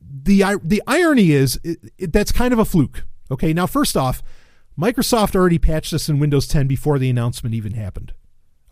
the 0.00 0.60
the 0.62 0.82
irony 0.86 1.32
is 1.32 1.58
it, 1.64 1.78
it, 1.98 2.12
that's 2.12 2.32
kind 2.32 2.52
of 2.52 2.58
a 2.58 2.64
fluke. 2.64 3.04
Okay, 3.30 3.52
now 3.52 3.66
first 3.66 3.96
off, 3.96 4.22
Microsoft 4.78 5.34
already 5.34 5.58
patched 5.58 5.92
this 5.92 6.08
in 6.08 6.18
Windows 6.18 6.46
10 6.46 6.66
before 6.66 6.98
the 6.98 7.10
announcement 7.10 7.54
even 7.54 7.72
happened. 7.72 8.12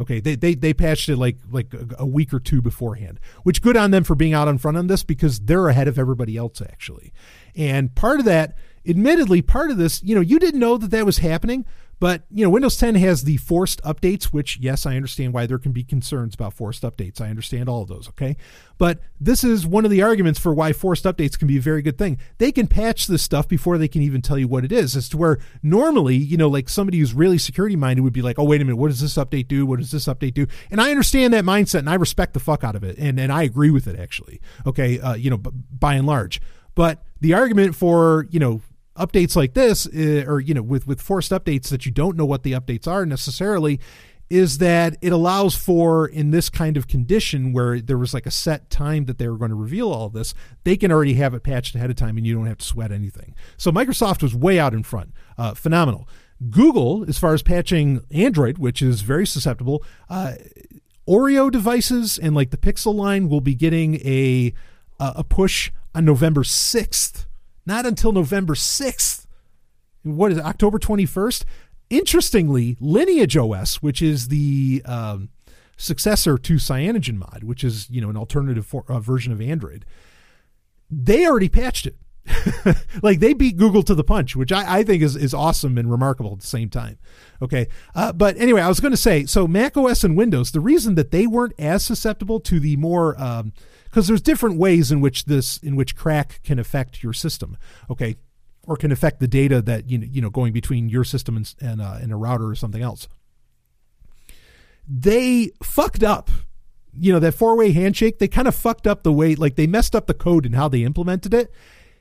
Okay, 0.01 0.21
they 0.21 0.35
they 0.35 0.55
they 0.55 0.75
patched 0.75 1.09
it 1.09 1.17
like 1.17 1.37
like 1.51 1.73
a, 1.99 2.07
week 2.07 2.33
or 2.35 2.41
two 2.41 2.61
beforehand, 2.61 3.21
which 3.45 3.63
good 3.63 3.77
on 3.77 3.93
them 3.93 4.05
for 4.05 4.15
being 4.17 4.33
out 4.33 4.49
in 4.49 4.59
front 4.59 4.77
on 4.77 4.89
this 4.89 5.05
because 5.05 5.41
they're 5.41 5.69
ahead 5.69 5.87
of 5.87 5.99
everybody 5.99 6.37
else 6.37 6.61
actually. 6.61 7.13
And 7.55 7.95
part 7.95 8.19
of 8.19 8.25
that, 8.25 8.57
admittedly, 8.87 9.43
part 9.43 9.71
of 9.71 9.77
this, 9.77 10.03
you 10.03 10.15
know, 10.15 10.21
you 10.21 10.39
didn't 10.39 10.61
know 10.61 10.77
that 10.77 10.91
that 10.91 11.07
was 11.07 11.19
happening, 11.19 11.65
but 12.03 12.25
you 12.33 12.43
know, 12.43 12.51
Windows 12.51 12.77
10 12.79 12.97
has 12.97 13.23
the 13.23 13.37
forced 13.37 13.81
updates, 13.85 14.25
which 14.25 14.59
yes, 14.59 14.87
I 14.87 14.97
understand 14.97 15.33
why 15.33 15.47
there 15.47 15.61
can 15.61 15.71
be 15.71 15.85
concerns 15.85 16.35
about 16.35 16.53
forced 16.53 16.83
updates. 16.83 17.21
I 17.21 17.29
understand 17.29 17.69
all 17.69 17.83
of 17.83 17.89
those, 17.89 18.09
okay? 18.09 18.37
But 18.77 18.99
this 19.21 19.45
is 19.45 19.69
one 19.69 19.85
of 19.85 19.93
the 19.93 20.03
arguments 20.03 20.41
for 20.41 20.53
why 20.53 20.73
forced 20.73 21.05
updates 21.05 21.39
can 21.39 21.47
be 21.47 21.59
a 21.59 21.61
very 21.61 21.81
good 21.81 21.99
thing. 21.99 22.19
They 22.39 22.51
can 22.51 22.67
patch 22.67 23.07
this 23.07 23.23
stuff 23.23 23.47
before 23.47 23.79
they 23.79 23.87
can 23.87 24.03
even 24.03 24.21
tell 24.21 24.37
you 24.37 24.49
what 24.49 24.65
it 24.65 24.73
is, 24.73 24.97
as 24.97 25.09
to 25.11 25.17
where 25.17 25.39
normally, 25.63 26.17
you 26.17 26.37
know, 26.37 26.49
like 26.49 26.69
somebody 26.69 26.99
who's 26.99 27.15
really 27.15 27.39
security 27.39 27.77
minded 27.77 28.03
would 28.03 28.13
be 28.13 28.21
like, 28.21 28.37
oh, 28.37 28.43
wait 28.43 28.61
a 28.61 28.65
minute, 28.65 28.79
what 28.79 28.89
does 28.89 29.01
this 29.01 29.15
update 29.15 29.47
do? 29.47 29.65
What 29.65 29.79
does 29.79 29.93
this 29.93 30.07
update 30.07 30.35
do? 30.35 30.49
And 30.73 30.81
I 30.81 30.91
understand 30.91 31.33
that 31.35 31.45
mindset 31.45 31.79
and 31.79 31.91
I 31.91 31.95
respect 31.95 32.35
the 32.35 32.41
fuck 32.41 32.65
out 32.65 32.75
of 32.75 32.83
it. 32.83 32.99
And, 32.99 33.21
and 33.21 33.31
I 33.31 33.45
agree 33.45 33.71
with 33.71 33.87
it, 33.87 33.97
actually, 33.97 34.41
okay, 34.67 34.99
uh, 34.99 35.15
you 35.15 35.31
know, 35.31 35.39
b- 35.39 35.53
by 35.71 35.95
and 35.95 36.09
large. 36.09 36.41
But 36.75 37.05
the 37.21 37.35
argument 37.35 37.77
for, 37.77 38.27
you 38.31 38.41
know, 38.41 38.61
updates 39.07 39.35
like 39.35 39.55
this 39.55 39.87
uh, 39.87 40.25
or 40.27 40.41
you 40.41 40.55
know 40.55 40.63
with 40.63 40.87
with 40.87 41.01
forced 41.01 41.33
updates 41.33 41.69
that 41.69 41.85
you 41.85 41.93
don't 41.93 42.17
know 42.17 42.25
what 42.25 42.43
the 42.43 42.53
updates 42.53 42.87
are 42.87 43.05
necessarily 43.05 43.81
is 44.31 44.59
that 44.59 44.97
it 45.03 45.13
allows 45.13 45.55
for 45.55 46.07
in 46.07 46.31
this 46.31 46.49
kind 46.49 46.79
of 46.79 46.89
condition 46.89 47.53
where 47.53 47.81
there 47.81 47.99
was 47.99 48.15
like 48.15 48.25
a 48.25 48.31
set 48.31 48.71
time 48.71 49.05
that 49.05 49.19
they 49.19 49.29
were 49.29 49.37
going 49.37 49.51
to 49.51 49.55
reveal 49.55 49.93
all 49.93 50.09
this 50.09 50.33
they 50.65 50.77
can 50.77 50.91
already 50.91 51.15
have 51.15 51.35
it 51.35 51.43
patched 51.43 51.75
ahead 51.75 51.91
of 51.91 51.97
time 51.97 52.17
and 52.17 52.27
you 52.27 52.35
don't 52.35 52.47
have 52.47 52.59
to 52.59 52.65
sweat 52.65 52.93
anything. 52.93 53.35
So 53.59 53.71
microsoft 53.71 54.23
was 54.23 54.35
way 54.35 54.59
out 54.59 54.73
in 54.73 54.83
front. 54.85 55.13
Uh, 55.37 55.53
phenomenal. 55.53 56.09
Google 56.51 57.05
as 57.09 57.19
far 57.19 57.35
as 57.35 57.43
patching 57.43 58.05
android 58.11 58.59
which 58.59 58.81
is 58.81 59.03
very 59.03 59.27
susceptible 59.27 59.85
uh, 60.09 60.35
oreo 61.07 61.51
devices 61.51 62.19
and 62.19 62.35
like 62.35 62.51
the 62.51 62.57
pixel 62.57 62.95
line 62.95 63.29
will 63.29 63.41
be 63.41 63.55
getting 63.55 63.97
a 63.97 64.55
a 64.99 65.25
push 65.25 65.73
on 65.95 66.05
november 66.05 66.43
6th 66.43 67.27
not 67.67 67.87
until 67.87 68.13
November 68.13 68.55
6th. 68.55 69.27
What 70.03 70.33
is 70.33 70.39
it, 70.39 70.45
October 70.45 70.79
21st? 70.79 71.45
Interestingly, 71.91 72.77
Lineage 72.81 73.37
OS, 73.37 73.77
which 73.77 74.03
is 74.03 74.29
the 74.29 74.83
um, 74.85 75.29
successor 75.77 76.39
to 76.39 76.55
CyanogenMod, 76.55 77.45
which 77.45 77.63
is 77.63 77.91
you 77.91 78.01
know 78.01 78.09
an 78.09 78.17
alternative 78.17 78.67
for, 78.67 78.85
uh, 78.89 78.99
version 78.99 79.33
of 79.33 79.41
Android, 79.41 79.85
they 80.91 81.27
already 81.27 81.49
patched 81.49 81.87
it. 81.87 81.97
like 83.03 83.19
they 83.19 83.33
beat 83.33 83.57
Google 83.57 83.83
to 83.83 83.95
the 83.95 84.05
punch, 84.05 84.37
which 84.37 84.53
I, 84.53 84.79
I 84.79 84.83
think 84.85 85.03
is, 85.03 85.17
is 85.17 85.35
awesome 85.35 85.77
and 85.77 85.91
remarkable 85.91 86.33
at 86.33 86.41
the 86.41 86.47
same 86.47 86.69
time. 86.69 86.99
Okay. 87.41 87.67
Uh, 87.97 88.13
but 88.13 88.37
anyway, 88.37 88.61
I 88.61 88.69
was 88.69 88.79
going 88.79 88.93
to 88.93 88.97
say 88.97 89.27
so 89.27 89.49
Mac 89.49 89.77
OS 89.77 90.05
and 90.05 90.17
Windows, 90.17 90.53
the 90.53 90.61
reason 90.61 90.95
that 90.95 91.11
they 91.11 91.27
weren't 91.27 91.55
as 91.59 91.85
susceptible 91.85 92.39
to 92.41 92.61
the 92.61 92.77
more, 92.77 93.21
um, 93.21 93.53
because 93.93 94.09
there's 94.09 94.23
different 94.23 94.57
ways 94.57 94.91
in 94.91 95.03
which 95.03 95.27
this, 95.27 95.59
in 95.59 95.77
which 95.77 95.95
KRACK 95.95 96.43
can 96.43 96.59
affect 96.59 97.03
your 97.03 97.13
system. 97.13 97.59
Okay. 97.91 98.17
Or 98.67 98.75
can 98.75 98.91
affect 98.91 99.21
the 99.21 99.29
data 99.29 99.61
that, 99.61 99.91
you 99.91 99.99
know, 99.99 100.07
you 100.11 100.23
know 100.23 100.31
going 100.31 100.55
between 100.55 100.89
your 100.89 101.05
system 101.05 101.37
and, 101.37 101.55
and, 101.61 101.83
uh, 101.83 101.99
and 102.01 102.11
a 102.11 102.17
router 102.17 102.47
or 102.47 102.55
something 102.55 102.81
else. 102.81 103.07
They 104.89 105.51
fucked 105.63 106.03
up 106.03 106.31
you 106.95 107.11
know 107.11 107.19
that 107.19 107.33
four 107.33 107.57
way 107.57 107.73
handshake 107.73 108.19
they 108.19 108.29
kind 108.29 108.47
of 108.47 108.55
fucked 108.55 108.87
up 108.87 109.03
the 109.03 109.13
way 109.13 109.35
like 109.35 109.57
they 109.57 109.67
messed 109.67 109.97
up 109.97 110.07
the 110.07 110.13
code 110.13 110.45
and 110.45 110.55
how 110.55 110.69
they 110.69 110.83
implemented 110.83 111.33
it 111.33 111.51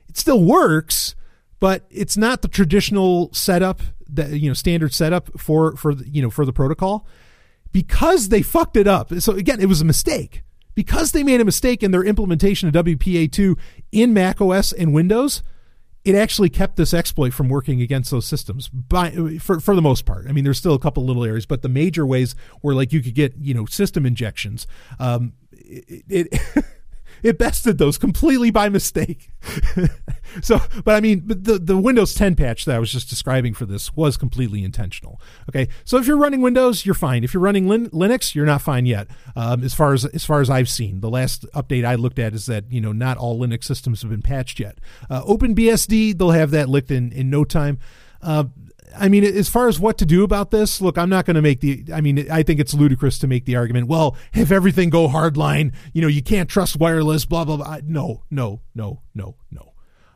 it 0.06 0.18
still 0.18 0.44
works 0.44 1.14
but 1.60 1.86
it's 1.88 2.14
not 2.14 2.42
the 2.42 2.48
traditional 2.48 3.32
setup 3.32 3.80
that 4.06 4.32
you 4.32 4.50
know 4.50 4.54
standard 4.54 4.92
setup 4.92 5.30
for 5.40 5.74
for 5.76 5.92
you 5.92 6.20
know 6.20 6.28
for 6.28 6.44
the 6.44 6.52
protocol 6.52 7.06
because 7.72 8.28
they 8.28 8.42
fucked 8.42 8.76
it 8.76 8.86
up 8.86 9.10
so 9.14 9.32
again 9.32 9.60
it 9.62 9.66
was 9.66 9.80
a 9.80 9.84
mistake 9.86 10.42
because 10.74 11.12
they 11.12 11.22
made 11.22 11.40
a 11.40 11.44
mistake 11.44 11.82
in 11.82 11.90
their 11.90 12.04
implementation 12.04 12.68
of 12.68 12.84
WPA2 12.84 13.58
in 13.92 14.12
Mac 14.14 14.40
OS 14.40 14.72
and 14.72 14.92
Windows 14.92 15.42
it 16.04 16.14
actually 16.14 16.48
kept 16.48 16.76
this 16.76 16.92
exploit 16.92 17.32
from 17.32 17.48
working 17.48 17.80
against 17.80 18.10
those 18.10 18.26
systems 18.26 18.68
by 18.68 19.10
for 19.38 19.60
for 19.60 19.76
the 19.76 19.82
most 19.82 20.04
part. 20.04 20.26
I 20.28 20.32
mean, 20.32 20.44
there's 20.44 20.58
still 20.58 20.74
a 20.74 20.78
couple 20.78 21.04
little 21.04 21.24
areas, 21.24 21.46
but 21.46 21.62
the 21.62 21.68
major 21.68 22.04
ways 22.04 22.34
where 22.60 22.74
like 22.74 22.92
you 22.92 23.00
could 23.02 23.14
get 23.14 23.34
you 23.40 23.54
know 23.54 23.66
system 23.66 24.04
injections, 24.04 24.66
um, 24.98 25.34
it. 25.52 26.28
it 26.32 26.64
It 27.22 27.38
bested 27.38 27.78
those 27.78 27.98
completely 27.98 28.50
by 28.50 28.68
mistake. 28.68 29.30
so, 30.42 30.60
but 30.84 30.96
I 30.96 31.00
mean, 31.00 31.22
the 31.26 31.58
the 31.58 31.76
Windows 31.76 32.14
10 32.14 32.34
patch 32.34 32.64
that 32.64 32.76
I 32.76 32.78
was 32.78 32.90
just 32.90 33.08
describing 33.08 33.54
for 33.54 33.64
this 33.66 33.94
was 33.94 34.16
completely 34.16 34.64
intentional. 34.64 35.20
Okay, 35.48 35.68
so 35.84 35.98
if 35.98 36.06
you're 36.06 36.16
running 36.16 36.40
Windows, 36.40 36.84
you're 36.84 36.94
fine. 36.94 37.24
If 37.24 37.32
you're 37.32 37.42
running 37.42 37.68
Lin- 37.68 37.90
Linux, 37.90 38.34
you're 38.34 38.46
not 38.46 38.62
fine 38.62 38.86
yet. 38.86 39.08
Um, 39.36 39.62
as 39.62 39.74
far 39.74 39.92
as 39.92 40.04
as 40.06 40.24
far 40.24 40.40
as 40.40 40.50
I've 40.50 40.68
seen, 40.68 41.00
the 41.00 41.10
last 41.10 41.46
update 41.54 41.84
I 41.84 41.94
looked 41.94 42.18
at 42.18 42.34
is 42.34 42.46
that 42.46 42.70
you 42.70 42.80
know 42.80 42.92
not 42.92 43.18
all 43.18 43.38
Linux 43.38 43.64
systems 43.64 44.02
have 44.02 44.10
been 44.10 44.22
patched 44.22 44.58
yet. 44.58 44.78
Uh, 45.08 45.22
OpenBSD, 45.22 46.18
they'll 46.18 46.30
have 46.30 46.50
that 46.50 46.68
licked 46.68 46.90
in 46.90 47.12
in 47.12 47.30
no 47.30 47.44
time. 47.44 47.78
Uh, 48.20 48.44
I 48.96 49.08
mean, 49.08 49.24
as 49.24 49.48
far 49.48 49.68
as 49.68 49.78
what 49.80 49.98
to 49.98 50.06
do 50.06 50.24
about 50.24 50.50
this, 50.50 50.80
look, 50.80 50.98
I'm 50.98 51.08
not 51.08 51.24
going 51.24 51.36
to 51.36 51.42
make 51.42 51.60
the. 51.60 51.84
I 51.92 52.00
mean, 52.00 52.30
I 52.30 52.42
think 52.42 52.60
it's 52.60 52.74
ludicrous 52.74 53.18
to 53.20 53.26
make 53.26 53.44
the 53.44 53.56
argument. 53.56 53.88
Well, 53.88 54.16
if 54.32 54.50
everything 54.50 54.90
go 54.90 55.08
hardline, 55.08 55.74
you 55.92 56.02
know, 56.02 56.08
you 56.08 56.22
can't 56.22 56.48
trust 56.48 56.78
wireless. 56.78 57.24
Blah 57.24 57.44
blah 57.44 57.56
blah. 57.56 57.78
No, 57.84 58.24
no, 58.30 58.60
no, 58.74 59.02
no, 59.14 59.36
no. 59.50 59.72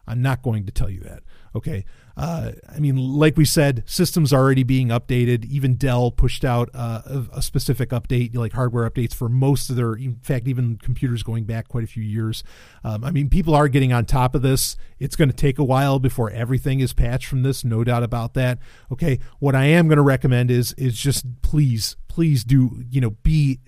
I'm 0.06 0.22
not 0.22 0.42
going 0.42 0.66
to 0.66 0.72
tell 0.72 0.88
you 0.88 1.00
that. 1.00 1.22
Okay. 1.56 1.86
Uh, 2.18 2.52
I 2.68 2.80
mean, 2.80 2.96
like 2.96 3.38
we 3.38 3.46
said, 3.46 3.82
systems 3.86 4.30
are 4.30 4.42
already 4.42 4.62
being 4.62 4.88
updated. 4.88 5.46
Even 5.46 5.76
Dell 5.76 6.10
pushed 6.10 6.44
out 6.44 6.68
uh, 6.74 7.00
a, 7.06 7.38
a 7.38 7.42
specific 7.42 7.90
update, 7.90 8.36
like 8.36 8.52
hardware 8.52 8.88
updates 8.88 9.14
for 9.14 9.30
most 9.30 9.70
of 9.70 9.76
their, 9.76 9.94
in 9.94 10.16
fact, 10.16 10.46
even 10.48 10.76
computers 10.76 11.22
going 11.22 11.44
back 11.44 11.68
quite 11.68 11.82
a 11.84 11.86
few 11.86 12.02
years. 12.02 12.44
Um, 12.84 13.02
I 13.04 13.10
mean, 13.10 13.30
people 13.30 13.54
are 13.54 13.68
getting 13.68 13.90
on 13.90 14.04
top 14.04 14.34
of 14.34 14.42
this. 14.42 14.76
It's 14.98 15.16
going 15.16 15.30
to 15.30 15.36
take 15.36 15.58
a 15.58 15.64
while 15.64 15.98
before 15.98 16.30
everything 16.30 16.80
is 16.80 16.92
patched 16.92 17.26
from 17.26 17.42
this, 17.42 17.64
no 17.64 17.84
doubt 17.84 18.02
about 18.02 18.34
that. 18.34 18.58
Okay, 18.92 19.18
what 19.38 19.54
I 19.54 19.64
am 19.64 19.88
going 19.88 19.96
to 19.96 20.02
recommend 20.02 20.50
is 20.50 20.74
is 20.74 20.98
just 20.98 21.40
please, 21.40 21.96
please 22.06 22.44
do 22.44 22.84
you 22.90 23.00
know 23.00 23.10
be 23.22 23.60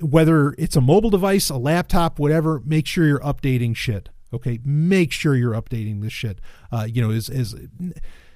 whether 0.00 0.54
it's 0.56 0.76
a 0.76 0.80
mobile 0.80 1.10
device, 1.10 1.50
a 1.50 1.56
laptop, 1.56 2.18
whatever. 2.18 2.60
Make 2.64 2.86
sure 2.86 3.06
you're 3.06 3.20
updating 3.20 3.76
shit. 3.76 4.08
Okay, 4.34 4.58
make 4.64 5.12
sure 5.12 5.34
you're 5.34 5.54
updating 5.54 6.02
this 6.02 6.12
shit. 6.12 6.40
Uh, 6.70 6.86
you 6.90 7.00
know, 7.00 7.10
is 7.10 7.28
is 7.28 7.54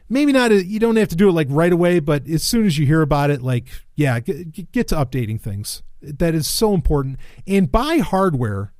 maybe 0.09 0.33
not. 0.33 0.53
A, 0.53 0.65
you 0.65 0.79
don't 0.79 0.97
have 0.97 1.09
to 1.09 1.16
do 1.16 1.29
it 1.29 1.33
like 1.33 1.49
right 1.51 1.73
away, 1.73 2.01
but 2.01 2.27
as 2.29 2.43
soon 2.43 2.66
as 2.66 2.79
you 2.79 2.87
hear 2.87 3.03
about 3.03 3.31
it, 3.31 3.43
like 3.43 3.69
yeah, 3.97 4.20
get, 4.20 4.73
get 4.73 4.89
to 4.89 4.95
updating 4.95 5.41
things. 5.41 5.83
That 6.01 6.35
is 6.35 6.47
so 6.47 6.75
important. 6.75 7.19
And 7.47 7.70
buy 7.70 7.99
hardware 7.99 8.73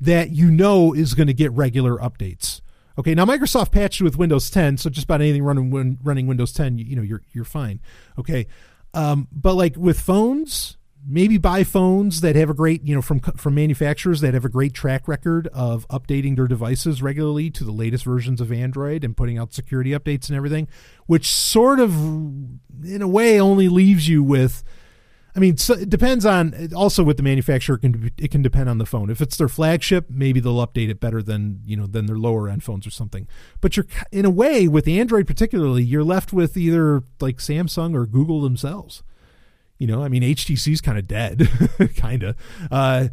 that 0.00 0.30
you 0.30 0.50
know 0.50 0.92
is 0.92 1.14
going 1.14 1.28
to 1.28 1.34
get 1.34 1.52
regular 1.52 1.96
updates. 1.98 2.60
Okay, 2.98 3.14
now 3.14 3.24
Microsoft 3.24 3.70
patched 3.70 4.02
with 4.02 4.16
Windows 4.16 4.50
10, 4.50 4.76
so 4.76 4.90
just 4.90 5.04
about 5.04 5.20
anything 5.20 5.42
running 5.42 5.98
running 6.02 6.26
Windows 6.26 6.52
10, 6.52 6.78
you, 6.78 6.84
you 6.84 6.96
know, 6.96 7.02
you're 7.02 7.22
you're 7.32 7.44
fine. 7.44 7.80
Okay, 8.18 8.46
um, 8.94 9.28
but 9.30 9.54
like 9.54 9.76
with 9.76 10.00
phones, 10.00 10.76
maybe 11.06 11.38
buy 11.38 11.64
phones 11.64 12.20
that 12.20 12.36
have 12.36 12.50
a 12.50 12.54
great, 12.54 12.86
you 12.86 12.94
know, 12.94 13.02
from 13.02 13.20
from 13.20 13.54
manufacturers 13.54 14.20
that 14.20 14.34
have 14.34 14.44
a 14.44 14.48
great 14.48 14.74
track 14.74 15.08
record 15.08 15.48
of 15.48 15.86
updating 15.88 16.36
their 16.36 16.46
devices 16.46 17.02
regularly 17.02 17.50
to 17.50 17.64
the 17.64 17.72
latest 17.72 18.04
versions 18.04 18.40
of 18.40 18.52
Android 18.52 19.04
and 19.04 19.16
putting 19.16 19.38
out 19.38 19.52
security 19.52 19.90
updates 19.90 20.28
and 20.28 20.36
everything, 20.36 20.68
which 21.06 21.26
sort 21.26 21.80
of, 21.80 21.94
in 22.84 23.00
a 23.00 23.08
way, 23.08 23.40
only 23.40 23.68
leaves 23.68 24.08
you 24.08 24.22
with 24.22 24.62
I 25.34 25.38
mean, 25.38 25.56
so 25.56 25.74
it 25.74 25.88
depends 25.88 26.26
on 26.26 26.70
also 26.74 27.02
with 27.02 27.16
the 27.16 27.22
manufacturer. 27.22 27.76
It 27.76 27.80
can 27.80 28.10
it 28.18 28.30
can 28.30 28.42
depend 28.42 28.68
on 28.68 28.78
the 28.78 28.84
phone. 28.84 29.08
If 29.08 29.22
it's 29.22 29.36
their 29.36 29.48
flagship, 29.48 30.10
maybe 30.10 30.40
they'll 30.40 30.66
update 30.66 30.90
it 30.90 31.00
better 31.00 31.22
than 31.22 31.60
you 31.64 31.76
know 31.76 31.86
than 31.86 32.06
their 32.06 32.18
lower 32.18 32.48
end 32.48 32.62
phones 32.62 32.86
or 32.86 32.90
something. 32.90 33.26
But 33.60 33.76
you're 33.76 33.86
in 34.10 34.26
a 34.26 34.30
way 34.30 34.68
with 34.68 34.86
Android 34.86 35.26
particularly, 35.26 35.84
you're 35.84 36.04
left 36.04 36.32
with 36.34 36.56
either 36.56 37.02
like 37.20 37.38
Samsung 37.38 37.94
or 37.94 38.04
Google 38.04 38.42
themselves. 38.42 39.02
You 39.82 39.88
know, 39.88 40.04
I 40.04 40.06
mean, 40.06 40.22
HTC's 40.22 40.80
kind 40.80 40.96
of 40.96 41.08
dead, 41.08 41.50
kind 41.96 42.22
of. 42.22 42.36
Uh, 42.70 43.08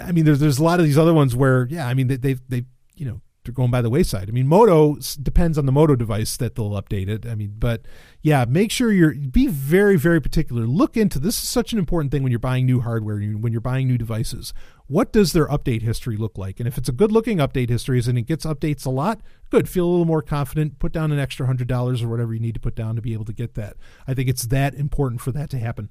I 0.00 0.12
mean, 0.12 0.24
there's 0.24 0.38
there's 0.38 0.60
a 0.60 0.62
lot 0.62 0.78
of 0.78 0.86
these 0.86 0.96
other 0.96 1.12
ones 1.12 1.34
where, 1.34 1.66
yeah, 1.68 1.88
I 1.88 1.94
mean, 1.94 2.06
they 2.06 2.14
they 2.14 2.34
they 2.48 2.64
you 2.94 3.06
know 3.06 3.20
they're 3.42 3.52
going 3.52 3.72
by 3.72 3.82
the 3.82 3.90
wayside. 3.90 4.28
I 4.28 4.32
mean, 4.32 4.46
Moto 4.46 4.98
depends 5.20 5.58
on 5.58 5.66
the 5.66 5.72
Moto 5.72 5.96
device 5.96 6.36
that 6.36 6.54
they'll 6.54 6.80
update 6.80 7.08
it. 7.08 7.26
I 7.26 7.34
mean, 7.34 7.56
but 7.58 7.86
yeah, 8.22 8.44
make 8.48 8.70
sure 8.70 8.92
you're 8.92 9.16
be 9.16 9.48
very 9.48 9.96
very 9.96 10.20
particular. 10.20 10.64
Look 10.64 10.96
into 10.96 11.18
this 11.18 11.42
is 11.42 11.48
such 11.48 11.72
an 11.72 11.80
important 11.80 12.12
thing 12.12 12.22
when 12.22 12.30
you're 12.30 12.38
buying 12.38 12.66
new 12.66 12.82
hardware, 12.82 13.18
when 13.18 13.50
you're 13.50 13.60
buying 13.60 13.88
new 13.88 13.98
devices. 13.98 14.54
What 14.86 15.12
does 15.12 15.32
their 15.32 15.48
update 15.48 15.82
history 15.82 16.16
look 16.16 16.38
like? 16.38 16.60
And 16.60 16.68
if 16.68 16.78
it's 16.78 16.88
a 16.88 16.92
good 16.92 17.10
looking 17.10 17.38
update 17.38 17.68
history, 17.68 18.00
and 18.06 18.16
it 18.16 18.28
gets 18.28 18.46
updates 18.46 18.86
a 18.86 18.90
lot, 18.90 19.22
good. 19.50 19.68
Feel 19.68 19.86
a 19.86 19.90
little 19.90 20.04
more 20.04 20.22
confident. 20.22 20.78
Put 20.78 20.92
down 20.92 21.10
an 21.10 21.18
extra 21.18 21.46
hundred 21.46 21.66
dollars 21.66 22.00
or 22.00 22.06
whatever 22.06 22.32
you 22.32 22.38
need 22.38 22.54
to 22.54 22.60
put 22.60 22.76
down 22.76 22.94
to 22.94 23.02
be 23.02 23.12
able 23.12 23.24
to 23.24 23.32
get 23.32 23.54
that. 23.54 23.74
I 24.06 24.14
think 24.14 24.28
it's 24.28 24.46
that 24.46 24.74
important 24.74 25.20
for 25.20 25.32
that 25.32 25.50
to 25.50 25.58
happen. 25.58 25.90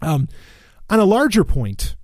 Um, 0.00 0.28
on 0.90 1.00
a 1.00 1.04
larger 1.04 1.44
point, 1.44 1.96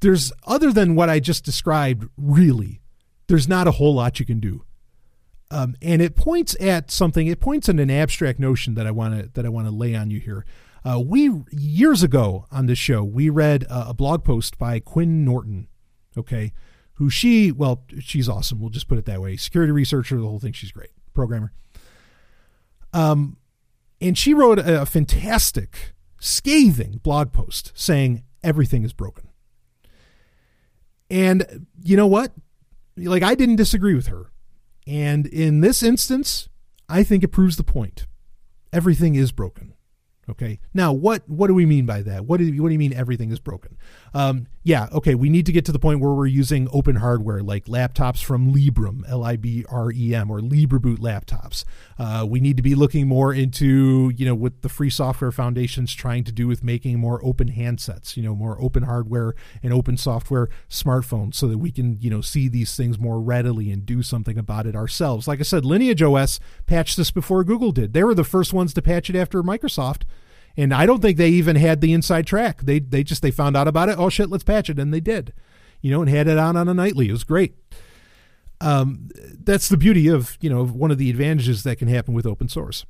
there's 0.00 0.32
other 0.46 0.72
than 0.72 0.94
what 0.94 1.08
I 1.08 1.20
just 1.20 1.44
described, 1.44 2.08
really, 2.16 2.80
there's 3.28 3.48
not 3.48 3.68
a 3.68 3.72
whole 3.72 3.94
lot 3.94 4.20
you 4.20 4.26
can 4.26 4.40
do. 4.40 4.64
Um, 5.50 5.76
and 5.82 6.00
it 6.00 6.16
points 6.16 6.56
at 6.60 6.90
something. 6.90 7.26
It 7.26 7.38
points 7.38 7.68
at 7.68 7.78
an 7.78 7.90
abstract 7.90 8.38
notion 8.38 8.74
that 8.74 8.86
I 8.86 8.90
want 8.90 9.18
to 9.18 9.30
that 9.34 9.44
I 9.44 9.50
want 9.50 9.66
to 9.66 9.70
lay 9.70 9.94
on 9.94 10.10
you 10.10 10.18
here. 10.18 10.46
Uh, 10.84 10.98
we 10.98 11.30
years 11.50 12.02
ago 12.02 12.46
on 12.50 12.66
this 12.66 12.78
show 12.78 13.04
we 13.04 13.28
read 13.28 13.64
a, 13.64 13.90
a 13.90 13.94
blog 13.94 14.24
post 14.24 14.58
by 14.58 14.80
Quinn 14.80 15.24
Norton, 15.24 15.68
okay, 16.16 16.52
who 16.94 17.10
she 17.10 17.52
well 17.52 17.84
she's 18.00 18.28
awesome. 18.28 18.60
We'll 18.60 18.70
just 18.70 18.88
put 18.88 18.98
it 18.98 19.04
that 19.04 19.20
way. 19.20 19.36
Security 19.36 19.72
researcher, 19.72 20.16
the 20.16 20.26
whole 20.26 20.40
thing. 20.40 20.52
She's 20.52 20.72
great 20.72 20.90
programmer. 21.12 21.52
Um, 22.94 23.36
and 24.00 24.16
she 24.18 24.34
wrote 24.34 24.58
a, 24.58 24.82
a 24.82 24.86
fantastic, 24.86 25.91
scathing 26.22 27.00
blog 27.02 27.32
post 27.32 27.72
saying 27.74 28.22
everything 28.44 28.84
is 28.84 28.92
broken. 28.92 29.28
And 31.10 31.66
you 31.82 31.96
know 31.96 32.06
what? 32.06 32.32
Like 32.96 33.24
I 33.24 33.34
didn't 33.34 33.56
disagree 33.56 33.94
with 33.94 34.06
her. 34.06 34.30
And 34.86 35.26
in 35.26 35.60
this 35.60 35.82
instance, 35.82 36.48
I 36.88 37.02
think 37.02 37.24
it 37.24 37.28
proves 37.28 37.56
the 37.56 37.64
point. 37.64 38.06
Everything 38.72 39.16
is 39.16 39.32
broken. 39.32 39.74
Okay. 40.30 40.60
Now, 40.72 40.92
what 40.92 41.28
what 41.28 41.48
do 41.48 41.54
we 41.54 41.66
mean 41.66 41.86
by 41.86 42.02
that? 42.02 42.24
What 42.24 42.38
do 42.38 42.44
you, 42.44 42.62
what 42.62 42.68
do 42.68 42.72
you 42.72 42.78
mean 42.78 42.92
everything 42.92 43.32
is 43.32 43.40
broken? 43.40 43.76
Um, 44.14 44.46
yeah. 44.64 44.88
Okay. 44.92 45.16
We 45.16 45.28
need 45.28 45.46
to 45.46 45.52
get 45.52 45.64
to 45.64 45.72
the 45.72 45.78
point 45.78 46.00
where 46.00 46.12
we're 46.12 46.26
using 46.26 46.68
open 46.72 46.96
hardware 46.96 47.42
like 47.42 47.64
laptops 47.64 48.22
from 48.22 48.54
Librem, 48.54 49.02
L 49.08 49.24
I 49.24 49.36
B 49.36 49.64
R 49.68 49.90
E 49.90 50.14
M, 50.14 50.30
or 50.30 50.40
LibreBoot 50.40 50.98
laptops. 50.98 51.64
Uh, 51.98 52.24
we 52.28 52.38
need 52.38 52.56
to 52.58 52.62
be 52.62 52.76
looking 52.76 53.08
more 53.08 53.34
into 53.34 54.12
you 54.16 54.24
know 54.24 54.36
what 54.36 54.62
the 54.62 54.68
Free 54.68 54.90
Software 54.90 55.32
Foundation's 55.32 55.92
trying 55.92 56.22
to 56.24 56.32
do 56.32 56.46
with 56.46 56.62
making 56.62 57.00
more 57.00 57.24
open 57.24 57.50
handsets. 57.50 58.16
You 58.16 58.22
know, 58.22 58.36
more 58.36 58.60
open 58.60 58.84
hardware 58.84 59.34
and 59.64 59.72
open 59.72 59.96
software 59.96 60.48
smartphones, 60.70 61.34
so 61.34 61.48
that 61.48 61.58
we 61.58 61.72
can 61.72 61.98
you 62.00 62.10
know 62.10 62.20
see 62.20 62.48
these 62.48 62.76
things 62.76 63.00
more 63.00 63.20
readily 63.20 63.72
and 63.72 63.84
do 63.84 64.02
something 64.02 64.38
about 64.38 64.66
it 64.66 64.76
ourselves. 64.76 65.26
Like 65.26 65.40
I 65.40 65.44
said, 65.44 65.64
Lineage 65.64 66.02
OS 66.02 66.38
patched 66.66 66.96
this 66.96 67.10
before 67.10 67.42
Google 67.42 67.72
did. 67.72 67.94
They 67.94 68.04
were 68.04 68.14
the 68.14 68.22
first 68.22 68.52
ones 68.52 68.72
to 68.74 68.82
patch 68.82 69.10
it 69.10 69.16
after 69.16 69.42
Microsoft. 69.42 70.02
And 70.56 70.74
I 70.74 70.86
don't 70.86 71.00
think 71.00 71.16
they 71.16 71.30
even 71.30 71.56
had 71.56 71.80
the 71.80 71.92
inside 71.92 72.26
track. 72.26 72.62
They 72.62 72.78
they 72.78 73.02
just 73.02 73.22
they 73.22 73.30
found 73.30 73.56
out 73.56 73.68
about 73.68 73.88
it. 73.88 73.98
Oh 73.98 74.08
shit, 74.08 74.30
let's 74.30 74.44
patch 74.44 74.68
it, 74.68 74.78
and 74.78 74.92
they 74.92 75.00
did. 75.00 75.32
You 75.80 75.90
know, 75.90 76.00
and 76.00 76.10
had 76.10 76.28
it 76.28 76.38
on 76.38 76.56
on 76.56 76.68
a 76.68 76.74
nightly. 76.74 77.08
It 77.08 77.12
was 77.12 77.24
great. 77.24 77.54
Um, 78.60 79.08
that's 79.42 79.68
the 79.68 79.76
beauty 79.76 80.08
of 80.08 80.38
you 80.40 80.50
know 80.50 80.64
one 80.64 80.90
of 80.90 80.98
the 80.98 81.10
advantages 81.10 81.62
that 81.64 81.76
can 81.76 81.88
happen 81.88 82.14
with 82.14 82.26
open 82.26 82.48
source. 82.48 82.84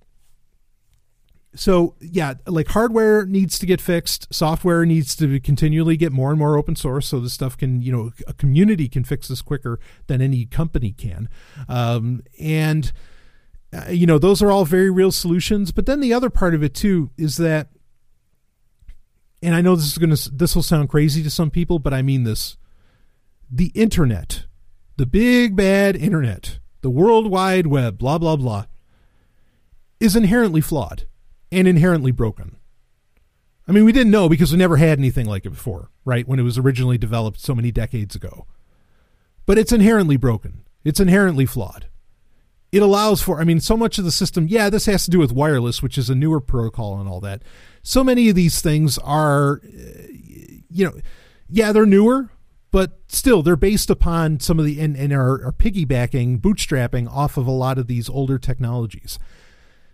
So 1.55 1.97
yeah, 2.01 2.35
like 2.47 2.69
hardware 2.69 3.27
needs 3.27 3.59
to 3.59 3.67
get 3.67 3.81
fixed, 3.81 4.33
software 4.33 4.87
needs 4.87 5.15
to 5.17 5.39
continually 5.41 5.97
get 5.97 6.11
more 6.11 6.31
and 6.31 6.39
more 6.39 6.57
open 6.57 6.77
source, 6.77 7.07
so 7.07 7.21
this 7.21 7.35
stuff 7.35 7.57
can 7.57 7.81
you 7.81 7.93
know 7.93 8.11
a 8.27 8.35
community 8.35 8.89
can 8.89 9.05
fix 9.05 9.29
this 9.29 9.43
quicker 9.43 9.79
than 10.07 10.21
any 10.21 10.47
company 10.47 10.93
can, 10.93 11.29
um, 11.69 12.23
and 12.41 12.93
uh, 13.73 13.91
you 13.91 14.07
know 14.07 14.19
those 14.19 14.43
are 14.43 14.51
all 14.51 14.65
very 14.65 14.91
real 14.91 15.13
solutions 15.13 15.73
but 15.73 15.87
then 15.87 16.01
the 16.01 16.13
other 16.13 16.31
part 16.31 16.55
of 16.55 16.63
it 16.63 16.75
too 16.75 17.11
is 17.17 17.37
that 17.37 17.69
and 19.43 19.55
i 19.55 19.61
know 19.61 19.75
this 19.75 19.87
is 19.87 19.99
going 19.99 20.15
to 20.15 20.31
this 20.31 20.55
will 20.55 20.63
sound 20.63 20.89
crazy 20.89 21.23
to 21.23 21.31
some 21.31 21.51
people 21.51 21.79
but 21.79 21.95
i 21.95 22.03
mean 22.03 22.25
this 22.25 22.57
the 23.51 23.73
internet 23.75 24.45
the 24.97 25.07
big 25.07 25.57
bad 25.57 25.97
internet 25.97 26.59
the 26.83 26.91
world 26.91 27.31
wide 27.31 27.67
web 27.67 27.99
blah 27.99 28.19
blah 28.19 28.37
blah 28.37 28.67
is 30.03 30.17
inherently 30.17 30.61
flawed 30.61 31.07
and 31.53 31.69
inherently 31.69 32.11
broken. 32.11 32.57
I 33.69 33.73
mean 33.73 33.85
we 33.85 33.93
didn't 33.93 34.11
know 34.11 34.29
because 34.29 34.51
we 34.51 34.59
never 34.59 34.77
had 34.77 34.99
anything 34.99 35.27
like 35.27 35.47
it 35.47 35.51
before 35.51 35.91
right 36.05 36.27
when 36.27 36.41
it 36.41 36.43
was 36.43 36.59
originally 36.59 36.99
developed 36.99 37.39
so 37.39 37.55
many 37.55 37.71
decades 37.71 38.17
ago. 38.17 38.47
But 39.47 39.59
it's 39.59 39.71
inherently 39.71 40.17
broken. 40.17 40.65
It's 40.85 40.99
inherently 40.99 41.47
flawed 41.47 41.87
it 42.73 42.83
allows 42.83 43.23
for 43.23 43.41
i 43.41 43.45
mean 43.45 43.61
so 43.61 43.77
much 43.77 43.99
of 43.99 44.05
the 44.05 44.11
system 44.11 44.47
yeah 44.49 44.69
this 44.69 44.87
has 44.87 45.05
to 45.05 45.11
do 45.11 45.19
with 45.19 45.31
wireless 45.33 45.83
which 45.83 45.99
is 45.99 46.11
a 46.11 46.15
newer 46.15 46.41
protocol 46.41 46.99
and 46.99 47.09
all 47.09 47.21
that. 47.21 47.43
So 47.85 48.03
many 48.03 48.29
of 48.29 48.35
these 48.35 48.61
things 48.61 48.99
are 48.99 49.61
uh, 49.65 50.07
you 50.71 50.87
know 50.87 50.95
yeah 51.49 51.73
they're 51.73 51.87
newer 51.87 52.31
but 52.71 53.01
still 53.09 53.43
they're 53.43 53.55
based 53.55 53.91
upon 53.91 54.41
some 54.41 54.59
of 54.59 54.65
the 54.65 54.81
and, 54.81 54.97
and 54.97 55.13
are, 55.13 55.45
are 55.45 55.53
piggybacking 55.53 56.41
bootstrapping 56.41 57.09
off 57.11 57.37
of 57.37 57.47
a 57.47 57.51
lot 57.51 57.77
of 57.79 57.87
these 57.87 58.09
older 58.09 58.39
technologies. 58.39 59.19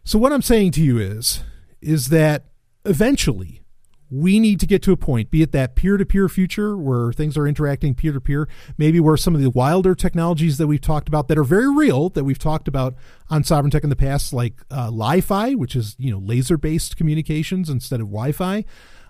So 0.04 0.18
what 0.18 0.32
i'm 0.32 0.42
saying 0.42 0.72
to 0.72 0.82
you 0.82 0.98
is 0.98 1.42
is 1.80 2.08
that 2.08 2.46
eventually 2.84 3.62
we 4.10 4.40
need 4.40 4.58
to 4.60 4.66
get 4.66 4.82
to 4.82 4.92
a 4.92 4.96
point, 4.96 5.30
be 5.30 5.42
it 5.42 5.52
that 5.52 5.74
peer 5.74 5.96
to 5.96 6.06
peer 6.06 6.28
future 6.28 6.76
where 6.76 7.12
things 7.12 7.36
are 7.36 7.46
interacting 7.46 7.94
peer 7.94 8.12
to 8.12 8.20
peer, 8.20 8.48
maybe 8.78 9.00
where 9.00 9.16
some 9.16 9.34
of 9.34 9.40
the 9.40 9.50
wilder 9.50 9.94
technologies 9.94 10.56
that 10.58 10.66
we've 10.66 10.80
talked 10.80 11.08
about 11.08 11.28
that 11.28 11.36
are 11.36 11.44
very 11.44 11.70
real, 11.70 12.08
that 12.10 12.24
we've 12.24 12.38
talked 12.38 12.68
about 12.68 12.94
on 13.28 13.42
Sovryn 13.42 13.70
Tech 13.70 13.84
in 13.84 13.90
the 13.90 13.96
past, 13.96 14.32
like 14.32 14.54
uh, 14.70 14.88
Li-Fi, 14.90 15.54
which 15.54 15.76
is 15.76 15.94
you 15.98 16.10
know 16.10 16.18
laser 16.18 16.56
based 16.56 16.96
communications 16.96 17.68
instead 17.68 18.00
of 18.00 18.06
Wi-Fi. 18.06 18.64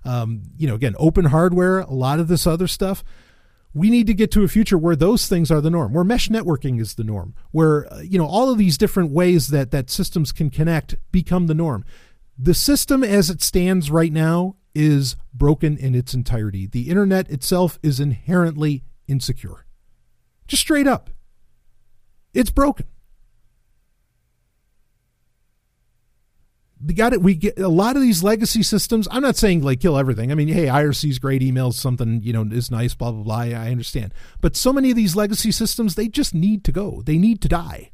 Um, 0.05 0.43
you 0.57 0.67
know, 0.67 0.75
again, 0.75 0.95
open 0.99 1.27
hardware, 1.27 1.81
a 1.81 1.93
lot 1.93 2.19
of 2.19 2.29
this 2.29 2.47
other 2.47 2.67
stuff. 2.67 3.05
We 3.75 3.91
need 3.91 4.07
to 4.07 4.15
get 4.15 4.31
to 4.33 4.43
a 4.43 4.49
future 4.49 4.79
where 4.79 4.97
those 4.97 5.29
things 5.29 5.51
are 5.51 5.61
the 5.61 5.71
norm, 5.71 5.93
where 5.93 6.03
mesh 6.03 6.29
networking 6.29 6.81
is 6.81 6.95
the 6.95 7.05
norm, 7.05 7.35
where 7.53 7.93
uh, 7.93 8.01
you 8.01 8.19
know 8.19 8.27
all 8.27 8.51
of 8.51 8.59
these 8.59 8.77
different 8.77 9.13
ways 9.13 9.49
that 9.49 9.71
that 9.71 9.91
systems 9.91 10.33
can 10.33 10.51
connect 10.51 10.97
become 11.13 11.47
the 11.47 11.55
norm. 11.55 11.85
The 12.37 12.55
system 12.55 13.05
as 13.05 13.31
it 13.31 13.43
stands 13.43 13.91
right 13.91 14.13
now 14.13 14.57
is 14.79 15.17
broken 15.35 15.77
in 15.77 15.97
its 15.97 16.15
entirety. 16.15 16.65
The 16.65 16.89
internet 16.89 17.29
itself 17.31 17.81
is 17.83 17.99
inherently 17.99 18.85
insecure. 19.09 19.67
Just 20.47 20.63
straight 20.63 20.87
up. 20.87 21.11
It's 22.33 22.51
broken. 22.51 22.87
We 26.81 26.95
got 26.95 27.13
it. 27.13 27.21
We 27.21 27.35
get 27.35 27.59
a 27.59 27.67
lot 27.67 27.97
of 27.97 28.03
these 28.03 28.23
legacy 28.23 28.63
systems. 28.63 29.09
I'm 29.11 29.23
not 29.23 29.35
saying 29.35 29.65
like 29.65 29.81
kill 29.81 29.99
everything. 29.99 30.31
I 30.31 30.37
mean, 30.37 30.47
hey, 30.47 30.67
IRC's 30.67 31.19
great, 31.19 31.43
emails 31.43 31.75
something 31.75 32.23
you 32.23 32.33
know 32.33 32.47
is 32.49 32.71
nice, 32.71 32.95
blah 32.95 33.11
blah 33.11 33.25
blah. 33.25 33.59
I 33.59 33.73
understand, 33.73 34.15
but 34.41 34.55
so 34.55 34.73
many 34.73 34.91
of 34.91 34.97
these 34.97 35.17
legacy 35.17 35.51
systems, 35.51 35.97
they 35.97 36.07
just 36.07 36.37
need 36.37 36.63
to 36.65 36.71
go. 36.71 37.03
They 37.05 37.19
need 37.19 37.43
to 37.43 37.49
die 37.49 37.91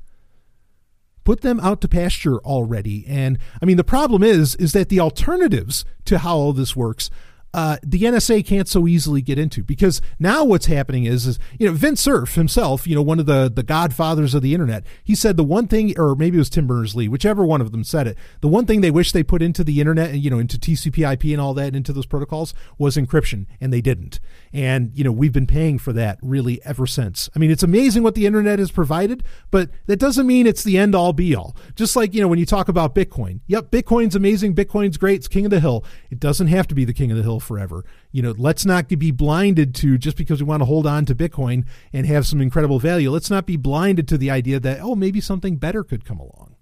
put 1.24 1.40
them 1.40 1.58
out 1.60 1.80
to 1.80 1.88
pasture 1.88 2.38
already 2.38 3.04
and 3.06 3.38
i 3.60 3.64
mean 3.64 3.76
the 3.76 3.84
problem 3.84 4.22
is 4.22 4.54
is 4.56 4.72
that 4.72 4.88
the 4.88 5.00
alternatives 5.00 5.84
to 6.04 6.18
how 6.18 6.36
all 6.36 6.52
this 6.52 6.76
works 6.76 7.10
uh, 7.54 7.76
the 7.84 8.02
NSA 8.02 8.44
can't 8.44 8.66
so 8.66 8.88
easily 8.88 9.22
get 9.22 9.38
into 9.38 9.62
because 9.62 10.02
now 10.18 10.44
what's 10.44 10.66
happening 10.66 11.04
is, 11.04 11.24
is 11.24 11.38
you 11.56 11.68
know 11.68 11.72
Vince 11.72 12.00
Cerf 12.00 12.34
himself, 12.34 12.84
you 12.84 12.96
know 12.96 13.02
one 13.02 13.20
of 13.20 13.26
the 13.26 13.48
the 13.48 13.62
godfathers 13.62 14.34
of 14.34 14.42
the 14.42 14.52
internet, 14.52 14.84
he 15.04 15.14
said 15.14 15.36
the 15.36 15.44
one 15.44 15.68
thing, 15.68 15.96
or 15.96 16.16
maybe 16.16 16.36
it 16.36 16.40
was 16.40 16.50
Tim 16.50 16.66
Berners 16.66 16.96
Lee, 16.96 17.06
whichever 17.06 17.46
one 17.46 17.60
of 17.60 17.70
them 17.70 17.84
said 17.84 18.08
it, 18.08 18.18
the 18.40 18.48
one 18.48 18.66
thing 18.66 18.80
they 18.80 18.90
wish 18.90 19.12
they 19.12 19.22
put 19.22 19.40
into 19.40 19.62
the 19.62 19.78
internet 19.78 20.10
and 20.10 20.18
you 20.18 20.30
know 20.30 20.40
into 20.40 20.58
TCP/IP 20.58 21.26
and 21.26 21.40
all 21.40 21.54
that 21.54 21.76
into 21.76 21.92
those 21.92 22.06
protocols 22.06 22.54
was 22.76 22.96
encryption, 22.96 23.46
and 23.60 23.72
they 23.72 23.80
didn't. 23.80 24.18
And 24.54 24.92
you 24.94 25.02
know 25.02 25.10
we've 25.10 25.32
been 25.32 25.48
paying 25.48 25.80
for 25.80 25.92
that 25.94 26.18
really 26.22 26.64
ever 26.64 26.86
since. 26.86 27.28
I 27.34 27.40
mean 27.40 27.50
it's 27.50 27.64
amazing 27.64 28.04
what 28.04 28.14
the 28.14 28.24
internet 28.24 28.60
has 28.60 28.70
provided, 28.70 29.24
but 29.50 29.68
that 29.86 29.98
doesn't 29.98 30.28
mean 30.28 30.46
it's 30.46 30.62
the 30.62 30.78
end 30.78 30.94
all 30.94 31.12
be 31.12 31.34
all. 31.34 31.56
Just 31.74 31.96
like 31.96 32.14
you 32.14 32.20
know 32.20 32.28
when 32.28 32.38
you 32.38 32.46
talk 32.46 32.68
about 32.68 32.94
Bitcoin, 32.94 33.40
yep, 33.48 33.72
Bitcoin's 33.72 34.14
amazing, 34.14 34.54
Bitcoin's 34.54 34.96
great, 34.96 35.16
it's 35.16 35.28
king 35.28 35.44
of 35.44 35.50
the 35.50 35.58
hill. 35.58 35.84
It 36.08 36.20
doesn't 36.20 36.46
have 36.46 36.68
to 36.68 36.74
be 36.74 36.84
the 36.84 36.94
king 36.94 37.10
of 37.10 37.16
the 37.16 37.24
hill 37.24 37.40
forever. 37.40 37.84
You 38.12 38.22
know, 38.22 38.32
let's 38.38 38.64
not 38.64 38.86
be 38.86 39.10
blinded 39.10 39.74
to 39.76 39.98
just 39.98 40.16
because 40.16 40.40
we 40.40 40.46
want 40.46 40.60
to 40.60 40.66
hold 40.66 40.86
on 40.86 41.04
to 41.06 41.16
Bitcoin 41.16 41.66
and 41.92 42.06
have 42.06 42.24
some 42.24 42.40
incredible 42.40 42.78
value. 42.78 43.10
Let's 43.10 43.30
not 43.30 43.46
be 43.46 43.56
blinded 43.56 44.06
to 44.08 44.16
the 44.16 44.30
idea 44.30 44.60
that 44.60 44.78
oh, 44.80 44.94
maybe 44.94 45.20
something 45.20 45.56
better 45.56 45.82
could 45.82 46.04
come 46.04 46.20
along. 46.20 46.54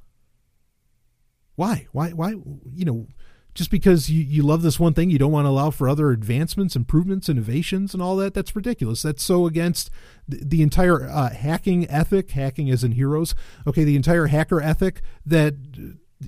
Why? 1.57 1.87
Why? 1.93 2.11
Why? 2.11 2.31
You 2.31 2.85
know, 2.87 3.07
just 3.55 3.71
because 3.71 4.11
you, 4.11 4.23
you 4.23 4.43
love 4.43 4.63
this 4.63 4.81
one 4.81 4.95
thing, 4.95 5.11
you 5.11 5.19
don't 5.19 5.33
want 5.33 5.45
to 5.45 5.51
allow 5.51 5.71
for 5.71 5.89
other 5.89 6.11
advancements, 6.11 6.75
improvements, 6.75 7.29
innovations, 7.29 7.93
and 7.93 8.03
all 8.03 8.17
that. 8.17 8.33
That's 8.35 8.57
ridiculous. 8.57 9.03
That's 9.03 9.23
so 9.23 9.47
against 9.47 9.91
the, 10.27 10.43
the 10.43 10.63
entire 10.63 11.09
uh, 11.09 11.31
hacking 11.31 11.89
ethic, 11.91 12.31
hacking 12.31 12.71
as 12.71 12.83
in 12.83 12.93
heroes. 12.93 13.35
Okay, 13.67 13.85
the 13.85 13.97
entire 13.97 14.27
hacker 14.27 14.61
ethic 14.61 15.03
that 15.27 15.55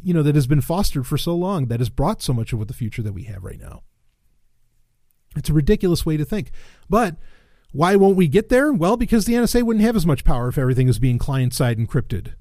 you 0.03 0.13
know 0.13 0.23
that 0.23 0.35
has 0.35 0.47
been 0.47 0.61
fostered 0.61 1.07
for 1.07 1.17
so 1.17 1.35
long, 1.35 1.67
that 1.67 1.81
has 1.81 1.89
brought 1.89 2.21
so 2.21 2.33
much 2.33 2.53
of 2.53 2.59
what 2.59 2.69
the 2.69 2.75
future 2.75 3.03
that 3.03 3.15
we 3.15 3.25
have 3.25 3.43
right 3.43 3.61
now. 3.61 3.83
It's 5.37 5.49
a 5.49 5.55
ridiculous 5.55 6.05
way 6.05 6.17
to 6.17 6.25
think, 6.25 6.51
but 6.91 7.17
why 7.73 7.97
won't 7.97 8.17
we 8.17 8.29
get 8.29 8.51
there? 8.51 8.73
Well, 8.73 8.97
because 8.97 9.25
the 9.25 9.35
NSA 9.35 9.63
wouldn't 9.63 9.85
have 9.85 9.97
as 9.97 10.07
much 10.07 10.25
power 10.25 10.49
if 10.49 10.59
everything 10.59 10.87
was 10.87 10.99
being 10.99 11.19
client 11.19 11.55
side 11.55 11.79
encrypted. 11.79 12.35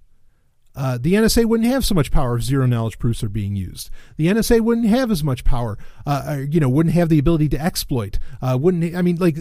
Uh, 0.75 0.97
the 0.99 1.13
NSA 1.13 1.45
wouldn't 1.45 1.69
have 1.69 1.85
so 1.85 1.93
much 1.93 2.11
power 2.11 2.37
if 2.37 2.43
zero 2.43 2.65
knowledge 2.65 2.97
proofs 2.97 3.23
are 3.23 3.29
being 3.29 3.55
used. 3.55 3.89
The 4.17 4.27
NSA 4.27 4.61
wouldn't 4.61 4.87
have 4.87 5.11
as 5.11 5.23
much 5.23 5.43
power, 5.43 5.77
uh, 6.05 6.41
you 6.49 6.59
know, 6.59 6.69
wouldn't 6.69 6.95
have 6.95 7.09
the 7.09 7.19
ability 7.19 7.49
to 7.49 7.61
exploit. 7.61 8.17
Uh, 8.41 8.57
wouldn't 8.59 8.95
I 8.95 9.01
mean, 9.01 9.17
like, 9.17 9.37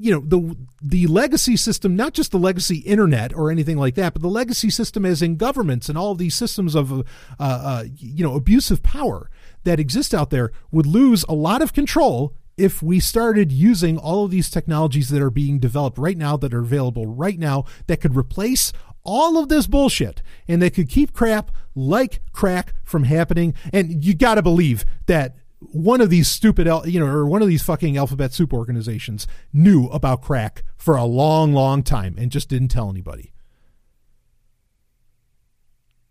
you 0.00 0.12
know, 0.12 0.20
the 0.20 0.56
the 0.80 1.06
legacy 1.08 1.56
system, 1.56 1.96
not 1.96 2.14
just 2.14 2.30
the 2.30 2.38
legacy 2.38 2.78
internet 2.78 3.34
or 3.34 3.50
anything 3.50 3.76
like 3.76 3.94
that, 3.96 4.14
but 4.14 4.22
the 4.22 4.28
legacy 4.28 4.70
system, 4.70 5.04
as 5.04 5.22
in 5.22 5.36
governments 5.36 5.88
and 5.88 5.98
all 5.98 6.14
these 6.14 6.34
systems 6.34 6.74
of, 6.74 6.92
uh, 6.92 7.02
uh, 7.40 7.84
you 7.96 8.24
know, 8.24 8.34
abusive 8.34 8.82
power 8.82 9.30
that 9.64 9.80
exist 9.80 10.14
out 10.14 10.30
there, 10.30 10.52
would 10.70 10.86
lose 10.86 11.24
a 11.28 11.34
lot 11.34 11.62
of 11.62 11.72
control 11.72 12.34
if 12.58 12.82
we 12.82 12.98
started 12.98 13.52
using 13.52 13.96
all 13.96 14.24
of 14.24 14.30
these 14.30 14.50
technologies 14.50 15.08
that 15.10 15.22
are 15.22 15.30
being 15.30 15.58
developed 15.60 15.96
right 15.96 16.18
now, 16.18 16.36
that 16.36 16.52
are 16.52 16.60
available 16.60 17.06
right 17.06 17.38
now, 17.38 17.64
that 17.86 18.00
could 18.00 18.16
replace 18.16 18.72
all 19.04 19.38
of 19.38 19.48
this 19.48 19.66
bullshit 19.66 20.22
and 20.46 20.60
they 20.60 20.70
could 20.70 20.88
keep 20.88 21.12
crap 21.12 21.50
like 21.74 22.20
KRACK 22.32 22.68
from 22.84 23.04
happening. 23.04 23.54
And 23.72 24.04
you 24.04 24.14
got 24.14 24.34
to 24.34 24.42
believe 24.42 24.84
that 25.06 25.36
one 25.60 26.00
of 26.00 26.10
these 26.10 26.28
stupid, 26.28 26.66
you 26.86 27.00
know, 27.00 27.06
or 27.06 27.26
one 27.26 27.42
of 27.42 27.48
these 27.48 27.62
fucking 27.62 27.96
alphabet 27.96 28.32
soup 28.32 28.52
organizations 28.52 29.26
knew 29.52 29.86
about 29.86 30.22
KRACK 30.22 30.62
for 30.76 30.96
a 30.96 31.04
long, 31.04 31.52
long 31.52 31.82
time 31.82 32.14
and 32.18 32.30
just 32.30 32.48
didn't 32.48 32.68
tell 32.68 32.90
anybody. 32.90 33.32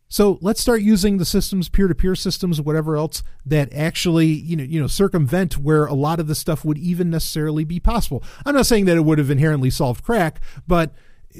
So 0.10 0.38
let's 0.42 0.62
start 0.62 0.82
using 0.82 1.18
the 1.18 1.26
systems, 1.26 1.68
peer-to-peer 1.68 2.16
systems, 2.16 2.62
whatever 2.62 2.96
else 2.96 3.24
that 3.46 3.72
actually, 3.74 4.28
you 4.28 4.56
know, 4.56 4.64
you 4.64 4.80
know, 4.80 4.88
circumvent 4.88 5.58
where 5.58 5.86
a 5.86 5.94
lot 5.94 6.22
of 6.22 6.28
this 6.28 6.40
stuff 6.40 6.64
would 6.64 6.78
even 6.78 7.10
necessarily 7.10 7.66
be 7.66 7.82
possible. 7.82 8.24
I'm 8.46 8.56
not 8.56 8.66
saying 8.66 8.86
that 8.86 8.96
it 8.96 9.04
would 9.04 9.18
have 9.18 9.30
inherently 9.30 9.70
solved 9.70 10.06
KRACK, 10.06 10.38
but 10.66 10.94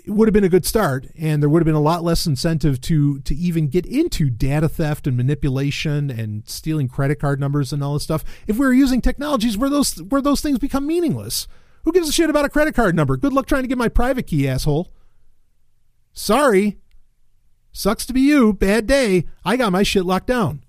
it 0.06 0.12
would 0.12 0.28
have 0.28 0.34
been 0.34 0.44
a 0.44 0.50
good 0.50 0.66
start, 0.66 1.08
and 1.18 1.42
there 1.42 1.50
would 1.50 1.62
have 1.62 1.66
been 1.66 1.76
a 1.76 1.80
lot 1.80 2.04
less 2.04 2.26
incentive 2.26 2.80
to 2.82 3.20
to 3.22 3.36
even 3.36 3.68
get 3.68 3.86
into 3.86 4.30
data 4.30 4.70
theft 4.70 5.08
and 5.08 5.18
manipulation 5.18 6.10
and 6.10 6.48
stealing 6.48 6.88
credit 6.88 7.20
card 7.20 7.40
numbers 7.40 7.74
and 7.74 7.84
all 7.84 7.94
this 7.94 8.04
stuff 8.04 8.24
if 8.48 8.58
we 8.58 8.66
were 8.66 8.74
using 8.74 9.02
technologies 9.02 9.58
where 9.58 9.70
those 9.70 10.02
where 10.04 10.22
those 10.22 10.42
things 10.42 10.60
become 10.60 10.86
meaningless. 10.86 11.48
Who 11.84 11.94
gives 11.94 12.10
a 12.10 12.12
shit 12.12 12.30
about 12.30 12.46
a 12.46 12.50
credit 12.50 12.76
card 12.76 12.96
number? 12.96 13.16
Good 13.16 13.32
luck 13.32 13.46
trying 13.46 13.64
to 13.64 13.68
get 13.70 13.78
my 13.78 13.88
private 13.88 14.28
key, 14.28 14.48
asshole. 14.48 14.92
Sorry. 16.12 16.78
Sucks 17.72 18.06
to 18.08 18.14
be 18.14 18.22
you. 18.22 18.54
Bad 18.54 18.88
day. 18.88 19.26
I 19.46 19.56
got 19.56 19.72
my 19.72 19.84
shit 19.84 20.04
locked 20.04 20.28
down. 20.28 20.64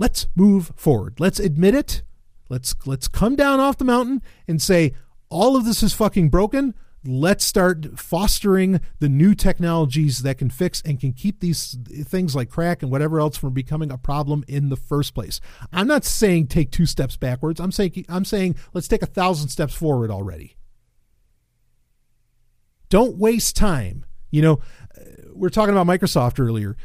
Let's 0.00 0.26
move 0.34 0.72
forward. 0.76 1.20
Let's 1.20 1.38
admit 1.38 1.74
it. 1.74 2.02
Let's 2.50 2.74
let's 2.84 3.08
come 3.08 3.36
down 3.36 3.60
off 3.60 3.78
the 3.78 3.84
mountain 3.84 4.20
and 4.46 4.60
say 4.60 4.92
all 5.30 5.56
of 5.56 5.64
this 5.64 5.82
is 5.82 5.94
fucking 5.94 6.28
broken. 6.28 6.74
Let's 7.02 7.46
start 7.46 7.98
fostering 7.98 8.80
the 8.98 9.08
new 9.08 9.34
technologies 9.34 10.22
that 10.22 10.36
can 10.36 10.50
fix 10.50 10.82
and 10.84 11.00
can 11.00 11.14
keep 11.14 11.40
these 11.40 11.78
things 12.04 12.36
like 12.36 12.50
KRACK 12.50 12.82
and 12.82 12.90
whatever 12.90 13.20
else 13.20 13.38
from 13.38 13.54
becoming 13.54 13.90
a 13.90 13.96
problem 13.96 14.44
in 14.48 14.68
the 14.68 14.76
first 14.76 15.14
place. 15.14 15.40
I'm 15.72 15.86
not 15.86 16.04
saying 16.04 16.48
take 16.48 16.70
two 16.70 16.84
steps 16.84 17.16
backwards. 17.16 17.58
I'm 17.60 17.72
saying 17.72 18.04
I'm 18.08 18.26
saying 18.26 18.56
let's 18.74 18.88
take 18.88 19.02
a 19.02 19.06
thousand 19.06 19.48
steps 19.48 19.72
forward 19.72 20.10
already. 20.10 20.56
Don't 22.90 23.16
waste 23.16 23.56
time. 23.56 24.04
You 24.32 24.42
know, 24.42 24.60
uh, 24.98 25.04
we 25.34 25.46
are 25.46 25.50
talking 25.50 25.74
about 25.74 25.86
Microsoft 25.86 26.40
earlier. 26.40 26.76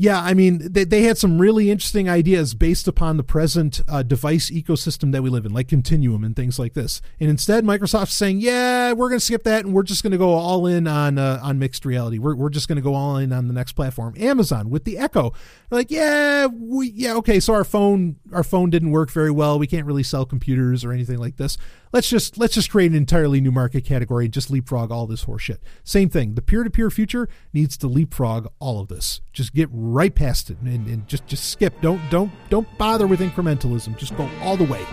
Yeah, 0.00 0.22
I 0.22 0.32
mean, 0.32 0.60
they, 0.72 0.84
they 0.84 1.02
had 1.02 1.18
some 1.18 1.40
really 1.40 1.72
interesting 1.72 2.08
ideas 2.08 2.54
based 2.54 2.86
upon 2.86 3.16
the 3.16 3.24
present 3.24 3.80
uh, 3.88 4.04
device 4.04 4.48
ecosystem 4.48 5.10
that 5.10 5.24
we 5.24 5.28
live 5.28 5.44
in, 5.44 5.52
like 5.52 5.66
Continuum 5.66 6.22
and 6.22 6.36
things 6.36 6.56
like 6.56 6.74
this. 6.74 7.02
And 7.18 7.28
instead, 7.28 7.64
Microsoft's 7.64 8.12
saying, 8.12 8.38
"Yeah, 8.38 8.92
we're 8.92 9.08
going 9.08 9.18
to 9.18 9.24
skip 9.24 9.42
that, 9.42 9.64
and 9.64 9.74
we're 9.74 9.82
just 9.82 10.04
going 10.04 10.12
to 10.12 10.18
go 10.18 10.34
all 10.34 10.68
in 10.68 10.86
on 10.86 11.18
uh, 11.18 11.40
on 11.42 11.58
mixed 11.58 11.84
reality. 11.84 12.18
We're, 12.20 12.36
we're 12.36 12.48
just 12.48 12.68
going 12.68 12.76
to 12.76 12.82
go 12.82 12.94
all 12.94 13.16
in 13.16 13.32
on 13.32 13.48
the 13.48 13.52
next 13.52 13.72
platform." 13.72 14.14
Amazon 14.16 14.70
with 14.70 14.84
the 14.84 14.96
Echo, 14.98 15.32
They're 15.68 15.80
like, 15.80 15.90
"Yeah, 15.90 16.46
we 16.46 16.90
yeah 16.90 17.14
okay, 17.14 17.40
so 17.40 17.52
our 17.52 17.64
phone 17.64 18.16
our 18.32 18.44
phone 18.44 18.70
didn't 18.70 18.92
work 18.92 19.10
very 19.10 19.32
well. 19.32 19.58
We 19.58 19.66
can't 19.66 19.84
really 19.84 20.04
sell 20.04 20.24
computers 20.24 20.84
or 20.84 20.92
anything 20.92 21.18
like 21.18 21.38
this. 21.38 21.58
Let's 21.92 22.08
just 22.08 22.38
let's 22.38 22.54
just 22.54 22.70
create 22.70 22.92
an 22.92 22.96
entirely 22.96 23.40
new 23.40 23.50
market 23.50 23.84
category 23.84 24.26
and 24.26 24.34
just 24.34 24.48
leapfrog 24.48 24.92
all 24.92 25.08
this 25.08 25.24
horseshit." 25.24 25.58
Same 25.82 26.08
thing. 26.08 26.34
The 26.34 26.42
peer 26.42 26.62
to 26.62 26.70
peer 26.70 26.88
future 26.88 27.28
needs 27.52 27.76
to 27.78 27.88
leapfrog 27.88 28.46
all 28.60 28.78
of 28.78 28.86
this. 28.86 29.22
Just 29.32 29.54
get 29.54 29.68
right 29.88 30.14
past 30.14 30.50
it 30.50 30.58
and, 30.60 30.86
and 30.86 31.08
just 31.08 31.26
just 31.26 31.50
skip. 31.50 31.80
Don't 31.80 32.00
don't 32.10 32.30
don't 32.50 32.66
bother 32.78 33.06
with 33.06 33.20
incrementalism. 33.20 33.96
Just 33.96 34.16
go 34.16 34.28
all 34.40 34.56
the 34.56 34.64
way. 34.64 34.84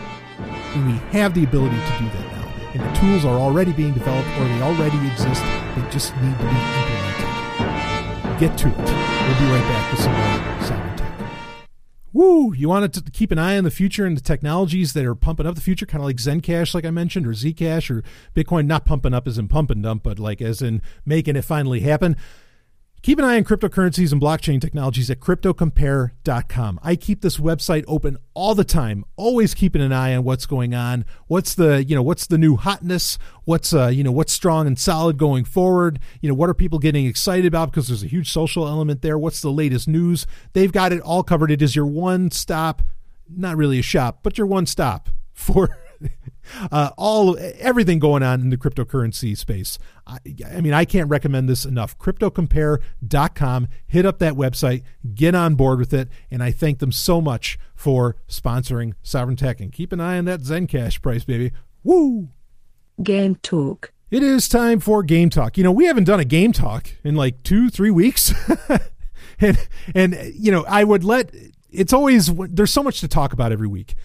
And 0.74 0.88
we 0.88 0.94
have 1.18 1.34
the 1.34 1.44
ability 1.44 1.76
to 1.78 1.98
do 2.00 2.06
that 2.06 2.32
now. 2.32 2.46
And 2.74 2.84
the 2.84 3.00
tools 3.00 3.24
are 3.24 3.40
already 3.40 3.72
being 3.72 3.94
developed 3.94 4.28
or 4.40 4.44
they 4.46 4.62
already 4.62 4.98
exist. 5.08 5.42
They 5.76 5.90
just 5.90 6.16
need 6.18 6.38
to 6.38 6.44
be 6.44 6.50
implemented. 6.50 8.40
Get 8.40 8.58
to 8.60 8.68
it. 8.68 8.78
We'll 8.78 9.40
be 9.40 9.46
right 9.46 9.64
back 9.70 9.92
with 9.92 10.02
some 10.02 10.14
more 10.14 10.62
Sound. 10.62 10.96
Woo! 12.12 12.54
You 12.54 12.70
want 12.70 12.94
to 12.94 13.12
keep 13.12 13.32
an 13.32 13.38
eye 13.38 13.58
on 13.58 13.66
the 13.66 13.72
future 13.72 14.06
and 14.06 14.16
the 14.16 14.22
technologies 14.22 14.94
that 14.94 15.06
are 15.06 15.16
pumping 15.16 15.46
up 15.46 15.56
the 15.56 15.62
future, 15.62 15.86
kind 15.86 16.02
of 16.02 16.06
like 16.06 16.16
Zencash, 16.16 16.74
like 16.74 16.86
I 16.86 16.90
mentioned, 16.90 17.28
or 17.28 17.32
Zcash, 17.32 17.90
or 17.90 18.04
Bitcoin, 18.34 18.68
not 18.68 18.86
pumping 18.86 19.14
up 19.14 19.28
as 19.28 19.38
in 19.38 19.50
pump 19.50 19.70
and 19.70 19.84
dump, 19.84 20.04
but 20.04 20.18
like 20.18 20.42
as 20.42 20.62
in 20.62 20.82
making 21.06 21.36
it 21.36 21.44
finally 21.44 21.82
happen. 21.82 22.16
Keep 23.06 23.20
an 23.20 23.26
eye 23.26 23.38
on 23.38 23.44
cryptocurrencies 23.44 24.12
and 24.12 24.20
blockchain 24.20 24.60
technologies 24.60 25.12
at 25.12 25.20
cryptocompare.com. 25.20 26.80
I 26.82 26.96
keep 26.96 27.22
this 27.22 27.38
website 27.38 27.84
open 27.88 28.18
all 28.34 28.56
the 28.56 28.64
time, 28.64 29.06
always 29.16 29.54
keeping 29.54 29.84
an 29.84 29.94
eye 29.94 30.16
on 30.16 30.24
what's 30.24 30.48
going 30.48 30.74
on. 30.74 31.06
What's 31.28 31.54
the, 31.54 31.84
you 31.84 31.96
know, 31.96 32.02
what's 32.02 32.26
the 32.26 32.40
new 32.40 32.56
hotness? 32.56 33.20
What's 33.44 33.76
uh, 33.76 33.90
you 33.90 34.04
know, 34.04 34.12
what's 34.12 34.34
strong 34.34 34.66
and 34.66 34.80
solid 34.80 35.20
going 35.20 35.46
forward? 35.46 36.00
You 36.20 36.30
know, 36.30 36.34
what 36.34 36.50
are 36.50 36.56
people 36.56 36.80
getting 36.80 37.06
excited 37.06 37.46
about 37.46 37.70
because 37.70 37.90
there's 37.90 38.02
a 38.02 38.08
huge 38.08 38.32
social 38.32 38.68
element 38.68 39.04
there? 39.04 39.20
What's 39.20 39.40
the 39.40 39.52
latest 39.52 39.88
news? 39.88 40.26
They've 40.54 40.72
got 40.72 40.92
it 40.92 41.02
all 41.02 41.22
covered. 41.22 41.52
It 41.52 41.62
is 41.62 41.76
your 41.76 41.86
one 41.86 42.32
stop, 42.32 42.82
not 43.30 43.56
really 43.56 43.78
a 43.78 43.84
shop, 43.84 44.22
but 44.24 44.40
your 44.40 44.48
one 44.48 44.66
stop 44.66 45.10
for 45.32 45.78
uh, 46.72 46.90
all 46.98 47.38
everything 47.60 48.00
going 48.00 48.24
on 48.24 48.42
in 48.42 48.50
the 48.50 48.58
cryptocurrency 48.58 49.38
space. 49.38 49.78
I, 50.08 50.18
I 50.56 50.62
mean, 50.62 50.74
I 50.74 50.86
can't 50.86 51.10
recommend 51.10 51.50
this 51.50 51.66
enough. 51.66 51.98
CryptoCompare.com. 51.98 53.68
Hit 53.88 54.06
up 54.06 54.20
that 54.20 54.34
website, 54.34 54.84
get 55.14 55.34
on 55.34 55.56
board 55.56 55.80
with 55.80 55.94
it, 55.94 56.10
and 56.30 56.44
I 56.44 56.52
thank 56.52 56.80
them 56.80 56.92
so 56.92 57.22
much 57.22 57.58
for 57.74 58.16
sponsoring 58.28 58.94
Sovryn 59.04 59.38
Tech. 59.38 59.60
And 59.60 59.72
keep 59.72 59.92
an 59.92 60.00
eye 60.00 60.18
on 60.18 60.26
that 60.26 60.42
Zencash 60.42 61.02
price, 61.02 61.24
baby. 61.24 61.52
Woo! 61.84 62.30
Game 63.02 63.36
Talk. 63.36 63.92
It 64.12 64.24
is 64.24 64.48
time 64.48 64.80
for 64.80 65.04
game 65.04 65.30
talk. 65.30 65.58
You 65.58 65.64
know, 65.64 65.72
we 65.72 65.86
haven't 65.86 66.04
done 66.04 66.20
a 66.20 66.26
game 66.26 66.54
talk 66.54 66.90
in 67.04 67.16
like 67.16 67.42
two, 67.44 67.70
three 67.70 67.92
weeks. 67.92 68.34
and, 69.40 69.68
and, 69.94 70.34
you 70.36 70.52
know, 70.52 70.64
I 70.68 70.84
would 70.84 71.04
let, 71.04 71.34
it's 71.72 71.92
always, 71.92 72.34
there's 72.34 72.72
so 72.72 72.84
much 72.84 73.02
to 73.02 73.08
talk 73.08 73.34
about 73.34 73.52
every 73.52 73.68
week. 73.68 73.96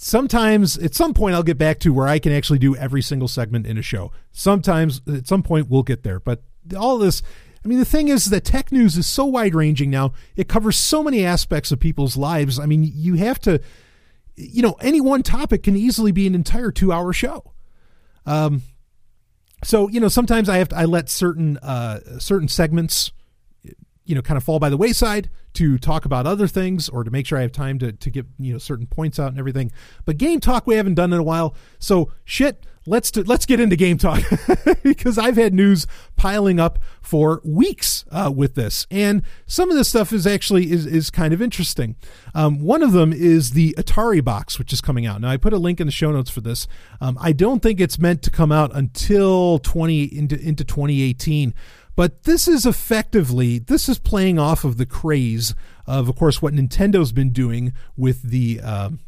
Sometimes 0.00 0.78
at 0.78 0.94
some 0.94 1.12
point 1.12 1.34
I'll 1.34 1.42
get 1.42 1.58
back 1.58 1.80
to 1.80 1.92
where 1.92 2.06
I 2.06 2.20
can 2.20 2.30
actually 2.30 2.60
do 2.60 2.76
every 2.76 3.02
single 3.02 3.26
segment 3.26 3.66
in 3.66 3.76
a 3.76 3.82
show. 3.82 4.12
Sometimes 4.30 5.02
at 5.12 5.26
some 5.26 5.42
point 5.42 5.68
we'll 5.68 5.82
get 5.82 6.04
there. 6.04 6.20
But 6.20 6.44
all 6.78 6.98
this, 6.98 7.20
I 7.64 7.66
mean, 7.66 7.80
the 7.80 7.84
thing 7.84 8.06
is 8.06 8.26
that 8.26 8.44
tech 8.44 8.70
news 8.70 8.96
is 8.96 9.08
so 9.08 9.24
wide 9.24 9.56
ranging 9.56 9.90
now. 9.90 10.12
It 10.36 10.48
covers 10.48 10.76
so 10.76 11.02
many 11.02 11.24
aspects 11.24 11.72
of 11.72 11.80
people's 11.80 12.16
lives. 12.16 12.60
I 12.60 12.66
mean, 12.66 12.88
you 12.94 13.14
have 13.14 13.40
to, 13.40 13.60
you 14.36 14.62
know, 14.62 14.76
any 14.80 15.00
one 15.00 15.24
topic 15.24 15.64
can 15.64 15.74
easily 15.74 16.12
be 16.12 16.28
an 16.28 16.34
entire 16.36 16.70
two 16.70 16.92
hour 16.92 17.12
show. 17.12 17.52
Um, 18.24 18.62
so 19.64 19.88
you 19.88 19.98
know 19.98 20.06
sometimes 20.06 20.48
i 20.48 20.58
have 20.58 20.68
to 20.68 20.76
i 20.76 20.84
let 20.84 21.08
certain 21.08 21.58
uh 21.58 21.98
certain 22.20 22.46
segments 22.46 23.10
you 24.08 24.14
know 24.14 24.22
kind 24.22 24.36
of 24.36 24.42
fall 24.42 24.58
by 24.58 24.70
the 24.70 24.76
wayside 24.76 25.28
to 25.52 25.78
talk 25.78 26.04
about 26.04 26.26
other 26.26 26.48
things 26.48 26.88
or 26.88 27.04
to 27.04 27.10
make 27.10 27.26
sure 27.26 27.38
i 27.38 27.42
have 27.42 27.52
time 27.52 27.78
to 27.78 27.92
to 27.92 28.10
get 28.10 28.26
you 28.38 28.52
know 28.52 28.58
certain 28.58 28.86
points 28.86 29.18
out 29.20 29.28
and 29.28 29.38
everything. 29.38 29.70
But 30.04 30.16
game 30.16 30.40
talk 30.40 30.66
we 30.66 30.74
haven't 30.76 30.94
done 30.94 31.12
in 31.12 31.20
a 31.20 31.22
while. 31.22 31.54
So 31.78 32.10
shit 32.24 32.64
let's 32.86 33.10
do, 33.10 33.22
let's 33.22 33.44
get 33.44 33.60
into 33.60 33.76
game 33.76 33.98
talk 33.98 34.22
because 34.82 35.18
i've 35.18 35.36
had 35.36 35.52
news 35.52 35.86
piling 36.16 36.58
up 36.58 36.78
for 37.02 37.42
weeks 37.44 38.04
uh, 38.10 38.32
with 38.34 38.54
this. 38.54 38.86
And 38.90 39.22
some 39.46 39.70
of 39.70 39.76
this 39.76 39.88
stuff 39.88 40.12
is 40.12 40.26
actually 40.26 40.70
is, 40.70 40.86
is 40.86 41.10
kind 41.10 41.32
of 41.34 41.40
interesting. 41.40 41.96
Um, 42.34 42.60
one 42.60 42.82
of 42.82 42.92
them 42.92 43.12
is 43.12 43.50
the 43.50 43.74
atari 43.78 44.24
box 44.24 44.58
which 44.58 44.72
is 44.72 44.80
coming 44.80 45.06
out. 45.06 45.20
Now 45.20 45.30
i 45.30 45.36
put 45.36 45.52
a 45.52 45.58
link 45.58 45.80
in 45.80 45.86
the 45.86 45.92
show 45.92 46.10
notes 46.10 46.30
for 46.30 46.40
this. 46.40 46.66
Um, 47.00 47.18
i 47.20 47.32
don't 47.32 47.60
think 47.60 47.78
it's 47.78 47.98
meant 47.98 48.22
to 48.22 48.30
come 48.30 48.50
out 48.50 48.74
until 48.74 49.58
20 49.58 50.04
into, 50.04 50.40
into 50.40 50.64
2018 50.64 51.54
But 51.98 52.22
this 52.22 52.46
is 52.46 52.64
effectively 52.64 53.58
this 53.58 53.88
is 53.88 53.98
playing 53.98 54.38
off 54.38 54.62
of 54.62 54.76
the 54.76 54.86
craze 54.86 55.56
of, 55.84 56.08
of 56.08 56.14
course, 56.14 56.40
what 56.40 56.54
Nintendo's 56.54 57.10
been 57.10 57.30
doing 57.30 57.72
with 57.96 58.22
the. 58.22 58.60
Um, 58.60 59.00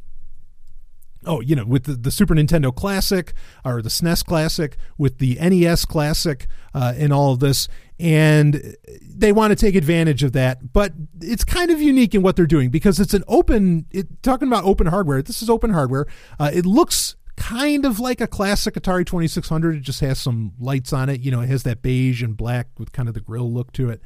oh, 1.24 1.40
you 1.40 1.54
know, 1.54 1.64
with 1.64 1.84
the, 1.84 1.92
the 1.92 2.10
Super 2.10 2.34
Nintendo 2.34 2.74
Classic 2.74 3.32
or 3.64 3.80
the 3.80 3.90
SNES 3.90 4.24
Classic, 4.26 4.76
with 4.98 5.18
the 5.18 5.36
NES 5.36 5.84
Classic, 5.84 6.48
uh, 6.74 6.92
and 6.96 7.12
all 7.12 7.32
of 7.32 7.38
this. 7.38 7.68
And 8.00 8.74
they 9.08 9.30
want 9.30 9.52
to 9.52 9.56
take 9.56 9.76
advantage 9.76 10.24
of 10.24 10.32
that. 10.32 10.72
But 10.72 10.92
it's 11.20 11.44
kind 11.44 11.70
of 11.70 11.80
unique 11.80 12.12
in 12.16 12.22
what 12.22 12.34
they're 12.34 12.44
doing 12.44 12.70
because 12.70 12.98
it's 12.98 13.14
an 13.14 13.22
open, 13.28 13.86
it, 13.92 14.20
talking 14.24 14.48
about 14.48 14.64
open 14.64 14.88
hardware, 14.88 15.22
this 15.22 15.42
is 15.42 15.48
open 15.48 15.70
hardware. 15.70 16.06
Uh, 16.40 16.50
it 16.52 16.66
looks 16.66 17.14
kind 17.40 17.86
of 17.86 17.98
like 17.98 18.20
a 18.20 18.26
classic 18.26 18.74
Atari 18.74 19.04
2600. 19.04 19.76
It 19.76 19.80
just 19.80 20.00
has 20.00 20.18
some 20.18 20.52
lights 20.60 20.92
on 20.92 21.08
it. 21.08 21.20
You 21.20 21.30
know, 21.30 21.40
it 21.40 21.48
has 21.48 21.62
that 21.62 21.80
beige 21.80 22.22
and 22.22 22.36
black 22.36 22.68
with 22.78 22.92
kind 22.92 23.08
of 23.08 23.14
the 23.14 23.20
grill 23.20 23.50
look 23.50 23.72
to 23.72 23.88
it. 23.88 24.02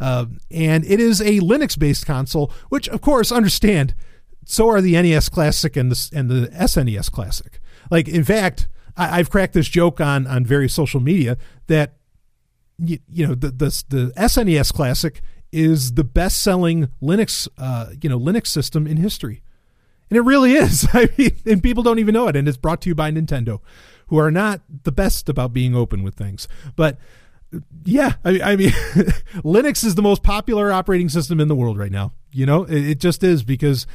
Uh, 0.00 0.26
and 0.50 0.84
it 0.86 0.98
is 0.98 1.20
a 1.20 1.38
Linux 1.40 1.78
based 1.78 2.06
console, 2.06 2.50
which, 2.70 2.88
of 2.88 3.02
course, 3.02 3.30
understand 3.30 3.94
so 4.46 4.70
are 4.70 4.80
the 4.80 4.92
NES 4.92 5.28
Classic 5.28 5.76
and 5.76 5.92
the 5.92 6.10
and 6.16 6.30
the 6.30 6.48
SNES 6.48 7.12
Classic. 7.12 7.60
Like, 7.90 8.08
in 8.08 8.24
fact, 8.24 8.68
I, 8.96 9.18
I've 9.18 9.28
cracked 9.28 9.52
this 9.52 9.68
joke 9.68 10.00
on 10.00 10.26
on 10.26 10.46
various 10.46 10.72
social 10.72 11.00
media 11.00 11.36
that 11.66 11.96
you, 12.78 12.98
you 13.12 13.26
know 13.26 13.34
the, 13.34 13.50
the 13.50 13.84
the 13.90 14.12
SNES 14.16 14.72
Classic 14.72 15.20
is 15.52 15.92
the 15.92 16.04
best 16.04 16.40
selling 16.42 16.88
Linux 17.02 17.46
uh, 17.58 17.90
you 18.00 18.08
know 18.08 18.18
Linux 18.18 18.46
system 18.46 18.86
in 18.86 18.96
history, 18.96 19.42
and 20.10 20.16
it 20.16 20.22
really 20.22 20.52
is. 20.52 20.86
I 20.92 21.08
mean, 21.16 21.36
and 21.46 21.62
people 21.62 21.82
don't 21.82 21.98
even 21.98 22.14
know 22.14 22.28
it. 22.28 22.36
And 22.36 22.48
it's 22.48 22.56
brought 22.56 22.80
to 22.82 22.88
you 22.88 22.94
by 22.94 23.10
Nintendo, 23.10 23.60
who 24.08 24.18
are 24.18 24.30
not 24.30 24.60
the 24.84 24.92
best 24.92 25.28
about 25.28 25.52
being 25.52 25.74
open 25.74 26.02
with 26.02 26.14
things, 26.14 26.48
but. 26.76 26.98
Yeah, 27.82 28.12
I, 28.26 28.40
I 28.42 28.56
mean, 28.56 28.68
Linux 29.42 29.82
is 29.82 29.94
the 29.94 30.02
most 30.02 30.22
popular 30.22 30.70
operating 30.70 31.08
system 31.08 31.40
in 31.40 31.48
the 31.48 31.54
world 31.54 31.78
right 31.78 31.90
now. 31.90 32.12
You 32.30 32.44
know, 32.44 32.64
it, 32.64 32.90
it 32.90 33.00
just 33.00 33.24
is 33.24 33.42
because 33.42 33.86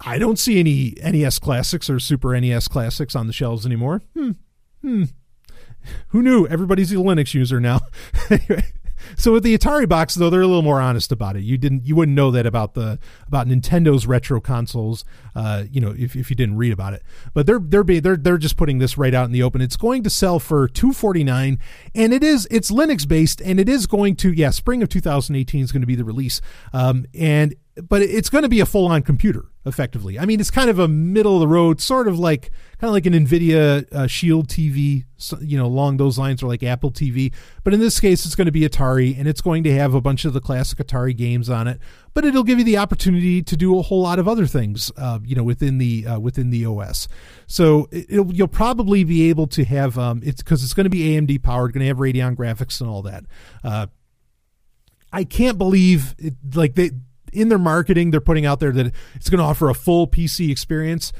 I 0.00 0.18
don't 0.18 0.38
see 0.38 0.60
any 0.60 0.94
NES 1.02 1.38
classics 1.38 1.88
or 1.90 1.98
Super 1.98 2.38
NES 2.38 2.68
classics 2.68 3.14
on 3.16 3.26
the 3.26 3.32
shelves 3.32 3.64
anymore. 3.64 4.02
Hmm. 4.14 4.32
Hmm. 4.82 5.04
Who 6.08 6.22
knew? 6.22 6.46
Everybody's 6.46 6.92
a 6.92 6.96
Linux 6.96 7.34
user 7.34 7.60
now. 7.60 7.80
anyway, 8.30 8.64
so 9.16 9.32
with 9.32 9.42
the 9.42 9.56
Atari 9.56 9.88
box, 9.88 10.14
though, 10.14 10.30
they're 10.30 10.40
a 10.40 10.46
little 10.46 10.62
more 10.62 10.80
honest 10.80 11.12
about 11.12 11.36
it. 11.36 11.42
You 11.42 11.58
didn't, 11.58 11.86
you 11.86 11.96
wouldn't 11.96 12.14
know 12.14 12.30
that 12.30 12.46
about 12.46 12.74
the 12.74 12.98
about 13.26 13.46
Nintendo's 13.46 14.06
retro 14.06 14.40
consoles, 14.40 15.04
uh, 15.34 15.64
you 15.70 15.80
know, 15.80 15.94
if, 15.96 16.16
if 16.16 16.30
you 16.30 16.36
didn't 16.36 16.56
read 16.56 16.72
about 16.72 16.94
it. 16.94 17.02
But 17.32 17.46
they're 17.46 17.60
they're 17.60 17.84
be, 17.84 18.00
they're 18.00 18.16
they're 18.16 18.38
just 18.38 18.56
putting 18.56 18.78
this 18.78 18.98
right 18.98 19.14
out 19.14 19.26
in 19.26 19.32
the 19.32 19.42
open. 19.42 19.60
It's 19.60 19.76
going 19.76 20.02
to 20.04 20.10
sell 20.10 20.38
for 20.38 20.68
two 20.68 20.92
forty 20.92 21.24
nine, 21.24 21.58
and 21.94 22.12
it 22.12 22.22
is 22.22 22.46
it's 22.50 22.70
Linux 22.70 23.06
based, 23.06 23.40
and 23.40 23.58
it 23.60 23.68
is 23.68 23.86
going 23.86 24.16
to 24.16 24.32
yeah, 24.32 24.50
spring 24.50 24.82
of 24.82 24.88
two 24.88 25.00
thousand 25.00 25.36
eighteen 25.36 25.62
is 25.62 25.72
going 25.72 25.82
to 25.82 25.86
be 25.86 25.96
the 25.96 26.04
release, 26.04 26.40
um, 26.72 27.06
and 27.14 27.54
but 27.88 28.02
it's 28.02 28.30
going 28.30 28.42
to 28.42 28.48
be 28.48 28.60
a 28.60 28.66
full 28.66 28.86
on 28.86 29.02
computer 29.02 29.46
effectively. 29.66 30.18
I 30.18 30.26
mean, 30.26 30.40
it's 30.40 30.50
kind 30.50 30.68
of 30.68 30.78
a 30.78 30.88
middle 30.88 31.34
of 31.34 31.40
the 31.40 31.48
road, 31.48 31.80
sort 31.80 32.08
of 32.08 32.18
like 32.18 32.50
kind 32.78 32.88
of 32.88 32.92
like 32.92 33.06
an 33.06 33.14
Nvidia 33.14 33.90
uh, 33.92 34.06
Shield 34.06 34.48
TV, 34.48 35.04
you 35.40 35.56
know, 35.56 35.66
along 35.66 35.96
those 35.96 36.18
lines, 36.18 36.42
or 36.42 36.48
like 36.48 36.62
Apple 36.62 36.90
TV. 36.90 37.32
But 37.62 37.72
in 37.72 37.80
this 37.80 37.98
case, 37.98 38.26
it's 38.26 38.34
going 38.34 38.46
to 38.46 38.52
be 38.52 38.62
Atari, 38.62 39.18
and 39.18 39.26
it's 39.26 39.40
going 39.40 39.64
to 39.64 39.74
have 39.74 39.94
a 39.94 40.00
bunch 40.00 40.24
of 40.24 40.32
the 40.32 40.40
classic 40.40 40.78
Atari 40.78 41.16
games 41.16 41.48
on 41.48 41.66
it. 41.66 41.80
But 42.12 42.24
it'll 42.24 42.44
give 42.44 42.58
you 42.58 42.64
the 42.64 42.76
opportunity 42.76 43.42
to 43.42 43.56
do 43.56 43.78
a 43.78 43.82
whole 43.82 44.02
lot 44.02 44.18
of 44.18 44.28
other 44.28 44.46
things, 44.46 44.92
uh, 44.96 45.18
you 45.24 45.34
know, 45.34 45.44
within 45.44 45.78
the 45.78 46.06
uh, 46.06 46.18
within 46.18 46.50
the 46.50 46.66
OS. 46.66 47.08
So 47.46 47.88
you'll 47.90 48.48
probably 48.48 49.04
be 49.04 49.28
able 49.30 49.46
to 49.48 49.64
have 49.64 49.98
um, 49.98 50.20
it's 50.24 50.42
because 50.42 50.62
it's 50.62 50.74
going 50.74 50.84
to 50.84 50.90
be 50.90 51.16
AMD 51.16 51.42
powered, 51.42 51.72
going 51.72 51.82
to 51.82 51.88
have 51.88 51.96
Radeon 51.98 52.36
graphics 52.36 52.80
and 52.80 52.90
all 52.90 53.02
that. 53.02 53.24
Uh, 53.62 53.86
I 55.12 55.22
can't 55.22 55.58
believe 55.58 56.14
it, 56.18 56.34
like 56.54 56.74
they 56.74 56.90
in 57.34 57.48
their 57.48 57.58
marketing 57.58 58.10
they're 58.10 58.20
putting 58.20 58.46
out 58.46 58.60
there 58.60 58.72
that 58.72 58.92
it's 59.14 59.30
going 59.30 59.38
to 59.38 59.44
offer 59.44 59.68
a 59.68 59.74
full 59.74 60.06
PC 60.06 60.50
experience. 60.50 61.12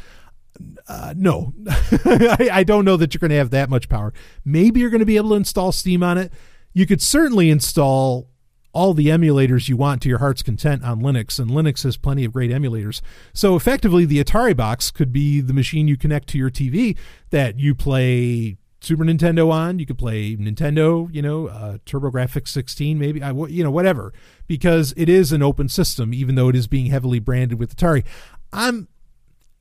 Uh, 0.86 1.14
no, 1.16 1.52
I, 1.66 2.48
I 2.52 2.64
don't 2.64 2.84
know 2.84 2.96
that 2.96 3.12
you're 3.12 3.18
going 3.18 3.30
to 3.30 3.36
have 3.36 3.50
that 3.50 3.68
much 3.68 3.88
power. 3.88 4.12
Maybe 4.44 4.80
you're 4.80 4.90
going 4.90 5.00
to 5.00 5.06
be 5.06 5.16
able 5.16 5.30
to 5.30 5.34
install 5.36 5.72
Steam 5.72 6.02
on 6.02 6.16
it. 6.16 6.32
You 6.72 6.86
could 6.86 7.02
certainly 7.02 7.50
install 7.50 8.28
all 8.72 8.92
the 8.92 9.06
emulators 9.06 9.68
you 9.68 9.76
want 9.76 10.02
to 10.02 10.08
your 10.08 10.18
heart's 10.18 10.42
content 10.42 10.84
on 10.84 11.00
Linux, 11.00 11.38
and 11.38 11.50
Linux 11.50 11.84
has 11.84 11.96
plenty 11.96 12.24
of 12.24 12.32
great 12.32 12.50
emulators. 12.50 13.00
So 13.32 13.56
effectively, 13.56 14.04
the 14.04 14.22
Atari 14.22 14.56
box 14.56 14.90
could 14.90 15.12
be 15.12 15.40
the 15.40 15.52
machine 15.52 15.88
you 15.88 15.96
connect 15.96 16.28
to 16.30 16.38
your 16.38 16.50
TV 16.50 16.96
that 17.30 17.58
you 17.58 17.74
play 17.74 18.58
Super 18.84 19.04
Nintendo 19.04 19.50
on. 19.50 19.78
You 19.78 19.86
could 19.86 19.98
play 19.98 20.36
Nintendo, 20.36 21.12
you 21.12 21.22
know, 21.22 21.48
uh, 21.48 21.78
TurboGrafx 21.86 22.48
16, 22.48 22.98
maybe, 22.98 23.22
I, 23.22 23.32
you 23.32 23.64
know, 23.64 23.70
whatever, 23.70 24.12
because 24.46 24.92
it 24.96 25.08
is 25.08 25.32
an 25.32 25.42
open 25.42 25.68
system, 25.68 26.12
even 26.12 26.34
though 26.34 26.48
it 26.48 26.56
is 26.56 26.66
being 26.66 26.86
heavily 26.86 27.18
branded 27.18 27.58
with 27.58 27.74
Atari. 27.76 28.04
I'm 28.52 28.88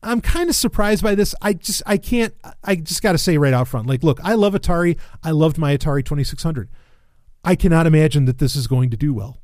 I'm 0.04 0.20
kind 0.22 0.50
of 0.50 0.56
surprised 0.56 1.02
by 1.02 1.16
this. 1.16 1.34
I 1.42 1.54
just 1.54 1.82
I 1.86 1.98
can't 1.98 2.34
I 2.64 2.76
just 2.76 3.02
got 3.02 3.14
to 3.14 3.18
say 3.18 3.38
right 3.38 3.54
out 3.54 3.68
front. 3.68 3.88
Like 3.88 4.04
look, 4.04 4.20
I 4.24 4.34
love 4.34 4.54
Atari. 4.54 4.98
I 5.24 5.32
loved 5.32 5.58
my 5.58 5.76
Atari 5.76 6.04
2600. 6.04 6.70
I 7.44 7.56
cannot 7.56 7.88
imagine 7.88 8.26
that 8.26 8.38
this 8.38 8.56
is 8.56 8.68
going 8.68 8.90
to 8.90 8.98
do 8.98 9.14
well. 9.14 9.42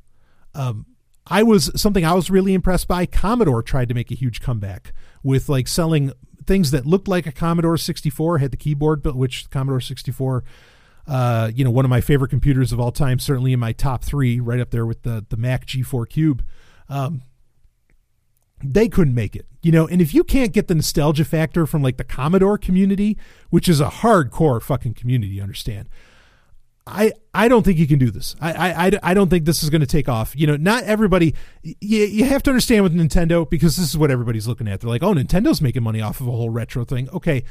Um 0.54 0.86
I 1.26 1.42
was 1.42 1.70
something 1.80 2.04
I 2.04 2.14
was 2.14 2.30
really 2.30 2.54
impressed 2.54 2.88
by. 2.88 3.06
Commodore 3.06 3.62
tried 3.62 3.88
to 3.88 3.94
make 3.94 4.10
a 4.10 4.14
huge 4.14 4.40
comeback 4.40 4.92
with 5.22 5.48
like 5.48 5.68
selling 5.68 6.12
things 6.50 6.72
that 6.72 6.84
looked 6.84 7.06
like 7.06 7.28
a 7.28 7.32
Commodore 7.32 7.76
64, 7.76 8.38
had 8.38 8.50
the 8.50 8.56
keyboard 8.56 9.02
built, 9.04 9.14
which 9.14 9.48
Commodore 9.50 9.80
64 9.80 10.42
uh, 11.06 11.50
you 11.54 11.64
know, 11.64 11.70
one 11.70 11.84
of 11.84 11.88
my 11.88 12.00
favorite 12.00 12.28
computers 12.28 12.72
of 12.72 12.78
all 12.78 12.92
time, 12.92 13.18
certainly 13.18 13.52
in 13.52 13.58
my 13.58 13.72
top 13.72 14.04
three, 14.04 14.38
right 14.38 14.60
up 14.60 14.70
there 14.70 14.86
with 14.86 15.02
the 15.02 15.24
the 15.28 15.36
Mac 15.36 15.66
G4 15.66 16.08
Cube. 16.08 16.44
Um, 16.88 17.22
they 18.62 18.88
couldn't 18.88 19.14
make 19.14 19.34
it, 19.34 19.46
you 19.62 19.72
know. 19.72 19.88
And 19.88 20.00
if 20.00 20.12
you 20.14 20.22
can't 20.22 20.52
get 20.52 20.68
the 20.68 20.74
nostalgia 20.74 21.24
factor 21.24 21.66
from 21.66 21.82
like 21.82 21.96
the 21.96 22.04
Commodore 22.04 22.58
community, 22.58 23.16
which 23.48 23.68
is 23.68 23.80
a 23.80 23.88
hardcore 23.88 24.62
fucking 24.62 24.94
community, 24.94 25.34
you 25.34 25.42
understand? 25.42 25.88
I 26.86 27.12
I 27.34 27.48
don't 27.48 27.62
think 27.62 27.78
you 27.78 27.86
can 27.86 27.98
do 27.98 28.10
this. 28.10 28.34
I 28.40 28.52
I 28.52 28.90
I, 29.02 29.14
don't 29.14 29.28
think 29.28 29.44
this 29.44 29.62
is 29.62 29.70
going 29.70 29.82
to 29.82 29.86
take 29.86 30.08
off. 30.08 30.34
You 30.36 30.46
know, 30.46 30.56
not 30.56 30.84
everybody. 30.84 31.34
You 31.62 32.04
you 32.04 32.24
have 32.24 32.42
to 32.44 32.50
understand 32.50 32.82
with 32.82 32.94
Nintendo 32.94 33.48
because 33.48 33.76
this 33.76 33.88
is 33.88 33.96
what 33.96 34.10
everybody's 34.10 34.48
looking 34.48 34.66
at. 34.66 34.80
They're 34.80 34.90
like, 34.90 35.02
oh, 35.02 35.14
Nintendo's 35.14 35.60
making 35.60 35.82
money 35.82 36.00
off 36.00 36.20
of 36.20 36.26
a 36.26 36.32
whole 36.32 36.50
retro 36.50 36.84
thing. 36.84 37.08
Okay. 37.10 37.44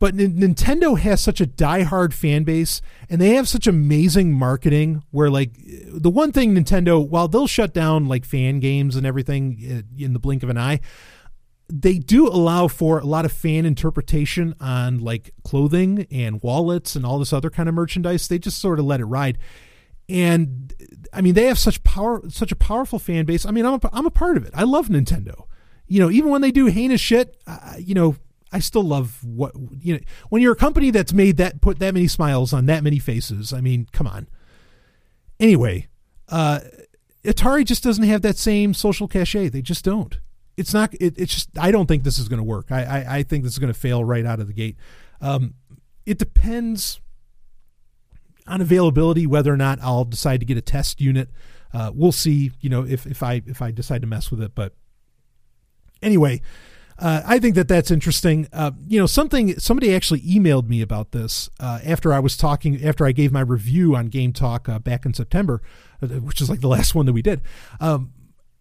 But 0.00 0.14
N- 0.14 0.36
Nintendo 0.38 0.96
has 0.96 1.20
such 1.20 1.40
a 1.40 1.46
diehard 1.46 2.12
fan 2.12 2.44
base, 2.44 2.80
and 3.10 3.20
they 3.20 3.30
have 3.30 3.48
such 3.48 3.66
amazing 3.66 4.32
marketing. 4.32 5.02
Where 5.10 5.30
like 5.30 5.52
the 5.56 6.10
one 6.10 6.32
thing 6.32 6.54
Nintendo, 6.54 7.06
while 7.06 7.28
they'll 7.28 7.46
shut 7.46 7.72
down 7.72 8.06
like 8.06 8.24
fan 8.24 8.60
games 8.60 8.96
and 8.96 9.06
everything 9.06 9.58
uh, 9.88 10.02
in 10.02 10.12
the 10.12 10.20
blink 10.20 10.42
of 10.42 10.50
an 10.50 10.58
eye, 10.58 10.80
they 11.70 11.98
do 11.98 12.26
allow 12.26 12.66
for 12.66 12.98
a 12.98 13.04
lot 13.04 13.24
of 13.24 13.32
fan 13.32 13.66
interpretation 13.66 14.54
on 14.60 14.98
like 14.98 15.32
clothing 15.44 16.06
and 16.10 16.42
wallets 16.42 16.96
and 16.96 17.04
all 17.04 17.18
this 17.18 17.32
other 17.32 17.50
kind 17.50 17.68
of 17.68 17.74
merchandise. 17.74 18.26
They 18.26 18.38
just 18.38 18.60
sort 18.60 18.78
of 18.78 18.86
let 18.86 19.00
it 19.00 19.04
ride. 19.04 19.38
And 20.08 20.72
I 21.12 21.20
mean, 21.20 21.34
they 21.34 21.44
have 21.44 21.58
such 21.58 21.84
power, 21.84 22.22
such 22.30 22.52
a 22.52 22.56
powerful 22.56 22.98
fan 22.98 23.26
base. 23.26 23.44
I 23.44 23.50
mean, 23.50 23.66
I'm 23.66 23.74
a, 23.74 23.90
I'm 23.92 24.06
a 24.06 24.10
part 24.10 24.38
of 24.38 24.46
it. 24.46 24.52
I 24.54 24.62
love 24.62 24.88
Nintendo. 24.88 25.44
You 25.86 26.00
know, 26.00 26.10
even 26.10 26.30
when 26.30 26.40
they 26.40 26.50
do 26.50 26.66
heinous 26.66 27.00
shit, 27.00 27.36
uh, 27.46 27.74
you 27.78 27.94
know, 27.94 28.16
I 28.50 28.60
still 28.60 28.82
love 28.82 29.22
what 29.22 29.52
you 29.78 29.94
know. 29.94 30.00
When 30.30 30.40
you're 30.40 30.52
a 30.52 30.56
company 30.56 30.90
that's 30.90 31.12
made 31.12 31.36
that 31.36 31.60
put 31.60 31.78
that 31.80 31.92
many 31.92 32.08
smiles 32.08 32.54
on 32.54 32.64
that 32.66 32.82
many 32.82 32.98
faces, 32.98 33.52
I 33.52 33.60
mean, 33.60 33.86
come 33.92 34.06
on. 34.06 34.26
Anyway, 35.38 35.88
uh, 36.28 36.60
Atari 37.24 37.64
just 37.64 37.84
doesn't 37.84 38.04
have 38.04 38.22
that 38.22 38.38
same 38.38 38.72
social 38.72 39.06
cachet. 39.06 39.48
They 39.50 39.60
just 39.60 39.84
don't. 39.84 40.18
It's 40.58 40.74
not. 40.74 40.92
It, 40.94 41.14
it's 41.16 41.32
just. 41.32 41.48
I 41.58 41.70
don't 41.70 41.86
think 41.86 42.02
this 42.02 42.18
is 42.18 42.28
going 42.28 42.38
to 42.38 42.44
work. 42.44 42.70
I, 42.70 42.82
I 42.82 43.16
I 43.18 43.22
think 43.22 43.44
this 43.44 43.52
is 43.52 43.58
going 43.58 43.72
to 43.72 43.78
fail 43.78 44.04
right 44.04 44.26
out 44.26 44.40
of 44.40 44.48
the 44.48 44.52
gate. 44.52 44.76
Um, 45.20 45.54
it 46.04 46.18
depends 46.18 47.00
on 48.46 48.60
availability 48.60 49.26
whether 49.26 49.52
or 49.52 49.56
not 49.56 49.78
I'll 49.80 50.04
decide 50.04 50.40
to 50.40 50.46
get 50.46 50.56
a 50.56 50.62
test 50.62 51.00
unit. 51.00 51.28
Uh, 51.72 51.92
we'll 51.94 52.12
see. 52.12 52.50
You 52.60 52.70
know, 52.70 52.84
if 52.84 53.06
if 53.06 53.22
I 53.22 53.42
if 53.46 53.62
I 53.62 53.70
decide 53.70 54.00
to 54.02 54.08
mess 54.08 54.30
with 54.30 54.42
it, 54.42 54.54
but 54.54 54.74
anyway. 56.02 56.42
Uh, 57.00 57.22
I 57.24 57.38
think 57.38 57.54
that 57.54 57.68
that's 57.68 57.92
interesting. 57.92 58.48
Uh, 58.52 58.72
you 58.88 58.98
know, 58.98 59.06
something 59.06 59.56
somebody 59.60 59.94
actually 59.94 60.20
emailed 60.22 60.68
me 60.68 60.82
about 60.82 61.12
this 61.12 61.48
uh, 61.60 61.78
after 61.84 62.12
I 62.12 62.18
was 62.18 62.36
talking 62.36 62.84
after 62.84 63.06
I 63.06 63.12
gave 63.12 63.30
my 63.30 63.40
review 63.40 63.94
on 63.94 64.06
Game 64.06 64.32
Talk 64.32 64.68
uh, 64.68 64.80
back 64.80 65.06
in 65.06 65.14
September, 65.14 65.62
uh, 66.02 66.08
which 66.08 66.40
is 66.40 66.50
like 66.50 66.60
the 66.60 66.66
last 66.66 66.96
one 66.96 67.06
that 67.06 67.12
we 67.12 67.22
did. 67.22 67.40
Um, 67.78 68.12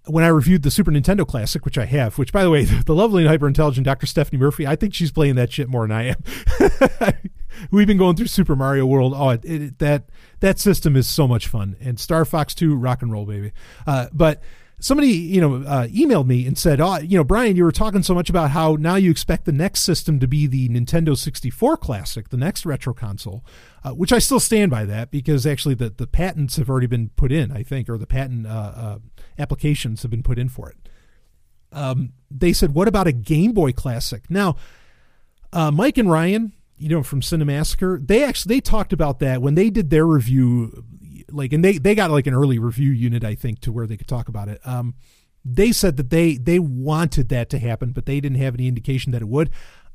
when 0.07 0.23
I 0.23 0.27
reviewed 0.27 0.63
the 0.63 0.71
Super 0.71 0.91
Nintendo 0.91 1.27
Classic, 1.27 1.63
which 1.65 1.77
I 1.77 1.85
have, 1.85 2.17
which 2.17 2.31
by 2.31 2.43
the 2.43 2.49
way, 2.49 2.63
the 2.85 2.95
lovely 2.95 3.23
and 3.23 3.29
hyper 3.29 3.47
intelligent 3.47 3.85
Dr. 3.85 4.05
Stephanie 4.05 4.39
Murphy, 4.39 4.65
I 4.65 4.75
think 4.75 4.93
she's 4.93 5.11
playing 5.11 5.35
that 5.35 5.51
shit 5.51 5.69
more 5.69 5.87
than 5.87 5.91
I 5.91 6.15
am. 6.15 7.13
We've 7.71 7.87
been 7.87 7.97
going 7.97 8.15
through 8.15 8.27
Super 8.27 8.55
Mario 8.55 8.85
World. 8.85 9.13
Oh, 9.15 9.29
it, 9.29 9.45
it, 9.45 9.79
that 9.79 10.09
that 10.41 10.59
system 10.59 10.95
is 10.95 11.07
so 11.07 11.27
much 11.27 11.47
fun, 11.47 11.75
and 11.79 11.99
Star 11.99 12.23
Fox 12.23 12.53
Two, 12.53 12.75
rock 12.75 13.01
and 13.01 13.11
roll, 13.11 13.25
baby. 13.25 13.51
Uh, 13.87 14.07
but 14.13 14.43
somebody 14.79 15.09
you 15.09 15.41
know 15.41 15.55
uh, 15.67 15.87
emailed 15.87 16.27
me 16.27 16.45
and 16.45 16.57
said, 16.57 16.79
"Oh, 16.79 16.97
you 16.97 17.17
know, 17.17 17.23
Brian, 17.23 17.55
you 17.55 17.63
were 17.63 17.71
talking 17.71 18.03
so 18.03 18.13
much 18.13 18.29
about 18.29 18.51
how 18.51 18.75
now 18.79 18.95
you 18.95 19.09
expect 19.11 19.45
the 19.45 19.51
next 19.51 19.81
system 19.81 20.19
to 20.19 20.27
be 20.27 20.47
the 20.47 20.69
Nintendo 20.69 21.17
64 21.17 21.77
Classic, 21.77 22.29
the 22.29 22.37
next 22.37 22.65
retro 22.65 22.93
console," 22.93 23.43
uh, 23.83 23.91
which 23.91 24.11
I 24.11 24.19
still 24.19 24.39
stand 24.39 24.71
by 24.71 24.85
that 24.85 25.11
because 25.11 25.45
actually 25.45 25.75
the 25.75 25.89
the 25.89 26.07
patents 26.07 26.57
have 26.57 26.69
already 26.69 26.87
been 26.87 27.09
put 27.15 27.31
in, 27.31 27.51
I 27.51 27.63
think, 27.63 27.89
or 27.89 27.97
the 27.97 28.07
patent 28.07 28.45
uh, 28.45 28.49
uh, 28.49 28.97
applications 29.39 30.01
have 30.03 30.11
been 30.11 30.23
put 30.23 30.39
in 30.39 30.49
for 30.49 30.69
it. 30.69 30.77
Um, 31.71 32.13
they 32.29 32.53
said, 32.53 32.73
"What 32.73 32.87
about 32.87 33.07
a 33.07 33.11
Game 33.11 33.53
Boy 33.53 33.71
Classic?" 33.71 34.29
Now, 34.29 34.55
uh, 35.51 35.71
Mike 35.71 35.97
and 35.97 36.09
Ryan, 36.09 36.53
you 36.77 36.89
know, 36.89 37.03
from 37.03 37.21
Cinemassacre, 37.21 38.05
they 38.05 38.23
actually 38.23 38.55
they 38.55 38.61
talked 38.61 38.93
about 38.93 39.19
that 39.19 39.41
when 39.41 39.55
they 39.55 39.69
did 39.69 39.89
their 39.89 40.05
review, 40.05 40.83
like, 41.31 41.53
and 41.53 41.63
they 41.63 41.77
they 41.77 41.95
got 41.95 42.11
like 42.11 42.27
an 42.27 42.33
early 42.33 42.59
review 42.59 42.91
unit, 42.91 43.23
I 43.23 43.35
think, 43.35 43.59
to 43.61 43.71
where 43.71 43.87
they 43.87 43.97
could 43.97 44.07
talk 44.07 44.27
about 44.27 44.49
it. 44.49 44.59
Um, 44.65 44.95
they 45.43 45.71
said 45.71 45.97
that 45.97 46.09
they 46.09 46.37
they 46.37 46.59
wanted 46.59 47.29
that 47.29 47.49
to 47.51 47.59
happen, 47.59 47.91
but 47.91 48.05
they 48.05 48.19
didn't 48.19 48.39
have 48.39 48.55
any 48.55 48.67
indication 48.67 49.11
that 49.11 49.21
it 49.21 49.27
would. 49.27 49.49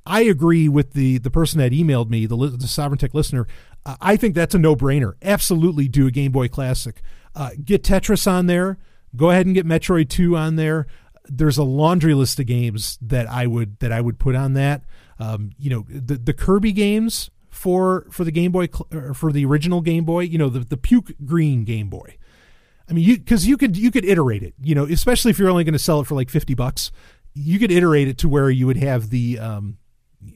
I 0.05 0.23
agree 0.23 0.69
with 0.69 0.93
the 0.93 1.19
the 1.19 1.31
person 1.31 1.59
that 1.59 1.73
emailed 1.73 2.09
me, 2.11 2.27
the, 2.27 2.37
the 2.37 2.67
Sovryn 2.67 2.99
Tech 2.99 3.15
listener. 3.15 3.47
Uh, 3.85 3.97
I 4.01 4.17
think 4.17 4.35
that's 4.35 4.55
a 4.55 4.59
no 4.59 4.75
brainer. 4.75 5.15
Absolutely, 5.23 5.89
do 5.89 6.07
a 6.07 6.11
Game 6.11 6.33
Boy 6.33 6.49
Classic. 6.49 7.03
Uh, 7.35 7.51
get 7.63 7.83
Tetris 7.83 8.31
on 8.31 8.47
there. 8.47 8.79
Go 9.15 9.31
ahead 9.31 9.47
and 9.47 9.55
get 9.55 9.67
Metroid 9.67 10.09
Two 10.09 10.37
on 10.37 10.57
there. 10.57 10.87
There's 11.27 11.59
a 11.59 11.65
laundry 11.65 12.15
list 12.15 12.41
of 12.41 12.47
games 12.47 12.99
that 13.01 13.29
I 13.29 13.47
would 13.47 13.79
that 13.79 13.93
I 13.93 14.01
would 14.01 14.19
put 14.19 14.35
on 14.35 14.55
that. 14.55 14.85
Um, 15.19 15.51
you 15.59 15.71
know, 15.71 15.87
the 15.89 16.17
the 16.17 16.33
Kirby 16.33 16.73
games 16.73 17.31
for 17.63 18.07
for 18.11 18.25
the 18.25 18.33
Game 18.33 18.51
Boy 18.51 18.69
or 18.93 19.15
for 19.15 19.31
the 19.31 19.45
original 19.45 19.81
Game 19.83 20.05
Boy. 20.05 20.25
You 20.25 20.37
know, 20.37 20.49
the 20.49 20.61
the 20.61 20.77
puke 20.77 21.13
green 21.25 21.63
Game 21.63 21.89
Boy. 21.89 22.17
I 22.91 22.93
mean, 22.93 23.05
you 23.05 23.19
because 23.19 23.47
you 23.47 23.57
could 23.57 23.77
you 23.77 23.93
could 23.93 24.05
iterate 24.05 24.43
it. 24.43 24.55
You 24.61 24.75
know, 24.75 24.85
especially 24.85 25.31
if 25.31 25.39
you're 25.39 25.49
only 25.49 25.63
going 25.63 25.73
to 25.73 25.79
sell 25.79 26.01
it 26.01 26.09
for 26.09 26.17
like 26.17 26.29
fifty 26.29 26.55
bucks, 26.55 26.91
you 27.35 27.61
could 27.61 27.71
iterate 27.71 28.09
it 28.09 28.19
to 28.19 28.29
where 28.29 28.51
you 28.51 28.67
would 28.67 28.79
have 28.79 29.11
the 29.11 29.39
um, 29.39 29.79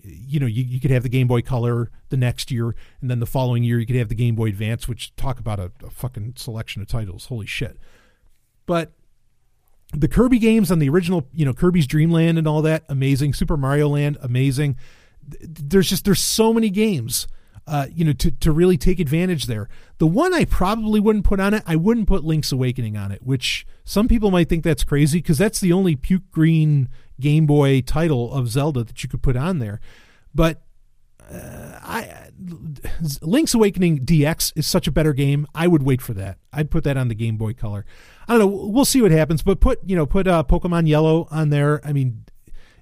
you 0.04 0.38
know, 0.38 0.46
you, 0.46 0.62
you 0.62 0.78
could 0.78 0.92
have 0.92 1.02
the 1.02 1.08
Game 1.08 1.26
Boy 1.26 1.42
Color 1.42 1.90
the 2.10 2.16
next 2.16 2.52
year, 2.52 2.76
and 3.00 3.10
then 3.10 3.18
the 3.18 3.26
following 3.26 3.64
year 3.64 3.80
you 3.80 3.86
could 3.86 3.96
have 3.96 4.08
the 4.08 4.14
Game 4.14 4.36
Boy 4.36 4.46
Advance, 4.46 4.86
which 4.86 5.14
talk 5.16 5.40
about 5.40 5.58
a, 5.58 5.72
a 5.84 5.90
fucking 5.90 6.34
selection 6.36 6.80
of 6.80 6.86
titles. 6.86 7.26
Holy 7.26 7.46
shit! 7.46 7.76
But 8.66 8.92
the 9.92 10.08
Kirby 10.08 10.38
games 10.38 10.70
on 10.70 10.78
the 10.78 10.88
original, 10.88 11.26
you 11.32 11.44
know, 11.44 11.52
Kirby's 11.52 11.88
Dream 11.88 12.12
Land 12.12 12.38
and 12.38 12.46
all 12.46 12.62
that, 12.62 12.84
amazing. 12.88 13.34
Super 13.34 13.56
Mario 13.56 13.88
Land, 13.88 14.16
amazing. 14.22 14.76
Th- 15.30 15.42
There's 15.42 15.88
just 15.88 16.04
there's 16.04 16.20
so 16.20 16.52
many 16.52 16.70
games, 16.70 17.26
uh, 17.66 17.86
you 17.92 18.04
know, 18.04 18.12
to 18.14 18.30
to 18.30 18.52
really 18.52 18.76
take 18.76 19.00
advantage 19.00 19.46
there. 19.46 19.68
The 19.98 20.06
one 20.06 20.34
I 20.34 20.44
probably 20.44 21.00
wouldn't 21.00 21.24
put 21.24 21.40
on 21.40 21.54
it, 21.54 21.62
I 21.66 21.76
wouldn't 21.76 22.06
put 22.08 22.24
Link's 22.24 22.52
Awakening 22.52 22.96
on 22.96 23.12
it, 23.12 23.22
which 23.22 23.66
some 23.84 24.08
people 24.08 24.30
might 24.30 24.48
think 24.48 24.64
that's 24.64 24.84
crazy 24.84 25.18
because 25.18 25.38
that's 25.38 25.60
the 25.60 25.72
only 25.72 25.96
puke 25.96 26.30
green 26.30 26.88
Game 27.20 27.46
Boy 27.46 27.80
title 27.80 28.32
of 28.32 28.48
Zelda 28.48 28.84
that 28.84 29.02
you 29.02 29.08
could 29.08 29.22
put 29.22 29.36
on 29.36 29.58
there. 29.58 29.80
But 30.34 30.62
uh, 31.32 31.78
I 31.82 32.28
Link's 33.22 33.54
Awakening 33.54 34.04
DX 34.04 34.52
is 34.56 34.66
such 34.66 34.86
a 34.86 34.92
better 34.92 35.12
game. 35.12 35.46
I 35.54 35.66
would 35.66 35.82
wait 35.82 36.02
for 36.02 36.14
that. 36.14 36.38
I'd 36.52 36.70
put 36.70 36.84
that 36.84 36.96
on 36.96 37.08
the 37.08 37.14
Game 37.14 37.36
Boy 37.36 37.52
Color. 37.54 37.84
I 38.28 38.36
don't 38.36 38.40
know. 38.40 38.68
We'll 38.68 38.84
see 38.84 39.02
what 39.02 39.10
happens. 39.10 39.42
But 39.42 39.60
put 39.60 39.80
you 39.84 39.96
know 39.96 40.06
put 40.06 40.26
uh, 40.28 40.44
Pokemon 40.44 40.86
Yellow 40.88 41.26
on 41.30 41.50
there. 41.50 41.80
I 41.84 41.92
mean, 41.92 42.24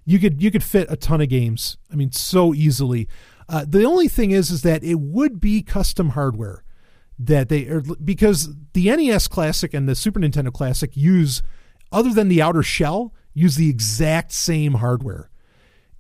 you 0.04 0.18
could 0.18 0.42
you 0.42 0.50
could 0.50 0.62
fit 0.62 0.86
a 0.90 0.96
ton 0.96 1.20
of 1.20 1.28
games. 1.28 1.76
I 1.92 1.96
mean, 1.96 2.12
so 2.12 2.54
easily. 2.54 3.08
Uh, 3.48 3.64
the 3.66 3.84
only 3.84 4.08
thing 4.08 4.30
is, 4.30 4.50
is 4.50 4.62
that 4.62 4.82
it 4.82 5.00
would 5.00 5.40
be 5.40 5.62
custom 5.62 6.10
hardware 6.10 6.64
that 7.18 7.48
they 7.48 7.66
are 7.66 7.80
because 7.80 8.54
the 8.72 8.84
NES 8.86 9.28
Classic 9.28 9.72
and 9.74 9.88
the 9.88 9.94
Super 9.94 10.20
Nintendo 10.20 10.52
Classic 10.52 10.96
use, 10.96 11.42
other 11.92 12.10
than 12.10 12.28
the 12.28 12.42
outer 12.42 12.62
shell, 12.62 13.14
use 13.34 13.56
the 13.56 13.70
exact 13.70 14.32
same 14.32 14.74
hardware. 14.74 15.30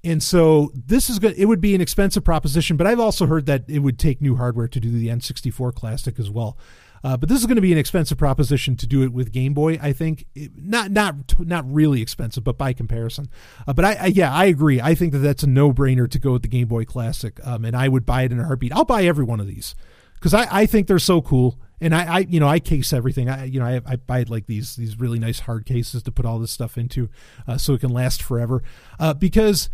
And 0.02 0.22
so 0.22 0.70
this 0.74 1.08
is 1.08 1.18
good. 1.18 1.34
It 1.38 1.46
would 1.46 1.62
be 1.62 1.74
an 1.74 1.80
expensive 1.80 2.24
proposition, 2.24 2.76
but 2.76 2.86
I've 2.86 3.00
also 3.00 3.26
heard 3.26 3.46
that 3.46 3.64
it 3.68 3.78
would 3.78 3.98
take 3.98 4.20
new 4.20 4.36
hardware 4.36 4.68
to 4.68 4.80
do 4.80 4.90
the 4.90 5.08
N64 5.08 5.74
Classic 5.74 6.18
as 6.18 6.30
well. 6.30 6.58
Uh, 7.04 7.16
but 7.18 7.28
this 7.28 7.38
is 7.38 7.44
going 7.46 7.56
to 7.56 7.62
be 7.62 7.70
an 7.70 7.76
expensive 7.78 8.16
proposition 8.16 8.74
to 8.76 8.86
do 8.86 9.02
it 9.02 9.12
with 9.12 9.30
Game 9.30 9.52
Boy. 9.52 9.78
I 9.80 9.92
think 9.92 10.24
It- 10.34 10.52
not 10.56 10.90
not 10.90 11.38
not 11.38 11.70
really 11.70 12.00
expensive, 12.00 12.42
but 12.42 12.56
by 12.56 12.72
comparison. 12.72 13.28
Uh, 13.68 13.74
but 13.74 13.84
I, 13.84 13.92
I 13.94 14.06
yeah 14.06 14.32
I 14.32 14.46
agree. 14.46 14.80
I 14.80 14.94
think 14.94 15.12
that 15.12 15.18
that's 15.18 15.42
a 15.42 15.46
no 15.46 15.70
brainer 15.72 16.10
to 16.10 16.18
go 16.18 16.32
with 16.32 16.42
the 16.42 16.48
Game 16.48 16.66
Boy 16.66 16.84
Classic, 16.86 17.38
um, 17.44 17.64
and 17.66 17.76
I 17.76 17.88
would 17.88 18.06
buy 18.06 18.22
it 18.22 18.32
in 18.32 18.40
a 18.40 18.44
heartbeat. 18.44 18.72
I'll 18.72 18.86
buy 18.86 19.04
every 19.04 19.24
one 19.24 19.38
of 19.38 19.46
these 19.46 19.74
because 20.14 20.32
I, 20.32 20.48
I 20.50 20.66
think 20.66 20.86
they're 20.86 20.98
so 20.98 21.20
cool. 21.20 21.58
And 21.80 21.94
I, 21.94 22.04
I 22.04 22.18
you 22.20 22.40
know 22.40 22.48
I 22.48 22.58
case 22.60 22.92
everything. 22.94 23.28
I 23.28 23.44
you 23.44 23.60
know 23.60 23.66
I, 23.66 23.80
I 23.84 23.96
buy 23.96 24.24
like 24.26 24.46
these 24.46 24.74
these 24.76 24.98
really 24.98 25.18
nice 25.18 25.40
hard 25.40 25.66
cases 25.66 26.02
to 26.04 26.10
put 26.10 26.24
all 26.24 26.38
this 26.38 26.52
stuff 26.52 26.78
into, 26.78 27.10
uh, 27.46 27.58
so 27.58 27.74
it 27.74 27.80
can 27.80 27.90
last 27.90 28.22
forever. 28.22 28.62
Uh, 28.98 29.12
because 29.12 29.68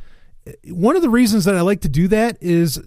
one 0.64 0.96
of 0.96 1.02
the 1.02 1.10
reasons 1.10 1.44
that 1.44 1.54
I 1.54 1.60
like 1.60 1.82
to 1.82 1.88
do 1.88 2.08
that 2.08 2.38
is, 2.40 2.78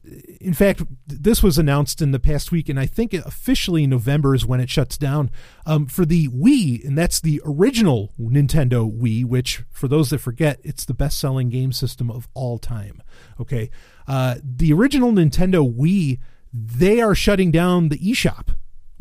in 0.43 0.53
fact, 0.53 0.83
this 1.07 1.41
was 1.41 1.57
announced 1.57 2.01
in 2.01 2.11
the 2.11 2.19
past 2.19 2.51
week, 2.51 2.67
and 2.67 2.79
I 2.79 2.85
think 2.85 3.13
officially 3.13 3.87
November 3.87 4.35
is 4.35 4.45
when 4.45 4.59
it 4.59 4.69
shuts 4.69 4.97
down 4.97 5.31
um, 5.65 5.85
for 5.85 6.05
the 6.05 6.27
Wii, 6.27 6.85
and 6.85 6.97
that's 6.97 7.21
the 7.21 7.41
original 7.45 8.11
Nintendo 8.19 8.91
Wii, 8.91 9.23
which, 9.25 9.63
for 9.71 9.87
those 9.87 10.09
that 10.09 10.19
forget, 10.19 10.59
it's 10.63 10.85
the 10.85 10.93
best 10.93 11.17
selling 11.17 11.49
game 11.49 11.71
system 11.71 12.11
of 12.11 12.27
all 12.33 12.59
time. 12.59 13.01
Okay. 13.39 13.69
Uh, 14.07 14.35
the 14.43 14.73
original 14.73 15.11
Nintendo 15.11 15.73
Wii, 15.73 16.19
they 16.51 17.01
are 17.01 17.15
shutting 17.15 17.49
down 17.49 17.89
the 17.89 17.97
eShop 17.97 18.49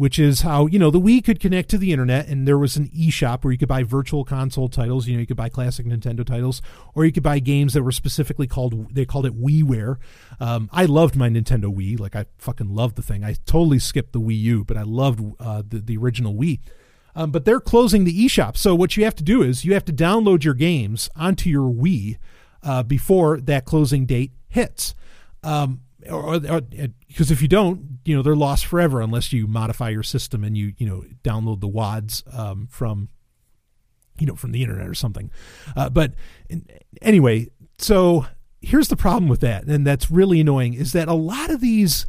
which 0.03 0.19
is 0.19 0.41
how 0.41 0.67
you 0.67 0.81
know 0.81 0.91
the 0.91 1.01
Wii 1.01 1.23
could 1.23 1.39
connect 1.39 1.69
to 1.69 1.79
the 1.79 1.93
internet, 1.93 2.27
and 2.27 2.45
there 2.45 2.59
was 2.59 2.77
an 2.77 2.89
eShop 2.89 3.45
where 3.45 3.53
you 3.53 3.57
could 3.57 3.69
buy 3.69 3.85
virtual 3.85 4.25
console 4.25 4.69
titles. 4.69 5.07
You 5.07 5.15
know, 5.15 5.21
you 5.21 5.29
could 5.29 5.37
buy 5.37 5.49
classic 5.49 5.87
Nintendo 5.87 6.27
titles, 6.27 6.61
or 6.97 7.05
you 7.05 7.13
could 7.13 7.23
buy 7.23 7.39
games 7.39 7.73
that 7.75 7.85
were 7.85 7.93
specifically 7.93 8.49
called 8.49 8.93
they 8.93 9.05
called 9.05 9.27
it 9.27 9.41
WiiWare. 9.41 9.99
Um, 10.41 10.69
I 10.73 10.87
loved 10.87 11.15
my 11.15 11.29
Nintendo 11.29 11.73
Wii, 11.73 12.01
like 12.01 12.17
I 12.17 12.25
fucking 12.39 12.75
loved 12.75 12.97
the 12.97 13.03
thing. 13.03 13.23
I 13.23 13.37
totally 13.47 13.79
skipped 13.79 14.13
the 14.13 14.21
Wii 14.21 14.41
U, 14.41 14.65
but 14.65 14.77
I 14.77 14.83
loved 14.83 15.21
uh, 15.39 15.63
the 15.65 15.79
the 15.79 15.97
original 15.99 16.35
Wii. 16.35 16.59
Um, 17.15 17.31
but 17.31 17.45
they're 17.45 17.61
closing 17.61 18.03
the 18.03 18.27
eShop, 18.27 18.57
so 18.57 18.75
what 18.75 18.97
you 18.97 19.05
have 19.05 19.15
to 19.15 19.23
do 19.23 19.41
is 19.41 19.65
you 19.65 19.73
have 19.75 19.85
to 19.85 19.93
download 19.93 20.43
your 20.43 20.55
games 20.55 21.11
onto 21.15 21.49
your 21.49 21.73
Wii 21.73 22.19
uh, 22.65 22.83
before 22.83 23.41
that 23.41 23.67
closing 23.67 24.07
date 24.07 24.33
hits. 24.49 24.97
Um, 25.45 25.83
or 26.11 26.41
because 26.41 27.31
if 27.31 27.43
you 27.43 27.49
don't, 27.49 27.99
you 28.05 28.17
know 28.17 28.23
they're 28.23 28.37
lost 28.37 28.67
forever 28.67 29.01
unless 29.01 29.33
you 29.33 29.47
modify 29.47 29.91
your 29.91 30.03
system 30.03 30.45
and 30.45 30.57
you 30.57 30.73
you 30.79 30.87
know 30.87 31.05
download 31.23 31.61
the 31.61 31.69
wads 31.69 32.25
um, 32.33 32.67
from 32.71 33.09
you 34.19 34.27
know 34.27 34.37
from 34.37 34.53
the 34.53 34.63
internet 34.63 34.89
or 34.89 34.95
something. 34.95 35.31
Uh, 35.77 35.89
but 35.91 36.15
anyway, 37.01 37.49
so 37.79 38.27
here's 38.61 38.89
the 38.89 38.97
problem 38.97 39.29
with 39.29 39.41
that, 39.41 39.65
and 39.65 39.87
that's 39.87 40.11
really 40.11 40.41
annoying 40.41 40.75
is 40.75 40.93
that 40.93 41.09
a 41.09 41.15
lot 41.15 41.51
of 41.51 41.61
these. 41.61 42.07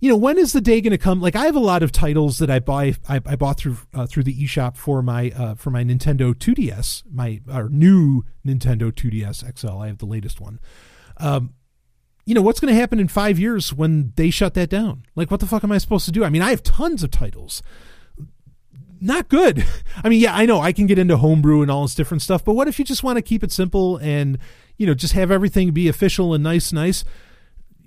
You 0.00 0.08
know, 0.08 0.16
when 0.16 0.36
is 0.36 0.52
the 0.52 0.60
day 0.60 0.80
going 0.80 0.90
to 0.90 0.98
come? 0.98 1.20
Like, 1.20 1.36
I 1.36 1.44
have 1.46 1.54
a 1.54 1.60
lot 1.60 1.84
of 1.84 1.92
titles 1.92 2.38
that 2.38 2.50
I 2.50 2.58
buy. 2.58 2.96
I, 3.08 3.20
I 3.24 3.36
bought 3.36 3.58
through 3.58 3.76
uh, 3.94 4.04
through 4.04 4.24
the 4.24 4.34
eShop 4.34 4.76
for 4.76 5.00
my 5.00 5.30
uh, 5.30 5.54
for 5.54 5.70
my 5.70 5.84
Nintendo 5.84 6.34
2DS, 6.34 7.04
my 7.08 7.40
our 7.48 7.68
new 7.68 8.24
Nintendo 8.44 8.90
2DS 8.90 9.56
XL. 9.56 9.78
I 9.78 9.86
have 9.86 9.98
the 9.98 10.06
latest 10.06 10.40
one. 10.40 10.58
Um, 11.18 11.54
you 12.24 12.34
know 12.34 12.42
what's 12.42 12.60
going 12.60 12.72
to 12.72 12.80
happen 12.80 13.00
in 13.00 13.08
five 13.08 13.38
years 13.38 13.72
when 13.72 14.12
they 14.16 14.30
shut 14.30 14.54
that 14.54 14.70
down? 14.70 15.04
Like 15.14 15.30
what 15.30 15.40
the 15.40 15.46
fuck 15.46 15.64
am 15.64 15.72
i 15.72 15.78
supposed 15.78 16.04
to 16.06 16.12
do? 16.12 16.24
I 16.24 16.30
mean 16.30 16.42
i 16.42 16.50
have 16.50 16.62
tons 16.62 17.02
of 17.02 17.10
titles. 17.10 17.62
Not 19.00 19.28
good. 19.28 19.66
I 20.04 20.08
mean 20.08 20.20
yeah 20.20 20.34
i 20.34 20.46
know 20.46 20.60
i 20.60 20.72
can 20.72 20.86
get 20.86 20.98
into 20.98 21.16
homebrew 21.16 21.62
and 21.62 21.70
all 21.70 21.82
this 21.82 21.94
different 21.94 22.22
stuff 22.22 22.44
but 22.44 22.54
what 22.54 22.68
if 22.68 22.78
you 22.78 22.84
just 22.84 23.02
want 23.02 23.16
to 23.16 23.22
keep 23.22 23.42
it 23.42 23.52
simple 23.52 23.96
and 23.98 24.38
you 24.76 24.86
know 24.86 24.94
just 24.94 25.14
have 25.14 25.30
everything 25.30 25.72
be 25.72 25.88
official 25.88 26.34
and 26.34 26.44
nice 26.44 26.72
nice? 26.72 27.04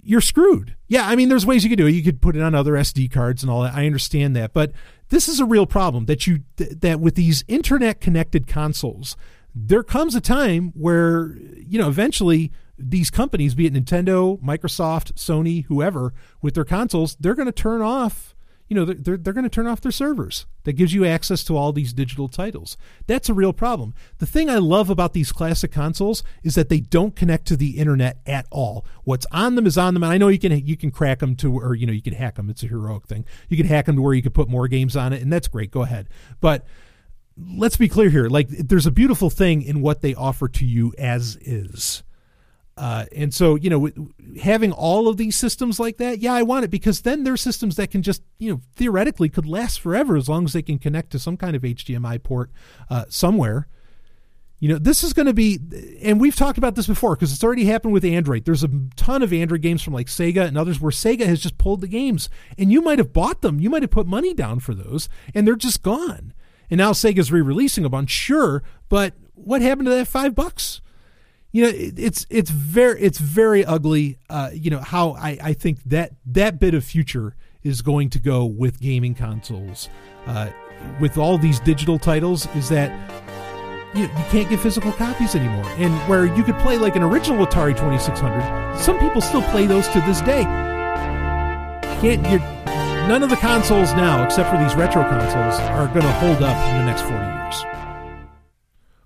You're 0.07 0.21
screwed. 0.21 0.75
Yeah 0.87 1.07
i 1.07 1.15
mean 1.15 1.29
there's 1.29 1.45
ways 1.45 1.63
you 1.63 1.69
could 1.69 1.79
do 1.79 1.87
it. 1.87 1.91
You 1.91 2.03
could 2.03 2.21
put 2.21 2.35
it 2.35 2.41
on 2.41 2.53
other 2.53 2.73
sd 2.73 3.11
cards 3.11 3.41
and 3.41 3.51
all 3.51 3.61
that. 3.63 3.73
I 3.73 3.85
understand 3.85 4.35
that 4.35 4.53
but 4.53 4.71
this 5.09 5.29
is 5.29 5.39
a 5.39 5.45
real 5.45 5.65
problem 5.65 6.05
that 6.05 6.27
you 6.27 6.39
that 6.57 6.99
with 6.99 7.15
these 7.15 7.45
internet 7.47 8.01
connected 8.01 8.47
consoles 8.47 9.15
there 9.55 9.83
comes 9.83 10.15
a 10.15 10.21
time 10.21 10.73
where 10.75 11.37
you 11.55 11.79
know 11.79 11.87
eventually 11.87 12.51
these 12.77 13.09
companies 13.09 13.55
be 13.55 13.65
it 13.65 13.73
nintendo 13.73 14.41
microsoft 14.41 15.13
sony 15.13 15.65
whoever 15.65 16.13
with 16.41 16.55
their 16.55 16.65
consoles 16.65 17.15
they're 17.19 17.35
going 17.35 17.45
to 17.45 17.51
turn 17.51 17.81
off 17.81 18.35
you 18.67 18.75
know 18.75 18.85
they're, 18.85 19.17
they're, 19.17 19.33
going 19.33 19.43
to 19.43 19.49
turn 19.49 19.67
off 19.67 19.81
their 19.81 19.91
servers. 19.91 20.45
That 20.63 20.73
gives 20.73 20.93
you 20.93 21.05
access 21.05 21.43
to 21.43 21.55
all 21.55 21.71
these 21.71 21.93
digital 21.93 22.27
titles. 22.27 22.77
That's 23.05 23.29
a 23.29 23.33
real 23.33 23.53
problem. 23.53 23.93
The 24.17 24.25
thing 24.25 24.49
i 24.49 24.57
love 24.57 24.89
about 24.89 25.13
these 25.13 25.31
classic 25.31 25.71
consoles 25.71 26.23
is 26.43 26.55
that 26.55 26.69
they 26.69 26.79
don't 26.79 27.15
connect 27.15 27.47
to 27.47 27.57
the 27.57 27.77
internet 27.77 28.17
at 28.25 28.47
all. 28.49 28.85
What's 29.03 29.27
on 29.31 29.55
them 29.55 29.67
is 29.67 29.77
on 29.77 29.93
them 29.93 30.03
and 30.03 30.11
i 30.11 30.17
know 30.17 30.29
you 30.29 30.39
can 30.39 30.65
you 30.65 30.77
can 30.77 30.91
crack 30.91 31.19
them 31.19 31.35
to 31.37 31.59
or 31.59 31.75
you 31.75 31.85
know 31.85 31.93
you 31.93 32.01
can 32.01 32.13
hack 32.13 32.35
them 32.35 32.49
it's 32.49 32.63
a 32.63 32.67
heroic 32.67 33.05
thing. 33.05 33.25
You 33.49 33.57
can 33.57 33.67
hack 33.67 33.85
them 33.85 33.97
to 33.97 34.01
where 34.01 34.13
you 34.13 34.23
can 34.23 34.31
put 34.31 34.49
more 34.49 34.67
games 34.67 34.95
on 34.95 35.13
it 35.13 35.21
and 35.21 35.31
that's 35.31 35.47
great. 35.47 35.69
Go 35.71 35.83
ahead. 35.83 36.09
But 36.41 36.65
let's 37.37 37.77
be 37.77 37.87
clear 37.87 38.09
here. 38.09 38.27
Like 38.27 38.47
there's 38.49 38.87
a 38.87 38.91
beautiful 38.91 39.29
thing 39.29 39.61
in 39.61 39.81
what 39.81 40.01
they 40.01 40.15
offer 40.15 40.47
to 40.47 40.65
you 40.65 40.93
as 40.97 41.37
is 41.41 42.03
Uh, 42.77 43.05
and 43.15 43.33
so, 43.33 43.55
you 43.55 43.69
know, 43.69 43.89
having 44.41 44.71
all 44.73 45.07
of 45.07 45.15
these 45.15 45.37
systems 45.37 45.79
like 45.79 45.97
that, 45.97 46.19
yeah, 46.19 46.33
I 46.33 46.43
want 46.43 46.65
it 46.65 46.71
because 46.71 47.01
then 47.01 47.23
they're 47.23 47.37
systems 47.37 47.77
that 47.77 47.89
can 47.89 48.01
just, 48.01 48.21
you 48.37 48.51
know, 48.51 48.61
theoretically 48.75 49.29
could 49.29 49.45
last 49.45 49.79
forever 49.79 50.17
as 50.17 50.27
long 50.27 50.43
as 50.43 50.53
they 50.53 50.61
can 50.61 50.77
connect 50.77 51.11
to 51.11 51.19
some 51.19 51.37
kind 51.37 51.55
of 51.55 51.61
HDMI 51.61 52.21
port 52.21 52.51
uh, 52.89 53.05
somewhere. 53.07 53.67
You 54.59 54.69
know, 54.69 54.77
this 54.77 55.03
is 55.03 55.13
going 55.13 55.27
to 55.27 55.33
be, 55.33 55.59
and 56.01 56.19
we've 56.19 56.35
talked 56.35 56.57
about 56.57 56.75
this 56.75 56.87
before 56.87 57.15
because 57.15 57.31
it's 57.31 57.43
already 57.43 57.65
happened 57.65 57.93
with 57.93 58.03
Android. 58.03 58.45
There's 58.45 58.63
a 58.63 58.69
ton 58.95 59.21
of 59.21 59.31
Android 59.31 59.61
games 59.61 59.81
from 59.81 59.93
like 59.93 60.07
Sega 60.07 60.45
and 60.45 60.57
others 60.57 60.81
where 60.81 60.91
Sega 60.91 61.25
has 61.25 61.41
just 61.41 61.57
pulled 61.57 61.81
the 61.81 61.87
games, 61.87 62.29
and 62.57 62.71
you 62.71 62.81
might 62.81 62.97
have 62.97 63.13
bought 63.13 63.41
them, 63.41 63.59
you 63.59 63.69
might 63.69 63.83
have 63.83 63.91
put 63.91 64.07
money 64.07 64.33
down 64.33 64.59
for 64.59 64.73
those, 64.73 65.07
and 65.33 65.45
they're 65.45 65.55
just 65.55 65.81
gone. 65.81 66.33
And 66.69 66.77
now 66.77 66.91
Sega's 66.91 67.31
re-releasing 67.31 67.85
a 67.85 67.89
bunch, 67.89 68.09
sure, 68.09 68.63
but 68.89 69.13
what 69.33 69.61
happened 69.61 69.87
to 69.87 69.93
that 69.93 70.07
five 70.07 70.33
bucks? 70.33 70.81
You 71.55 71.61
know, 71.61 71.71
it's 71.73 72.27
it's 72.29 72.49
very 72.49 72.99
it's 72.99 73.17
very 73.17 73.63
ugly. 73.63 74.17
Uh, 74.29 74.49
you 74.53 74.69
know 74.69 74.81
how 74.81 75.11
I 75.11 75.37
I 75.41 75.53
think 75.53 75.81
that 75.85 76.11
that 76.25 76.59
bit 76.59 76.73
of 76.73 76.83
future 76.83 77.33
is 77.63 77.81
going 77.81 78.09
to 78.09 78.19
go 78.19 78.43
with 78.43 78.81
gaming 78.81 79.15
consoles, 79.15 79.87
uh, 80.27 80.49
with 80.99 81.17
all 81.17 81.37
these 81.37 81.61
digital 81.61 81.97
titles. 81.97 82.45
Is 82.57 82.67
that 82.67 82.91
you, 83.95 84.01
you 84.01 84.25
can't 84.31 84.49
get 84.49 84.59
physical 84.59 84.91
copies 84.91 85.33
anymore. 85.33 85.63
And 85.77 85.93
where 86.09 86.25
you 86.25 86.43
could 86.43 86.57
play 86.57 86.77
like 86.77 86.97
an 86.97 87.03
original 87.03 87.47
Atari 87.47 87.71
2600, 87.71 88.77
some 88.77 88.99
people 88.99 89.21
still 89.21 89.43
play 89.43 89.65
those 89.65 89.87
to 89.87 90.01
this 90.01 90.19
day. 90.19 90.43
Can't 92.01 92.21
you? 92.29 92.39
None 93.07 93.23
of 93.23 93.29
the 93.29 93.37
consoles 93.37 93.93
now, 93.93 94.25
except 94.25 94.49
for 94.49 94.61
these 94.61 94.75
retro 94.75 95.03
consoles, 95.03 95.57
are 95.69 95.87
going 95.87 96.01
to 96.01 96.11
hold 96.15 96.43
up 96.43 96.57
in 96.71 96.79
the 96.79 96.85
next 96.85 97.03
40 97.03 97.15
years. 97.15 98.25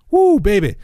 Woo, 0.09 0.39
baby. 0.39 0.77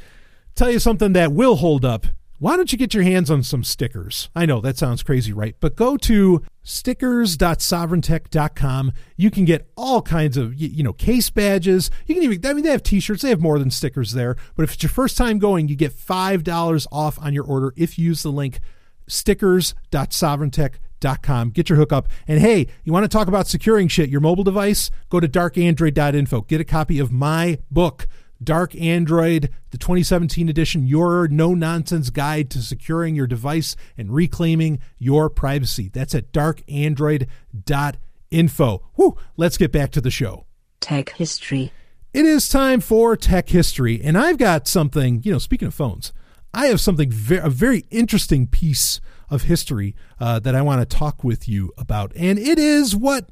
Tell 0.56 0.72
you 0.72 0.80
something 0.80 1.14
that 1.14 1.32
will 1.34 1.58
hold 1.58 1.84
up. 1.84 2.08
Why 2.40 2.56
don't 2.56 2.72
you 2.72 2.78
get 2.78 2.94
your 2.94 3.04
hands 3.04 3.30
on 3.30 3.44
some 3.44 3.62
stickers? 3.64 4.30
I 4.34 4.46
know 4.46 4.62
that 4.62 4.78
sounds 4.78 5.04
crazy, 5.04 5.34
right? 5.34 5.54
But 5.60 5.76
go 5.76 5.98
to 5.98 6.42
stickers.sovryntech.com. 6.64 8.94
You 9.18 9.32
can 9.32 9.44
get 9.44 9.70
all 9.76 10.02
kinds 10.02 10.38
of, 10.38 10.56
you 10.56 10.82
know, 10.82 10.94
case 10.94 11.30
badges. 11.30 11.92
You 12.08 12.16
can 12.16 12.24
even, 12.24 12.46
I 12.46 12.54
mean, 12.54 12.64
they 12.64 12.72
have 12.72 12.84
t 12.84 13.02
shirts, 13.02 13.22
they 13.22 13.28
have 13.30 13.42
more 13.42 13.60
than 13.60 13.70
stickers 13.70 14.14
there. 14.14 14.38
But 14.56 14.64
if 14.64 14.74
it's 14.74 14.84
your 14.84 14.90
first 14.90 15.18
time 15.18 15.40
going, 15.40 15.68
you 15.68 15.76
get 15.76 15.94
$5 15.94 16.88
off 16.92 17.20
on 17.20 17.34
your 17.34 17.44
order 17.44 17.74
if 17.76 18.00
you 18.00 18.06
use 18.06 18.24
the 18.24 18.32
link 18.32 18.62
stickers.sovryntech.com. 19.08 21.50
Get 21.50 21.70
your 21.70 21.78
hookup. 21.78 22.08
And 22.28 22.40
hey, 22.40 22.66
you 22.84 22.92
want 22.94 23.04
to 23.04 23.10
talk 23.10 23.28
about 23.28 23.48
securing 23.48 23.90
shit, 23.90 24.10
your 24.10 24.22
mobile 24.22 24.44
device? 24.44 24.90
Go 25.10 25.20
to 25.20 25.28
darkandroid.info. 25.28 26.42
Get 26.42 26.62
a 26.62 26.66
copy 26.66 27.00
of 27.00 27.12
my 27.12 27.60
book. 27.70 28.08
Dark 28.44 28.76
Android, 28.76 29.50
the 29.72 29.78
2017 29.78 30.50
edition, 30.50 30.88
your 30.88 31.28
no 31.28 31.54
nonsense 31.54 32.10
guide 32.10 32.50
to 32.52 32.62
securing 32.62 33.16
your 33.16 33.28
device 33.28 33.76
and 33.98 34.14
reclaiming 34.14 34.80
your 34.98 35.30
privacy. 35.30 35.90
That's 35.90 36.16
at 36.16 36.32
darkandroid.info. 36.32 38.84
Whew, 38.96 39.18
let's 39.38 39.58
get 39.58 39.72
back 39.72 39.92
to 39.92 40.02
the 40.02 40.12
show. 40.12 40.46
Tech 40.80 41.10
history. 41.12 41.72
It 42.14 42.26
is 42.26 42.48
time 42.48 42.80
for 42.80 43.18
tech 43.18 43.50
history, 43.50 44.00
and 44.02 44.18
I've 44.18 44.38
got 44.38 44.68
something. 44.68 45.22
You 45.24 45.34
know, 45.34 45.40
speaking 45.40 45.68
of 45.68 45.74
phones, 45.74 46.14
I 46.54 46.68
have 46.68 46.80
something 46.80 47.12
very, 47.12 47.42
a 47.42 47.50
very 47.50 47.84
interesting 47.92 48.48
piece 48.48 49.02
of 49.30 49.44
history 49.44 49.96
uh, 50.20 50.40
that 50.40 50.56
I 50.56 50.62
want 50.62 50.88
to 50.88 50.98
talk 50.98 51.24
with 51.24 51.50
you 51.50 51.74
about, 51.78 52.14
and 52.16 52.40
it 52.40 52.58
is 52.58 52.96
what 52.96 53.28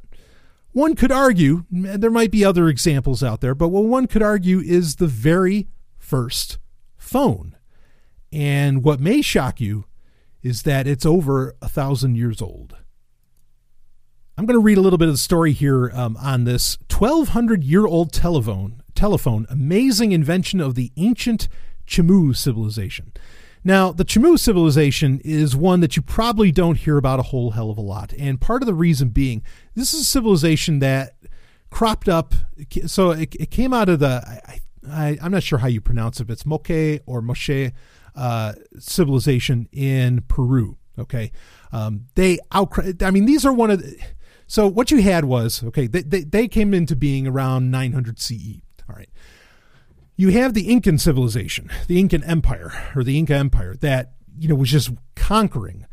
one 0.74 0.96
could 0.96 1.12
argue. 1.12 1.66
There 1.72 2.12
might 2.12 2.32
be 2.32 2.44
other 2.44 2.68
examples 2.68 3.24
out 3.24 3.42
there, 3.42 3.56
but 3.56 3.70
what 3.70 3.86
one 3.86 4.08
could 4.08 4.22
argue 4.22 4.60
is 4.60 4.98
the 4.98 5.08
very 5.08 5.68
first 5.98 6.58
phone. 6.98 7.56
And 8.32 8.84
what 8.84 9.00
may 9.00 9.22
shock 9.22 9.62
you 9.62 9.86
is 10.42 10.64
that 10.64 10.88
it's 10.88 11.06
over 11.06 11.56
a 11.62 11.70
thousand 11.70 12.16
years 12.16 12.42
old. 12.42 12.76
I'm 14.36 14.48
going 14.48 14.60
to 14.60 14.64
read 14.64 14.80
a 14.80 14.82
little 14.82 14.98
bit 14.98 15.08
of 15.08 15.14
the 15.14 15.20
story 15.20 15.52
here 15.52 15.92
um, 15.94 16.18
on 16.18 16.46
this 16.46 16.78
1200 16.92 17.64
year 17.64 17.86
old 17.86 18.12
telephone, 18.12 18.82
telephone, 18.96 19.46
amazing 19.50 20.12
invention 20.12 20.60
of 20.60 20.74
the 20.74 20.92
ancient 20.98 21.48
Chimu 21.86 22.36
civilization. 22.36 23.14
Now, 23.64 23.92
the 23.92 24.04
Chimu 24.04 24.38
civilization 24.38 25.22
is 25.24 25.56
one 25.56 25.80
that 25.80 25.96
you 25.96 26.02
probably 26.02 26.52
don't 26.52 26.78
hear 26.78 26.98
about 26.98 27.20
a 27.20 27.24
whole 27.24 27.52
hell 27.52 27.70
of 27.70 27.78
a 27.78 27.82
lot. 27.82 28.14
And 28.20 28.42
part 28.42 28.62
of 28.62 28.68
the 28.68 28.74
reason 28.74 29.10
being, 29.10 29.42
this 29.74 29.94
is 29.94 30.02
a 30.02 30.06
civilization 30.06 30.80
that 30.80 31.16
cropped 31.70 32.10
up. 32.10 32.34
So 32.88 33.12
it, 33.12 33.36
it 33.36 33.52
came 33.52 33.74
out 33.74 33.88
of 33.88 34.00
the, 34.00 34.22
I, 34.48 34.60
I, 34.90 35.18
I'm 35.22 35.32
not 35.32 35.44
sure 35.44 35.60
how 35.60 35.68
you 35.68 35.80
pronounce 35.80 36.20
it, 36.20 36.26
but 36.26 36.34
it's 36.34 36.46
Moke 36.46 36.70
or 37.06 37.22
Moshe 37.22 37.72
uh, 38.16 38.54
civilization 38.80 39.70
in 39.72 40.22
Peru. 40.28 40.78
Okay. 41.00 41.32
Um, 41.72 42.08
they 42.16 42.40
out, 42.52 42.74
I 43.02 43.12
mean, 43.12 43.26
these 43.26 43.46
are 43.46 43.54
one 43.54 43.72
of 43.72 43.82
the, 43.82 43.98
so 44.46 44.68
what 44.68 44.92
you 44.92 45.02
had 45.02 45.26
was, 45.26 45.64
okay, 45.64 45.88
they, 45.88 46.02
they, 46.02 46.24
they 46.24 46.48
came 46.48 46.74
into 46.74 46.96
being 46.96 47.28
around 47.28 47.72
900 47.72 48.20
CE. 48.20 48.62
You 50.16 50.30
have 50.30 50.54
the 50.54 50.72
Incan 50.72 50.98
civilization, 50.98 51.70
the 51.88 52.00
Incan 52.00 52.24
Empire, 52.24 52.72
or 52.96 53.04
the 53.04 53.18
Inca 53.18 53.36
Empire, 53.36 53.76
that 53.82 54.14
you 54.38 54.48
know 54.48 54.56
was 54.56 54.72
just 54.72 54.92
conquering 55.16 55.86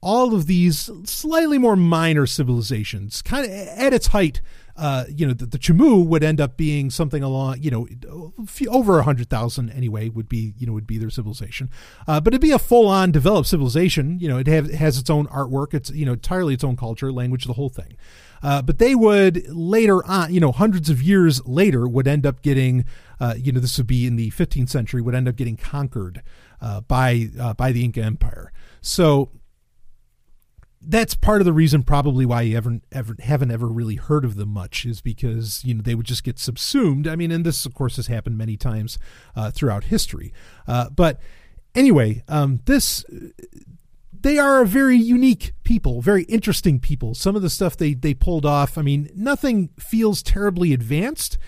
all 0.00 0.34
of 0.34 0.46
these 0.46 0.90
slightly 1.04 1.58
more 1.58 1.76
minor 1.76 2.26
civilizations. 2.26 3.22
Kind 3.22 3.44
of 3.44 3.50
at 3.52 3.92
its 3.92 4.08
height, 4.08 4.40
uh, 4.76 5.04
you 5.08 5.26
know, 5.26 5.32
the, 5.32 5.46
the 5.46 6.04
would 6.06 6.22
end 6.22 6.40
up 6.40 6.56
being 6.56 6.90
something 6.90 7.22
along, 7.22 7.62
you 7.62 7.70
know, 7.70 8.32
over 8.68 8.98
a 8.98 9.02
hundred 9.02 9.28
thousand 9.28 9.70
anyway. 9.70 10.08
Would 10.08 10.28
be 10.28 10.54
you 10.58 10.66
know 10.66 10.72
would 10.72 10.86
be 10.86 10.98
their 10.98 11.10
civilization, 11.10 11.70
uh, 12.06 12.20
but 12.20 12.32
it'd 12.32 12.40
be 12.40 12.52
a 12.52 12.58
full 12.58 12.86
on 12.86 13.10
developed 13.10 13.48
civilization. 13.48 14.18
You 14.20 14.28
know, 14.28 14.38
it, 14.38 14.46
have, 14.46 14.66
it 14.70 14.76
has 14.76 14.98
its 14.98 15.10
own 15.10 15.26
artwork. 15.26 15.74
It's 15.74 15.90
you 15.90 16.06
know 16.06 16.12
entirely 16.12 16.54
its 16.54 16.64
own 16.64 16.76
culture, 16.76 17.12
language, 17.12 17.44
the 17.44 17.54
whole 17.54 17.70
thing. 17.70 17.96
Uh, 18.42 18.62
but 18.62 18.78
they 18.78 18.94
would 18.94 19.48
later 19.48 20.04
on, 20.06 20.32
you 20.32 20.40
know, 20.40 20.52
hundreds 20.52 20.90
of 20.90 21.02
years 21.02 21.44
later, 21.46 21.88
would 21.88 22.06
end 22.06 22.26
up 22.26 22.42
getting, 22.42 22.84
uh, 23.20 23.34
you 23.36 23.52
know, 23.52 23.60
this 23.60 23.78
would 23.78 23.86
be 23.86 24.06
in 24.06 24.16
the 24.16 24.30
15th 24.30 24.68
century, 24.68 25.00
would 25.00 25.14
end 25.14 25.28
up 25.28 25.36
getting 25.36 25.56
conquered 25.56 26.22
uh, 26.60 26.80
by 26.82 27.28
uh, 27.38 27.54
by 27.54 27.72
the 27.72 27.84
Inca 27.84 28.02
Empire. 28.02 28.52
So 28.80 29.30
that's 30.80 31.14
part 31.14 31.40
of 31.40 31.44
the 31.44 31.52
reason, 31.52 31.82
probably, 31.82 32.24
why 32.24 32.42
you 32.42 32.56
ever, 32.56 32.80
ever 32.92 33.16
haven't 33.20 33.50
ever 33.50 33.66
really 33.66 33.96
heard 33.96 34.24
of 34.24 34.36
them 34.36 34.50
much, 34.50 34.86
is 34.86 35.00
because 35.00 35.64
you 35.64 35.74
know 35.74 35.82
they 35.82 35.94
would 35.94 36.06
just 36.06 36.24
get 36.24 36.38
subsumed. 36.38 37.08
I 37.08 37.16
mean, 37.16 37.30
and 37.30 37.44
this, 37.44 37.66
of 37.66 37.74
course, 37.74 37.96
has 37.96 38.06
happened 38.06 38.38
many 38.38 38.56
times 38.56 38.98
uh, 39.34 39.50
throughout 39.50 39.84
history. 39.84 40.32
Uh, 40.66 40.90
but 40.90 41.20
anyway, 41.74 42.22
um, 42.28 42.60
this 42.66 43.04
they 44.12 44.38
are 44.38 44.62
a 44.62 44.66
very 44.66 44.96
unique 44.96 45.52
people, 45.64 46.00
very 46.00 46.24
interesting 46.24 46.80
people. 46.80 47.14
Some 47.14 47.36
of 47.36 47.42
the 47.42 47.50
stuff 47.50 47.76
they 47.76 47.94
they 47.94 48.14
pulled 48.14 48.46
off, 48.46 48.78
I 48.78 48.82
mean, 48.82 49.10
nothing 49.14 49.70
feels 49.78 50.22
terribly 50.22 50.72
advanced, 50.72 51.38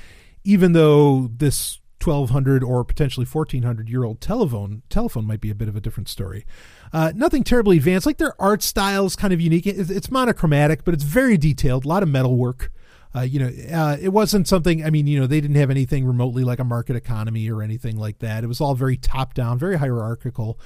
even 0.49 0.73
though 0.73 1.29
this 1.31 1.79
1200 2.03 2.65
or 2.65 2.83
potentially 2.83 3.27
1400 3.27 3.91
year 3.91 4.03
old 4.03 4.19
telephone 4.19 4.83
telephone 4.89 5.27
might 5.27 5.43
be 5.43 5.51
a 5.51 5.55
bit 5.55 5.69
of 5.69 5.77
a 5.77 5.81
different 5.81 6.09
story. 6.09 6.47
Uh, 6.91 7.13
nothing 7.15 7.45
terribly 7.45 7.77
advanced. 7.77 8.07
Like 8.07 8.17
their 8.17 8.41
art 8.41 8.63
style 8.63 9.05
is 9.05 9.15
kind 9.15 9.35
of 9.35 9.43
unique. 9.43 9.67
It's, 9.67 9.91
it's 9.91 10.11
monochromatic, 10.11 10.85
but 10.85 10.95
it's 10.95 11.05
very 11.05 11.37
detailed. 11.37 11.85
A 11.85 11.89
lot 11.89 12.03
of 12.03 12.09
metal 12.09 12.35
work. 12.37 12.73
Uh, 13.15 13.21
you 13.21 13.39
know, 13.39 13.51
uh, 13.75 13.99
it 14.01 14.09
wasn't 14.09 14.49
something. 14.49 14.83
I 14.83 14.89
mean, 14.89 15.07
you 15.07 15.21
know, 15.21 15.27
they 15.27 15.41
didn't 15.41 15.57
have 15.57 15.71
anything 15.71 16.07
remotely 16.07 16.45
like 16.45 16.61
a 16.61 16.65
market 16.65 16.97
economy 16.97 17.51
or 17.51 17.63
anything 17.63 17.99
like 17.99 18.21
that. 18.21 18.43
It 18.43 18.47
was 18.47 18.61
all 18.61 18.75
very 18.75 18.97
top 18.97 19.35
down, 19.35 19.59
very 19.59 19.77
hierarchical. 19.77 20.59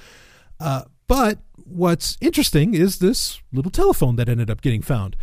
Uh, 0.61 0.83
but 1.07 1.39
what's 1.57 2.17
interesting 2.21 2.73
is 2.73 2.99
this 2.99 3.41
little 3.51 3.71
telephone 3.71 4.15
that 4.15 4.29
ended 4.29 4.49
up 4.49 4.61
getting 4.61 4.81
found. 4.81 5.17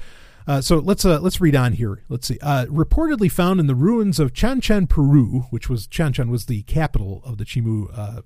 Uh, 0.46 0.60
so 0.60 0.78
let's 0.78 1.04
uh, 1.04 1.20
let's 1.20 1.40
read 1.40 1.54
on 1.54 1.72
here. 1.72 2.02
Let's 2.08 2.26
see. 2.26 2.38
Uh, 2.40 2.66
reportedly 2.66 3.30
found 3.30 3.60
in 3.60 3.66
the 3.66 3.74
ruins 3.74 4.18
of 4.18 4.32
Chanchan, 4.32 4.88
Peru, 4.88 5.46
which 5.50 5.68
was 5.68 5.86
Chanchan 5.86 6.30
was 6.30 6.46
the 6.46 6.62
capital 6.62 7.22
of 7.24 7.38
the 7.38 7.44
Chimu 7.44 7.86
uh, 7.96 8.22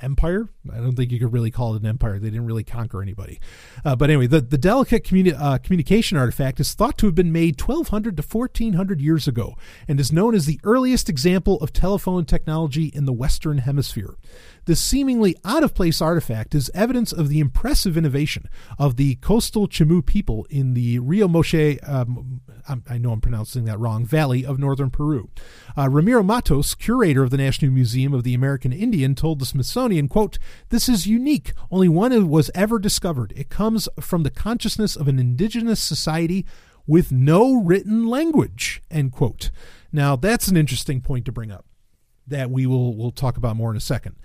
empire. 0.00 0.48
I 0.72 0.76
don't 0.76 0.94
think 0.94 1.10
you 1.10 1.18
could 1.18 1.32
really 1.32 1.50
call 1.50 1.74
it 1.74 1.82
an 1.82 1.88
empire. 1.88 2.18
They 2.18 2.30
didn't 2.30 2.46
really 2.46 2.64
conquer 2.64 3.02
anybody. 3.02 3.40
Uh, 3.84 3.96
but 3.96 4.10
anyway, 4.10 4.26
the, 4.26 4.40
the 4.40 4.58
delicate 4.58 5.04
communi- 5.04 5.38
uh, 5.38 5.58
communication 5.58 6.18
artifact 6.18 6.60
is 6.60 6.74
thought 6.74 6.98
to 6.98 7.06
have 7.06 7.14
been 7.14 7.32
made 7.32 7.60
1200 7.60 8.16
to 8.16 8.22
1400 8.22 9.00
years 9.00 9.26
ago 9.26 9.54
and 9.88 9.98
is 9.98 10.12
known 10.12 10.34
as 10.34 10.46
the 10.46 10.60
earliest 10.64 11.08
example 11.08 11.56
of 11.60 11.72
telephone 11.72 12.24
technology 12.24 12.86
in 12.86 13.04
the 13.06 13.12
Western 13.12 13.58
Hemisphere. 13.58 14.16
This 14.66 14.80
seemingly 14.80 15.36
out 15.44 15.62
of 15.62 15.74
place 15.74 16.00
artifact 16.00 16.54
is 16.54 16.70
evidence 16.74 17.12
of 17.12 17.28
the 17.28 17.40
impressive 17.40 17.96
innovation 17.96 18.48
of 18.78 18.96
the 18.96 19.16
coastal 19.16 19.68
Chimu 19.68 20.04
people 20.04 20.46
in 20.48 20.74
the 20.74 20.98
Rio 21.00 21.28
Moshe, 21.28 21.78
um, 21.88 22.40
I 22.88 22.96
know 22.96 23.12
I'm 23.12 23.20
pronouncing 23.20 23.64
that 23.64 23.78
wrong, 23.78 24.06
valley 24.06 24.44
of 24.44 24.58
northern 24.58 24.90
Peru. 24.90 25.28
Uh, 25.76 25.88
Ramiro 25.90 26.22
Matos, 26.22 26.74
curator 26.74 27.22
of 27.22 27.30
the 27.30 27.36
National 27.36 27.70
Museum 27.72 28.14
of 28.14 28.24
the 28.24 28.34
American 28.34 28.72
Indian, 28.72 29.14
told 29.14 29.38
the 29.38 29.46
Smithsonian, 29.46 30.08
quote, 30.08 30.38
This 30.70 30.88
is 30.88 31.06
unique. 31.06 31.52
Only 31.70 31.88
one 31.88 32.28
was 32.28 32.50
ever 32.54 32.78
discovered. 32.78 33.32
It 33.36 33.50
comes 33.50 33.88
from 34.00 34.22
the 34.22 34.30
consciousness 34.30 34.96
of 34.96 35.08
an 35.08 35.18
indigenous 35.18 35.80
society 35.80 36.46
with 36.86 37.12
no 37.12 37.54
written 37.54 38.06
language, 38.06 38.82
end 38.90 39.12
quote. 39.12 39.50
Now, 39.92 40.16
that's 40.16 40.48
an 40.48 40.56
interesting 40.56 41.00
point 41.00 41.24
to 41.26 41.32
bring 41.32 41.50
up 41.50 41.66
that 42.26 42.50
we 42.50 42.66
will 42.66 42.96
we'll 42.96 43.10
talk 43.10 43.36
about 43.36 43.56
more 43.56 43.70
in 43.70 43.76
a 43.76 43.80
second. 43.80 44.16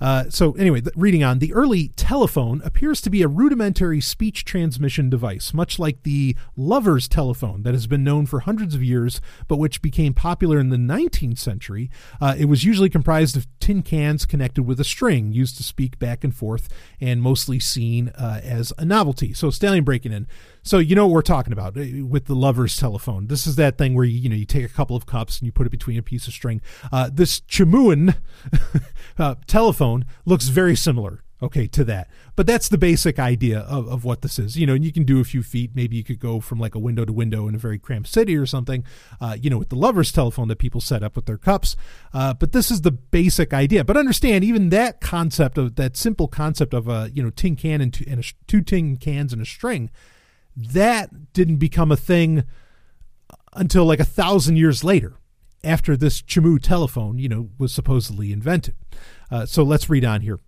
Uh, 0.00 0.24
so 0.28 0.52
anyway, 0.52 0.82
reading 0.96 1.22
on, 1.22 1.38
the 1.38 1.52
early 1.52 1.88
telephone 1.88 2.60
appears 2.64 3.00
to 3.00 3.10
be 3.10 3.22
a 3.22 3.28
rudimentary 3.28 4.00
speech 4.00 4.44
transmission 4.44 5.10
device, 5.10 5.54
much 5.54 5.78
like 5.78 6.02
the 6.02 6.36
lover's 6.56 7.08
telephone 7.08 7.62
that 7.62 7.74
has 7.74 7.86
been 7.86 8.04
known 8.04 8.26
for 8.26 8.40
hundreds 8.40 8.74
of 8.74 8.82
years, 8.82 9.20
but 9.48 9.56
which 9.56 9.82
became 9.82 10.14
popular 10.14 10.58
in 10.58 10.70
the 10.70 10.76
19th 10.76 11.38
century. 11.38 11.90
Uh, 12.20 12.34
it 12.38 12.46
was 12.46 12.64
usually 12.64 12.90
comprised 12.90 13.36
of 13.36 13.46
tin 13.60 13.82
cans 13.82 14.26
connected 14.26 14.62
with 14.64 14.80
a 14.80 14.84
string 14.84 15.32
used 15.32 15.56
to 15.56 15.62
speak 15.62 15.98
back 15.98 16.24
and 16.24 16.34
forth, 16.34 16.68
and 17.00 17.22
mostly 17.22 17.58
seen 17.60 18.08
uh, 18.10 18.40
as 18.42 18.72
a 18.78 18.84
novelty. 18.84 19.32
So 19.32 19.50
stallion 19.50 19.84
breaking 19.84 20.12
in. 20.12 20.26
So 20.64 20.78
you 20.78 20.96
know 20.96 21.06
what 21.06 21.12
we're 21.12 21.22
talking 21.22 21.52
about 21.52 21.76
uh, 21.76 22.06
with 22.06 22.24
the 22.24 22.34
lover's 22.34 22.74
telephone. 22.74 23.26
This 23.26 23.46
is 23.46 23.56
that 23.56 23.76
thing 23.76 23.94
where 23.94 24.06
you, 24.06 24.18
you 24.18 24.28
know 24.30 24.34
you 24.34 24.46
take 24.46 24.64
a 24.64 24.68
couple 24.68 24.96
of 24.96 25.04
cups 25.04 25.38
and 25.38 25.46
you 25.46 25.52
put 25.52 25.66
it 25.66 25.70
between 25.70 25.98
a 25.98 26.02
piece 26.02 26.26
of 26.26 26.32
string. 26.32 26.62
Uh, 26.90 27.10
this 27.12 27.40
Chimuan 27.40 28.16
uh, 29.18 29.34
telephone 29.46 30.06
looks 30.24 30.48
very 30.48 30.74
similar. 30.74 31.20
Okay, 31.42 31.66
to 31.66 31.84
that, 31.84 32.08
but 32.36 32.46
that's 32.46 32.70
the 32.70 32.78
basic 32.78 33.18
idea 33.18 33.58
of, 33.58 33.86
of 33.88 34.02
what 34.02 34.22
this 34.22 34.38
is. 34.38 34.56
You 34.56 34.66
know, 34.66 34.72
and 34.72 34.82
you 34.82 34.92
can 34.92 35.04
do 35.04 35.20
a 35.20 35.24
few 35.24 35.42
feet. 35.42 35.72
Maybe 35.74 35.94
you 35.94 36.04
could 36.04 36.18
go 36.18 36.40
from 36.40 36.58
like 36.58 36.74
a 36.74 36.78
window 36.78 37.04
to 37.04 37.12
window 37.12 37.48
in 37.48 37.54
a 37.54 37.58
very 37.58 37.78
cramped 37.78 38.08
city 38.08 38.34
or 38.34 38.46
something. 38.46 38.82
Uh, 39.20 39.36
you 39.38 39.50
know, 39.50 39.58
with 39.58 39.68
the 39.68 39.76
lover's 39.76 40.10
telephone 40.10 40.48
that 40.48 40.56
people 40.56 40.80
set 40.80 41.02
up 41.02 41.16
with 41.16 41.26
their 41.26 41.36
cups. 41.36 41.76
Uh, 42.14 42.32
but 42.32 42.52
this 42.52 42.70
is 42.70 42.80
the 42.80 42.92
basic 42.92 43.52
idea. 43.52 43.84
But 43.84 43.98
understand, 43.98 44.42
even 44.42 44.70
that 44.70 45.02
concept 45.02 45.58
of 45.58 45.74
that 45.74 45.98
simple 45.98 46.28
concept 46.28 46.72
of 46.72 46.88
a 46.88 47.10
you 47.12 47.22
know 47.22 47.30
tin 47.30 47.56
can 47.56 47.82
and 47.82 47.92
two, 47.92 48.06
and 48.08 48.20
a, 48.20 48.24
two 48.46 48.62
tin 48.62 48.96
cans 48.96 49.34
and 49.34 49.42
a 49.42 49.46
string 49.46 49.90
that 50.56 51.32
didn't 51.32 51.56
become 51.56 51.90
a 51.90 51.96
thing 51.96 52.44
until 53.54 53.84
like 53.84 54.00
a 54.00 54.04
thousand 54.04 54.56
years 54.56 54.84
later 54.84 55.14
after 55.62 55.96
this 55.96 56.20
Chimu 56.20 56.60
telephone, 56.60 57.18
you 57.18 57.28
know, 57.28 57.50
was 57.58 57.72
supposedly 57.72 58.32
invented. 58.32 58.74
Uh, 59.30 59.46
so 59.46 59.62
let's 59.62 59.88
read 59.88 60.04
on 60.04 60.20
here. 60.20 60.40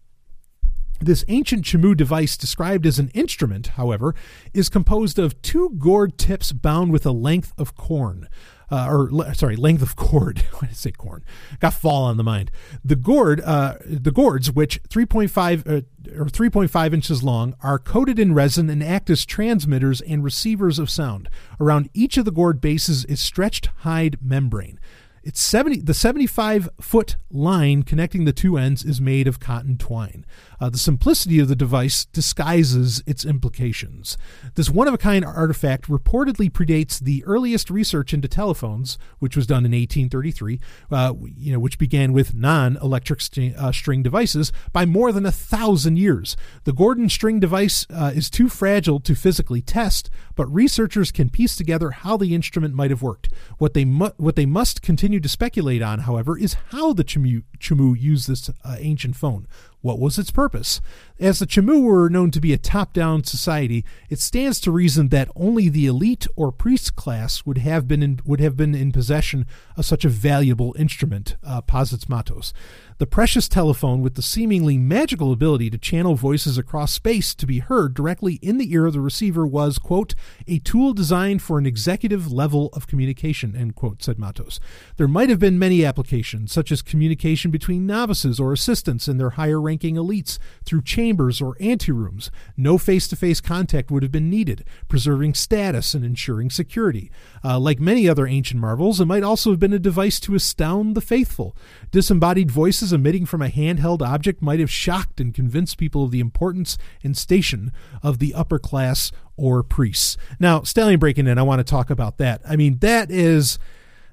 This 1.01 1.25
ancient 1.29 1.65
Chimu 1.65 1.97
device, 1.97 2.37
described 2.37 2.87
as 2.87 2.99
an 2.99 3.09
instrument, 3.09 3.69
however, 3.69 4.15
is 4.55 4.69
composed 4.69 5.19
of 5.19 5.41
two 5.43 5.71
gourd 5.79 6.17
tips 6.17 6.53
bound 6.53 6.91
with 6.91 7.05
a 7.05 7.13
length 7.13 7.53
of 7.59 7.75
corn. 7.75 8.29
Uh, 8.71 8.89
or 8.89 9.35
sorry, 9.35 9.55
length 9.55 9.83
of 9.83 9.95
cord. 9.95 10.39
Why 10.53 10.61
did 10.63 10.71
I 10.71 10.73
say 10.73 10.91
corn? 10.91 11.25
Got 11.61 11.75
fall 11.75 12.05
on 12.05 12.17
the 12.17 12.25
mind. 12.25 12.51
The 12.85 12.97
gourd, 12.97 13.41
uh, 13.43 13.75
the 13.85 14.11
gourds, 14.11 14.51
which 14.51 14.83
3.5 14.85 15.67
uh, 15.67 16.19
or 16.19 16.27
3.5 16.27 16.93
inches 16.93 17.23
long, 17.23 17.55
are 17.63 17.79
coated 17.79 18.19
in 18.19 18.35
resin 18.35 18.69
and 18.69 18.83
act 18.83 19.09
as 19.09 19.25
transmitters 19.25 20.01
and 20.01 20.25
receivers 20.25 20.79
of 20.79 20.91
sound. 20.91 21.29
Around 21.61 21.91
each 21.95 22.17
of 22.17 22.25
the 22.25 22.33
gourd 22.33 22.61
bases 22.61 23.05
is 23.05 23.21
stretched 23.21 23.67
hide 23.79 24.19
membrane. 24.21 24.81
It's 25.27 25.41
70 25.41 25.81
the 25.81 25.93
75 25.93 26.69
foot 26.81 27.17
line 27.33 27.83
connecting 27.83 28.27
the 28.27 28.33
two 28.33 28.57
ends 28.57 28.85
is 28.85 29.01
made 29.01 29.27
of 29.27 29.41
cotton 29.41 29.77
twine. 29.77 30.25
Uh, 30.61 30.71
the 30.71 30.79
simplicity 30.79 31.39
of 31.39 31.49
the 31.49 31.57
device 31.57 32.05
disguises 32.07 33.03
its 33.07 33.25
implications. 33.25 34.17
This 34.55 34.71
one 34.71 34.89
of 34.89 34.95
a 34.95 34.99
kind 34.99 35.25
artifact 35.25 35.89
reportedly 35.89 36.51
predates 36.51 36.99
the 36.99 37.25
earliest 37.25 37.71
research 37.71 38.15
into 38.15 38.29
telephones, 38.29 38.99
which 39.19 39.37
was 39.37 39.47
done 39.47 39.65
in 39.67 39.73
1833, 39.73 40.61
uh, 40.91 41.15
you 41.37 41.53
know, 41.53 41.59
which 41.59 41.79
began 41.79 42.13
with 42.13 42.35
non 42.35 42.77
electric 42.79 43.21
st- 43.21 43.57
uh, 43.57 43.73
string 43.73 44.03
devices 44.03 44.53
by 44.73 44.87
more 44.87 45.13
than 45.13 45.27
a 45.27 45.33
thousand 45.33 45.99
years. 45.99 46.37
The 46.65 46.73
Gordon 46.73 47.09
string 47.09 47.41
device 47.41 47.87
uh, 47.91 48.13
is 48.15 48.31
too 48.31 48.49
fragile 48.49 49.01
to 49.01 49.15
physically 49.15 49.63
test, 49.63 50.11
but 50.35 50.53
researchers 50.53 51.13
can 51.13 51.31
piece 51.31 51.57
together 51.57 51.91
how 51.91 52.17
the 52.17 52.35
instrument 52.35 52.75
might 52.75 52.91
have 52.91 53.03
worked. 53.03 53.29
What 53.59 53.75
they 53.75 53.85
mu- 53.85 54.11
what 54.17 54.37
they 54.37 54.47
must 54.47 54.83
continue 54.83 55.21
to 55.21 55.29
speculate 55.29 55.83
on, 55.83 56.01
however, 56.01 56.39
is 56.39 56.55
how 56.71 56.93
the 56.93 57.05
Chimu, 57.05 57.43
Chimu 57.59 57.99
used 58.01 58.29
this 58.29 58.49
uh, 58.49 58.77
ancient 58.79 59.17
phone. 59.17 59.47
What 59.81 59.99
was 59.99 60.19
its 60.19 60.31
purpose? 60.31 60.81
As 61.19 61.39
the 61.39 61.47
Chimu 61.47 61.83
were 61.83 62.11
known 62.11 62.31
to 62.33 62.43
be 62.43 62.53
a 62.53 62.59
top 62.59 62.93
down 62.93 63.25
society, 63.25 63.87
it 64.11 64.19
stands 64.19 64.61
to 64.61 64.71
reason 64.71 65.09
that 65.09 65.31
only 65.35 65.71
the 65.71 65.87
elite 65.87 66.27
or 66.37 66.53
priest 66.53 66.95
class 66.95 67.47
would 67.47 67.57
have 67.57 67.89
been 67.89 68.03
in, 68.03 68.21
would 68.27 68.39
have 68.41 68.55
been 68.55 68.75
in 68.75 68.93
possession 68.93 69.47
of 69.79 69.87
such 69.87 70.05
a 70.05 70.11
valuable 70.11 70.77
instrument, 70.79 71.37
uh, 71.43 71.63
posits 71.63 72.07
Matos. 72.07 72.53
The 72.99 73.07
precious 73.07 73.49
telephone, 73.49 74.03
with 74.03 74.15
the 74.15 74.23
seemingly 74.23 74.77
magical 74.77 75.33
ability 75.33 75.71
to 75.71 75.79
channel 75.79 76.17
voices 76.17 76.59
across 76.59 76.93
space 76.93 77.35
to 77.35 77.47
be 77.47 77.59
heard 77.61 77.95
directly 77.95 78.35
in 78.43 78.59
the 78.59 78.73
ear 78.73 78.85
of 78.85 78.93
the 78.93 79.01
receiver, 79.01 79.47
was, 79.47 79.79
quote, 79.79 80.15
a 80.47 80.59
tool 80.59 80.93
designed 80.93 81.41
for 81.41 81.59
an 81.59 81.67
executive 81.67 82.31
level 82.31 82.69
of 82.75 82.87
communication, 82.87 83.57
end 83.57 83.75
quote, 83.75 84.03
said 84.03 84.19
Matos. 84.19 84.61
There 84.97 85.09
might 85.09 85.31
have 85.31 85.39
been 85.39 85.59
many 85.59 85.83
applications, 85.83 86.53
such 86.53 86.71
as 86.71 86.83
communication 86.83 87.51
between 87.51 87.87
novices 87.87 88.39
or 88.39 88.53
assistants 88.53 89.09
and 89.09 89.19
their 89.19 89.31
higher 89.31 89.61
ranking 89.61 89.97
elites 89.97 90.39
through 90.65 90.83
chambers 91.07 91.41
or 91.41 91.55
anterooms. 91.57 92.31
No 92.57 92.79
face 92.79 93.07
to 93.09 93.17
face 93.17 93.41
contact 93.41 93.91
would 93.91 94.03
have 94.03 94.11
been 94.11 94.29
needed, 94.29 94.65
preserving 94.89 95.35
status 95.35 95.95
and 95.95 96.05
ensuring 96.05 96.51
security. 96.51 97.13
Uh, 97.45 97.61
like 97.61 97.79
many 97.79 98.09
other 98.09 98.27
ancient 98.27 98.61
marvels, 98.61 99.01
it 99.01 99.07
might 99.07 99.23
also 99.23 99.51
have 99.51 99.61
been 99.61 99.73
a 99.73 99.79
device 99.79 100.19
to 100.21 100.35
astound 100.35 100.97
the 100.97 101.01
faithful. 101.01 101.57
Disembodied 101.93 102.51
voices 102.51 102.93
emitting 102.93 103.25
from 103.25 103.41
a 103.41 103.49
handheld 103.49 104.03
object 104.03 104.43
might 104.43 104.59
have 104.59 104.71
shocked 104.71 105.21
and 105.21 105.33
convinced 105.33 105.79
people 105.79 106.03
of 106.03 106.11
the 106.11 106.21
importance 106.21 106.77
and 107.05 107.17
station 107.17 107.73
of 108.03 108.19
the 108.19 108.35
upper 108.35 108.59
class 108.59 109.13
or 109.37 109.63
priests. 109.63 110.17
Now, 110.41 110.63
Stallion 110.63 110.99
breaking 110.99 111.29
in, 111.29 111.39
I 111.39 111.43
want 111.43 111.61
to 111.61 111.65
talk 111.65 111.89
about 111.89 112.19
that. 112.19 112.41
I 112.49 112.57
mean, 112.57 112.79
that 112.79 113.13
is 113.13 113.61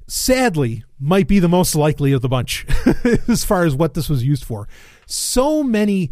sadly 0.05 0.83
might 0.99 1.27
be 1.27 1.39
the 1.39 1.49
most 1.49 1.75
likely 1.75 2.11
of 2.11 2.21
the 2.21 2.29
bunch 2.29 2.65
as 3.27 3.43
far 3.43 3.63
as 3.65 3.73
what 3.73 3.95
this 3.95 4.09
was 4.09 4.23
used 4.23 4.43
for. 4.43 4.67
So 5.07 5.63
many 5.63 6.11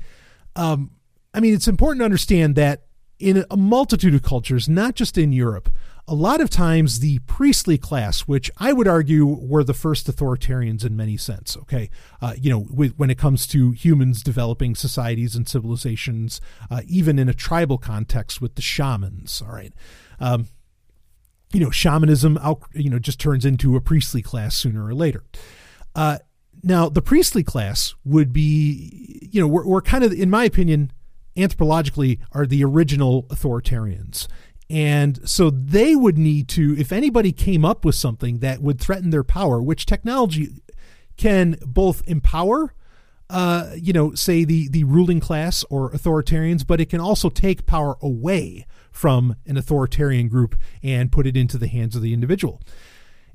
um, 0.56 0.92
I 1.34 1.40
mean, 1.40 1.54
it's 1.54 1.68
important 1.68 2.02
to 2.02 2.06
understand 2.06 2.56
that 2.56 2.84
in 3.20 3.46
a 3.50 3.58
multitude 3.58 4.16
of 4.16 4.24
cultures, 4.24 4.68
not 4.68 4.96
just 4.96 5.18
in 5.18 5.32
Europe, 5.32 5.70
a 6.08 6.16
lot 6.16 6.42
of 6.42 6.50
times 6.50 7.00
the 7.00 7.20
priestly 7.20 7.78
class, 7.78 8.22
which 8.22 8.50
I 8.58 8.74
would 8.74 8.88
argue 8.88 9.26
were 9.26 9.64
the 9.64 9.74
first 9.74 10.08
authoritarians 10.08 10.84
in 10.84 10.98
many 10.98 11.16
sense, 11.16 11.56
okay, 11.56 11.90
uh, 12.22 12.34
you 12.38 12.50
know, 12.50 12.66
with, 12.70 12.98
when 12.98 13.10
it 13.10 13.18
comes 13.18 13.46
to 13.48 13.72
humans 13.72 14.24
developing 14.24 14.76
societies 14.76 15.36
and 15.36 15.48
civilizations, 15.48 16.42
uh, 16.70 16.82
even 16.88 17.20
in 17.20 17.30
a 17.30 17.34
tribal 17.34 17.78
context 17.78 18.42
with 18.42 18.56
the 18.56 18.62
shamans, 18.62 19.42
all 19.42 19.54
right. 19.54 19.74
Um, 20.20 20.48
you 21.54 21.60
know, 21.60 21.70
shamanism, 21.70 22.40
you 22.74 22.90
know, 22.90 23.00
just 23.00 23.20
turns 23.20 23.46
into 23.46 23.76
a 23.76 23.82
priestly 23.82 24.22
class 24.22 24.56
sooner 24.56 24.86
or 24.86 24.94
later. 24.94 25.24
Uh, 25.94 26.18
now, 26.64 26.90
the 26.90 27.02
priestly 27.02 27.44
class 27.44 27.96
would 28.06 28.32
be, 28.32 29.20
you 29.32 29.42
know, 29.42 29.48
we're, 29.48 29.66
we're 29.66 29.82
kind 29.82 30.04
of, 30.04 30.12
in 30.14 30.30
my 30.30 30.46
opinion, 30.46 30.92
anthropologically, 31.36 32.20
are 32.34 32.46
the 32.46 32.64
original 32.64 33.24
authoritarians. 33.24 34.28
And 34.70 35.28
so 35.28 35.50
they 35.50 35.96
would 35.96 36.18
need 36.18 36.48
to, 36.50 36.78
if 36.78 36.92
anybody 36.92 37.32
came 37.32 37.66
up 37.66 37.84
with 37.84 37.96
something 37.96 38.40
that 38.40 38.62
would 38.62 38.80
threaten 38.80 39.10
their 39.10 39.24
power, 39.24 39.62
which 39.62 39.86
technology 39.86 40.50
can 41.18 41.58
both 41.66 42.04
empower, 42.08 42.74
uh, 43.30 43.72
you 43.76 43.92
know, 43.92 44.14
say 44.14 44.44
the, 44.44 44.70
the 44.70 44.84
ruling 44.84 45.20
class 45.20 45.66
or 45.70 45.92
authoritarians, 45.92 46.66
but 46.66 46.80
it 46.80 46.90
can 46.90 47.02
also 47.02 47.30
take 47.30 47.66
power 47.66 47.98
away 48.02 48.66
from 48.92 49.36
an 49.46 49.58
authoritarian 49.58 50.28
group 50.28 50.56
and 50.84 51.12
put 51.12 51.26
it 51.26 51.36
into 51.36 51.58
the 51.58 51.68
hands 51.68 51.96
of 51.96 52.02
the 52.02 52.14
individual 52.14 52.62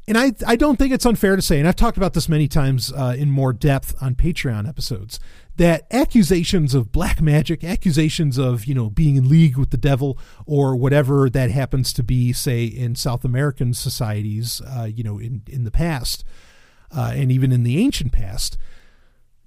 and 0.08 0.16
I, 0.16 0.32
I 0.46 0.54
don't 0.54 0.76
think 0.76 0.92
it's 0.92 1.04
unfair 1.04 1.34
to 1.34 1.42
say, 1.42 1.58
and 1.58 1.66
I've 1.66 1.76
talked 1.76 1.96
about 1.96 2.14
this 2.14 2.28
many 2.28 2.46
times 2.46 2.92
uh, 2.92 3.16
in 3.18 3.30
more 3.30 3.52
depth 3.52 3.94
on 4.00 4.14
Patreon 4.14 4.68
episodes, 4.68 5.18
that 5.56 5.86
accusations 5.90 6.74
of 6.74 6.92
black 6.92 7.20
magic, 7.20 7.64
accusations 7.64 8.38
of 8.38 8.66
you 8.66 8.74
know 8.74 8.88
being 8.88 9.16
in 9.16 9.28
league 9.28 9.56
with 9.56 9.70
the 9.70 9.76
devil, 9.76 10.18
or 10.46 10.76
whatever 10.76 11.28
that 11.30 11.50
happens 11.50 11.92
to 11.94 12.04
be, 12.04 12.32
say 12.32 12.64
in 12.64 12.94
South 12.94 13.24
American 13.24 13.74
societies, 13.74 14.60
uh, 14.60 14.84
you 14.84 15.02
know, 15.02 15.18
in 15.18 15.42
in 15.48 15.64
the 15.64 15.72
past, 15.72 16.24
uh, 16.96 17.12
and 17.14 17.32
even 17.32 17.50
in 17.50 17.64
the 17.64 17.82
ancient 17.82 18.12
past, 18.12 18.56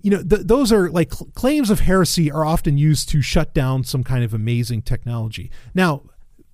you 0.01 0.11
know, 0.11 0.21
th- 0.23 0.45
those 0.45 0.73
are 0.73 0.89
like 0.89 1.13
cl- 1.13 1.31
claims 1.35 1.69
of 1.69 1.81
heresy 1.81 2.29
are 2.29 2.43
often 2.43 2.77
used 2.77 3.07
to 3.09 3.21
shut 3.21 3.53
down 3.53 3.83
some 3.83 4.03
kind 4.03 4.25
of 4.25 4.33
amazing 4.33 4.81
technology. 4.81 5.51
Now, 5.73 6.03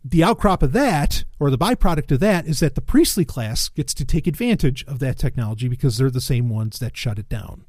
the 0.07 0.23
outcrop 0.23 0.61
of 0.61 0.71
that, 0.73 1.23
or 1.39 1.49
the 1.49 1.57
byproduct 1.57 2.11
of 2.11 2.19
that, 2.19 2.45
is 2.45 2.59
that 2.59 2.75
the 2.75 2.81
priestly 2.81 3.25
class 3.25 3.69
gets 3.69 3.91
to 3.95 4.05
take 4.05 4.27
advantage 4.27 4.85
of 4.85 4.99
that 4.99 5.17
technology 5.17 5.67
because 5.67 5.97
they're 5.97 6.11
the 6.11 6.21
same 6.21 6.47
ones 6.47 6.77
that 6.77 6.95
shut 6.95 7.17
it 7.17 7.27
down. 7.27 7.65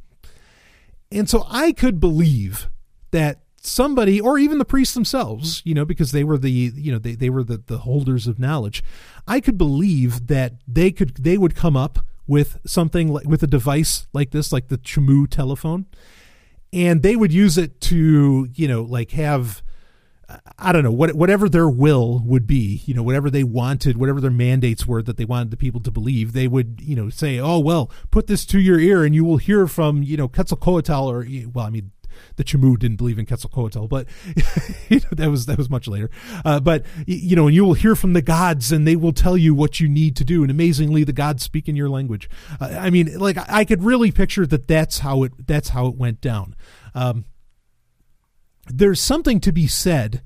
And 1.10 1.30
so 1.30 1.46
I 1.48 1.72
could 1.72 1.98
believe 1.98 2.68
that 3.10 3.40
somebody, 3.56 4.20
or 4.20 4.38
even 4.38 4.58
the 4.58 4.66
priests 4.66 4.92
themselves, 4.92 5.62
you 5.64 5.72
know, 5.72 5.86
because 5.86 6.12
they 6.12 6.24
were 6.24 6.36
the, 6.36 6.50
you 6.50 6.92
know, 6.92 6.98
they, 6.98 7.14
they 7.14 7.30
were 7.30 7.42
the, 7.42 7.62
the 7.66 7.78
holders 7.78 8.26
of 8.26 8.38
knowledge, 8.38 8.84
I 9.26 9.40
could 9.40 9.56
believe 9.56 10.26
that 10.26 10.56
they 10.68 10.92
could, 10.92 11.14
they 11.16 11.38
would 11.38 11.54
come 11.54 11.74
up 11.74 12.00
with 12.26 12.58
something 12.66 13.08
like, 13.08 13.26
with 13.26 13.42
a 13.42 13.46
device 13.46 14.08
like 14.12 14.32
this, 14.32 14.52
like 14.52 14.68
the 14.68 14.78
Chimu 14.78 15.26
telephone, 15.30 15.86
and 16.70 17.02
they 17.02 17.16
would 17.16 17.32
use 17.32 17.56
it 17.56 17.80
to, 17.82 18.48
you 18.52 18.68
know, 18.68 18.82
like 18.82 19.12
have, 19.12 19.62
I 20.58 20.72
don't 20.72 20.82
know 20.82 20.92
what 20.92 21.14
whatever 21.14 21.48
their 21.48 21.68
will 21.68 22.20
would 22.24 22.46
be, 22.46 22.82
you 22.84 22.94
know, 22.94 23.02
whatever 23.02 23.30
they 23.30 23.44
wanted, 23.44 23.96
whatever 23.96 24.20
their 24.20 24.30
mandates 24.30 24.84
were 24.84 25.00
that 25.02 25.16
they 25.16 25.24
wanted 25.24 25.50
the 25.52 25.56
people 25.56 25.80
to 25.82 25.90
believe, 25.90 26.32
they 26.32 26.48
would, 26.48 26.80
you 26.82 26.96
know, 26.96 27.10
say, 27.10 27.38
"Oh 27.38 27.60
well, 27.60 27.90
put 28.10 28.26
this 28.26 28.44
to 28.46 28.58
your 28.58 28.80
ear, 28.80 29.04
and 29.04 29.14
you 29.14 29.24
will 29.24 29.36
hear 29.36 29.68
from, 29.68 30.02
you 30.02 30.16
know, 30.16 30.26
Quetzalcoatl." 30.26 30.90
Or 30.92 31.24
well, 31.52 31.66
I 31.66 31.70
mean, 31.70 31.92
the 32.36 32.44
Chimu 32.44 32.76
didn't 32.78 32.96
believe 32.96 33.18
in 33.18 33.26
Quetzalcoatl, 33.26 33.86
but 33.86 34.08
you 34.88 35.00
know, 35.00 35.08
that 35.12 35.30
was 35.30 35.46
that 35.46 35.58
was 35.58 35.70
much 35.70 35.86
later. 35.86 36.10
Uh, 36.44 36.58
but 36.58 36.84
you 37.06 37.36
know, 37.36 37.46
and 37.46 37.54
you 37.54 37.64
will 37.64 37.74
hear 37.74 37.94
from 37.94 38.12
the 38.12 38.22
gods, 38.22 38.72
and 38.72 38.86
they 38.86 38.96
will 38.96 39.12
tell 39.12 39.36
you 39.36 39.54
what 39.54 39.78
you 39.78 39.88
need 39.88 40.16
to 40.16 40.24
do. 40.24 40.42
And 40.42 40.50
amazingly, 40.50 41.04
the 41.04 41.12
gods 41.12 41.44
speak 41.44 41.68
in 41.68 41.76
your 41.76 41.88
language. 41.88 42.28
Uh, 42.60 42.76
I 42.80 42.90
mean, 42.90 43.16
like 43.18 43.36
I 43.48 43.64
could 43.64 43.84
really 43.84 44.10
picture 44.10 44.46
that. 44.46 44.66
That's 44.66 45.00
how 45.00 45.22
it. 45.22 45.46
That's 45.46 45.70
how 45.70 45.86
it 45.86 45.94
went 45.94 46.20
down. 46.20 46.56
Um, 46.94 47.26
there's 48.66 49.00
something 49.00 49.40
to 49.40 49.52
be 49.52 49.66
said 49.66 50.22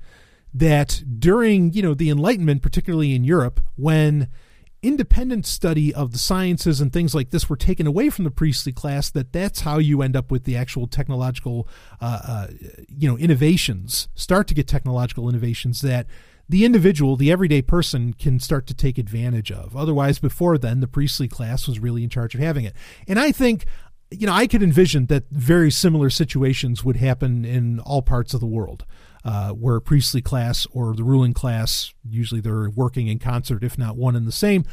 that 0.53 1.03
during 1.19 1.71
you 1.73 1.81
know 1.81 1.93
the 1.93 2.09
enlightenment 2.09 2.61
particularly 2.61 3.15
in 3.15 3.23
europe 3.23 3.61
when 3.75 4.27
independent 4.83 5.45
study 5.45 5.93
of 5.93 6.11
the 6.11 6.17
sciences 6.17 6.81
and 6.81 6.91
things 6.91 7.13
like 7.13 7.29
this 7.29 7.49
were 7.49 7.55
taken 7.55 7.85
away 7.85 8.09
from 8.09 8.25
the 8.25 8.31
priestly 8.31 8.71
class 8.71 9.09
that 9.11 9.31
that's 9.31 9.61
how 9.61 9.77
you 9.77 10.01
end 10.01 10.15
up 10.15 10.31
with 10.31 10.43
the 10.43 10.57
actual 10.57 10.87
technological 10.87 11.67
uh, 12.01 12.19
uh, 12.27 12.47
you 12.89 13.07
know 13.07 13.17
innovations 13.17 14.07
start 14.15 14.47
to 14.47 14.53
get 14.53 14.67
technological 14.67 15.29
innovations 15.29 15.81
that 15.81 16.07
the 16.49 16.65
individual 16.65 17.15
the 17.15 17.31
everyday 17.31 17.61
person 17.61 18.13
can 18.13 18.39
start 18.39 18.67
to 18.67 18.73
take 18.73 18.97
advantage 18.97 19.51
of. 19.51 19.75
Otherwise 19.75 20.19
before 20.19 20.57
then 20.57 20.79
the 20.79 20.87
priestly 20.87 21.27
class 21.27 21.67
was 21.67 21.79
really 21.79 22.03
in 22.03 22.09
charge 22.09 22.33
of 22.35 22.41
having 22.41 22.65
it. 22.65 22.73
And 23.07 23.19
i 23.19 23.31
think 23.31 23.65
you 24.11 24.27
know 24.27 24.33
i 24.33 24.45
could 24.45 24.61
envision 24.61 25.05
that 25.07 25.23
very 25.31 25.71
similar 25.71 26.09
situations 26.09 26.83
would 26.83 26.97
happen 26.97 27.45
in 27.45 27.79
all 27.79 28.01
parts 28.01 28.33
of 28.33 28.39
the 28.39 28.45
world 28.45 28.85
uh, 29.23 29.51
where 29.51 29.79
priestly 29.79 30.21
class 30.21 30.65
or 30.71 30.95
the 30.95 31.03
ruling 31.03 31.33
class, 31.33 31.93
usually 32.07 32.41
they're 32.41 32.69
working 32.69 33.07
in 33.07 33.19
concert, 33.19 33.63
if 33.63 33.77
not 33.77 33.95
one 33.95 34.15
and 34.15 34.27
the 34.27 34.31
same, 34.31 34.65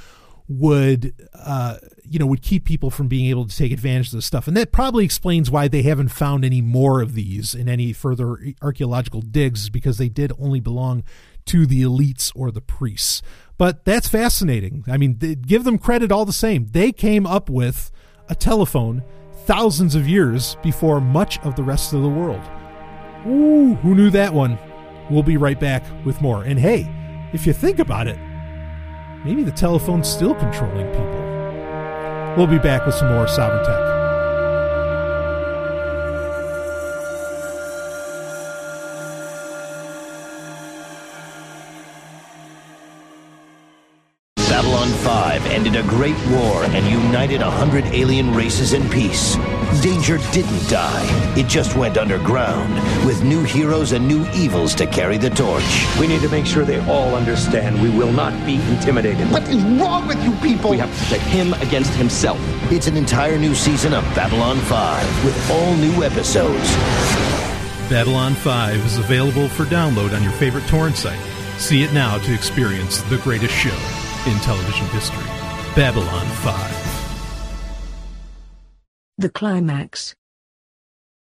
would 0.50 1.12
uh, 1.34 1.76
you 2.04 2.18
know 2.18 2.24
would 2.24 2.40
keep 2.40 2.64
people 2.64 2.90
from 2.90 3.06
being 3.06 3.26
able 3.26 3.46
to 3.46 3.54
take 3.54 3.70
advantage 3.70 4.06
of 4.08 4.12
this 4.14 4.26
stuff, 4.26 4.48
and 4.48 4.56
that 4.56 4.72
probably 4.72 5.04
explains 5.04 5.50
why 5.50 5.68
they 5.68 5.82
haven't 5.82 6.08
found 6.08 6.44
any 6.44 6.62
more 6.62 7.02
of 7.02 7.14
these 7.14 7.54
in 7.54 7.68
any 7.68 7.92
further 7.92 8.38
archaeological 8.62 9.20
digs, 9.20 9.68
because 9.68 9.98
they 9.98 10.08
did 10.08 10.32
only 10.38 10.60
belong 10.60 11.04
to 11.44 11.66
the 11.66 11.82
elites 11.82 12.32
or 12.34 12.50
the 12.50 12.62
priests. 12.62 13.20
But 13.58 13.84
that's 13.84 14.08
fascinating. 14.08 14.84
I 14.88 14.96
mean, 14.96 15.14
give 15.14 15.64
them 15.64 15.78
credit 15.78 16.12
all 16.12 16.24
the 16.24 16.32
same. 16.32 16.68
They 16.70 16.92
came 16.92 17.26
up 17.26 17.50
with 17.50 17.90
a 18.28 18.34
telephone 18.34 19.02
thousands 19.48 19.94
of 19.94 20.06
years 20.06 20.58
before 20.62 21.00
much 21.00 21.38
of 21.38 21.56
the 21.56 21.62
rest 21.62 21.94
of 21.94 22.02
the 22.02 22.08
world. 22.08 22.42
Ooh, 23.26 23.76
who 23.76 23.94
knew 23.94 24.10
that 24.10 24.34
one? 24.34 24.58
We'll 25.08 25.22
be 25.22 25.38
right 25.38 25.58
back 25.58 25.82
with 26.04 26.20
more. 26.20 26.42
And 26.42 26.58
hey, 26.58 26.86
if 27.32 27.46
you 27.46 27.54
think 27.54 27.78
about 27.78 28.06
it, 28.08 28.18
maybe 29.24 29.42
the 29.42 29.50
telephone's 29.50 30.06
still 30.06 30.34
controlling 30.34 30.86
people. 30.88 32.34
We'll 32.36 32.46
be 32.46 32.58
back 32.58 32.84
with 32.84 32.94
some 32.94 33.08
more 33.08 33.24
Sovryn 33.24 33.64
Tech. 33.64 33.97
A 45.78 45.82
great 45.84 46.16
war 46.26 46.64
and 46.64 46.84
united 46.86 47.40
a 47.40 47.50
hundred 47.50 47.84
alien 47.86 48.34
races 48.34 48.72
in 48.72 48.88
peace. 48.90 49.36
Danger 49.80 50.18
didn't 50.32 50.68
die. 50.68 51.06
It 51.36 51.46
just 51.46 51.76
went 51.76 51.96
underground, 51.96 52.74
with 53.06 53.22
new 53.22 53.44
heroes 53.44 53.92
and 53.92 54.08
new 54.08 54.26
evils 54.32 54.74
to 54.74 54.86
carry 54.86 55.18
the 55.18 55.30
torch. 55.30 55.86
We 56.00 56.08
need 56.08 56.20
to 56.22 56.28
make 56.30 56.46
sure 56.46 56.64
they 56.64 56.84
all 56.90 57.14
understand 57.14 57.80
we 57.80 57.90
will 57.90 58.10
not 58.10 58.32
be 58.44 58.56
intimidated. 58.72 59.30
What 59.30 59.48
is 59.48 59.62
wrong 59.80 60.08
with 60.08 60.22
you 60.24 60.32
people? 60.40 60.70
We 60.70 60.78
have 60.78 60.92
to 60.92 61.04
protect 61.04 61.24
him 61.30 61.52
against 61.54 61.92
himself. 61.94 62.40
It's 62.72 62.88
an 62.88 62.96
entire 62.96 63.38
new 63.38 63.54
season 63.54 63.94
of 63.94 64.02
Babylon 64.16 64.58
5, 64.58 65.24
with 65.24 65.50
all 65.50 65.76
new 65.76 66.02
episodes. 66.02 66.74
Babylon 67.88 68.34
5 68.34 68.74
is 68.84 68.98
available 68.98 69.48
for 69.48 69.64
download 69.64 70.16
on 70.16 70.24
your 70.24 70.32
favorite 70.32 70.66
torrent 70.66 70.96
site. 70.96 71.20
See 71.58 71.84
it 71.84 71.92
now 71.92 72.18
to 72.18 72.34
experience 72.34 73.02
the 73.02 73.18
greatest 73.18 73.54
show 73.54 73.76
in 74.26 74.36
television 74.40 74.86
history 74.88 75.47
Babylon 75.76 76.26
5. 76.26 77.14
The 79.18 79.28
climax. 79.28 80.14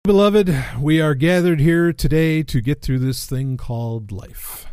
Beloved, 0.04 0.54
we 0.80 1.00
are 1.00 1.14
gathered 1.14 1.60
here 1.60 1.94
today 1.94 2.44
to 2.44 2.60
get 2.60 2.82
through 2.82 3.00
this 3.00 3.26
thing 3.26 3.56
called 3.56 4.12
life. 4.12 4.68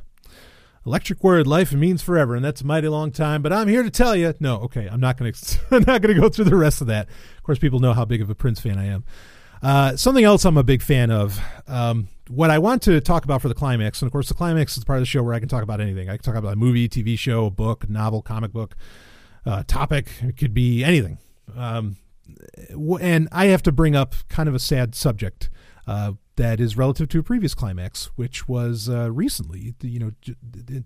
Electric 0.86 1.22
word, 1.22 1.46
life 1.46 1.72
means 1.72 2.02
forever, 2.02 2.34
and 2.34 2.44
that's 2.44 2.62
a 2.62 2.66
mighty 2.66 2.88
long 2.88 3.12
time. 3.12 3.42
But 3.42 3.52
I'm 3.52 3.68
here 3.68 3.82
to 3.82 3.90
tell 3.90 4.16
you, 4.16 4.34
no, 4.40 4.56
okay, 4.62 4.88
I'm 4.90 5.00
not 5.00 5.16
going 5.18 5.32
to, 5.34 5.58
I'm 5.70 5.84
not 5.86 6.02
going 6.02 6.14
to 6.14 6.20
go 6.20 6.28
through 6.28 6.46
the 6.46 6.56
rest 6.56 6.80
of 6.80 6.86
that. 6.86 7.08
Of 7.36 7.42
course, 7.42 7.58
people 7.58 7.78
know 7.78 7.92
how 7.92 8.04
big 8.04 8.22
of 8.22 8.30
a 8.30 8.34
Prince 8.34 8.60
fan 8.60 8.78
I 8.78 8.86
am. 8.86 9.04
Uh, 9.62 9.96
something 9.96 10.24
else 10.24 10.44
I'm 10.44 10.56
a 10.56 10.62
big 10.62 10.82
fan 10.82 11.10
of. 11.10 11.40
Um, 11.66 12.08
what 12.28 12.50
I 12.50 12.58
want 12.58 12.82
to 12.82 13.00
talk 13.00 13.24
about 13.24 13.42
for 13.42 13.48
the 13.48 13.54
climax, 13.54 14.00
and 14.00 14.06
of 14.06 14.12
course, 14.12 14.28
the 14.28 14.34
climax 14.34 14.76
is 14.76 14.84
part 14.84 14.98
of 14.98 15.02
the 15.02 15.06
show 15.06 15.22
where 15.22 15.34
I 15.34 15.40
can 15.40 15.48
talk 15.48 15.62
about 15.62 15.80
anything. 15.80 16.08
I 16.08 16.16
can 16.16 16.24
talk 16.24 16.36
about 16.36 16.52
a 16.54 16.56
movie, 16.56 16.88
TV 16.88 17.18
show, 17.18 17.50
book, 17.50 17.88
novel, 17.88 18.22
comic 18.22 18.52
book, 18.52 18.76
uh, 19.46 19.62
topic. 19.66 20.08
It 20.20 20.36
could 20.36 20.54
be 20.54 20.84
anything. 20.84 21.18
Um, 21.56 21.96
and 23.00 23.28
I 23.32 23.46
have 23.46 23.62
to 23.64 23.72
bring 23.72 23.96
up 23.96 24.14
kind 24.28 24.48
of 24.48 24.54
a 24.54 24.58
sad 24.58 24.94
subject 24.94 25.50
uh, 25.86 26.12
that 26.36 26.60
is 26.60 26.76
relative 26.76 27.08
to 27.08 27.20
a 27.20 27.22
previous 27.22 27.54
climax, 27.54 28.10
which 28.16 28.48
was 28.48 28.88
uh, 28.88 29.10
recently. 29.10 29.74
You 29.82 29.98
know, 29.98 30.82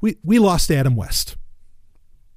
we 0.00 0.16
we 0.24 0.38
lost 0.38 0.70
Adam 0.70 0.96
West. 0.96 1.36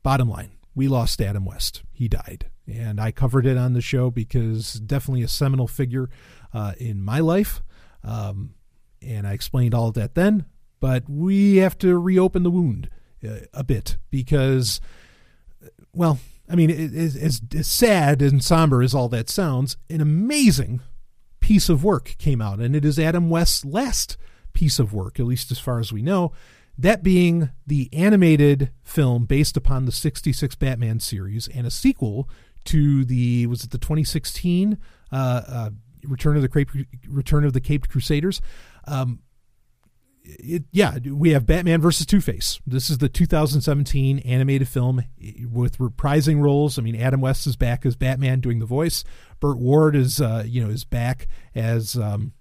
Bottom 0.04 0.30
line, 0.30 0.52
we 0.76 0.88
lost 0.88 1.22
Adam 1.22 1.46
West. 1.46 1.84
He 1.92 2.08
died, 2.08 2.50
and 2.68 3.00
I 3.00 3.12
covered 3.12 3.46
it 3.46 3.58
on 3.58 3.74
the 3.74 3.82
show 3.82 4.12
because 4.12 4.74
definitely 4.74 5.24
a 5.24 5.28
seminal 5.28 5.68
figure 5.68 6.10
uh, 6.54 6.74
in 6.78 7.02
my 7.02 7.20
life. 7.20 7.62
Um, 8.04 8.56
and 9.02 9.28
I 9.28 9.34
explained 9.34 9.74
all 9.74 9.90
of 9.90 9.94
that 9.96 10.16
then. 10.16 10.46
But 10.80 11.08
we 11.08 11.58
have 11.58 11.78
to 11.80 11.98
reopen 11.98 12.44
the 12.44 12.50
wound 12.50 12.90
uh, 13.24 13.46
a 13.54 13.64
bit 13.64 13.98
because, 14.10 14.82
well, 15.94 16.20
I 16.50 16.56
mean, 16.56 16.70
as, 16.70 17.16
as 17.16 17.68
sad 17.68 18.22
and 18.22 18.44
somber 18.44 18.82
as 18.82 18.94
all 18.94 19.10
that 19.10 19.30
sounds, 19.30 19.78
an 19.90 20.02
amazing 20.02 20.82
piece 21.40 21.70
of 21.70 21.84
work 21.84 22.16
came 22.18 22.42
out, 22.42 22.60
and 22.60 22.76
it 22.76 22.86
is 22.86 23.00
Adam 23.00 23.30
West's 23.30 23.66
last 23.66 24.18
piece 24.54 24.80
of 24.80 24.94
work, 24.94 25.20
at 25.20 25.26
least 25.26 25.52
as 25.52 25.60
far 25.60 25.80
as 25.80 25.94
we 25.94 26.02
know. 26.02 26.32
That 26.78 27.04
being 27.04 27.50
the 27.68 27.90
animated 27.94 28.72
film 28.84 29.26
based 29.26 29.56
upon 29.56 29.86
the 29.86 29.92
66 29.92 30.56
Batman 30.56 31.00
series 31.00 31.48
and 31.50 31.68
a 31.68 31.72
sequel 31.72 32.30
to 32.66 33.06
the, 33.06 33.48
was 33.48 33.64
it 33.64 33.72
the 33.72 33.78
2016 33.78 34.78
uh, 35.12 35.16
uh, 35.16 35.70
Return 36.04 36.36
of 36.36 36.42
the 36.42 36.50
Cape, 36.50 36.70
Return 37.08 37.46
of 37.46 37.54
the 37.54 37.62
Caped 37.62 37.90
Crusaders? 37.90 38.42
Um, 38.86 39.20
it, 40.24 40.64
yeah, 40.72 40.98
we 41.00 41.32
have 41.32 41.46
Batman 41.46 41.82
versus 41.82 42.06
Two 42.06 42.22
Face. 42.22 42.60
This 42.66 42.90
is 42.90 43.00
the 43.00 43.10
2017 43.10 44.20
animated 44.20 44.68
film 44.68 45.04
with 45.50 45.78
reprising 45.78 46.42
roles. 46.42 46.78
I 46.78 46.82
mean, 46.82 46.96
Adam 46.96 47.22
West 47.22 47.48
is 47.48 47.56
back 47.56 47.86
as 47.86 47.96
Batman 47.96 48.40
doing 48.40 48.60
the 48.60 48.66
voice. 48.66 49.04
Burt 49.40 49.58
Ward 49.58 49.96
is, 49.96 50.22
uh, 50.22 50.44
you 50.46 50.64
know, 50.64 50.70
is 50.70 50.84
back 50.84 51.28
as, 51.56 51.96
um, 51.98 52.34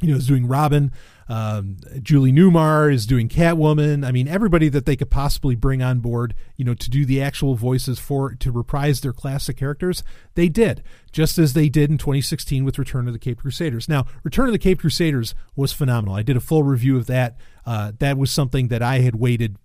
you 0.00 0.10
know, 0.10 0.16
is 0.16 0.26
doing 0.26 0.46
Robin. 0.46 0.90
Um, 1.28 1.76
Julie 2.02 2.32
Newmar 2.32 2.92
is 2.92 3.06
doing 3.06 3.28
Catwoman. 3.28 4.06
I 4.06 4.12
mean, 4.12 4.28
everybody 4.28 4.68
that 4.68 4.86
they 4.86 4.96
could 4.96 5.10
possibly 5.10 5.54
bring 5.54 5.82
on 5.82 6.00
board, 6.00 6.34
you 6.56 6.64
know, 6.64 6.74
to 6.74 6.90
do 6.90 7.04
the 7.04 7.22
actual 7.22 7.54
voices 7.54 7.98
for 7.98 8.34
to 8.34 8.52
reprise 8.52 9.00
their 9.00 9.12
classic 9.12 9.56
characters, 9.56 10.02
they 10.34 10.48
did, 10.48 10.82
just 11.12 11.38
as 11.38 11.52
they 11.52 11.68
did 11.68 11.90
in 11.90 11.98
2016 11.98 12.64
with 12.64 12.78
Return 12.78 13.06
of 13.06 13.12
the 13.12 13.18
Cape 13.18 13.38
Crusaders. 13.38 13.88
Now, 13.88 14.06
Return 14.22 14.46
of 14.46 14.52
the 14.52 14.58
Cape 14.58 14.80
Crusaders 14.80 15.34
was 15.56 15.72
phenomenal. 15.72 16.14
I 16.14 16.22
did 16.22 16.36
a 16.36 16.40
full 16.40 16.62
review 16.62 16.96
of 16.96 17.06
that. 17.06 17.36
Uh, 17.64 17.92
that 17.98 18.18
was 18.18 18.30
something 18.30 18.68
that 18.68 18.82
I 18.82 19.00
had 19.00 19.16
waited 19.16 19.56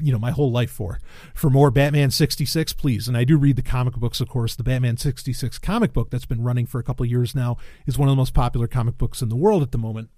you 0.00 0.12
know 0.12 0.18
my 0.18 0.30
whole 0.30 0.50
life 0.50 0.70
for 0.70 1.00
for 1.34 1.50
more 1.50 1.70
batman 1.70 2.10
66 2.10 2.72
please 2.74 3.08
and 3.08 3.16
i 3.16 3.24
do 3.24 3.36
read 3.36 3.56
the 3.56 3.62
comic 3.62 3.94
books 3.94 4.20
of 4.20 4.28
course 4.28 4.54
the 4.54 4.62
batman 4.62 4.96
66 4.96 5.58
comic 5.58 5.92
book 5.92 6.10
that's 6.10 6.26
been 6.26 6.42
running 6.42 6.66
for 6.66 6.78
a 6.78 6.84
couple 6.84 7.04
years 7.04 7.34
now 7.34 7.56
is 7.86 7.98
one 7.98 8.08
of 8.08 8.12
the 8.12 8.16
most 8.16 8.34
popular 8.34 8.66
comic 8.66 8.96
books 8.96 9.22
in 9.22 9.28
the 9.28 9.36
world 9.36 9.62
at 9.62 9.72
the 9.72 9.78
moment 9.78 10.10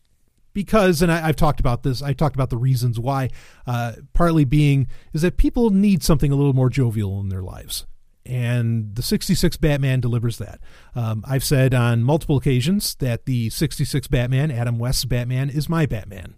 because 0.53 1.03
and 1.03 1.11
I, 1.11 1.19
have 1.19 1.37
talked 1.37 1.61
about 1.61 1.83
this 1.83 2.03
i 2.03 2.13
talked 2.13 2.35
about 2.35 2.51
the 2.51 2.57
reasons 2.57 2.99
why 2.99 3.31
uh, 3.67 3.93
partly 4.13 4.45
being 4.45 4.89
is 5.13 5.23
that 5.23 5.37
people 5.37 5.71
need 5.71 6.03
something 6.03 6.33
a 6.33 6.37
little 6.37 6.53
more 6.53 6.71
jovial 6.71 7.21
in 7.21 7.29
their 7.29 7.43
lives. 7.43 7.87
And 8.27 8.95
the 8.95 9.03
66 9.03 9.57
batman 9.57 10.01
delivers 10.01 10.39
that. 10.39 10.61
Um, 10.95 11.25
i've 11.27 11.45
said 11.45 11.75
on 11.75 12.03
multiple 12.03 12.37
occasions 12.37 12.95
that 12.97 13.27
the 13.27 13.51
66 13.51 14.09
batman 14.09 14.51
adam 14.51 14.79
west's 14.79 15.05
batman 15.05 15.51
is 15.51 15.69
my 15.69 15.87
batman. 15.87 16.35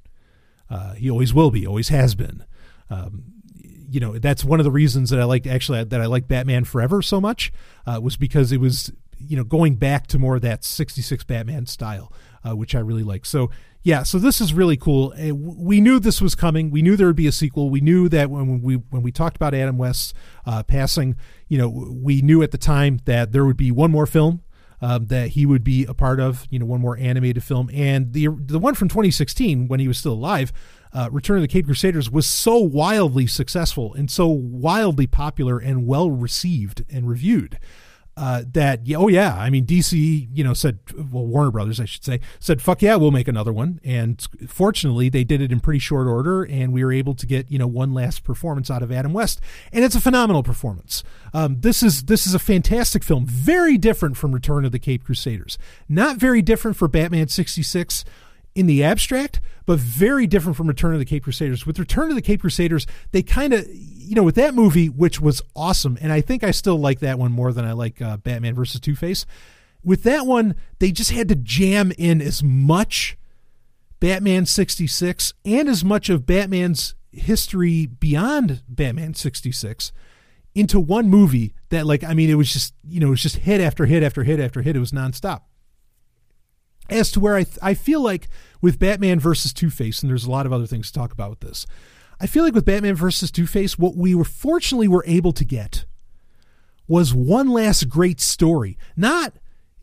Uh, 0.71 0.95
he 0.95 1.11
always 1.11 1.35
will 1.35 1.51
be 1.51 1.67
always 1.67 1.89
has 1.89 2.15
been. 2.15 2.45
Um, 2.89 3.25
you 3.93 4.01
know 4.01 4.19
that's 4.19 4.43
one 4.43 4.59
of 4.59 4.65
the 4.65 4.71
reasons 4.71 5.11
that 5.11 5.21
I 5.21 5.25
like 5.25 5.47
actually 5.47 5.85
that 5.85 6.01
I 6.01 6.07
like 6.07 6.27
Batman 6.27 6.65
Forever 6.65 7.03
so 7.03 7.21
much 7.21 7.53
uh, 7.87 8.01
was 8.03 8.17
because 8.17 8.51
it 8.51 8.59
was 8.59 8.91
you 9.19 9.37
know 9.37 9.45
going 9.45 9.77
back 9.77 10.07
to 10.09 10.19
more 10.19 10.37
of 10.37 10.43
that 10.43 10.65
66 10.65 11.25
Batman 11.25 11.67
style 11.67 12.11
uh, 12.45 12.57
which 12.57 12.75
I 12.75 12.81
really 12.81 13.03
like 13.03 13.25
so 13.25 13.51
yeah 13.83 14.03
so 14.03 14.19
this 14.19 14.41
is 14.41 14.53
really 14.53 14.77
cool 14.77 15.13
Uh, 15.19 15.35
we 15.35 15.81
knew 15.81 15.99
this 15.99 16.21
was 16.21 16.35
coming 16.35 16.71
we 16.71 16.83
knew 16.83 16.97
there 16.97 17.07
would 17.07 17.17
be 17.17 17.27
a 17.27 17.33
sequel 17.33 17.71
we 17.71 17.81
knew 17.81 18.09
that 18.09 18.31
when 18.31 18.63
we 18.63 18.75
when 18.75 19.03
we 19.03 19.13
talked 19.13 19.37
about 19.37 19.55
Adam 19.55 19.79
West's 19.79 20.15
uh, 20.47 20.63
passing 20.63 21.17
you 21.49 21.59
know 21.59 21.69
we 21.69 22.23
knew 22.23 22.43
at 22.43 22.51
the 22.51 22.59
time 22.59 23.01
that 23.05 23.33
there 23.33 23.45
would 23.45 23.57
be 23.57 23.71
one 23.71 23.91
more 23.91 24.07
film 24.07 24.43
um, 24.83 25.07
that 25.07 25.29
he 25.29 25.47
would 25.47 25.65
be 25.65 25.87
a 25.87 25.95
part 25.95 26.21
of. 26.21 26.47
You 26.51 26.59
know, 26.59 26.67
one 26.67 26.81
more 26.81 26.99
animated 26.99 27.43
film, 27.45 27.71
and 27.73 28.13
the 28.13 28.29
the 28.29 28.59
one 28.59 28.75
from 28.75 28.89
2016 28.89 29.69
when 29.69 29.81
he 29.81 29.89
was 29.89 29.97
still 29.97 30.15
alive. 30.15 30.53
Uh, 30.95 31.09
Return 31.11 31.39
of 31.39 31.43
the 31.43 31.49
Cape 31.49 31.65
Crusaders 31.65 32.11
was 32.11 32.27
so 32.27 32.59
wildly 32.59 33.27
successful 33.27 33.95
and 33.95 34.11
so 34.11 34.27
wildly 34.27 35.07
popular 35.07 35.59
and 35.59 35.87
well 35.87 36.11
received 36.11 36.85
and 36.91 37.09
reviewed 37.09 37.59
uh, 38.17 38.43
that 38.53 38.81
oh 38.95 39.09
yeah, 39.09 39.35
I 39.35 39.49
mean 39.49 39.65
DC, 39.65 40.29
you 40.33 40.45
know, 40.45 40.53
said 40.53 40.79
well 40.95 41.27
Warner 41.27 41.51
Brothers, 41.51 41.81
I 41.81 41.87
should 41.87 42.05
say, 42.05 42.21
said 42.41 42.61
fuck 42.61 42.83
yeah, 42.83 42.97
we'll 42.97 43.11
make 43.11 43.29
another 43.29 43.53
one. 43.53 43.81
And 43.85 44.21
fortunately, 44.47 45.09
they 45.09 45.25
did 45.25 45.41
it 45.41 45.51
in 45.51 45.61
pretty 45.61 45.79
short 45.79 46.07
order, 46.07 46.43
and 46.43 46.73
we 46.73 46.85
were 46.85 46.93
able 46.93 47.15
to 47.15 47.27
get 47.27 47.51
you 47.51 47.59
know 47.59 47.67
one 47.67 47.95
last 47.95 48.23
performance 48.23 48.71
out 48.71 48.83
of 48.83 48.93
Adam 48.93 49.13
West, 49.13 49.41
and 49.73 49.85
it's 49.85 49.95
a 49.95 50.01
phenomenal 50.01 50.43
performance. 50.43 51.03
Um, 51.33 51.61
this 51.61 51.83
is 51.83 52.05
this 52.05 52.27
is 52.27 52.35
a 52.35 52.39
fantastic 52.39 53.03
film, 53.03 53.27
very 53.27 53.79
different 53.79 54.17
from 54.17 54.33
Return 54.33 54.65
of 54.65 54.73
the 54.73 54.79
Cape 54.79 55.05
Crusaders, 55.05 55.57
not 55.89 56.19
very 56.19 56.43
different 56.43 56.77
for 56.77 56.89
Batman 56.89 57.29
sixty 57.29 57.63
six 57.63 58.05
in 58.55 58.67
the 58.67 58.85
abstract, 58.85 59.41
but 59.67 59.79
very 59.79 60.27
different 60.27 60.57
from 60.57 60.67
Return 60.67 60.93
of 60.93 60.99
the 60.99 61.05
Cape 61.05 61.25
Crusaders. 61.25 61.67
With 61.67 61.79
Return 61.79 62.11
of 62.11 62.17
the 62.17 62.23
Cape 62.23 62.41
Crusaders, 62.41 62.87
they 63.13 63.23
kind 63.23 63.53
of, 63.53 63.67
you 63.71 64.15
know, 64.15 64.23
with 64.23 64.35
that 64.35 64.55
movie, 64.55 64.89
which 64.89 65.21
was 65.21 65.43
awesome, 65.57 65.99
and 66.01 66.13
I 66.13 66.21
think 66.21 66.45
I 66.45 66.51
still 66.51 66.79
like 66.79 67.01
that 67.01 67.19
one 67.19 67.33
more 67.33 67.53
than 67.53 67.65
I 67.65 67.73
like 67.73 68.03
uh, 68.03 68.19
Batman 68.19 68.55
versus 68.55 68.81
Two 68.81 68.95
Face. 68.97 69.25
With 69.85 70.03
that 70.05 70.27
one, 70.27 70.55
they 70.79 70.93
just 70.93 71.11
had 71.11 71.29
to 71.29 71.35
jam 71.35 71.93
in 71.99 72.21
as 72.21 72.43
much 72.43 73.17
Batman 74.01 74.47
66 74.47 75.35
and 75.45 75.69
as 75.69 75.85
much 75.85 76.09
of 76.09 76.27
Batman's 76.27 76.95
history 77.11 77.87
beyond 77.87 78.63
Batman 78.69 79.15
66 79.15 79.93
into 80.55 80.79
one 80.79 81.09
movie 81.09 81.55
that, 81.71 81.87
like, 81.87 82.05
I 82.05 82.15
mean, 82.15 82.31
it 82.31 82.35
was 82.35 82.53
just, 82.53 82.75
you 82.87 83.01
know, 83.01 83.09
it 83.09 83.11
was 83.11 83.23
just 83.23 83.37
hit 83.37 83.61
after 83.61 83.87
hit 83.87 84.03
after 84.03 84.23
hit 84.23 84.39
after 84.39 84.63
hit. 84.63 84.77
It 84.77 84.81
was 84.81 84.93
nonstop 84.93 85.43
as 86.91 87.11
to 87.13 87.21
where 87.21 87.37
I, 87.37 87.45
th- 87.45 87.59
I 87.63 87.75
feel 87.75 88.01
like 88.01 88.29
with 88.61 88.79
Batman 88.79 89.21
versus 89.21 89.53
Two 89.53 89.71
Face, 89.71 90.03
and 90.03 90.11
there's 90.11 90.25
a 90.25 90.31
lot 90.31 90.47
of 90.47 90.53
other 90.53 90.67
things 90.67 90.91
to 90.91 90.99
talk 90.99 91.13
about 91.13 91.31
with 91.31 91.41
this. 91.41 91.67
I 92.21 92.27
feel 92.27 92.45
like 92.45 92.55
with 92.55 92.65
Batman 92.65 92.95
versus 92.95 93.31
Two 93.31 93.47
Face, 93.47 93.79
what 93.79 93.97
we 93.97 94.15
were 94.15 94.25
fortunately 94.25 94.89
were 94.89 95.05
able 95.07 95.33
to 95.33 95.45
get 95.45 95.85
was 96.87 97.15
one 97.15 97.49
last 97.49 97.89
great 97.89 98.21
story. 98.21 98.77
Not, 98.97 99.35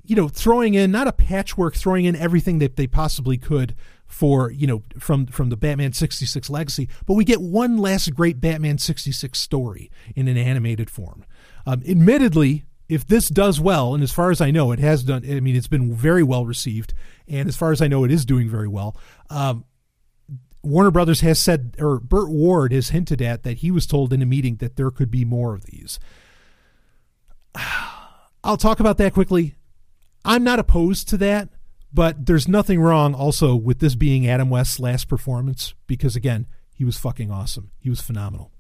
you 0.04 0.16
know, 0.16 0.28
throwing 0.28 0.74
in 0.74 0.92
not 0.92 1.08
a 1.08 1.12
patchwork, 1.14 1.76
throwing 1.76 2.06
in 2.06 2.16
everything 2.16 2.60
that 2.60 2.76
they 2.76 2.88
possibly 2.88 3.38
could 3.38 3.76
for 4.10 4.50
you 4.52 4.66
know 4.66 4.84
from 4.98 5.28
from 5.28 5.50
the 5.50 5.56
Batman 5.56 5.94
66 5.94 6.50
legacy, 6.50 6.90
but 7.06 7.14
we 7.14 7.24
get 7.24 7.42
one 7.42 7.78
last 7.78 8.14
great 8.14 8.42
Batman 8.42 8.78
66 8.78 9.38
story 9.38 9.92
in 10.16 10.28
an 10.28 10.36
animated 10.36 10.90
form. 10.90 11.24
Um, 11.66 11.84
admittedly, 11.88 12.66
if 12.90 13.06
this 13.06 13.30
does 13.30 13.62
well, 13.62 13.94
and 13.94 14.04
as 14.04 14.12
far 14.12 14.32
as 14.32 14.42
I 14.42 14.50
know, 14.50 14.72
it 14.72 14.80
has 14.80 15.04
done. 15.04 15.24
I 15.30 15.40
mean, 15.40 15.56
it's 15.56 15.68
been 15.68 15.94
very 15.94 16.24
well 16.24 16.46
received, 16.46 16.94
and 17.28 17.48
as 17.48 17.56
far 17.56 17.72
as 17.72 17.82
I 17.82 17.88
know, 17.88 18.04
it 18.04 18.12
is 18.12 18.26
doing 18.26 18.50
very 18.50 18.68
well. 18.68 18.98
Um, 19.30 19.64
Warner 20.64 20.92
Brothers 20.92 21.22
has 21.22 21.40
said, 21.40 21.76
or 21.80 22.00
Burt 22.00 22.30
Ward 22.30 22.74
has 22.74 22.90
hinted 22.90 23.22
at 23.22 23.44
that 23.44 23.58
he 23.58 23.72
was 23.72 23.86
told 23.86 24.12
in 24.12 24.22
a 24.22 24.26
meeting 24.26 24.58
that 24.58 24.76
there 24.76 24.92
could 24.92 25.12
be 25.12 25.24
more 25.24 25.54
of 25.54 25.66
these. 25.66 26.00
I'll 28.44 28.58
talk 28.58 28.80
about 28.80 28.98
that 28.98 29.14
quickly. 29.14 29.56
I'm 30.26 30.44
not 30.44 30.60
opposed 30.60 31.08
to 31.10 31.18
that, 31.18 31.50
but 31.94 32.26
there's 32.26 32.48
nothing 32.48 32.82
wrong 32.82 33.14
also 33.14 33.56
with 33.56 33.80
this 33.80 33.96
being 33.96 34.28
Adam 34.28 34.50
West's 34.50 34.80
last 34.80 35.08
performance 35.08 35.74
because 35.88 36.16
again, 36.16 36.48
he 36.74 36.84
was 36.84 36.98
fucking 36.98 37.32
awesome. 37.32 37.72
He 37.80 37.90
was 37.90 38.02
phenomenal. 38.02 38.52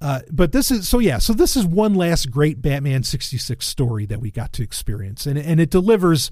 Uh, 0.00 0.20
but 0.30 0.52
this 0.52 0.70
is 0.70 0.88
so 0.88 0.98
yeah. 0.98 1.18
So 1.18 1.32
this 1.32 1.56
is 1.56 1.66
one 1.66 1.94
last 1.94 2.30
great 2.30 2.62
Batman 2.62 3.02
'66 3.02 3.66
story 3.66 4.06
that 4.06 4.20
we 4.20 4.30
got 4.30 4.52
to 4.54 4.62
experience, 4.62 5.26
and 5.26 5.38
and 5.38 5.60
it 5.60 5.70
delivers 5.70 6.30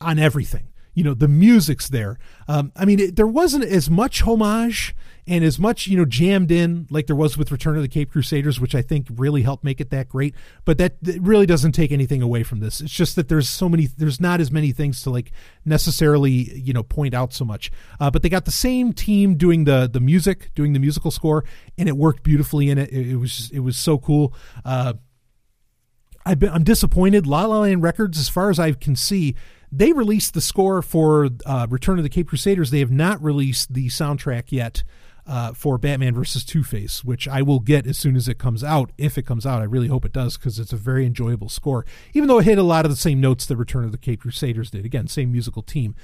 on 0.00 0.18
everything. 0.18 0.68
You 0.94 1.04
know, 1.04 1.14
the 1.14 1.28
music's 1.28 1.88
there. 1.88 2.18
Um, 2.48 2.72
I 2.76 2.84
mean, 2.84 3.00
it, 3.00 3.16
there 3.16 3.26
wasn't 3.26 3.64
as 3.64 3.88
much 3.88 4.22
homage 4.22 4.94
and 5.26 5.44
as 5.44 5.58
much 5.58 5.86
you 5.86 5.96
know 5.96 6.04
jammed 6.04 6.50
in 6.50 6.86
like 6.90 7.06
there 7.06 7.16
was 7.16 7.36
with 7.36 7.52
Return 7.52 7.76
of 7.76 7.82
the 7.82 7.88
Cape 7.88 8.10
Crusaders, 8.10 8.60
which 8.60 8.74
I 8.74 8.82
think 8.82 9.06
really 9.10 9.42
helped 9.42 9.64
make 9.64 9.80
it 9.80 9.90
that 9.90 10.08
great. 10.08 10.34
But 10.64 10.78
that, 10.78 11.02
that 11.02 11.20
really 11.20 11.46
doesn't 11.46 11.72
take 11.72 11.92
anything 11.92 12.22
away 12.22 12.42
from 12.42 12.60
this. 12.60 12.80
It's 12.80 12.92
just 12.92 13.16
that 13.16 13.28
there's 13.28 13.48
so 13.48 13.68
many, 13.68 13.86
there's 13.86 14.20
not 14.20 14.40
as 14.40 14.50
many 14.50 14.72
things 14.72 15.02
to 15.02 15.10
like 15.10 15.32
necessarily 15.64 16.58
you 16.58 16.72
know 16.72 16.82
point 16.82 17.14
out 17.14 17.32
so 17.32 17.44
much. 17.44 17.70
Uh, 17.98 18.10
but 18.10 18.22
they 18.22 18.28
got 18.28 18.44
the 18.44 18.50
same 18.50 18.92
team 18.92 19.34
doing 19.34 19.64
the 19.64 19.88
the 19.90 20.00
music, 20.00 20.50
doing 20.54 20.72
the 20.72 20.80
musical 20.80 21.10
score, 21.10 21.44
and 21.78 21.88
it 21.88 21.96
worked 21.96 22.22
beautifully 22.22 22.70
in 22.70 22.78
it. 22.78 22.90
It, 22.90 23.10
it 23.10 23.16
was 23.16 23.36
just, 23.36 23.52
it 23.52 23.60
was 23.60 23.76
so 23.76 23.98
cool. 23.98 24.34
Uh, 24.64 24.94
I've 26.24 26.38
been, 26.38 26.50
I'm 26.50 26.64
disappointed. 26.64 27.26
La 27.26 27.46
La 27.46 27.60
Land 27.60 27.82
Records, 27.82 28.18
as 28.18 28.28
far 28.28 28.50
as 28.50 28.58
I 28.58 28.72
can 28.72 28.94
see, 28.94 29.34
they 29.72 29.92
released 29.92 30.34
the 30.34 30.40
score 30.40 30.82
for 30.82 31.30
uh, 31.46 31.66
Return 31.70 31.98
of 31.98 32.02
the 32.02 32.10
Cape 32.10 32.28
Crusaders. 32.28 32.70
They 32.70 32.80
have 32.80 32.90
not 32.90 33.22
released 33.22 33.72
the 33.72 33.86
soundtrack 33.86 34.44
yet 34.50 34.82
uh, 35.30 35.52
for 35.52 35.78
Batman 35.78 36.12
versus 36.12 36.44
Two 36.44 36.64
Face, 36.64 37.04
which 37.04 37.28
I 37.28 37.40
will 37.40 37.60
get 37.60 37.86
as 37.86 37.96
soon 37.96 38.16
as 38.16 38.26
it 38.26 38.36
comes 38.36 38.64
out. 38.64 38.90
If 38.98 39.16
it 39.16 39.22
comes 39.22 39.46
out, 39.46 39.62
I 39.62 39.64
really 39.64 39.86
hope 39.86 40.04
it 40.04 40.12
does 40.12 40.36
because 40.36 40.58
it's 40.58 40.72
a 40.72 40.76
very 40.76 41.06
enjoyable 41.06 41.48
score. 41.48 41.86
Even 42.12 42.28
though 42.28 42.40
it 42.40 42.46
hit 42.46 42.58
a 42.58 42.64
lot 42.64 42.84
of 42.84 42.90
the 42.90 42.96
same 42.96 43.20
notes 43.20 43.46
that 43.46 43.56
Return 43.56 43.84
of 43.84 43.92
the 43.92 43.98
Cape 43.98 44.22
Crusaders 44.22 44.72
did. 44.72 44.84
Again, 44.84 45.06
same 45.06 45.30
musical 45.30 45.62
team. 45.62 45.94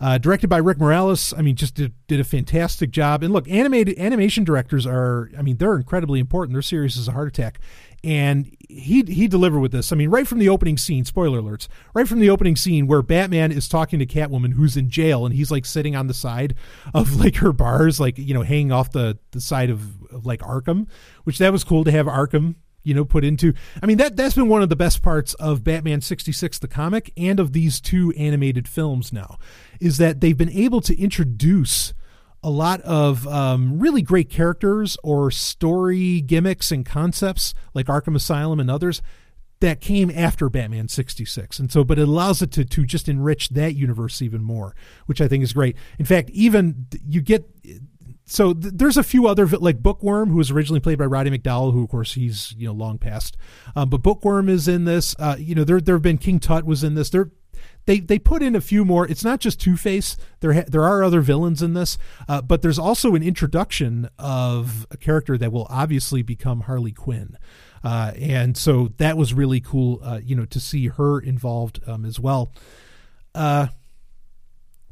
Uh, 0.00 0.16
directed 0.16 0.48
by 0.48 0.56
Rick 0.56 0.78
Morales, 0.78 1.34
I 1.36 1.42
mean, 1.42 1.56
just 1.56 1.74
did, 1.74 1.92
did 2.06 2.20
a 2.20 2.24
fantastic 2.24 2.90
job. 2.90 3.22
And 3.22 3.34
look, 3.34 3.46
animated 3.50 3.98
animation 3.98 4.44
directors 4.44 4.86
are, 4.86 5.30
I 5.36 5.42
mean, 5.42 5.58
they're 5.58 5.76
incredibly 5.76 6.18
important. 6.18 6.54
They're 6.54 6.62
serious 6.62 6.96
as 6.96 7.06
a 7.06 7.12
heart 7.12 7.28
attack, 7.28 7.60
and 8.02 8.56
he 8.68 9.02
he 9.02 9.28
delivered 9.28 9.60
with 9.60 9.72
this. 9.72 9.92
I 9.92 9.96
mean, 9.96 10.10
right 10.10 10.26
from 10.26 10.38
the 10.38 10.48
opening 10.48 10.78
scene, 10.78 11.04
spoiler 11.04 11.40
alerts, 11.40 11.68
right 11.94 12.08
from 12.08 12.20
the 12.20 12.30
opening 12.30 12.56
scene 12.56 12.86
where 12.86 13.02
Batman 13.02 13.52
is 13.52 13.68
talking 13.68 13.98
to 13.98 14.06
Catwoman, 14.06 14.54
who's 14.54 14.76
in 14.76 14.88
jail, 14.88 15.26
and 15.26 15.34
he's 15.34 15.50
like 15.50 15.66
sitting 15.66 15.96
on 15.96 16.06
the 16.06 16.14
side 16.14 16.54
of 16.94 17.16
like 17.20 17.36
her 17.36 17.52
bars, 17.52 18.00
like 18.00 18.18
you 18.18 18.34
know, 18.34 18.42
hanging 18.42 18.72
off 18.72 18.92
the 18.92 19.18
the 19.32 19.40
side 19.40 19.70
of, 19.70 20.02
of 20.10 20.24
like 20.24 20.40
Arkham, 20.40 20.86
which 21.24 21.38
that 21.38 21.52
was 21.52 21.64
cool 21.64 21.84
to 21.84 21.90
have 21.90 22.06
Arkham 22.06 22.56
you 22.82 22.94
know 22.94 23.04
put 23.04 23.24
into 23.24 23.52
i 23.82 23.86
mean 23.86 23.98
that 23.98 24.16
that's 24.16 24.34
been 24.34 24.48
one 24.48 24.62
of 24.62 24.70
the 24.70 24.76
best 24.76 25.02
parts 25.02 25.34
of 25.34 25.62
batman 25.62 26.00
66 26.00 26.58
the 26.58 26.66
comic 26.66 27.12
and 27.14 27.38
of 27.38 27.52
these 27.52 27.78
two 27.78 28.10
animated 28.16 28.66
films 28.66 29.12
now 29.12 29.36
is 29.80 29.98
that 29.98 30.22
they've 30.22 30.38
been 30.38 30.48
able 30.48 30.80
to 30.80 30.98
introduce 30.98 31.92
a 32.42 32.50
lot 32.50 32.80
of 32.82 33.26
um, 33.26 33.78
really 33.78 34.02
great 34.02 34.30
characters 34.30 34.96
or 35.02 35.30
story 35.30 36.20
gimmicks 36.20 36.72
and 36.72 36.86
concepts 36.86 37.54
like 37.74 37.86
arkham 37.86 38.16
asylum 38.16 38.60
and 38.60 38.70
others 38.70 39.02
that 39.60 39.80
came 39.80 40.10
after 40.10 40.48
batman 40.48 40.88
66 40.88 41.58
and 41.58 41.70
so 41.70 41.84
but 41.84 41.98
it 41.98 42.08
allows 42.08 42.40
it 42.40 42.50
to, 42.52 42.64
to 42.64 42.84
just 42.84 43.08
enrich 43.08 43.50
that 43.50 43.74
universe 43.74 44.22
even 44.22 44.42
more 44.42 44.74
which 45.06 45.20
i 45.20 45.28
think 45.28 45.42
is 45.42 45.52
great 45.52 45.76
in 45.98 46.06
fact 46.06 46.30
even 46.30 46.86
you 47.06 47.20
get 47.20 47.44
so 48.30 48.54
th- 48.54 48.74
there's 48.76 48.96
a 48.96 49.02
few 49.02 49.26
other 49.26 49.44
like 49.46 49.82
Bookworm, 49.82 50.30
who 50.30 50.36
was 50.36 50.52
originally 50.52 50.78
played 50.78 50.98
by 50.98 51.04
Roddy 51.04 51.36
McDowall, 51.36 51.72
who 51.72 51.82
of 51.82 51.90
course 51.90 52.14
he's 52.14 52.54
you 52.56 52.68
know 52.68 52.72
long 52.72 52.96
past, 52.96 53.36
um, 53.74 53.90
but 53.90 54.02
Bookworm 54.02 54.48
is 54.48 54.68
in 54.68 54.84
this. 54.84 55.16
Uh, 55.18 55.34
you 55.36 55.56
know 55.56 55.64
there 55.64 55.80
there 55.80 55.96
have 55.96 56.02
been 56.02 56.16
King 56.16 56.38
Tut 56.38 56.64
was 56.64 56.84
in 56.84 56.94
this. 56.94 57.10
There 57.10 57.32
they 57.90 57.98
they 57.98 58.20
put 58.20 58.40
in 58.40 58.54
a 58.54 58.60
few 58.60 58.84
more. 58.84 59.04
It's 59.04 59.24
not 59.24 59.40
just 59.40 59.60
Two 59.60 59.76
Face. 59.76 60.16
There 60.38 60.52
ha- 60.52 60.64
there 60.68 60.84
are 60.84 61.02
other 61.02 61.20
villains 61.20 61.60
in 61.60 61.74
this, 61.74 61.98
uh, 62.28 62.40
but 62.40 62.62
there's 62.62 62.78
also 62.78 63.16
an 63.16 63.22
introduction 63.24 64.08
of 64.16 64.86
a 64.92 64.96
character 64.96 65.36
that 65.36 65.50
will 65.50 65.66
obviously 65.68 66.22
become 66.22 66.60
Harley 66.60 66.92
Quinn. 66.92 67.36
Uh, 67.82 68.12
and 68.16 68.56
so 68.56 68.92
that 68.98 69.16
was 69.16 69.34
really 69.34 69.60
cool, 69.60 69.98
uh, 70.04 70.20
you 70.22 70.36
know, 70.36 70.44
to 70.44 70.60
see 70.60 70.86
her 70.86 71.18
involved 71.18 71.80
um, 71.88 72.04
as 72.04 72.20
well. 72.20 72.52
Uh, 73.34 73.66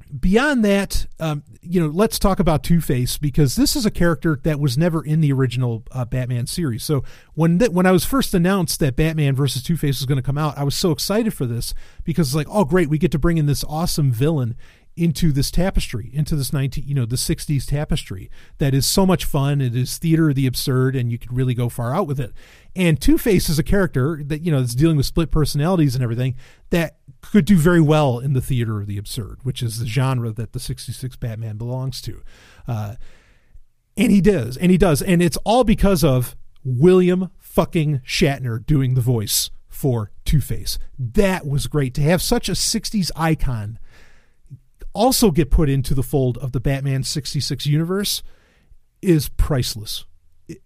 beyond 0.09 0.65
that, 0.65 1.07
um, 1.21 1.43
you 1.63 1.81
know, 1.81 1.89
let's 1.89 2.19
talk 2.19 2.41
about 2.41 2.63
Two 2.63 2.81
Face 2.81 3.19
because 3.19 3.57
this 3.57 3.77
is 3.77 3.85
a 3.85 3.91
character 3.91 4.41
that 4.45 4.59
was 4.59 4.79
never 4.79 5.05
in 5.05 5.21
the 5.21 5.33
original 5.33 5.85
uh, 5.93 6.05
Batman 6.05 6.47
series. 6.47 6.83
So 6.83 7.05
when 7.35 7.59
th- 7.59 7.71
when 7.71 7.87
I 7.87 7.93
was 7.93 8.05
first 8.05 8.35
announced 8.35 8.81
that 8.81 8.97
Batman 8.97 9.35
versus 9.35 9.63
Two 9.63 9.77
Face 9.77 10.01
was 10.01 10.07
going 10.07 10.17
to 10.17 10.23
come 10.23 10.39
out, 10.39 10.57
I 10.57 10.65
was 10.65 10.75
so 10.75 10.91
excited 10.91 11.35
for 11.35 11.47
this 11.47 11.75
because 12.05 12.29
it's 12.29 12.37
like, 12.37 12.49
oh 12.51 12.65
great, 12.65 12.89
we 12.89 12.99
get 12.99 13.13
to 13.13 13.19
bring 13.19 13.39
in 13.39 13.47
this 13.47 13.65
awesome 13.69 14.11
villain 14.11 14.57
into 14.99 15.33
this 15.33 15.51
tapestry, 15.51 16.11
into 16.13 16.35
this 16.37 16.53
19, 16.53 16.85
you 16.87 16.95
know, 16.95 17.07
the 17.07 17.17
60s 17.17 17.67
tapestry 17.67 18.31
that 18.59 18.75
is 18.75 18.87
so 18.87 19.07
much 19.07 19.25
fun. 19.25 19.61
It 19.61 19.77
is 19.77 19.99
theater 19.99 20.31
of 20.31 20.35
the 20.35 20.47
absurd, 20.47 20.97
and 20.97 21.13
you 21.13 21.19
could 21.19 21.33
really 21.33 21.55
go 21.55 21.69
far 21.69 21.95
out 21.95 22.07
with 22.07 22.19
it. 22.19 22.33
And 22.75 23.01
Two 23.01 23.19
Face 23.19 23.49
is 23.49 23.59
a 23.59 23.63
character 23.63 24.21
that, 24.25 24.43
you 24.43 24.51
know, 24.51 24.61
that's 24.61 24.75
dealing 24.75 24.97
with 24.97 25.07
split 25.07 25.31
personalities 25.31 25.95
and 25.95 26.03
everything 26.03 26.35
that 26.71 26.99
could 27.21 27.45
do 27.45 27.57
very 27.57 27.81
well 27.81 28.19
in 28.19 28.33
the 28.33 28.41
theater 28.41 28.81
of 28.81 28.87
the 28.87 28.99
absurd, 28.99 29.39
which 29.43 29.63
is 29.63 29.79
the 29.79 29.87
genre 29.87 30.33
that 30.33 30.53
the 30.53 30.61
66 30.61 31.17
Batman 31.17 31.57
belongs 31.57 32.01
to. 32.03 32.23
Uh, 32.67 32.95
and 33.97 34.13
he 34.13 34.21
does, 34.21 34.57
and 34.57 34.71
he 34.71 34.79
does. 34.79 35.03
And 35.03 35.23
it's 35.23 35.39
all 35.39 35.65
because 35.65 36.05
of 36.05 36.37
William 36.65 37.31
fucking 37.39 38.01
Shatner 38.07 38.65
doing 38.65 38.95
the 38.95 39.01
voice 39.01 39.51
for 39.69 40.11
Two 40.25 40.41
Face. 40.41 40.79
That 40.99 41.47
was 41.47 41.67
great 41.67 41.95
to 41.95 42.03
have 42.03 42.21
such 42.21 42.49
a 42.49 42.53
60s 42.53 43.11
icon 43.17 43.79
also 44.93 45.31
get 45.31 45.51
put 45.51 45.69
into 45.69 45.95
the 45.95 46.03
fold 46.03 46.39
of 46.39 46.53
the 46.53 46.61
Batman 46.61 47.03
66 47.03 47.67
universe 47.67 48.23
is 49.03 49.29
priceless. 49.29 50.05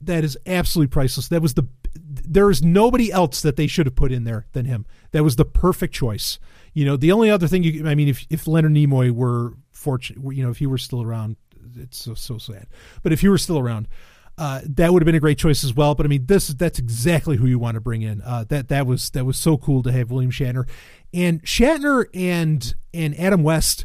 That 0.00 0.24
is 0.24 0.38
absolutely 0.46 0.90
priceless. 0.90 1.28
That 1.28 1.42
was 1.42 1.54
the 1.54 1.66
there's 1.94 2.62
nobody 2.62 3.12
else 3.12 3.42
that 3.42 3.56
they 3.56 3.66
should 3.66 3.86
have 3.86 3.94
put 3.94 4.12
in 4.12 4.24
there 4.24 4.46
than 4.52 4.64
him. 4.64 4.86
That 5.10 5.24
was 5.24 5.36
the 5.36 5.44
perfect 5.44 5.94
choice. 5.94 6.38
You 6.72 6.84
know, 6.84 6.96
the 6.96 7.12
only 7.12 7.30
other 7.30 7.46
thing 7.46 7.62
you, 7.62 7.86
I 7.86 7.94
mean, 7.94 8.08
if 8.08 8.26
if 8.30 8.46
Leonard 8.46 8.72
Nimoy 8.72 9.10
were 9.10 9.54
fortunate, 9.72 10.34
you 10.34 10.42
know, 10.42 10.50
if 10.50 10.58
he 10.58 10.66
were 10.66 10.78
still 10.78 11.02
around, 11.02 11.36
it's 11.76 11.98
so 11.98 12.14
so 12.14 12.38
sad. 12.38 12.66
But 13.02 13.12
if 13.12 13.20
he 13.20 13.28
were 13.28 13.38
still 13.38 13.58
around, 13.58 13.88
uh, 14.38 14.60
that 14.64 14.92
would 14.92 15.02
have 15.02 15.06
been 15.06 15.14
a 15.14 15.20
great 15.20 15.38
choice 15.38 15.64
as 15.64 15.74
well. 15.74 15.94
But 15.94 16.06
I 16.06 16.08
mean, 16.08 16.26
this 16.26 16.48
that's 16.48 16.78
exactly 16.78 17.36
who 17.36 17.46
you 17.46 17.58
want 17.58 17.74
to 17.74 17.80
bring 17.80 18.02
in. 18.02 18.22
Uh, 18.22 18.44
that 18.48 18.68
that 18.68 18.86
was 18.86 19.10
that 19.10 19.24
was 19.24 19.36
so 19.36 19.58
cool 19.58 19.82
to 19.82 19.92
have 19.92 20.10
William 20.10 20.30
Shatner, 20.30 20.66
and 21.12 21.42
Shatner 21.42 22.06
and 22.14 22.74
and 22.94 23.18
Adam 23.18 23.42
West 23.42 23.84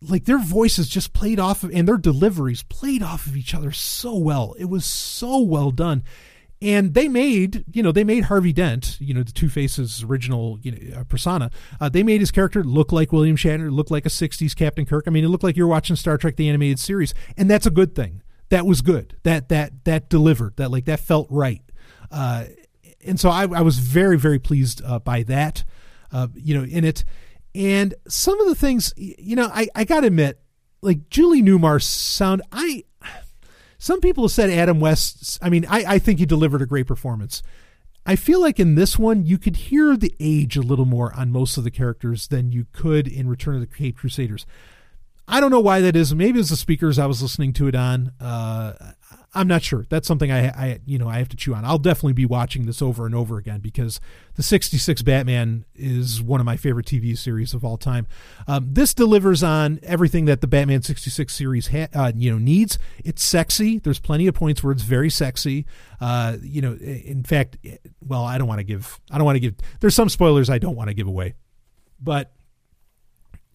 like 0.00 0.24
their 0.24 0.38
voices 0.38 0.88
just 0.88 1.12
played 1.12 1.40
off 1.40 1.64
of 1.64 1.70
and 1.72 1.88
their 1.88 1.96
deliveries 1.96 2.62
played 2.62 3.02
off 3.02 3.26
of 3.26 3.36
each 3.36 3.54
other 3.54 3.72
so 3.72 4.16
well. 4.16 4.54
It 4.58 4.66
was 4.66 4.84
so 4.84 5.40
well 5.40 5.70
done. 5.70 6.04
And 6.60 6.94
they 6.94 7.08
made 7.08 7.64
you 7.72 7.82
know 7.82 7.92
they 7.92 8.04
made 8.04 8.24
harvey 8.24 8.52
dent 8.52 8.96
you 9.00 9.14
know 9.14 9.22
the 9.22 9.30
two 9.30 9.48
faces 9.48 10.02
original 10.02 10.58
you 10.60 10.72
know 10.72 11.00
uh, 11.00 11.04
persona 11.04 11.52
uh, 11.80 11.88
they 11.88 12.02
made 12.02 12.18
his 12.18 12.32
character 12.32 12.64
look 12.64 12.90
like 12.90 13.12
william 13.12 13.36
shatner 13.36 13.70
look 13.70 13.92
like 13.92 14.04
a 14.06 14.08
60s 14.08 14.56
captain 14.56 14.84
kirk. 14.84 15.04
I 15.06 15.10
mean 15.10 15.24
it 15.24 15.28
looked 15.28 15.44
like 15.44 15.56
you're 15.56 15.68
watching 15.68 15.94
star 15.94 16.18
trek 16.18 16.36
the 16.36 16.48
animated 16.48 16.80
series 16.80 17.14
and 17.36 17.50
that's 17.50 17.66
a 17.66 17.70
good 17.70 17.94
thing. 17.94 18.22
That 18.48 18.66
was 18.66 18.80
good. 18.82 19.16
That 19.22 19.48
that 19.50 19.84
that 19.84 20.08
delivered 20.08 20.56
that 20.56 20.70
like 20.70 20.86
that 20.86 21.00
felt 21.00 21.28
right. 21.30 21.62
Uh, 22.10 22.46
and 23.04 23.20
so 23.20 23.30
I, 23.30 23.42
I 23.42 23.60
was 23.60 23.78
very 23.78 24.18
very 24.18 24.38
pleased 24.38 24.82
uh, 24.84 24.98
by 24.98 25.22
that. 25.24 25.64
Uh, 26.10 26.28
you 26.34 26.56
know 26.56 26.64
in 26.64 26.84
it 26.84 27.04
and 27.54 27.94
some 28.06 28.40
of 28.40 28.46
the 28.46 28.54
things, 28.54 28.92
you 28.96 29.36
know, 29.36 29.50
I, 29.52 29.68
I 29.74 29.84
got 29.84 30.00
to 30.00 30.08
admit, 30.08 30.40
like 30.82 31.08
Julie 31.10 31.42
Newmar's 31.42 31.86
sound, 31.86 32.42
I. 32.52 32.84
Some 33.80 34.00
people 34.00 34.24
have 34.24 34.32
said 34.32 34.50
Adam 34.50 34.80
West. 34.80 35.38
I 35.40 35.48
mean, 35.48 35.64
I, 35.68 35.84
I 35.94 35.98
think 36.00 36.18
he 36.18 36.26
delivered 36.26 36.62
a 36.62 36.66
great 36.66 36.88
performance. 36.88 37.44
I 38.04 38.16
feel 38.16 38.40
like 38.40 38.58
in 38.58 38.74
this 38.74 38.98
one, 38.98 39.24
you 39.24 39.38
could 39.38 39.54
hear 39.54 39.96
the 39.96 40.14
age 40.18 40.56
a 40.56 40.62
little 40.62 40.84
more 40.84 41.14
on 41.14 41.30
most 41.30 41.56
of 41.56 41.62
the 41.62 41.70
characters 41.70 42.26
than 42.26 42.50
you 42.50 42.66
could 42.72 43.06
in 43.06 43.28
Return 43.28 43.54
of 43.54 43.60
the 43.60 43.66
Cape 43.66 43.98
Crusaders. 43.98 44.46
I 45.28 45.40
don't 45.40 45.50
know 45.50 45.60
why 45.60 45.80
that 45.80 45.94
is. 45.94 46.14
Maybe 46.14 46.40
it's 46.40 46.48
the 46.48 46.56
speakers 46.56 46.98
I 46.98 47.06
was 47.06 47.22
listening 47.22 47.52
to 47.52 47.68
it 47.68 47.74
on. 47.74 48.12
Uh, 48.18 48.72
I'm 49.34 49.46
not 49.46 49.62
sure. 49.62 49.84
That's 49.90 50.08
something 50.08 50.32
I, 50.32 50.48
I, 50.48 50.80
you 50.86 50.98
know, 50.98 51.06
I 51.08 51.18
have 51.18 51.28
to 51.28 51.36
chew 51.36 51.54
on. 51.54 51.64
I'll 51.64 51.78
definitely 51.78 52.14
be 52.14 52.24
watching 52.24 52.64
this 52.64 52.80
over 52.80 53.04
and 53.04 53.14
over 53.14 53.36
again 53.36 53.60
because 53.60 54.00
the 54.36 54.42
'66 54.42 55.02
Batman 55.02 55.66
is 55.74 56.22
one 56.22 56.40
of 56.40 56.46
my 56.46 56.56
favorite 56.56 56.86
TV 56.86 57.16
series 57.16 57.52
of 57.52 57.62
all 57.62 57.76
time. 57.76 58.06
Um, 58.46 58.68
this 58.72 58.94
delivers 58.94 59.42
on 59.42 59.80
everything 59.82 60.24
that 60.24 60.40
the 60.40 60.46
Batman 60.46 60.80
'66 60.82 61.32
series, 61.32 61.68
ha- 61.68 61.88
uh, 61.94 62.12
you 62.14 62.30
know, 62.30 62.38
needs. 62.38 62.78
It's 63.04 63.22
sexy. 63.22 63.78
There's 63.78 63.98
plenty 63.98 64.26
of 64.28 64.34
points 64.34 64.64
where 64.64 64.72
it's 64.72 64.82
very 64.82 65.10
sexy. 65.10 65.66
Uh, 66.00 66.38
you 66.42 66.62
know, 66.62 66.72
in 66.72 67.22
fact, 67.22 67.58
well, 68.00 68.24
I 68.24 68.38
don't 68.38 68.48
want 68.48 68.60
to 68.60 68.64
give. 68.64 68.98
I 69.10 69.18
don't 69.18 69.26
want 69.26 69.36
to 69.36 69.40
give. 69.40 69.56
There's 69.80 69.94
some 69.94 70.08
spoilers 70.08 70.48
I 70.48 70.58
don't 70.58 70.74
want 70.74 70.88
to 70.88 70.94
give 70.94 71.06
away, 71.06 71.34
but 72.00 72.32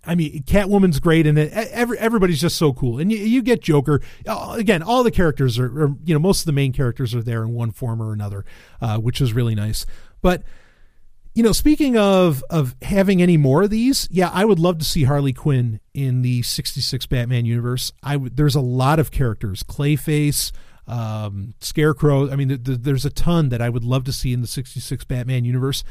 I 0.06 0.16
mean, 0.16 0.44
Catwoman's 0.44 1.00
great, 1.00 1.26
and 1.26 1.38
it, 1.38 1.52
every, 1.54 1.98
everybody's 1.98 2.42
just 2.42 2.58
so 2.58 2.74
cool. 2.74 3.00
And 3.00 3.12
you, 3.12 3.18
you 3.20 3.42
get 3.42 3.62
Joker 3.62 4.02
Uh, 4.28 4.56
again. 4.58 4.84
All 4.84 5.04
the 5.04 5.12
characters 5.12 5.58
are, 5.58 5.66
are, 5.84 5.96
you 6.04 6.14
know, 6.14 6.20
most 6.20 6.42
of 6.42 6.46
the 6.46 6.52
main 6.52 6.74
characters 6.74 7.16
are 7.16 7.24
there 7.24 7.42
in 7.44 7.54
one 7.54 7.72
form 7.72 8.02
or 8.02 8.12
another, 8.12 8.44
uh, 8.82 8.98
which 8.98 9.22
is 9.22 9.34
really 9.34 9.56
nice. 9.56 9.86
But 10.22 10.44
you 11.36 11.42
know, 11.42 11.52
speaking 11.52 11.98
of 11.98 12.44
of 12.50 12.76
having 12.82 13.22
any 13.22 13.38
more 13.38 13.64
of 13.64 13.70
these, 13.72 14.08
yeah, 14.12 14.30
I 14.32 14.46
would 14.46 14.60
love 14.60 14.78
to 14.80 14.86
see 14.86 15.06
Harley 15.06 15.34
Quinn 15.34 15.80
in 15.94 16.22
the 16.22 16.42
'66 16.44 17.06
Batman 17.08 17.46
universe. 17.46 17.92
I. 18.04 18.18
There's 18.18 18.56
a 18.56 18.62
lot 18.62 19.00
of 19.00 19.10
characters, 19.10 19.64
Clayface, 19.64 20.52
um, 20.86 21.56
Scarecrow. 21.60 22.30
I 22.30 22.36
mean, 22.36 22.50
th- 22.50 22.64
th- 22.64 22.80
there's 22.82 23.06
a 23.06 23.10
ton 23.10 23.50
that 23.50 23.62
I 23.62 23.70
would 23.70 23.84
love 23.84 24.04
to 24.04 24.14
see 24.14 24.32
in 24.32 24.42
the 24.42 24.48
'66 24.48 25.06
Batman 25.06 25.44
universe. 25.44 25.84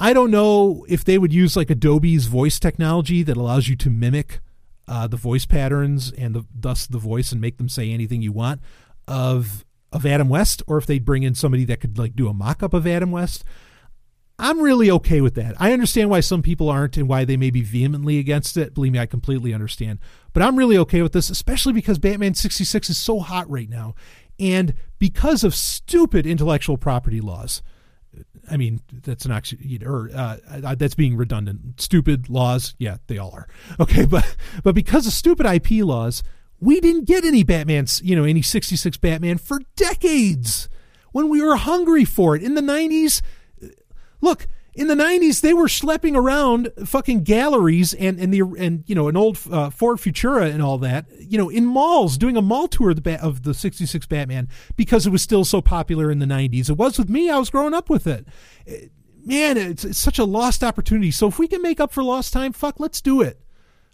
I 0.00 0.14
don't 0.14 0.30
know 0.30 0.86
if 0.88 1.04
they 1.04 1.18
would 1.18 1.32
use 1.32 1.56
like 1.56 1.68
Adobe's 1.68 2.24
voice 2.24 2.58
technology 2.58 3.22
that 3.22 3.36
allows 3.36 3.68
you 3.68 3.76
to 3.76 3.90
mimic 3.90 4.40
uh, 4.88 5.06
the 5.06 5.18
voice 5.18 5.44
patterns 5.44 6.10
and 6.12 6.34
the, 6.34 6.46
thus 6.58 6.86
the 6.86 6.98
voice 6.98 7.32
and 7.32 7.40
make 7.40 7.58
them 7.58 7.68
say 7.68 7.90
anything 7.92 8.22
you 8.22 8.32
want 8.32 8.60
of 9.06 9.64
of 9.92 10.06
Adam 10.06 10.28
West, 10.28 10.62
or 10.68 10.78
if 10.78 10.86
they'd 10.86 11.04
bring 11.04 11.24
in 11.24 11.34
somebody 11.34 11.64
that 11.64 11.80
could 11.80 11.98
like 11.98 12.14
do 12.14 12.28
a 12.28 12.32
mock 12.32 12.62
up 12.62 12.72
of 12.72 12.86
Adam 12.86 13.10
West. 13.10 13.44
I'm 14.38 14.60
really 14.60 14.90
okay 14.90 15.20
with 15.20 15.34
that. 15.34 15.54
I 15.60 15.72
understand 15.72 16.08
why 16.08 16.20
some 16.20 16.40
people 16.40 16.70
aren't 16.70 16.96
and 16.96 17.08
why 17.08 17.26
they 17.26 17.36
may 17.36 17.50
be 17.50 17.60
vehemently 17.60 18.18
against 18.18 18.56
it. 18.56 18.72
Believe 18.72 18.92
me, 18.92 18.98
I 18.98 19.06
completely 19.06 19.52
understand. 19.52 19.98
But 20.32 20.42
I'm 20.42 20.56
really 20.56 20.78
okay 20.78 21.02
with 21.02 21.12
this, 21.12 21.28
especially 21.28 21.74
because 21.74 21.98
Batman 21.98 22.34
66 22.34 22.88
is 22.88 22.96
so 22.96 23.18
hot 23.18 23.50
right 23.50 23.68
now. 23.68 23.94
And 24.38 24.72
because 24.98 25.44
of 25.44 25.54
stupid 25.54 26.24
intellectual 26.24 26.78
property 26.78 27.20
laws. 27.20 27.60
I 28.50 28.56
mean, 28.56 28.80
that's 28.92 29.24
an 29.24 29.32
oxy, 29.32 29.80
or 29.84 30.10
uh, 30.14 30.36
uh, 30.64 30.74
that's 30.74 30.94
being 30.94 31.16
redundant. 31.16 31.80
Stupid 31.80 32.28
laws, 32.28 32.74
yeah, 32.78 32.98
they 33.06 33.18
all 33.18 33.32
are. 33.32 33.48
Okay, 33.80 34.04
but 34.04 34.36
but 34.62 34.74
because 34.74 35.06
of 35.06 35.12
stupid 35.12 35.46
IP 35.46 35.84
laws, 35.84 36.22
we 36.60 36.80
didn't 36.80 37.04
get 37.04 37.24
any 37.24 37.42
Batman's, 37.42 38.00
you 38.04 38.14
know, 38.14 38.24
any 38.24 38.42
66 38.42 38.96
Batman 38.98 39.38
for 39.38 39.60
decades 39.76 40.68
when 41.12 41.28
we 41.28 41.42
were 41.42 41.56
hungry 41.56 42.04
for 42.04 42.36
it 42.36 42.42
in 42.42 42.54
the 42.54 42.60
90s. 42.60 43.22
Look, 44.20 44.46
in 44.80 44.86
the 44.86 44.94
90s 44.94 45.42
they 45.42 45.52
were 45.52 45.66
schlepping 45.66 46.16
around 46.16 46.72
fucking 46.86 47.22
galleries 47.22 47.92
and 47.92 48.18
and 48.18 48.32
the 48.32 48.40
and 48.58 48.82
you 48.86 48.94
know 48.94 49.08
an 49.08 49.16
old 49.16 49.38
uh, 49.50 49.68
Ford 49.68 49.98
Futura 49.98 50.50
and 50.50 50.62
all 50.62 50.78
that 50.78 51.04
you 51.18 51.36
know 51.36 51.50
in 51.50 51.66
malls 51.66 52.16
doing 52.16 52.34
a 52.34 52.40
mall 52.40 52.66
tour 52.66 52.90
of 52.90 53.02
the, 53.02 53.22
of 53.22 53.42
the 53.42 53.52
66 53.52 54.06
Batman 54.06 54.48
because 54.76 55.06
it 55.06 55.10
was 55.10 55.20
still 55.20 55.44
so 55.44 55.60
popular 55.60 56.10
in 56.10 56.18
the 56.18 56.26
90s 56.26 56.70
it 56.70 56.78
was 56.78 56.98
with 56.98 57.10
me. 57.10 57.28
I 57.28 57.38
was 57.38 57.50
growing 57.50 57.74
up 57.74 57.90
with 57.90 58.06
it. 58.06 58.26
Eh, 58.66 58.86
man 59.22 59.58
it's, 59.58 59.84
it's 59.84 59.98
such 59.98 60.18
a 60.18 60.24
lost 60.24 60.64
opportunity. 60.64 61.10
So 61.10 61.28
if 61.28 61.38
we 61.38 61.46
can 61.46 61.60
make 61.60 61.78
up 61.78 61.92
for 61.92 62.02
lost 62.02 62.32
time 62.32 62.54
fuck 62.54 62.80
let's 62.80 63.02
do 63.02 63.20
it. 63.20 63.38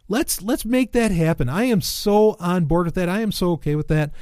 Let's 0.08 0.40
let's 0.40 0.64
make 0.64 0.92
that 0.92 1.10
happen. 1.10 1.48
I 1.48 1.64
am 1.64 1.80
so 1.80 2.36
on 2.38 2.66
board 2.66 2.86
with 2.86 2.94
that. 2.94 3.08
I 3.08 3.22
am 3.22 3.32
so 3.32 3.50
okay 3.52 3.74
with 3.74 3.88
that. 3.88 4.12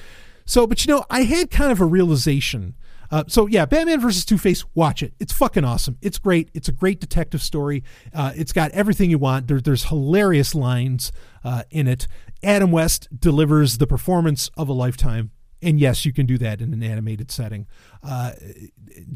So 0.46 0.66
but 0.66 0.86
you 0.86 0.94
know 0.94 1.04
I 1.10 1.24
had 1.24 1.50
kind 1.50 1.70
of 1.70 1.82
a 1.82 1.84
realization 1.84 2.74
uh, 3.10 3.24
so 3.28 3.46
yeah, 3.46 3.66
Batman 3.66 4.00
versus 4.00 4.24
Two 4.24 4.38
Face. 4.38 4.64
Watch 4.74 5.02
it. 5.02 5.14
It's 5.20 5.32
fucking 5.32 5.64
awesome. 5.64 5.98
It's 6.02 6.18
great. 6.18 6.50
It's 6.54 6.68
a 6.68 6.72
great 6.72 7.00
detective 7.00 7.42
story. 7.42 7.82
Uh, 8.12 8.32
it's 8.34 8.52
got 8.52 8.70
everything 8.72 9.10
you 9.10 9.18
want. 9.18 9.48
There, 9.48 9.60
there's 9.60 9.84
hilarious 9.84 10.54
lines 10.54 11.12
uh, 11.44 11.62
in 11.70 11.86
it. 11.86 12.06
Adam 12.42 12.70
West 12.70 13.08
delivers 13.18 13.78
the 13.78 13.86
performance 13.86 14.50
of 14.56 14.68
a 14.68 14.72
lifetime. 14.72 15.30
And 15.62 15.80
yes, 15.80 16.04
you 16.04 16.12
can 16.12 16.26
do 16.26 16.36
that 16.38 16.60
in 16.60 16.74
an 16.74 16.82
animated 16.82 17.30
setting. 17.30 17.66
Uh, 18.02 18.32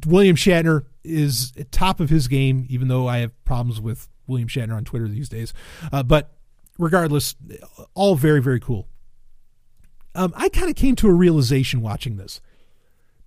William 0.07 0.35
Shatner 0.35 0.87
is 1.05 1.53
at 1.59 1.71
top 1.71 2.01
of 2.01 2.09
his 2.09 2.27
game, 2.27 2.65
even 2.71 2.89
though 2.89 3.07
I 3.07 3.19
have 3.19 3.45
problems 3.45 3.81
with 3.83 4.09
William 4.27 4.49
Shatner 4.49 4.75
on 4.75 4.85
Twitter 4.85 5.09
these 5.09 5.29
days. 5.29 5.53
Uh, 5.93 6.03
but 6.03 6.33
regardless, 6.79 7.35
all 7.95 8.15
very 8.15 8.41
very 8.41 8.61
cool. 8.61 8.89
Um, 10.15 10.33
I 10.37 10.49
kind 10.49 10.71
of 10.71 10.77
came 10.77 10.97
to 10.97 11.09
a 11.09 11.13
realization 11.13 11.83
watching 11.83 12.17
this 12.17 12.41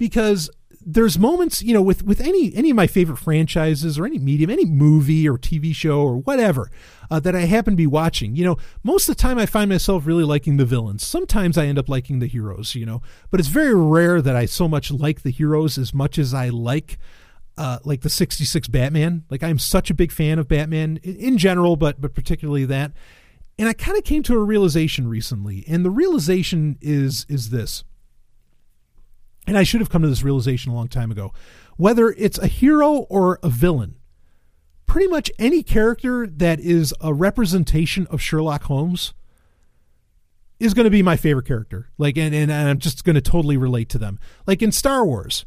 because 0.01 0.49
there's 0.83 1.19
moments 1.19 1.61
you 1.61 1.75
know 1.75 1.81
with 1.81 2.03
with 2.03 2.19
any 2.19 2.51
any 2.55 2.71
of 2.71 2.75
my 2.75 2.87
favorite 2.87 3.17
franchises 3.17 3.99
or 3.99 4.05
any 4.07 4.17
medium 4.17 4.49
any 4.49 4.65
movie 4.65 5.29
or 5.29 5.37
tv 5.37 5.75
show 5.75 6.01
or 6.01 6.17
whatever 6.17 6.71
uh, 7.11 7.19
that 7.19 7.35
i 7.35 7.41
happen 7.41 7.73
to 7.73 7.77
be 7.77 7.85
watching 7.85 8.35
you 8.35 8.43
know 8.43 8.57
most 8.81 9.07
of 9.07 9.15
the 9.15 9.21
time 9.21 9.37
i 9.37 9.45
find 9.45 9.69
myself 9.69 10.07
really 10.07 10.23
liking 10.23 10.57
the 10.57 10.65
villains. 10.65 11.05
Sometimes 11.05 11.55
i 11.55 11.67
end 11.67 11.77
up 11.77 11.87
liking 11.87 12.17
the 12.17 12.25
heroes 12.25 12.73
you 12.73 12.83
know 12.83 12.99
but 13.29 13.39
it's 13.39 13.47
very 13.47 13.75
rare 13.75 14.23
that 14.23 14.35
i 14.35 14.47
so 14.47 14.67
much 14.67 14.89
like 14.89 15.21
the 15.21 15.29
heroes 15.29 15.77
as 15.77 15.93
much 15.93 16.17
as 16.17 16.33
i 16.33 16.49
like 16.49 16.97
uh, 17.57 17.77
like 17.83 18.01
the 18.01 18.09
66 18.09 18.67
batman. 18.69 19.23
Like 19.29 19.43
i'm 19.43 19.59
such 19.59 19.91
a 19.91 19.93
big 19.93 20.11
fan 20.11 20.39
of 20.39 20.47
batman 20.47 20.99
in, 21.03 21.15
in 21.17 21.37
general 21.37 21.75
but 21.75 22.01
but 22.01 22.15
particularly 22.15 22.65
that. 22.65 22.91
And 23.59 23.69
i 23.69 23.73
kind 23.73 23.99
of 23.99 24.03
came 24.03 24.23
to 24.23 24.33
a 24.33 24.43
realization 24.43 25.07
recently 25.07 25.63
and 25.67 25.85
the 25.85 25.91
realization 25.91 26.79
is 26.81 27.27
is 27.29 27.51
this 27.51 27.83
and 29.47 29.57
I 29.57 29.63
should 29.63 29.81
have 29.81 29.89
come 29.89 30.01
to 30.01 30.07
this 30.07 30.23
realization 30.23 30.71
a 30.71 30.75
long 30.75 30.87
time 30.87 31.11
ago. 31.11 31.33
Whether 31.77 32.09
it's 32.09 32.37
a 32.37 32.47
hero 32.47 33.07
or 33.09 33.39
a 33.41 33.49
villain, 33.49 33.95
pretty 34.85 35.07
much 35.07 35.31
any 35.39 35.63
character 35.63 36.27
that 36.27 36.59
is 36.59 36.93
a 37.01 37.13
representation 37.13 38.07
of 38.07 38.21
Sherlock 38.21 38.63
Holmes 38.63 39.13
is 40.59 40.73
going 40.75 40.83
to 40.83 40.91
be 40.91 41.01
my 41.01 41.17
favorite 41.17 41.47
character. 41.47 41.89
Like, 41.97 42.17
and, 42.17 42.35
and 42.35 42.51
I'm 42.51 42.77
just 42.77 43.03
going 43.03 43.15
to 43.15 43.21
totally 43.21 43.57
relate 43.57 43.89
to 43.89 43.97
them. 43.97 44.19
Like 44.45 44.61
in 44.61 44.71
Star 44.71 45.03
Wars, 45.03 45.45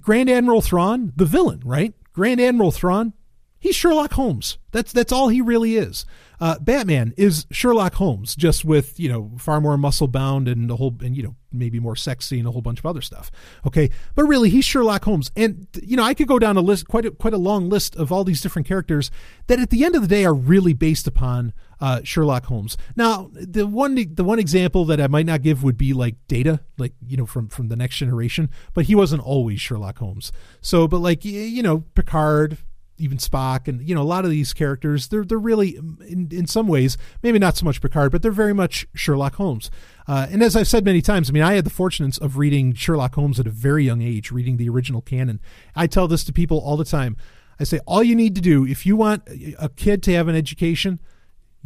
Grand 0.00 0.28
Admiral 0.28 0.62
Thrawn, 0.62 1.12
the 1.14 1.26
villain, 1.26 1.62
right? 1.64 1.94
Grand 2.12 2.40
Admiral 2.40 2.72
Thrawn, 2.72 3.12
He's 3.58 3.74
Sherlock 3.74 4.12
Holmes. 4.12 4.58
That's 4.72 4.92
that's 4.92 5.12
all 5.12 5.28
he 5.28 5.40
really 5.40 5.76
is. 5.76 6.04
Uh, 6.38 6.58
Batman 6.58 7.14
is 7.16 7.46
Sherlock 7.50 7.94
Holmes, 7.94 8.36
just 8.36 8.64
with 8.64 9.00
you 9.00 9.08
know 9.08 9.32
far 9.38 9.60
more 9.60 9.78
muscle 9.78 10.08
bound 10.08 10.48
and 10.48 10.70
a 10.70 10.76
whole 10.76 10.94
and 11.00 11.16
you 11.16 11.22
know 11.22 11.34
maybe 11.50 11.80
more 11.80 11.96
sexy 11.96 12.38
and 12.38 12.46
a 12.46 12.50
whole 12.50 12.60
bunch 12.60 12.78
of 12.78 12.86
other 12.86 13.00
stuff. 13.00 13.30
Okay, 13.66 13.88
but 14.14 14.24
really 14.24 14.50
he's 14.50 14.64
Sherlock 14.64 15.04
Holmes, 15.04 15.30
and 15.34 15.66
you 15.82 15.96
know 15.96 16.02
I 16.02 16.12
could 16.12 16.28
go 16.28 16.38
down 16.38 16.58
a 16.58 16.60
list 16.60 16.86
quite 16.88 17.06
a, 17.06 17.10
quite 17.10 17.32
a 17.32 17.38
long 17.38 17.70
list 17.70 17.96
of 17.96 18.12
all 18.12 18.24
these 18.24 18.42
different 18.42 18.68
characters 18.68 19.10
that 19.46 19.58
at 19.58 19.70
the 19.70 19.84
end 19.84 19.96
of 19.96 20.02
the 20.02 20.08
day 20.08 20.26
are 20.26 20.34
really 20.34 20.74
based 20.74 21.06
upon 21.06 21.54
uh, 21.80 22.02
Sherlock 22.04 22.44
Holmes. 22.44 22.76
Now 22.96 23.30
the 23.32 23.66
one 23.66 23.94
the 24.14 24.24
one 24.24 24.38
example 24.38 24.84
that 24.84 25.00
I 25.00 25.06
might 25.06 25.26
not 25.26 25.40
give 25.40 25.64
would 25.64 25.78
be 25.78 25.94
like 25.94 26.16
Data, 26.28 26.60
like 26.76 26.92
you 27.06 27.16
know 27.16 27.26
from 27.26 27.48
from 27.48 27.68
the 27.68 27.76
Next 27.76 27.96
Generation, 27.96 28.50
but 28.74 28.84
he 28.84 28.94
wasn't 28.94 29.22
always 29.22 29.62
Sherlock 29.62 29.98
Holmes. 29.98 30.32
So, 30.60 30.86
but 30.86 30.98
like 30.98 31.24
you 31.24 31.62
know 31.62 31.84
Picard 31.94 32.58
even 32.98 33.18
Spock 33.18 33.68
and 33.68 33.86
you 33.86 33.94
know 33.94 34.02
a 34.02 34.04
lot 34.04 34.24
of 34.24 34.30
these 34.30 34.52
characters 34.52 35.08
they're 35.08 35.24
they're 35.24 35.38
really 35.38 35.76
in 35.76 36.28
in 36.30 36.46
some 36.46 36.66
ways 36.66 36.96
maybe 37.22 37.38
not 37.38 37.56
so 37.56 37.64
much 37.64 37.80
Picard 37.80 38.12
but 38.12 38.22
they're 38.22 38.30
very 38.32 38.54
much 38.54 38.86
Sherlock 38.94 39.36
Holmes. 39.36 39.70
Uh, 40.08 40.26
and 40.30 40.42
as 40.42 40.54
I've 40.56 40.68
said 40.68 40.84
many 40.84 41.02
times 41.02 41.30
I 41.30 41.32
mean 41.32 41.42
I 41.42 41.54
had 41.54 41.64
the 41.64 41.70
fortune 41.70 42.10
of 42.20 42.36
reading 42.36 42.74
Sherlock 42.74 43.14
Holmes 43.14 43.40
at 43.40 43.46
a 43.46 43.50
very 43.50 43.84
young 43.84 44.02
age 44.02 44.30
reading 44.30 44.56
the 44.56 44.68
original 44.68 45.02
canon. 45.02 45.40
I 45.74 45.86
tell 45.86 46.08
this 46.08 46.24
to 46.24 46.32
people 46.32 46.58
all 46.58 46.76
the 46.76 46.84
time. 46.84 47.16
I 47.58 47.64
say 47.64 47.80
all 47.86 48.02
you 48.02 48.14
need 48.14 48.34
to 48.34 48.40
do 48.40 48.66
if 48.66 48.84
you 48.84 48.96
want 48.96 49.22
a 49.58 49.68
kid 49.68 50.02
to 50.04 50.12
have 50.12 50.28
an 50.28 50.36
education 50.36 51.00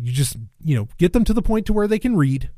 you 0.02 0.12
just 0.12 0.36
you 0.62 0.76
know 0.76 0.88
get 0.98 1.12
them 1.12 1.24
to 1.24 1.32
the 1.32 1.42
point 1.42 1.66
to 1.66 1.72
where 1.72 1.88
they 1.88 1.98
can 1.98 2.16
read 2.16 2.50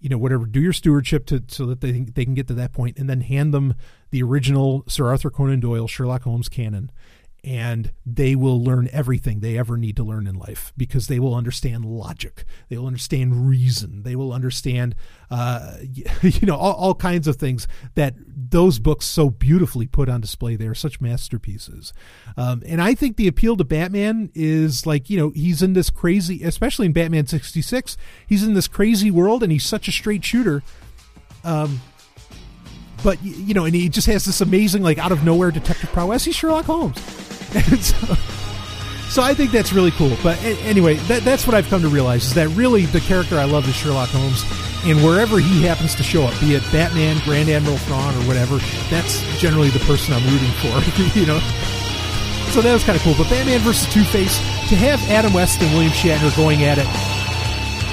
you 0.00 0.08
know 0.08 0.18
whatever 0.18 0.44
do 0.44 0.60
your 0.60 0.72
stewardship 0.72 1.26
to 1.26 1.42
so 1.48 1.64
that 1.66 1.80
they 1.80 1.92
they 1.92 2.24
can 2.24 2.34
get 2.34 2.48
to 2.48 2.54
that 2.54 2.72
point 2.72 2.98
and 2.98 3.08
then 3.08 3.20
hand 3.20 3.54
them 3.54 3.74
the 4.10 4.22
original 4.22 4.84
Sir 4.88 5.08
Arthur 5.08 5.30
Conan 5.30 5.60
Doyle 5.60 5.86
Sherlock 5.86 6.22
Holmes 6.22 6.48
canon 6.48 6.90
and 7.44 7.92
they 8.06 8.36
will 8.36 8.62
learn 8.62 8.88
everything 8.92 9.40
they 9.40 9.58
ever 9.58 9.76
need 9.76 9.96
to 9.96 10.04
learn 10.04 10.26
in 10.26 10.36
life 10.36 10.72
because 10.76 11.08
they 11.08 11.18
will 11.18 11.34
understand 11.34 11.84
logic. 11.84 12.44
They 12.68 12.78
will 12.78 12.86
understand 12.86 13.48
reason. 13.48 14.04
They 14.04 14.14
will 14.14 14.32
understand 14.32 14.94
uh, 15.30 15.78
you 16.22 16.46
know 16.46 16.56
all, 16.56 16.74
all 16.74 16.94
kinds 16.94 17.26
of 17.26 17.36
things 17.36 17.66
that 17.94 18.14
those 18.18 18.78
books 18.78 19.06
so 19.06 19.30
beautifully 19.30 19.86
put 19.86 20.08
on 20.08 20.20
display. 20.20 20.56
They 20.56 20.66
are 20.68 20.74
such 20.74 21.00
masterpieces. 21.00 21.92
Um, 22.36 22.62
and 22.66 22.80
i 22.80 22.94
think 22.94 23.16
the 23.16 23.28
appeal 23.28 23.56
to 23.56 23.64
batman 23.64 24.30
is 24.34 24.86
like 24.86 25.10
you 25.10 25.18
know 25.18 25.30
he's 25.30 25.62
in 25.62 25.72
this 25.74 25.90
crazy 25.90 26.42
especially 26.42 26.86
in 26.86 26.92
batman 26.92 27.26
66 27.26 27.96
he's 28.26 28.42
in 28.42 28.54
this 28.54 28.68
crazy 28.68 29.10
world 29.10 29.42
and 29.42 29.52
he's 29.52 29.64
such 29.64 29.88
a 29.88 29.92
straight 29.92 30.24
shooter. 30.24 30.62
Um, 31.44 31.80
but 33.02 33.22
you 33.22 33.54
know, 33.54 33.64
and 33.64 33.74
he 33.74 33.88
just 33.88 34.06
has 34.06 34.24
this 34.24 34.40
amazing, 34.40 34.82
like 34.82 34.98
out 34.98 35.12
of 35.12 35.24
nowhere 35.24 35.50
detective 35.50 35.90
prowess. 35.90 36.24
He's 36.24 36.36
Sherlock 36.36 36.66
Holmes, 36.66 36.96
so, 37.80 38.14
so 39.08 39.22
I 39.22 39.34
think 39.34 39.50
that's 39.50 39.72
really 39.72 39.90
cool. 39.92 40.16
But 40.22 40.42
anyway, 40.42 40.94
that, 41.08 41.22
that's 41.22 41.46
what 41.46 41.54
I've 41.54 41.68
come 41.68 41.82
to 41.82 41.88
realize 41.88 42.24
is 42.24 42.34
that 42.34 42.48
really 42.48 42.86
the 42.86 43.00
character 43.00 43.38
I 43.38 43.44
love 43.44 43.68
is 43.68 43.74
Sherlock 43.74 44.08
Holmes, 44.10 44.44
and 44.84 45.02
wherever 45.04 45.38
he 45.38 45.62
happens 45.62 45.94
to 45.96 46.02
show 46.02 46.24
up, 46.24 46.38
be 46.40 46.54
it 46.54 46.62
Batman, 46.72 47.20
Grand 47.24 47.48
Admiral 47.48 47.78
Thrawn, 47.78 48.14
or 48.14 48.26
whatever, 48.26 48.58
that's 48.90 49.22
generally 49.38 49.70
the 49.70 49.80
person 49.80 50.14
I'm 50.14 50.24
rooting 50.24 50.52
for. 50.60 50.72
you 51.18 51.26
know. 51.26 51.40
So 52.50 52.60
that 52.60 52.72
was 52.72 52.84
kind 52.84 52.96
of 52.96 53.02
cool. 53.02 53.14
But 53.16 53.30
Batman 53.30 53.60
versus 53.60 53.92
Two 53.92 54.04
Face, 54.04 54.38
to 54.68 54.76
have 54.76 55.00
Adam 55.10 55.32
West 55.32 55.60
and 55.62 55.72
William 55.72 55.92
Shatner 55.92 56.34
going 56.36 56.64
at 56.64 56.78
it 56.78 57.21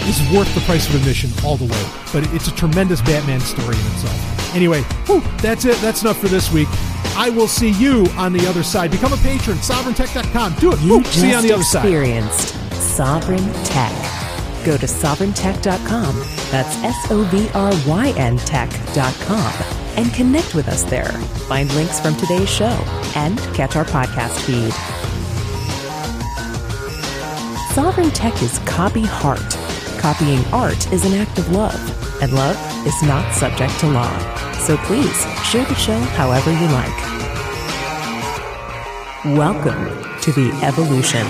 is 0.08 0.20
worth 0.36 0.54
the 0.56 0.62
price 0.62 0.88
of 0.90 0.96
admission 0.96 1.30
all 1.46 1.58
the 1.58 1.66
way. 1.66 1.86
But 2.14 2.32
it's 2.34 2.48
a 2.48 2.56
tremendous 2.56 3.02
Batman 3.02 3.40
story 3.40 3.76
in 3.76 3.86
itself. 3.88 4.56
Anyway, 4.56 4.82
whew, 5.06 5.22
that's 5.42 5.66
it. 5.66 5.78
That's 5.78 6.02
enough 6.02 6.18
for 6.20 6.28
this 6.28 6.52
week. 6.52 6.68
I 7.16 7.30
will 7.30 7.48
see 7.48 7.70
you 7.72 8.06
on 8.18 8.34
the 8.34 8.48
other 8.48 8.64
side. 8.64 8.92
Become 8.92 9.14
a 9.14 9.18
patron, 9.18 9.58
sovryntech.com. 9.58 10.56
Do 10.56 10.72
it. 10.74 10.80
You 10.82 10.98
Whew, 11.00 11.04
see 11.06 11.30
you 11.32 11.36
on 11.36 11.44
the 11.44 11.54
other 11.54 11.64
side. 11.64 11.86
experienced 11.86 12.56
Sovryn 12.74 13.46
Tech. 13.66 13.94
Go 14.66 14.78
to 14.78 14.86
sovryntech.com. 14.86 16.16
That's 16.52 16.76
S 16.84 17.12
O 17.12 17.24
V 17.26 17.48
R 17.54 17.72
Y 17.88 18.14
N 18.18 18.38
tech.com 18.38 19.54
and 19.98 20.14
connect 20.14 20.56
with 20.56 20.68
us 20.68 20.84
there. 20.84 21.12
Find 21.48 21.72
links 21.76 22.00
from 22.00 22.16
today's 22.16 22.50
show 22.50 22.78
and 23.16 23.38
catch 23.54 23.76
our 23.76 23.86
podcast 23.86 24.40
feed. 24.46 24.72
Sovryn 27.74 28.12
Tech 28.14 28.42
is 28.42 28.60
copy 28.60 29.04
heart. 29.06 29.40
Copying 30.00 30.46
art 30.54 30.94
is 30.94 31.04
an 31.04 31.12
act 31.20 31.38
of 31.40 31.52
love, 31.52 31.76
and 32.22 32.32
love 32.32 32.56
is 32.88 33.04
not 33.04 33.34
subject 33.34 33.78
to 33.82 33.88
law. 33.88 34.10
So 34.54 34.78
please 34.78 35.26
share 35.44 35.66
the 35.66 35.76
show 35.76 36.00
however 36.16 36.54
you 36.54 36.68
like. 36.68 36.98
Welcome 39.38 39.90
to 40.22 40.32
the 40.32 40.58
evolution. 40.64 41.28